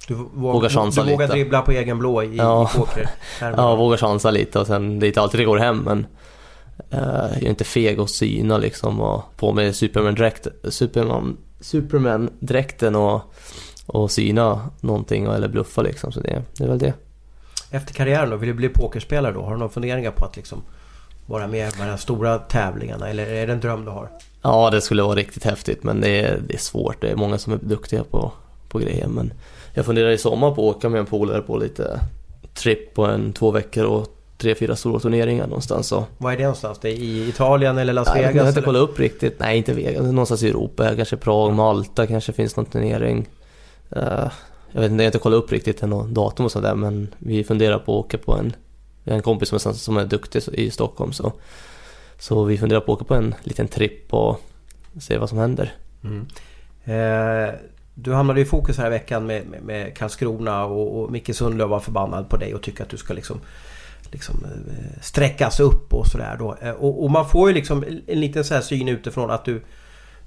Du, 0.07 0.13
våg, 0.13 0.27
Vågar 0.33 0.69
chansa 0.69 1.03
du 1.03 1.11
vågar 1.11 1.25
lite. 1.27 1.33
dribbla 1.37 1.61
på 1.61 1.71
egen 1.71 1.99
blå 1.99 2.23
i, 2.23 2.35
Ja. 2.37 2.69
i 2.73 2.77
poker. 2.77 3.09
Ja, 3.57 3.75
vågar 3.75 3.97
chansa 3.97 4.31
lite 4.31 4.59
och 4.59 4.67
sen 4.67 4.99
det 4.99 5.05
är 5.05 5.07
inte 5.07 5.21
alltid 5.21 5.39
det 5.39 5.45
går 5.45 5.57
hem 5.57 5.77
men 5.77 6.05
jag 6.89 7.43
är 7.43 7.49
inte 7.49 7.63
feg 7.63 7.99
att 7.99 8.09
syna 8.09 8.57
liksom 8.57 9.01
och 9.01 9.23
på 9.37 9.53
med 9.53 9.75
Superman-dräkt, 9.75 10.47
Superman, 10.69 11.37
Superman-dräkten 11.59 12.95
och, 12.95 13.21
och 13.85 14.11
syna 14.11 14.69
någonting 14.81 15.25
eller 15.25 15.47
bluffa 15.47 15.81
liksom 15.81 16.11
så 16.11 16.19
det, 16.19 16.43
det 16.57 16.63
är 16.63 16.67
väl 16.67 16.79
det. 16.79 16.93
Efter 17.71 17.93
karriären 17.93 18.29
då, 18.29 18.37
vill 18.37 18.49
du 18.49 18.53
bli 18.53 18.69
pokerspelare 18.69 19.33
då? 19.33 19.41
Har 19.41 19.51
du 19.51 19.57
några 19.57 19.71
funderingar 19.71 20.11
på 20.11 20.25
att 20.25 20.35
liksom 20.35 20.61
vara 21.25 21.47
med 21.47 21.71
på 21.71 21.79
de 21.79 21.89
här 21.89 21.97
stora 21.97 22.37
tävlingarna? 22.37 23.09
Eller 23.09 23.27
är 23.27 23.47
det 23.47 23.53
en 23.53 23.59
dröm 23.59 23.85
du 23.85 23.91
har? 23.91 24.09
Ja, 24.41 24.69
det 24.69 24.81
skulle 24.81 25.03
vara 25.03 25.15
riktigt 25.15 25.43
häftigt 25.43 25.83
men 25.83 26.01
det 26.01 26.21
är, 26.21 26.41
det 26.47 26.53
är 26.53 26.59
svårt. 26.59 27.01
Det 27.01 27.07
är 27.07 27.15
många 27.15 27.37
som 27.37 27.53
är 27.53 27.57
duktiga 27.57 28.03
på, 28.03 28.31
på 28.69 28.79
grejer 28.79 29.07
men 29.07 29.33
jag 29.73 29.85
funderar 29.85 30.09
i 30.09 30.17
sommar 30.17 30.51
på 30.51 30.69
att 30.69 30.75
åka 30.75 30.89
med 30.89 30.99
en 30.99 31.05
polare 31.05 31.41
på 31.41 31.57
lite 31.57 31.99
trip 32.53 32.93
på 32.93 33.05
en 33.05 33.33
två 33.33 33.51
veckor 33.51 33.85
och 33.85 34.14
tre, 34.37 34.55
fyra 34.55 34.75
stora 34.75 34.99
turneringar 34.99 35.47
någonstans. 35.47 35.87
Så. 35.87 36.05
Var 36.17 36.31
är 36.31 36.37
det 36.37 36.43
någonstans? 36.43 36.79
Det 36.81 36.89
är 36.89 36.93
I 36.93 37.29
Italien 37.29 37.77
eller 37.77 37.93
Las 37.93 38.07
Nej, 38.07 38.31
jag 38.35 38.43
har 38.43 38.49
inte 38.49 38.61
kollat 38.61 38.81
upp 38.81 38.99
riktigt. 38.99 39.39
Nej, 39.39 39.57
inte 39.57 39.73
Vegas. 39.73 40.03
Någonstans 40.03 40.43
i 40.43 40.49
Europa. 40.49 40.95
Kanske 40.95 41.17
Prag, 41.17 41.53
Malta 41.53 42.07
kanske 42.07 42.33
finns 42.33 42.55
någon 42.55 42.65
turnering. 42.65 43.27
Eh, 43.89 44.31
jag 44.71 44.81
vet 44.81 44.91
inte, 44.91 45.03
jag 45.03 45.07
har 45.07 45.15
inte 45.15 45.19
kollat 45.19 45.43
upp 45.43 45.51
riktigt 45.51 45.81
någon 45.81 46.13
datum 46.13 46.45
och 46.45 46.51
sådär 46.51 46.75
men 46.75 47.07
vi 47.17 47.43
funderar 47.43 47.79
på 47.79 47.99
att 47.99 48.05
åka 48.05 48.17
på 48.17 48.33
en... 48.33 48.55
Vi 49.03 49.11
har 49.11 49.17
en 49.17 49.23
kompis 49.23 49.49
som 49.49 49.55
är, 49.55 49.73
som 49.73 49.97
är 49.97 50.05
duktig 50.05 50.41
i 50.53 50.71
Stockholm 50.71 51.13
så... 51.13 51.33
Så 52.19 52.43
vi 52.43 52.57
funderar 52.57 52.79
på 52.79 52.93
att 52.93 52.97
åka 52.97 53.05
på 53.05 53.13
en 53.13 53.35
liten 53.43 53.67
tripp 53.67 54.13
och 54.13 54.41
se 54.99 55.17
vad 55.17 55.29
som 55.29 55.37
händer. 55.37 55.73
Mm. 56.03 56.25
Eh, 56.85 57.53
du 57.93 58.13
hamnade 58.13 58.41
i 58.41 58.45
fokus 58.45 58.77
här 58.77 58.87
i 58.87 58.89
veckan 58.89 59.25
med, 59.25 59.45
med, 59.47 59.63
med 59.63 59.97
Karlskrona 59.97 60.65
och, 60.65 61.01
och 61.01 61.11
Micke 61.11 61.35
Sundlöv 61.35 61.69
var 61.69 61.79
förbannad 61.79 62.29
på 62.29 62.37
dig 62.37 62.55
och 62.55 62.61
tycker 62.61 62.83
att 62.83 62.89
du 62.89 62.97
ska 62.97 63.13
liksom, 63.13 63.39
liksom 64.15 64.45
eh, 64.45 65.01
sträckas 65.01 65.59
upp 65.59 65.93
och 65.93 66.07
sådär 66.07 66.35
då. 66.39 66.55
Eh, 66.61 66.71
och, 66.71 67.03
och 67.03 67.11
man 67.11 67.29
får 67.29 67.49
ju 67.49 67.55
liksom 67.55 67.83
en 68.07 68.19
liten 68.19 68.43
så 68.43 68.53
här 68.53 68.61
syn 68.61 68.87
utifrån 68.87 69.31
att 69.31 69.45
du, 69.45 69.61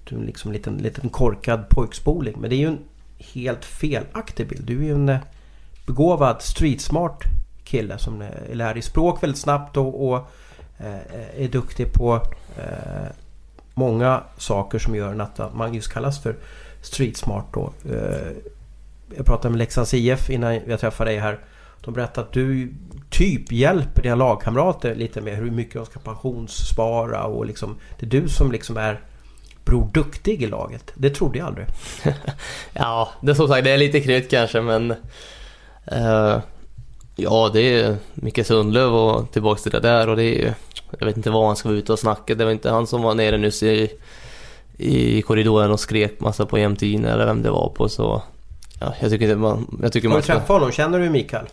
du 0.04 0.16
är 0.16 0.20
liksom 0.20 0.50
en 0.50 0.56
liten, 0.56 0.76
liten 0.76 1.08
korkad 1.08 1.68
pojkspoling. 1.68 2.34
Men 2.40 2.50
det 2.50 2.56
är 2.56 2.58
ju 2.58 2.66
en 2.68 2.78
helt 3.18 3.64
felaktig 3.64 4.48
bild. 4.48 4.64
Du 4.66 4.78
är 4.78 4.84
ju 4.84 4.94
en 4.94 5.08
eh, 5.08 5.18
begåvad 5.86 6.42
streetsmart 6.42 7.24
kille 7.64 7.98
som 7.98 8.24
lär 8.52 8.74
dig 8.74 8.82
språk 8.82 9.22
väldigt 9.22 9.40
snabbt 9.40 9.76
och, 9.76 10.08
och 10.08 10.16
eh, 10.78 11.42
är 11.44 11.48
duktig 11.48 11.92
på 11.92 12.14
eh, 12.56 13.08
många 13.74 14.22
saker 14.38 14.78
som 14.78 14.94
gör 14.94 15.20
att 15.20 15.54
man 15.54 15.74
just 15.74 15.92
kallas 15.92 16.22
för 16.22 16.36
streetsmart 16.82 17.54
då. 17.54 17.72
Eh, 17.92 18.32
Jag 19.16 19.26
pratade 19.26 19.50
med 19.50 19.58
Leksands 19.58 19.94
IF 19.94 20.30
innan 20.30 20.60
jag 20.66 20.80
träffade 20.80 21.10
dig 21.10 21.18
här. 21.18 21.38
De 21.84 21.94
berättade 21.94 22.26
att 22.26 22.32
du 22.32 22.74
typ 23.10 23.52
hjälper 23.52 24.02
dina 24.02 24.14
lagkamrater 24.14 24.94
lite 24.94 25.20
med 25.20 25.36
hur 25.36 25.50
mycket 25.50 25.74
de 25.74 25.86
ska 25.86 26.00
pensionsspara 26.00 27.24
och 27.24 27.46
liksom 27.46 27.76
Det 27.98 28.06
är 28.06 28.10
du 28.20 28.28
som 28.28 28.52
liksom 28.52 28.76
är 28.76 29.00
Bror 29.64 29.90
Duktig 29.92 30.42
i 30.42 30.46
laget. 30.46 30.92
Det 30.94 31.10
trodde 31.10 31.38
jag 31.38 31.46
aldrig. 31.46 31.66
Ja, 32.72 33.08
det 33.20 33.30
är 33.30 33.34
som 33.34 33.48
sagt, 33.48 33.64
det 33.64 33.70
är 33.70 33.78
lite 33.78 34.00
krydd 34.00 34.30
kanske 34.30 34.60
men... 34.60 34.90
eh, 35.86 36.38
ja, 37.16 37.50
det 37.52 37.60
är 37.60 37.96
Micke 38.14 38.46
Sundlöv 38.46 38.94
och 38.94 39.32
tillbaks 39.32 39.62
till 39.62 39.72
det 39.72 39.80
där 39.80 40.08
och 40.08 40.16
det 40.16 40.22
är 40.24 40.38
ju... 40.38 40.52
Jag 40.98 41.06
vet 41.06 41.16
inte 41.16 41.30
vad 41.30 41.46
han 41.46 41.56
ska 41.56 41.68
vara 41.68 41.78
ute 41.78 41.92
och 41.92 41.98
snacka. 41.98 42.34
Det 42.34 42.44
var 42.44 42.52
inte 42.52 42.70
han 42.70 42.86
som 42.86 43.02
var 43.02 43.14
nere 43.14 43.36
nyss 43.38 43.62
i, 43.62 43.90
i 44.78 45.22
korridoren 45.22 45.70
och 45.70 45.80
skrek 45.80 46.20
massa 46.20 46.46
på 46.46 46.58
jämtin 46.58 47.04
eller 47.04 47.26
vem 47.26 47.42
det 47.42 47.50
var 47.50 47.68
på 47.76 47.88
så... 47.88 48.22
Ja, 48.80 48.94
jag 49.00 49.10
tycker 49.10 49.24
inte 49.24 49.36
man... 49.36 49.78
Jag 49.82 49.92
tycker 49.92 50.08
Har 50.08 50.12
man 50.12 50.20
du 50.20 50.24
ska... 50.24 50.32
träffat 50.32 50.48
honom? 50.48 50.72
Känner 50.72 50.98
du 50.98 51.10
Mikael? 51.10 51.46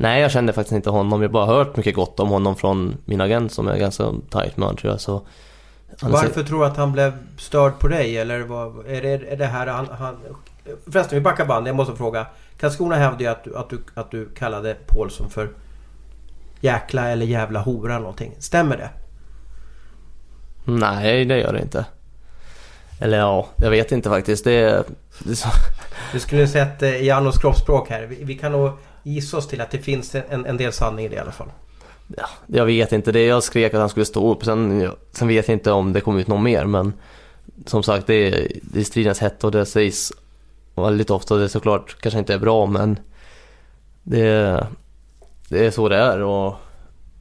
Nej, 0.00 0.22
jag 0.22 0.30
kände 0.30 0.52
faktiskt 0.52 0.72
inte 0.72 0.90
honom. 0.90 1.22
Jag 1.22 1.28
har 1.28 1.32
bara 1.32 1.46
hört 1.46 1.76
mycket 1.76 1.94
gott 1.94 2.20
om 2.20 2.28
honom 2.28 2.56
från 2.56 2.96
min 3.04 3.20
agent 3.20 3.52
som 3.52 3.68
är 3.68 3.76
ganska 3.76 4.04
tight 4.30 4.56
med 4.56 4.78
tror 4.78 4.92
jag. 4.92 5.00
Så 5.00 5.26
är 6.02 6.08
Varför 6.08 6.42
tror 6.42 6.60
du 6.60 6.66
att 6.66 6.76
han 6.76 6.92
blev 6.92 7.12
störd 7.38 7.78
på 7.78 7.88
dig? 7.88 8.18
Eller 8.18 8.40
vad, 8.40 8.86
är, 8.86 9.02
det, 9.02 9.08
är 9.08 9.36
det 9.36 9.46
här 9.46 9.66
han, 9.66 9.88
han... 9.98 10.16
Förresten, 10.86 11.18
vi 11.18 11.20
backar 11.20 11.46
band. 11.46 11.68
Jag 11.68 11.76
måste 11.76 11.96
fråga. 11.96 12.26
Karlskrona 12.60 12.96
hävdade 12.96 13.24
ju 13.24 13.30
att 13.30 13.44
du, 13.44 13.56
att, 13.56 13.70
du, 13.70 13.80
att 13.94 14.10
du 14.10 14.28
kallade 14.28 14.76
Paulsson 14.86 15.30
för 15.30 15.50
jäkla 16.60 17.08
eller 17.08 17.26
jävla 17.26 17.60
hora 17.60 17.92
eller 17.92 18.00
någonting. 18.00 18.34
Stämmer 18.38 18.76
det? 18.76 18.90
Nej, 20.64 21.24
det 21.24 21.38
gör 21.38 21.52
det 21.52 21.62
inte. 21.62 21.86
Eller 23.00 23.18
ja, 23.18 23.48
jag 23.56 23.70
vet 23.70 23.92
inte 23.92 24.08
faktiskt. 24.08 24.44
Det. 24.44 24.84
Det 25.18 25.36
så... 25.36 25.48
Du 26.12 26.20
skulle 26.20 26.48
sett 26.48 26.82
eh, 26.82 27.04
Janos 27.04 27.38
kroppsspråk 27.38 27.90
här. 27.90 28.02
Vi, 28.02 28.24
vi 28.24 28.34
kan 28.34 28.52
nog 28.52 28.70
gissa 29.12 29.36
oss 29.36 29.48
till 29.48 29.60
att 29.60 29.70
det 29.70 29.78
finns 29.78 30.14
en, 30.14 30.46
en 30.46 30.56
del 30.56 30.72
sanning 30.72 31.04
i 31.04 31.08
det 31.08 31.16
i 31.16 31.18
alla 31.18 31.32
fall. 31.32 31.48
Ja, 32.16 32.28
jag 32.46 32.64
vet 32.64 32.92
inte. 32.92 33.12
Det 33.12 33.26
jag 33.26 33.42
skrek 33.42 33.74
att 33.74 33.80
han 33.80 33.88
skulle 33.88 34.06
stå 34.06 34.32
upp. 34.32 34.44
Sen, 34.44 34.90
sen 35.12 35.28
vet 35.28 35.48
jag 35.48 35.54
inte 35.54 35.72
om 35.72 35.92
det 35.92 36.00
kom 36.00 36.18
ut 36.18 36.28
någon 36.28 36.42
mer. 36.42 36.64
Men 36.64 36.92
som 37.66 37.82
sagt, 37.82 38.06
det 38.06 38.14
är, 38.14 38.48
det 38.62 38.80
är 38.80 38.84
stridens 38.84 39.18
hetta 39.18 39.46
och 39.46 39.50
det 39.50 39.66
sägs 39.66 40.12
väldigt 40.74 41.10
ofta. 41.10 41.36
Det 41.36 41.44
är 41.44 41.48
såklart 41.48 41.96
kanske 42.00 42.18
inte 42.18 42.34
är 42.34 42.38
bra 42.38 42.66
men 42.66 42.98
det, 44.02 44.66
det 45.48 45.66
är 45.66 45.70
så 45.70 45.88
det 45.88 45.96
är. 45.96 46.22
Och, 46.22 46.54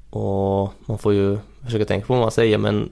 Och 0.09 0.73
man 0.85 0.97
får 0.97 1.13
ju 1.13 1.38
försöka 1.65 1.85
tänka 1.85 2.07
på 2.07 2.13
vad 2.13 2.21
man 2.21 2.31
säger 2.31 2.57
men 2.57 2.89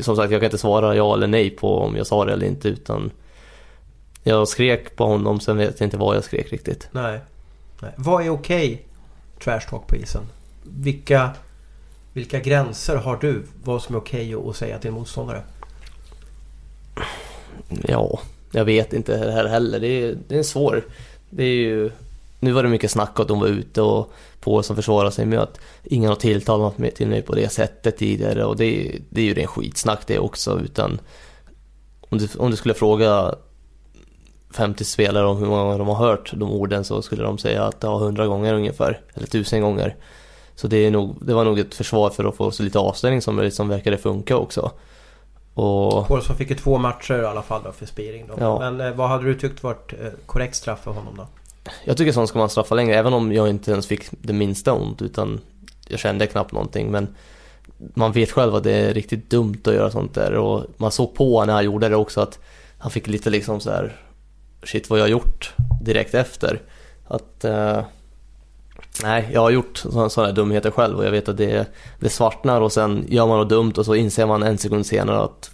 som 0.00 0.16
sagt 0.16 0.32
jag 0.32 0.40
kan 0.40 0.46
inte 0.46 0.58
svara 0.58 0.96
ja 0.96 1.14
eller 1.14 1.26
nej 1.26 1.50
på 1.50 1.78
om 1.78 1.96
jag 1.96 2.06
sa 2.06 2.24
det 2.24 2.32
eller 2.32 2.46
inte 2.46 2.68
utan 2.68 3.10
jag 4.22 4.48
skrek 4.48 4.96
på 4.96 5.06
honom 5.06 5.40
sen 5.40 5.56
vet 5.56 5.80
jag 5.80 5.86
inte 5.86 5.96
vad 5.96 6.16
jag 6.16 6.24
skrek 6.24 6.52
riktigt. 6.52 6.88
Nej. 6.92 7.20
Nej. 7.80 7.92
Vad 7.96 8.24
är 8.24 8.30
okej 8.30 8.86
trash 9.44 9.60
talk 9.70 9.86
på 9.86 9.96
isen? 9.96 10.22
Vilka, 10.62 11.30
vilka 12.12 12.40
gränser 12.40 12.96
har 12.96 13.16
du? 13.16 13.42
Vad 13.64 13.82
som 13.82 13.94
är 13.94 13.98
okej 13.98 14.34
att 14.34 14.56
säga 14.56 14.78
till 14.78 14.88
en 14.88 14.94
motståndare? 14.94 15.42
Ja, 17.68 18.20
jag 18.50 18.64
vet 18.64 18.92
inte 18.92 19.26
det 19.26 19.32
här 19.32 19.46
heller. 19.46 19.80
Det 19.80 19.88
är, 19.88 20.18
det 20.28 20.38
är 20.38 20.42
svår. 20.42 20.84
Det 21.30 21.44
är 21.44 21.54
ju... 21.54 21.90
Nu 22.40 22.52
var 22.52 22.62
det 22.62 22.68
mycket 22.68 22.90
snack 22.90 23.20
att 23.20 23.28
de 23.28 23.40
var 23.40 23.46
ute 23.46 23.82
och 23.82 24.12
på 24.40 24.62
som 24.62 24.76
försvarade 24.76 25.12
sig 25.12 25.26
med 25.26 25.38
att 25.38 25.60
ingen 25.84 26.08
har 26.08 26.16
tilltalat 26.16 26.78
mig 26.78 26.90
till 26.90 27.08
mig 27.08 27.22
på 27.22 27.34
det 27.34 27.48
sättet 27.48 27.96
tidigare 27.96 28.44
och 28.44 28.56
det, 28.56 28.98
det 29.10 29.20
är 29.20 29.24
ju 29.24 29.34
ren 29.34 29.46
skitsnack 29.46 30.06
det 30.06 30.18
också 30.18 30.60
utan 30.60 31.00
om 32.00 32.18
du, 32.18 32.28
om 32.38 32.50
du 32.50 32.56
skulle 32.56 32.74
fråga 32.74 33.34
50 34.56 34.84
spelare 34.84 35.26
om 35.26 35.36
hur 35.36 35.46
många 35.46 35.62
gånger 35.62 35.78
de 35.78 35.88
har 35.88 35.94
hört 35.94 36.32
de 36.34 36.50
orden 36.50 36.84
så 36.84 37.02
skulle 37.02 37.22
de 37.22 37.38
säga 37.38 37.64
att 37.64 37.80
det 37.80 37.86
har 37.86 38.00
100 38.00 38.26
gånger 38.26 38.54
ungefär, 38.54 39.00
eller 39.14 39.26
1000 39.26 39.62
gånger. 39.62 39.96
Så 40.54 40.68
det, 40.68 40.76
är 40.76 40.90
nog, 40.90 41.16
det 41.20 41.34
var 41.34 41.44
nog 41.44 41.58
ett 41.58 41.74
försvar 41.74 42.10
för 42.10 42.24
att 42.24 42.36
få 42.36 42.50
så 42.50 42.62
lite 42.62 42.78
avstängning 42.78 43.22
som 43.22 43.36
möjligt 43.36 43.54
som 43.54 43.68
verkade 43.68 43.98
funka 43.98 44.36
också. 44.36 44.70
Och... 45.54 46.08
Paulsson 46.08 46.36
fick 46.36 46.50
ju 46.50 46.56
två 46.56 46.78
matcher 46.78 47.22
i 47.22 47.26
alla 47.26 47.42
fall 47.42 47.62
då 47.64 47.72
för 47.72 47.86
Spiring 47.86 48.26
då. 48.26 48.34
Ja. 48.38 48.58
Men 48.58 48.80
eh, 48.80 48.94
vad 48.94 49.08
hade 49.08 49.24
du 49.24 49.34
tyckt 49.34 49.62
varit 49.62 49.92
eh, 49.92 50.08
korrekt 50.26 50.56
straff 50.56 50.82
för 50.82 50.90
honom 50.90 51.14
då? 51.16 51.26
Jag 51.84 51.96
tycker 51.96 52.12
sånt 52.12 52.28
ska 52.28 52.38
man 52.38 52.48
straffa 52.48 52.74
längre, 52.74 52.96
även 52.96 53.12
om 53.12 53.32
jag 53.32 53.48
inte 53.48 53.70
ens 53.70 53.86
fick 53.86 54.08
det 54.10 54.32
minsta 54.32 54.72
ont 54.72 55.02
utan 55.02 55.40
jag 55.88 55.98
kände 55.98 56.26
knappt 56.26 56.52
någonting. 56.52 56.90
Men 56.90 57.14
man 57.78 58.12
vet 58.12 58.30
själv 58.30 58.54
att 58.54 58.64
det 58.64 58.72
är 58.72 58.94
riktigt 58.94 59.30
dumt 59.30 59.60
att 59.64 59.74
göra 59.74 59.90
sånt 59.90 60.14
där 60.14 60.32
och 60.34 60.64
man 60.76 60.90
såg 60.90 61.14
på 61.14 61.44
när 61.44 61.52
han 61.52 61.64
gjorde 61.64 61.88
det 61.88 61.96
också 61.96 62.20
att 62.20 62.38
han 62.78 62.90
fick 62.90 63.06
lite 63.06 63.30
liksom 63.30 63.60
så 63.60 63.70
här 63.70 64.05
shit 64.66 64.90
vad 64.90 64.98
jag 64.98 65.04
har 65.04 65.10
gjort 65.10 65.54
direkt 65.80 66.14
efter. 66.14 66.62
Att 67.08 67.44
eh, 67.44 67.80
nej, 69.02 69.28
jag 69.32 69.40
har 69.40 69.50
gjort 69.50 69.76
sådana 70.08 70.32
dumheter 70.32 70.70
själv 70.70 70.98
och 70.98 71.04
jag 71.04 71.10
vet 71.10 71.28
att 71.28 71.36
det, 71.36 71.66
det 72.00 72.08
svartnar 72.08 72.60
och 72.60 72.72
sen 72.72 73.04
gör 73.08 73.26
man 73.26 73.38
något 73.38 73.48
dumt 73.48 73.72
och 73.76 73.86
så 73.86 73.94
inser 73.94 74.26
man 74.26 74.42
en 74.42 74.58
sekund 74.58 74.86
senare 74.86 75.20
att 75.20 75.50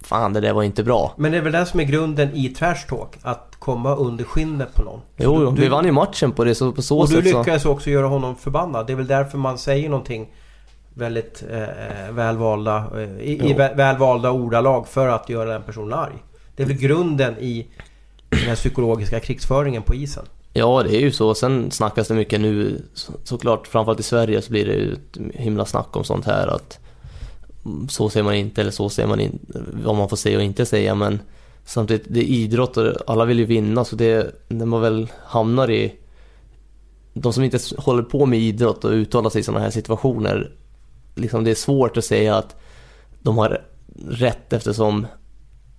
fan 0.00 0.32
det 0.32 0.40
där 0.40 0.52
var 0.52 0.62
inte 0.62 0.84
bra. 0.84 1.14
Men 1.16 1.32
det 1.32 1.38
är 1.38 1.42
väl 1.42 1.52
det 1.52 1.66
som 1.66 1.80
är 1.80 1.84
grunden 1.84 2.30
i 2.34 2.48
trash 2.48 2.86
talk? 2.88 3.18
Att 3.22 3.56
komma 3.58 3.96
under 3.96 4.24
skinnet 4.24 4.74
på 4.74 4.82
någon. 4.82 5.00
Jo, 5.16 5.42
jo 5.42 5.50
vi 5.50 5.68
vann 5.68 5.84
ju 5.84 5.92
matchen 5.92 6.32
på 6.32 6.44
det 6.44 6.54
så 6.54 6.72
på 6.72 6.82
så 6.82 6.98
och 6.98 7.08
sätt. 7.08 7.18
Och 7.18 7.24
du 7.24 7.38
lyckades 7.38 7.62
så... 7.62 7.70
också 7.70 7.90
göra 7.90 8.06
honom 8.06 8.36
förbannad. 8.36 8.86
Det 8.86 8.92
är 8.92 8.96
väl 8.96 9.06
därför 9.06 9.38
man 9.38 9.58
säger 9.58 9.88
någonting 9.88 10.32
väldigt 10.94 11.44
eh, 11.50 11.62
eh 11.62 12.12
välvalda, 12.12 12.84
eh, 12.94 13.20
i, 13.20 13.50
i 13.50 13.52
välvalda 13.52 14.30
ordalag 14.30 14.88
för 14.88 15.08
att 15.08 15.28
göra 15.28 15.52
den 15.52 15.62
personen 15.62 15.98
arg. 15.98 16.22
Det 16.56 16.62
är 16.62 16.66
väl 16.66 16.76
grunden 16.76 17.38
i 17.38 17.66
den 18.36 18.48
här 18.48 18.56
psykologiska 18.56 19.20
krigsföringen 19.20 19.82
på 19.82 19.94
isen. 19.94 20.24
Ja, 20.52 20.82
det 20.82 20.96
är 20.96 21.00
ju 21.00 21.12
så. 21.12 21.34
Sen 21.34 21.70
snackas 21.70 22.08
det 22.08 22.14
mycket 22.14 22.40
nu, 22.40 22.82
så, 22.94 23.12
såklart, 23.24 23.66
framförallt 23.66 24.00
i 24.00 24.02
Sverige 24.02 24.42
så 24.42 24.50
blir 24.50 24.66
det 24.66 24.74
ju 24.74 24.92
ett 24.92 25.34
himla 25.34 25.64
snack 25.64 25.96
om 25.96 26.04
sånt 26.04 26.26
här 26.26 26.46
att 26.46 26.78
så 27.88 28.08
ser 28.08 28.22
man 28.22 28.34
inte 28.34 28.60
eller 28.60 28.70
så 28.70 28.88
ser 28.88 29.06
man 29.06 29.20
inte, 29.20 29.62
vad 29.72 29.96
man 29.96 30.08
får 30.08 30.16
säga 30.16 30.36
och 30.36 30.44
inte 30.44 30.66
säga 30.66 30.94
men 30.94 31.20
samtidigt, 31.64 32.06
det 32.08 32.20
är 32.20 32.24
idrott 32.24 32.76
och 32.76 32.92
alla 33.06 33.24
vill 33.24 33.38
ju 33.38 33.44
vinna 33.44 33.84
så 33.84 33.96
det, 33.96 34.34
när 34.48 34.66
man 34.66 34.80
väl 34.80 35.08
hamnar 35.26 35.70
i 35.70 35.94
de 37.14 37.32
som 37.32 37.44
inte 37.44 37.58
håller 37.76 38.02
på 38.02 38.26
med 38.26 38.38
idrott 38.38 38.84
och 38.84 38.90
uttalar 38.90 39.30
sig 39.30 39.40
i 39.40 39.44
sådana 39.44 39.64
här 39.64 39.70
situationer 39.70 40.52
liksom 41.14 41.44
det 41.44 41.50
är 41.50 41.54
svårt 41.54 41.96
att 41.96 42.04
säga 42.04 42.36
att 42.36 42.56
de 43.22 43.38
har 43.38 43.62
rätt 44.08 44.52
eftersom 44.52 45.06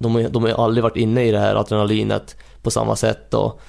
de, 0.03 0.27
de 0.31 0.43
har 0.43 0.65
aldrig 0.65 0.83
varit 0.83 0.97
inne 0.97 1.23
i 1.23 1.31
det 1.31 1.39
här 1.39 1.55
adrenalinet 1.55 2.35
på 2.61 2.71
samma 2.71 2.95
sätt 2.95 3.33
och, 3.33 3.61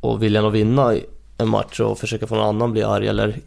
och 0.00 0.22
viljan 0.22 0.46
att 0.46 0.52
vinna 0.52 0.94
en 1.38 1.48
match 1.48 1.80
och 1.80 1.98
försöka 1.98 2.26
få 2.26 2.34
någon 2.34 2.46
annan 2.46 2.72
bli 2.72 2.82
arg 2.82 3.08
eller 3.08 3.40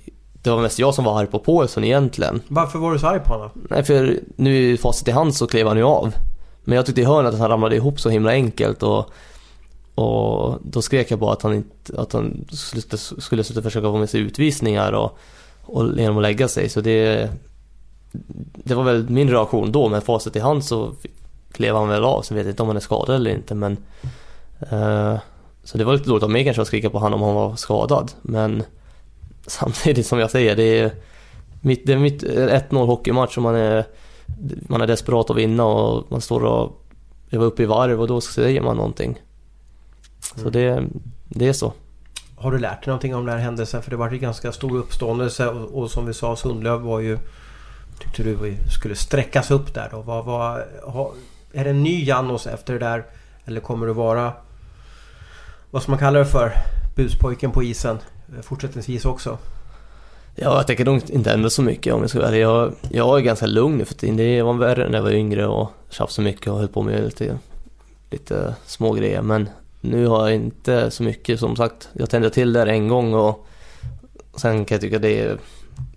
det 0.43 0.49
var 0.49 0.61
mest 0.61 0.79
jag 0.79 0.95
som 0.95 1.05
var 1.05 1.19
arg 1.19 1.27
på 1.27 1.39
Paulsson 1.39 1.83
egentligen. 1.83 2.41
Varför 2.47 2.79
var 2.79 2.93
du 2.93 2.99
så 2.99 3.07
arg 3.07 3.19
på 3.19 3.33
honom? 3.33 3.49
Nej 3.69 3.83
för 3.83 4.19
nu 4.35 4.71
i 4.71 4.77
facit 4.77 5.07
i 5.07 5.11
hand 5.11 5.35
så 5.35 5.47
klev 5.47 5.67
han 5.67 5.77
ju 5.77 5.83
av. 5.83 6.13
Men 6.63 6.75
jag 6.75 6.85
tyckte 6.85 7.01
i 7.01 7.05
hörnet 7.05 7.33
att 7.33 7.39
han 7.39 7.49
ramlade 7.49 7.75
ihop 7.75 7.99
så 7.99 8.09
himla 8.09 8.31
enkelt 8.31 8.83
och, 8.83 9.09
och 9.95 10.57
då 10.61 10.81
skrek 10.81 11.11
jag 11.11 11.19
bara 11.19 11.33
att 11.33 11.41
han, 11.41 11.53
inte, 11.53 12.01
att 12.01 12.13
han 12.13 12.45
skulle, 12.51 12.97
skulle 12.97 13.43
sluta 13.43 13.61
försöka 13.61 13.87
få 13.87 13.97
med 13.97 14.09
sig 14.09 14.21
utvisningar 14.21 14.91
och, 14.91 15.17
och 15.61 15.97
genom 15.97 16.17
att 16.17 16.23
lägga 16.23 16.47
sig. 16.47 16.69
Så 16.69 16.81
det, 16.81 17.29
det 18.53 18.75
var 18.75 18.83
väl 18.83 19.09
min 19.09 19.29
reaktion 19.29 19.71
då, 19.71 19.89
men 19.89 20.01
facit 20.01 20.35
i 20.35 20.39
hand 20.39 20.65
så 20.65 20.93
klev 21.51 21.75
han 21.75 21.89
väl 21.89 22.03
av. 22.03 22.21
Sen 22.21 22.37
vet 22.37 22.45
jag 22.45 22.51
inte 22.51 22.61
om 22.61 22.67
han 22.67 22.77
är 22.77 22.81
skadad 22.81 23.15
eller 23.15 23.31
inte 23.31 23.55
men 23.55 23.77
uh, 24.73 25.17
Så 25.63 25.77
det 25.77 25.83
var 25.83 25.93
lite 25.93 26.09
dåligt 26.09 26.23
av 26.23 26.29
mig 26.29 26.43
kanske 26.43 26.61
att 26.61 26.67
skrika 26.67 26.89
på 26.89 26.99
honom 26.99 27.23
om 27.23 27.27
han 27.27 27.35
var 27.35 27.55
skadad. 27.55 28.11
Men 28.21 28.63
samtidigt 29.47 30.07
som 30.07 30.19
jag 30.19 30.31
säger, 30.31 30.55
det 30.55 30.79
är 30.79 30.91
mitt, 31.61 31.85
det 31.85 31.93
är 31.93 31.97
mitt 31.97 32.23
1-0 32.23 32.85
hockeymatch 32.85 33.37
och 33.37 33.43
man 33.43 33.55
är, 33.55 33.85
man 34.67 34.81
är 34.81 34.87
desperat 34.87 35.29
att 35.29 35.37
vinna 35.37 35.65
och 35.65 36.11
man 36.11 36.21
står 36.21 36.45
och 36.45 36.85
är 37.29 37.43
uppe 37.43 37.63
i 37.63 37.65
varv 37.65 38.01
och 38.01 38.07
då 38.07 38.21
säger 38.21 38.61
man 38.61 38.77
någonting. 38.77 39.21
Så 40.35 40.41
mm. 40.41 40.51
det, 40.51 40.83
det 41.27 41.47
är 41.47 41.53
så. 41.53 41.73
Har 42.35 42.51
du 42.51 42.59
lärt 42.59 42.83
dig 42.83 42.87
någonting 42.87 43.15
om 43.15 43.25
den 43.25 43.35
här 43.35 43.43
händelsen? 43.43 43.81
För 43.81 43.91
det 43.91 43.97
var 43.97 44.11
ju 44.11 44.17
ganska 44.17 44.51
stor 44.51 44.77
uppståndelse 44.77 45.47
och, 45.47 45.81
och 45.81 45.91
som 45.91 46.05
vi 46.05 46.13
sa 46.13 46.35
Sundlöv 46.35 46.81
var 46.81 46.99
ju 46.99 47.17
Tyckte 47.99 48.23
du 48.23 48.57
skulle 48.69 48.95
sträckas 48.95 49.51
upp 49.51 49.73
där 49.73 49.89
då? 49.91 50.01
Vad, 50.01 50.25
vad, 50.25 50.61
är 51.53 51.63
det 51.63 51.69
en 51.69 51.83
ny 51.83 52.03
Janos 52.03 52.47
efter 52.47 52.73
det 52.73 52.79
där? 52.79 53.05
Eller 53.45 53.61
kommer 53.61 53.87
du 53.87 53.93
vara 53.93 54.33
vad 55.71 55.81
ska 55.81 55.91
man 55.91 55.99
kalla 55.99 56.19
det 56.19 56.25
för? 56.25 56.51
Buspojken 56.95 57.51
på 57.51 57.63
isen 57.63 57.99
eh, 58.35 58.41
fortsättningsvis 58.41 59.05
också? 59.05 59.37
Ja, 60.35 60.57
jag 60.57 60.67
tänker 60.67 60.85
nog 60.85 61.09
inte 61.09 61.31
ändra 61.31 61.49
så 61.49 61.61
mycket 61.61 61.93
om 61.93 62.01
jag 62.01 62.09
ska 62.09 62.19
vara 62.19 62.29
ärlig. 62.29 62.41
Jag, 62.41 62.73
jag 62.91 63.17
är 63.17 63.21
ganska 63.21 63.45
lugn 63.45 63.77
nu 63.77 63.85
för 63.85 63.93
tiden. 63.93 64.17
Det 64.17 64.41
var 64.41 64.53
värre 64.53 64.89
när 64.89 64.97
jag 64.97 65.03
var 65.03 65.11
yngre 65.11 65.47
och 65.47 65.71
tjafsade 65.89 66.23
mycket 66.27 66.47
och 66.47 66.57
höll 66.57 66.67
på 66.67 66.81
med 66.81 67.03
lite, 67.03 67.37
lite 68.09 68.55
små 68.65 68.93
grejer. 68.93 69.21
Men 69.21 69.49
nu 69.81 70.07
har 70.07 70.27
jag 70.27 70.35
inte 70.35 70.91
så 70.91 71.03
mycket. 71.03 71.39
Som 71.39 71.55
sagt, 71.55 71.89
jag 71.93 72.09
tände 72.09 72.29
till 72.29 72.53
där 72.53 72.67
en 72.67 72.87
gång 72.87 73.13
och 73.13 73.47
sen 74.35 74.65
kan 74.65 74.75
jag 74.75 74.81
tycka 74.81 74.99
det 74.99 75.19
är... 75.19 75.37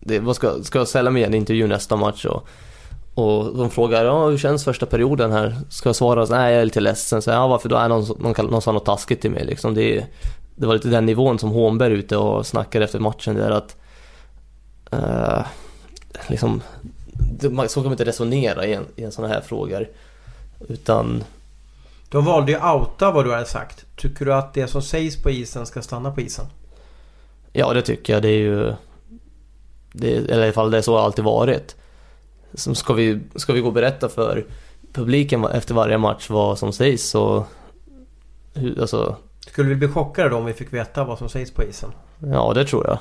Det, 0.01 0.19
vad 0.19 0.37
ska, 0.37 0.63
ska 0.63 0.79
jag 0.79 0.89
ställa 0.89 1.11
mig 1.11 1.23
i 1.23 1.25
en 1.25 1.35
intervju 1.35 1.67
nästa 1.67 1.97
match 1.97 2.25
och 2.25 2.49
och 3.15 3.57
de 3.57 3.71
frågar 3.71 4.05
ja, 4.05 4.29
hur 4.29 4.39
känns 4.39 4.65
första 4.65 4.87
perioden 4.87 5.33
här? 5.33 5.57
Ska 5.69 5.89
jag 5.89 5.97
svara 5.97 6.25
nej 6.25 6.53
jag 6.53 6.61
är 6.61 6.65
lite 6.65 6.81
ledsen. 6.81 7.23
Så, 7.23 7.31
ja, 7.31 7.49
varför 7.49 7.69
då? 7.69 7.77
Är 7.77 7.89
någon, 7.89 8.05
någon, 8.19 8.47
någon 8.47 8.63
sa 8.63 8.73
något 8.73 8.85
taskigt 8.85 9.21
till 9.21 9.31
mig 9.31 9.45
liksom. 9.45 9.75
Det, 9.75 10.07
det 10.57 10.67
var 10.67 10.75
lite 10.75 10.89
den 10.89 11.07
nivån 11.07 11.39
som 11.39 11.51
Hånberg 11.51 11.93
ute 11.93 12.17
och 12.17 12.47
snackade 12.47 12.85
efter 12.85 12.99
matchen 12.99 13.35
där 13.35 13.51
att 13.51 13.77
uh, 14.95 15.47
liksom, 16.29 16.63
så 17.69 17.75
kan 17.75 17.85
man 17.85 17.93
inte 17.93 18.05
resonera 18.05 18.67
i 18.67 18.75
en, 18.75 18.85
i 18.97 19.05
en 19.05 19.13
sån 19.13 19.31
här 19.31 19.41
frågor. 19.41 19.89
Utan... 20.69 21.25
De 22.11 22.25
valde 22.25 22.53
ju 22.53 22.59
outa 22.59 23.11
vad 23.11 23.25
du 23.25 23.33
hade 23.33 23.47
sagt. 23.47 23.85
Tycker 23.97 24.25
du 24.25 24.35
att 24.35 24.55
det 24.55 24.67
som 24.67 24.83
sägs 24.83 25.23
på 25.23 25.31
isen 25.31 25.67
ska 25.67 25.83
stanna 25.83 26.11
på 26.11 26.21
isen? 26.21 26.47
Ja, 27.53 27.73
det 27.73 27.83
tycker 27.83 28.13
jag. 28.13 28.23
Det 28.23 28.29
är 28.29 28.39
ju... 28.39 28.75
Det, 29.93 30.17
eller 30.17 30.41
i 30.41 30.43
alla 30.43 30.53
fall 30.53 30.71
det 30.71 30.79
är 30.79 30.83
så 30.83 30.97
det 30.97 31.03
alltid 31.03 31.25
varit 31.25 31.77
som 32.55 32.75
ska, 32.75 32.93
vi, 32.93 33.21
ska 33.35 33.53
vi 33.53 33.61
gå 33.61 33.67
och 33.67 33.73
berätta 33.73 34.09
för 34.09 34.47
publiken 34.93 35.45
efter 35.45 35.75
varje 35.75 35.99
match 35.99 36.31
vad 36.31 36.59
som 36.59 36.73
sägs 36.73 37.11
så... 37.11 37.45
Alltså, 38.81 39.17
Skulle 39.47 39.69
vi 39.69 39.75
bli 39.75 39.89
chockade 39.89 40.29
då 40.29 40.37
om 40.37 40.45
vi 40.45 40.53
fick 40.53 40.73
veta 40.73 41.05
vad 41.05 41.19
som 41.19 41.29
sägs 41.29 41.51
på 41.51 41.63
isen? 41.63 41.91
Ja, 42.19 42.53
det 42.55 42.65
tror 42.65 42.87
jag. 42.87 42.99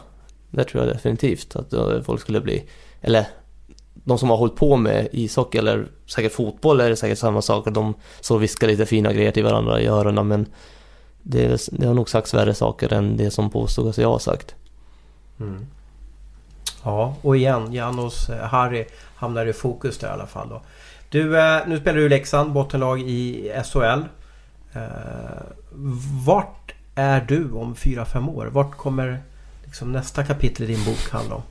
Det 0.50 0.64
tror 0.64 0.86
jag 0.86 0.96
definitivt 0.96 1.56
att 1.56 1.74
eh, 1.74 2.02
folk 2.02 2.22
skulle 2.22 2.42
bli. 2.42 2.64
Eller 3.02 3.28
de 3.94 4.18
som 4.18 4.30
har 4.30 4.38
hållit 4.38 4.56
på 4.56 4.76
med 4.78 5.08
ishockey 5.12 5.58
eller 5.58 5.88
säkert 6.06 6.32
fotboll 6.32 6.82
är 6.82 6.90
det 6.90 6.96
säkert 6.96 7.18
samma 7.18 7.42
sak. 7.42 7.68
De 7.72 7.94
så 8.22 8.38
viskar 8.38 8.68
lite 8.68 8.86
fina 8.86 9.14
grejer 9.14 9.32
till 9.32 9.44
varandra 9.44 9.82
i 9.82 9.88
öronen 9.88 10.28
men 10.28 10.46
det, 11.22 11.68
det 11.72 11.88
har 11.88 11.94
nog 11.94 12.10
sagts 12.10 12.34
värre 12.34 12.54
saker 12.54 12.94
än 12.94 13.18
det 13.18 13.32
som 13.32 13.50
påstås 13.50 13.98
jag 13.98 14.10
har 14.10 14.20
sagt. 14.20 14.56
Mm. 15.40 15.66
Ja, 16.84 17.16
och 17.22 17.38
igen, 17.38 17.74
Janos 17.74 18.30
eh, 18.30 18.38
Harry 18.38 18.86
hamnar 19.16 19.46
i 19.46 19.54
fokus 19.54 19.98
där 19.98 20.08
i 20.08 20.12
alla 20.12 20.28
fall 20.28 20.50
då. 20.50 20.62
Du, 21.10 21.40
eh, 21.40 21.68
nu 21.68 21.80
spelar 21.80 22.00
du 22.00 22.06
i 22.06 22.10
Leksand, 22.10 22.52
bottenlag 22.52 23.02
i 23.02 23.52
SHL. 23.64 24.02
Eh, 24.74 24.82
vart 26.26 26.74
är 26.96 27.22
du 27.22 27.52
om 27.52 27.76
4-5 27.76 28.30
år? 28.36 28.46
Vart 28.46 28.78
kommer 28.78 29.20
liksom 29.64 29.92
nästa 29.92 30.24
kapitel 30.24 30.64
i 30.64 30.74
din 30.74 30.86
bok 30.86 31.10
handla 31.12 31.36
om? 31.36 31.42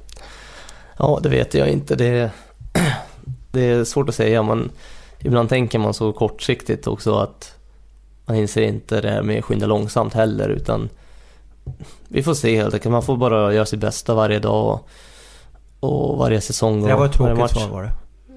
Ja, 0.96 1.20
det 1.22 1.28
vet 1.28 1.54
jag 1.54 1.68
inte. 1.68 1.94
Det, 1.94 2.30
det 3.50 3.60
är 3.60 3.84
svårt 3.84 4.08
att 4.08 4.14
säga. 4.14 4.42
Man, 4.42 4.70
ibland 5.18 5.48
tänker 5.48 5.78
man 5.78 5.94
så 5.94 6.12
kortsiktigt 6.12 6.86
också 6.86 7.18
att 7.18 7.56
man 8.26 8.36
inser 8.36 8.62
inte 8.62 9.00
det 9.00 9.10
här 9.10 9.22
med 9.22 9.38
att 9.38 9.44
skynda 9.44 9.66
långsamt 9.66 10.14
heller 10.14 10.48
utan 10.48 10.88
vi 12.08 12.22
får 12.22 12.34
se 12.34 12.56
helt 12.56 12.74
enkelt. 12.74 12.92
Man 12.92 13.02
får 13.02 13.16
bara 13.16 13.54
göra 13.54 13.66
sitt 13.66 13.80
bästa 13.80 14.14
varje 14.14 14.38
dag. 14.38 14.74
och 14.74 14.88
varje 16.18 16.40
säsong 16.40 16.82
och 16.82 16.88
Det 16.88 16.94
var 16.94 17.06
ett 17.06 17.12
tråkigt 17.12 17.38
match. 17.38 17.52
svar 17.52 17.68
var 17.68 17.82
det. 17.82 17.92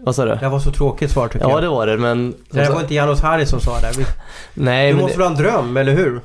Vad 0.06 0.16
sa 0.16 0.26
du? 0.26 0.36
Det 0.36 0.50
var 0.50 0.60
så 0.60 0.72
tråkigt 0.72 1.12
svar 1.12 1.28
tycker 1.28 1.46
Ja 1.46 1.52
jag. 1.52 1.64
det 1.64 1.68
var 1.70 1.88
det 1.88 1.98
men... 1.98 2.36
Det 2.52 2.62
här 2.62 2.74
var 2.74 2.82
inte 2.82 2.94
Janos 2.94 3.22
Harry 3.22 3.46
som 3.46 3.60
sa 3.60 3.80
det. 3.80 3.92
Vi- 3.98 4.06
Nej 4.64 4.94
Du 4.94 5.00
måste 5.02 5.14
det, 5.14 5.18
väl 5.18 5.28
ha 5.28 5.36
en 5.38 5.44
dröm, 5.44 5.78
eller 5.78 5.92
hur? 5.94 6.22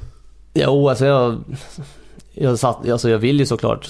Jo 0.54 0.88
alltså 0.88 1.06
jag... 1.06 1.36
Jag, 2.32 2.58
satt, 2.58 2.88
alltså 2.88 3.10
jag 3.10 3.18
vill 3.18 3.38
ju 3.40 3.46
såklart 3.46 3.88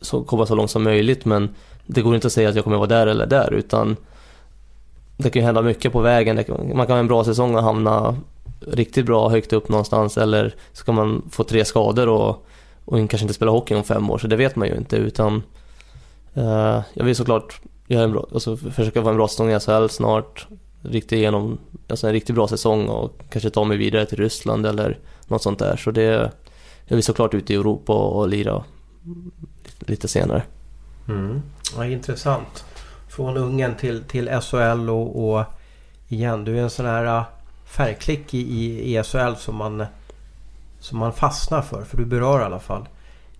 så, 0.00 0.22
komma 0.22 0.46
så 0.46 0.54
långt 0.54 0.70
som 0.70 0.82
möjligt 0.82 1.24
men 1.24 1.54
det 1.86 2.02
går 2.02 2.14
inte 2.14 2.26
att 2.26 2.32
säga 2.32 2.48
att 2.48 2.54
jag 2.54 2.64
kommer 2.64 2.76
vara 2.76 2.86
där 2.86 3.06
eller 3.06 3.26
där 3.26 3.52
utan 3.52 3.96
det 5.16 5.30
kan 5.30 5.42
ju 5.42 5.46
hända 5.46 5.62
mycket 5.62 5.92
på 5.92 6.00
vägen. 6.00 6.44
Kan, 6.44 6.76
man 6.76 6.86
kan 6.86 6.94
ha 6.94 7.00
en 7.00 7.08
bra 7.08 7.24
säsong 7.24 7.54
och 7.56 7.62
hamna 7.62 8.16
riktigt 8.66 9.06
bra 9.06 9.28
högt 9.28 9.52
upp 9.52 9.68
någonstans 9.68 10.18
eller 10.18 10.54
så 10.72 10.84
kan 10.84 10.94
man 10.94 11.22
få 11.30 11.44
tre 11.44 11.64
skador 11.64 12.08
och, 12.08 12.46
och 12.84 12.94
kanske 12.96 13.18
inte 13.20 13.34
spela 13.34 13.50
hockey 13.50 13.74
om 13.74 13.84
fem 13.84 14.10
år 14.10 14.18
så 14.18 14.26
det 14.26 14.36
vet 14.36 14.56
man 14.56 14.68
ju 14.68 14.74
inte 14.76 14.96
utan 14.96 15.42
Eh, 16.34 16.80
jag 16.94 17.04
vill 17.04 17.16
såklart 17.16 17.60
göra 17.86 18.04
en 18.04 18.12
bra, 18.12 18.26
alltså 18.32 18.56
försöka 18.56 19.00
vara 19.00 19.10
en 19.10 19.16
bra 19.16 19.28
säsong 19.28 19.50
i 19.50 19.60
SHL 19.60 19.88
snart. 19.88 20.46
Riktigt 20.82 21.12
igenom, 21.12 21.58
alltså 21.88 22.06
en 22.06 22.12
riktigt 22.12 22.34
bra 22.34 22.48
säsong 22.48 22.88
och 22.88 23.20
kanske 23.30 23.50
ta 23.50 23.64
mig 23.64 23.76
vidare 23.76 24.06
till 24.06 24.18
Ryssland 24.18 24.66
eller 24.66 24.98
något 25.26 25.42
sånt 25.42 25.58
där. 25.58 25.76
Så 25.76 25.90
det, 25.90 26.30
jag 26.84 26.96
vill 26.96 27.04
såklart 27.04 27.34
ut 27.34 27.50
i 27.50 27.54
Europa 27.54 27.92
och, 27.92 28.28
lira 28.28 28.64
lite 29.78 30.08
senare. 30.08 30.42
Mm. 31.08 31.42
Ja, 31.76 31.86
intressant. 31.86 32.64
Från 33.08 33.36
Ungern 33.36 33.76
till, 33.76 34.02
till 34.02 34.40
SHL 34.40 34.90
och, 34.90 35.34
och 35.34 35.44
igen, 36.08 36.44
du 36.44 36.58
är 36.58 36.62
en 36.62 36.70
sån 36.70 36.86
här 36.86 37.04
äh, 37.04 37.24
färgklick 37.64 38.34
i, 38.34 38.38
i, 38.38 38.96
i 38.98 39.02
SHL 39.02 39.34
som 39.36 39.56
man, 39.56 39.84
som 40.80 40.98
man 40.98 41.12
fastnar 41.12 41.62
för. 41.62 41.84
För 41.84 41.96
du 41.96 42.04
berör 42.04 42.40
i 42.40 42.44
alla 42.44 42.60
fall. 42.60 42.86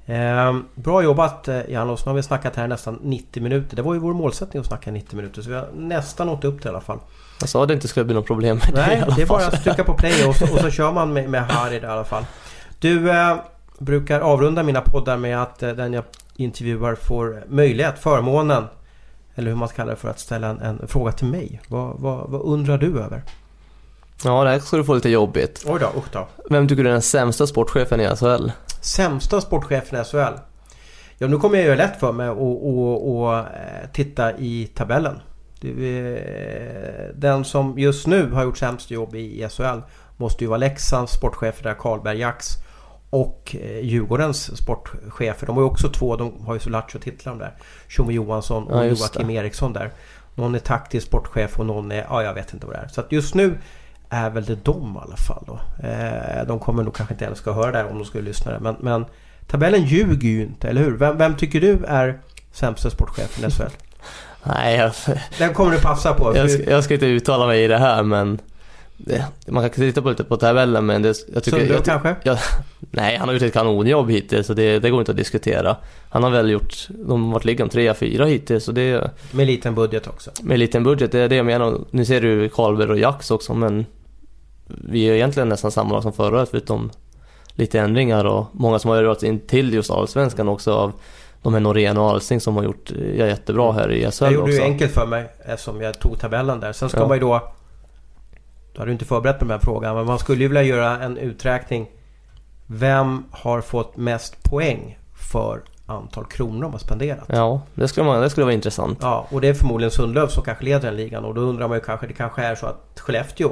Eh, 0.07 0.57
bra 0.75 1.03
jobbat 1.03 1.49
eh, 1.49 1.71
Janos. 1.71 2.07
Nu 2.07 2.11
har 2.11 2.17
vi 2.17 2.23
snackat 2.23 2.57
här 2.57 2.69
nästan 2.69 2.99
90 3.03 3.43
minuter. 3.43 3.77
Det 3.77 3.83
var 3.83 3.95
ju 3.95 4.01
vår 4.01 4.13
målsättning 4.13 4.61
att 4.61 4.67
snacka 4.67 4.91
90 4.91 5.17
minuter. 5.17 5.43
Så 5.43 5.51
vi 5.51 5.57
har 5.57 5.69
nästan 5.77 6.27
nått 6.27 6.45
upp 6.45 6.59
till 6.59 6.67
i 6.67 6.69
alla 6.69 6.81
fall. 6.81 6.99
Jag 7.41 7.49
sa 7.49 7.63
att 7.63 7.69
det 7.69 7.75
inte 7.75 7.89
skulle 7.89 8.05
bli 8.05 8.15
något 8.15 8.27
problem 8.27 8.57
med 8.57 8.75
det 8.75 8.81
i 8.81 8.87
Nej, 8.87 9.03
alla 9.03 9.15
det 9.15 9.23
är 9.23 9.27
bara 9.27 9.47
att 9.47 9.65
trycka 9.65 9.85
på 9.85 9.95
play 9.95 10.25
och 10.29 10.37
så, 10.37 10.53
och 10.53 10.59
så 10.59 10.71
kör 10.71 10.93
man 10.93 11.13
med, 11.13 11.31
med 11.31 11.43
Harry 11.47 11.77
i 11.77 11.85
alla 11.85 12.05
fall. 12.05 12.25
Du 12.79 13.11
eh, 13.11 13.37
brukar 13.79 14.21
avrunda 14.21 14.63
mina 14.63 14.81
poddar 14.81 15.17
med 15.17 15.43
att 15.43 15.63
eh, 15.63 15.71
den 15.71 15.93
jag 15.93 16.05
intervjuar 16.37 16.95
får 16.95 17.45
möjlighet, 17.49 17.99
förmånen 17.99 18.65
eller 19.35 19.51
hur 19.51 19.57
man 19.57 19.69
ska 19.69 19.77
kalla 19.77 19.91
det 19.91 19.97
för 19.97 20.09
att 20.09 20.19
ställa 20.19 20.47
en, 20.49 20.61
en 20.61 20.89
fråga 20.89 21.13
till 21.13 21.27
mig. 21.27 21.61
Vad, 21.69 22.01
vad, 22.01 22.31
vad 22.31 22.41
undrar 22.43 22.79
du 22.79 23.01
över? 23.01 23.23
Ja, 24.25 24.45
det 24.45 24.51
här 24.51 24.59
ska 24.59 24.77
du 24.77 24.85
få 24.85 24.95
lite 24.95 25.09
jobbigt. 25.09 25.65
Oj 25.67 25.81
då, 25.81 25.87
usch 25.99 26.13
då. 26.13 26.29
Vem 26.51 26.69
tycker 26.69 26.83
du 26.83 26.89
är 26.89 26.93
den 26.93 27.03
sämsta 27.03 27.47
sportchefen 27.47 28.01
i 28.01 28.17
SHL? 28.17 28.51
Sämsta 28.83 29.41
sportchefen 29.41 30.01
i 30.01 30.05
SHL? 30.05 30.39
Ja, 31.19 31.27
nu 31.29 31.37
kommer 31.37 31.57
jag 31.57 31.67
göra 31.67 31.77
lätt 31.77 32.01
för 32.01 32.13
mig 32.13 32.29
och, 32.29 32.69
och, 32.69 33.17
och 33.17 33.39
eh, 33.39 33.45
titta 33.93 34.39
i 34.39 34.67
tabellen. 34.75 35.21
Är, 35.63 37.13
den 37.15 37.45
som 37.45 37.79
just 37.79 38.07
nu 38.07 38.31
har 38.31 38.45
gjort 38.45 38.59
sämst 38.59 38.91
jobb 38.91 39.15
i 39.15 39.49
SHL 39.51 39.81
måste 40.17 40.45
ju 40.45 40.49
vara 40.49 40.59
Leksands 40.59 41.13
sportchefer 41.13 41.63
där 41.63 41.75
Karlberg 41.75 42.19
Jax 42.19 42.47
och 43.11 43.57
eh, 43.61 43.81
Djurgårdens 43.81 44.57
sportchefer. 44.57 45.47
De 45.47 45.57
har 45.57 45.63
ju 45.63 45.67
också 45.67 45.89
två, 45.89 46.17
de 46.17 46.47
har 46.47 46.55
ju 46.55 46.61
de 47.25 47.39
där. 47.39 47.55
Tjomme 47.89 48.13
Johansson 48.13 48.67
och 48.67 48.79
Ja, 48.79 48.85
Joakim. 48.85 49.31
Eriksson 49.31 49.73
där. 49.73 49.93
Någon 50.35 50.55
är 50.55 50.59
taktisk 50.59 51.07
sportchef 51.07 51.59
och 51.59 51.67
någon 51.67 51.93
är, 51.93 52.07
ja 52.09 52.23
jag 52.23 52.35
vet 52.35 52.55
inte 52.55 52.67
vad 52.67 52.77
det 52.77 52.81
är. 52.81 52.89
Så 52.89 53.01
att 53.01 53.13
just 53.13 53.35
nu 53.35 53.59
är 54.13 54.31
väl 54.31 54.45
det 54.45 54.65
de 54.65 54.97
i 54.97 54.99
alla 55.07 55.17
fall 55.17 55.45
då. 55.47 55.61
Eh, 55.89 56.47
de 56.47 56.59
kommer 56.59 56.83
nog 56.83 56.95
kanske 56.95 57.15
inte 57.15 57.25
ens 57.25 57.39
ska 57.39 57.53
höra 57.53 57.73
det 57.73 57.79
här 57.79 57.91
om 57.91 57.99
de 57.99 58.05
skulle 58.05 58.25
lyssna. 58.25 58.59
Men, 58.61 58.77
men 58.81 59.05
tabellen 59.47 59.85
ljuger 59.85 60.29
ju 60.29 60.43
inte, 60.43 60.69
eller 60.69 60.81
hur? 60.83 60.97
Vem, 60.97 61.19
vem 61.19 61.37
tycker 61.37 61.61
du 61.61 61.85
är 61.89 62.19
sämsta 62.53 62.91
sportchefen 62.91 63.49
i 63.49 63.51
SHL? 63.51 63.63
Nej, 64.45 64.77
jag, 64.77 64.93
Den 65.39 65.55
kommer 65.55 65.73
du 65.73 65.81
passa 65.81 66.15
på. 66.15 66.37
jag, 66.37 66.51
ska, 66.51 66.71
jag 66.71 66.85
ska 66.85 66.95
inte 66.95 67.07
uttala 67.07 67.47
mig 67.47 67.65
i 67.65 67.69
det 67.69 67.79
här 67.79 68.03
men 68.03 68.39
det, 68.97 69.25
man 69.47 69.63
kan 69.63 69.71
titta 69.71 70.03
på 70.03 70.09
lite 70.11 70.25
på 70.25 70.37
tabellen 70.37 70.87
men 70.87 71.03
det, 71.03 71.15
jag 71.35 71.43
tycker... 71.45 71.59
Jag, 71.67 71.79
ty- 71.79 71.91
kanske? 71.91 72.15
Ja, 72.23 72.39
nej, 72.91 73.17
han 73.17 73.29
har 73.29 73.35
gjort 73.35 73.43
ett 73.43 73.53
kanonjobb 73.53 74.11
hittills 74.11 74.47
så 74.47 74.55
det, 74.55 74.79
det 74.79 74.91
går 74.91 75.01
inte 75.01 75.11
att 75.13 75.17
diskutera. 75.19 75.77
Han 76.09 76.23
har 76.23 76.31
väl 76.31 76.51
gjort, 76.51 76.89
de 76.89 77.25
har 77.25 77.33
varit 77.33 77.45
liggande 77.45 77.73
trea, 77.73 77.95
fyra 77.95 78.25
hittills 78.27 78.65
så 78.65 78.73
det 78.73 79.11
Med 79.31 79.47
liten 79.47 79.75
budget 79.75 80.07
också. 80.07 80.31
med 80.43 80.59
liten 80.59 80.85
budget, 80.85 81.13
det 81.13 81.21
är 81.21 81.29
det 81.29 81.37
jag 81.37 81.47
menar. 81.47 81.79
Nu 81.91 82.05
ser 82.05 82.21
du 82.21 82.49
Karlberg 82.49 82.91
och 82.91 82.99
Jax 82.99 83.31
också 83.31 83.55
men 83.55 83.87
vi 84.67 85.05
är 85.05 85.13
egentligen 85.15 85.49
nästan 85.49 85.71
samma 85.71 85.93
lag 85.95 86.03
som 86.03 86.13
förra 86.13 86.37
året 86.39 86.49
förutom 86.49 86.91
lite 87.55 87.81
ändringar 87.81 88.25
och 88.25 88.47
många 88.53 88.79
som 88.79 88.91
har 88.91 89.03
rört 89.03 89.23
in 89.23 89.41
till 89.41 89.75
just 89.75 89.91
Allsvenskan 89.91 90.49
också 90.49 90.73
av 90.75 90.93
de 91.43 91.55
här 91.55 91.61
Norén 91.61 91.99
och 91.99 92.11
Alsing 92.11 92.41
som 92.41 92.57
har 92.57 92.63
gjort 92.65 92.91
ja, 93.17 93.27
jättebra 93.27 93.73
här 93.73 93.93
i 93.93 94.11
SHL 94.11 94.25
Jag 94.25 94.33
gjorde 94.33 94.43
också. 94.45 94.55
ju 94.55 94.63
enkelt 94.63 94.93
för 94.93 95.07
mig 95.07 95.31
eftersom 95.45 95.81
jag 95.81 95.99
tog 96.01 96.19
tabellen 96.19 96.61
där. 96.61 96.73
Sen 96.73 96.89
ska 96.89 96.99
Ja. 97.01 97.09
man 97.09 97.17
ju 97.17 97.21
då... 97.21 97.53
Du 98.73 98.79
hade 98.79 98.91
ju 98.91 98.93
inte 98.93 99.05
förberett 99.05 99.39
på 99.39 99.45
den 99.45 99.51
här 99.53 99.59
frågan 99.59 99.95
men 99.97 100.07
man 100.07 100.19
skulle 100.19 100.43
ju 100.43 100.49
vilja 100.49 100.63
göra 100.63 101.01
en 101.01 101.17
uträkning. 101.19 101.91
Vem 102.67 103.25
har 103.31 103.61
fått 103.61 103.97
mest 103.97 104.43
poäng 104.43 104.99
för 105.31 105.61
antal 105.87 106.25
kronor 106.25 106.63
de 106.63 106.73
har 106.73 106.79
spenderat? 106.79 107.25
Ja, 107.27 107.63
det 107.75 107.89
skulle, 107.89 108.07
man, 108.07 108.21
det 108.21 108.31
skulle 108.31 108.45
vara 108.45 108.55
intressant. 108.55 108.99
Ja, 109.03 109.27
och 109.31 109.41
det 109.41 109.49
är 109.49 109.55
förmodligen 109.55 109.91
Sundlöv 109.91 110.27
som 110.29 110.43
kanske 110.45 110.65
leder 110.65 110.81
den 110.89 110.97
ligan 110.97 111.25
och 111.25 111.35
då 111.35 111.41
undrar 111.41 111.69
man 111.69 111.77
ju 111.77 111.81
kanske, 111.85 112.07
det 112.07 112.13
kanske 112.13 112.43
är 112.43 112.55
så 112.55 112.67
att 112.67 113.01
Skellefteå 113.01 113.51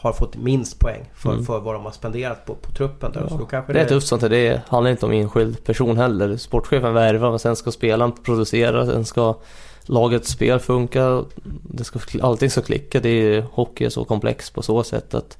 har 0.00 0.12
fått 0.12 0.36
minst 0.36 0.78
poäng 0.78 1.10
för, 1.14 1.32
Mm. 1.32 1.44
för 1.44 1.60
vad 1.60 1.74
de 1.74 1.84
har 1.84 1.92
spenderat 1.92 2.46
på, 2.46 2.54
på 2.54 2.72
truppen 2.72 3.12
där. 3.12 3.28
Så 3.28 3.36
då 3.36 3.46
kanske 3.46 3.72
Det 3.72 3.80
är 3.80 3.84
tufft 3.88 4.06
sånt 4.08 4.22
här. 4.22 4.28
Det 4.28 4.60
handlar 4.68 4.90
inte 4.90 5.06
om 5.06 5.12
enskild 5.12 5.64
person 5.64 5.96
heller. 5.96 6.36
Sportchefen 6.36 6.94
värvar 6.94 7.28
och 7.30 7.40
sen 7.40 7.56
ska 7.56 7.72
spelaren 7.72 8.12
producera. 8.12 8.86
Sen 8.86 9.04
ska 9.04 9.34
lagets 9.82 10.30
spel 10.30 10.58
funka. 10.58 11.24
Det 11.62 11.84
ska, 11.84 11.98
allting 12.22 12.50
ska 12.50 12.62
klicka. 12.62 13.00
Det 13.00 13.08
är, 13.08 13.44
hockey 13.52 13.84
är 13.84 13.88
så 13.88 14.04
komplex 14.04 14.50
på 14.50 14.62
så 14.62 14.82
sätt 14.82 15.14
att 15.14 15.38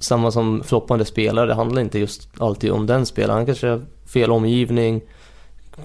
samma 0.00 0.30
som 0.30 0.62
floppande 0.64 1.04
spelare, 1.04 1.46
det 1.46 1.54
handlar 1.54 1.82
inte 1.82 1.98
just 1.98 2.28
alltid 2.38 2.72
om 2.72 2.86
den 2.86 3.06
spelaren. 3.06 3.36
Han 3.36 3.46
kanske 3.46 3.68
har 3.68 3.82
fel 4.06 4.30
omgivning, 4.30 5.00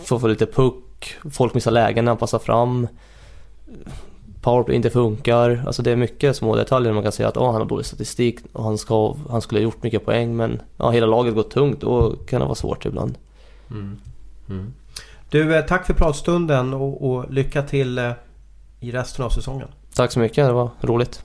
får 0.04 0.20
få 0.20 0.28
lite 0.28 0.46
puck, 0.46 1.16
folk 1.32 1.54
missar 1.54 1.72
lägen 1.72 2.06
när 2.06 2.10
han 2.12 2.18
passar 2.18 2.40
fram. 2.40 2.88
Powerplay 4.44 4.76
inte 4.76 4.90
funkar. 4.90 5.64
Alltså 5.66 5.82
det 5.82 5.92
är 5.92 5.96
mycket 5.96 6.36
små 6.36 6.56
detaljer 6.56 6.94
man 6.94 7.04
kan 7.04 7.12
säga 7.12 7.30
att 7.30 7.38
oh, 7.38 7.52
han 7.52 7.62
har 7.62 7.66
dålig 7.66 7.86
statistik 7.86 8.40
och 8.54 8.64
han, 8.64 8.78
ska, 8.78 9.16
han 9.30 9.42
skulle 9.42 9.60
ha 9.60 9.64
gjort 9.64 9.84
mycket 9.84 10.06
poäng 10.06 10.36
men 10.36 10.62
ja, 10.78 10.90
hela 10.90 11.06
laget 11.06 11.36
går 11.36 11.44
tungt 11.44 11.82
då 11.82 12.16
kan 12.28 12.40
det 12.40 12.46
vara 12.46 12.56
svårt 12.56 12.86
ibland. 12.86 13.18
Du, 15.30 15.56
eh, 15.56 15.66
tack 15.66 15.86
för 15.86 15.94
pratstunden 15.94 16.74
och, 16.74 17.10
och 17.10 17.34
lycka 17.34 17.62
till 17.62 17.98
eh, 17.98 18.12
i 18.80 18.92
resten 18.92 19.26
av 19.26 19.30
säsongen. 19.30 19.68
Tack 19.96 20.12
så 20.12 20.20
mycket, 20.20 20.48
det 20.48 20.54
var 20.54 20.70
roligt. 20.82 21.24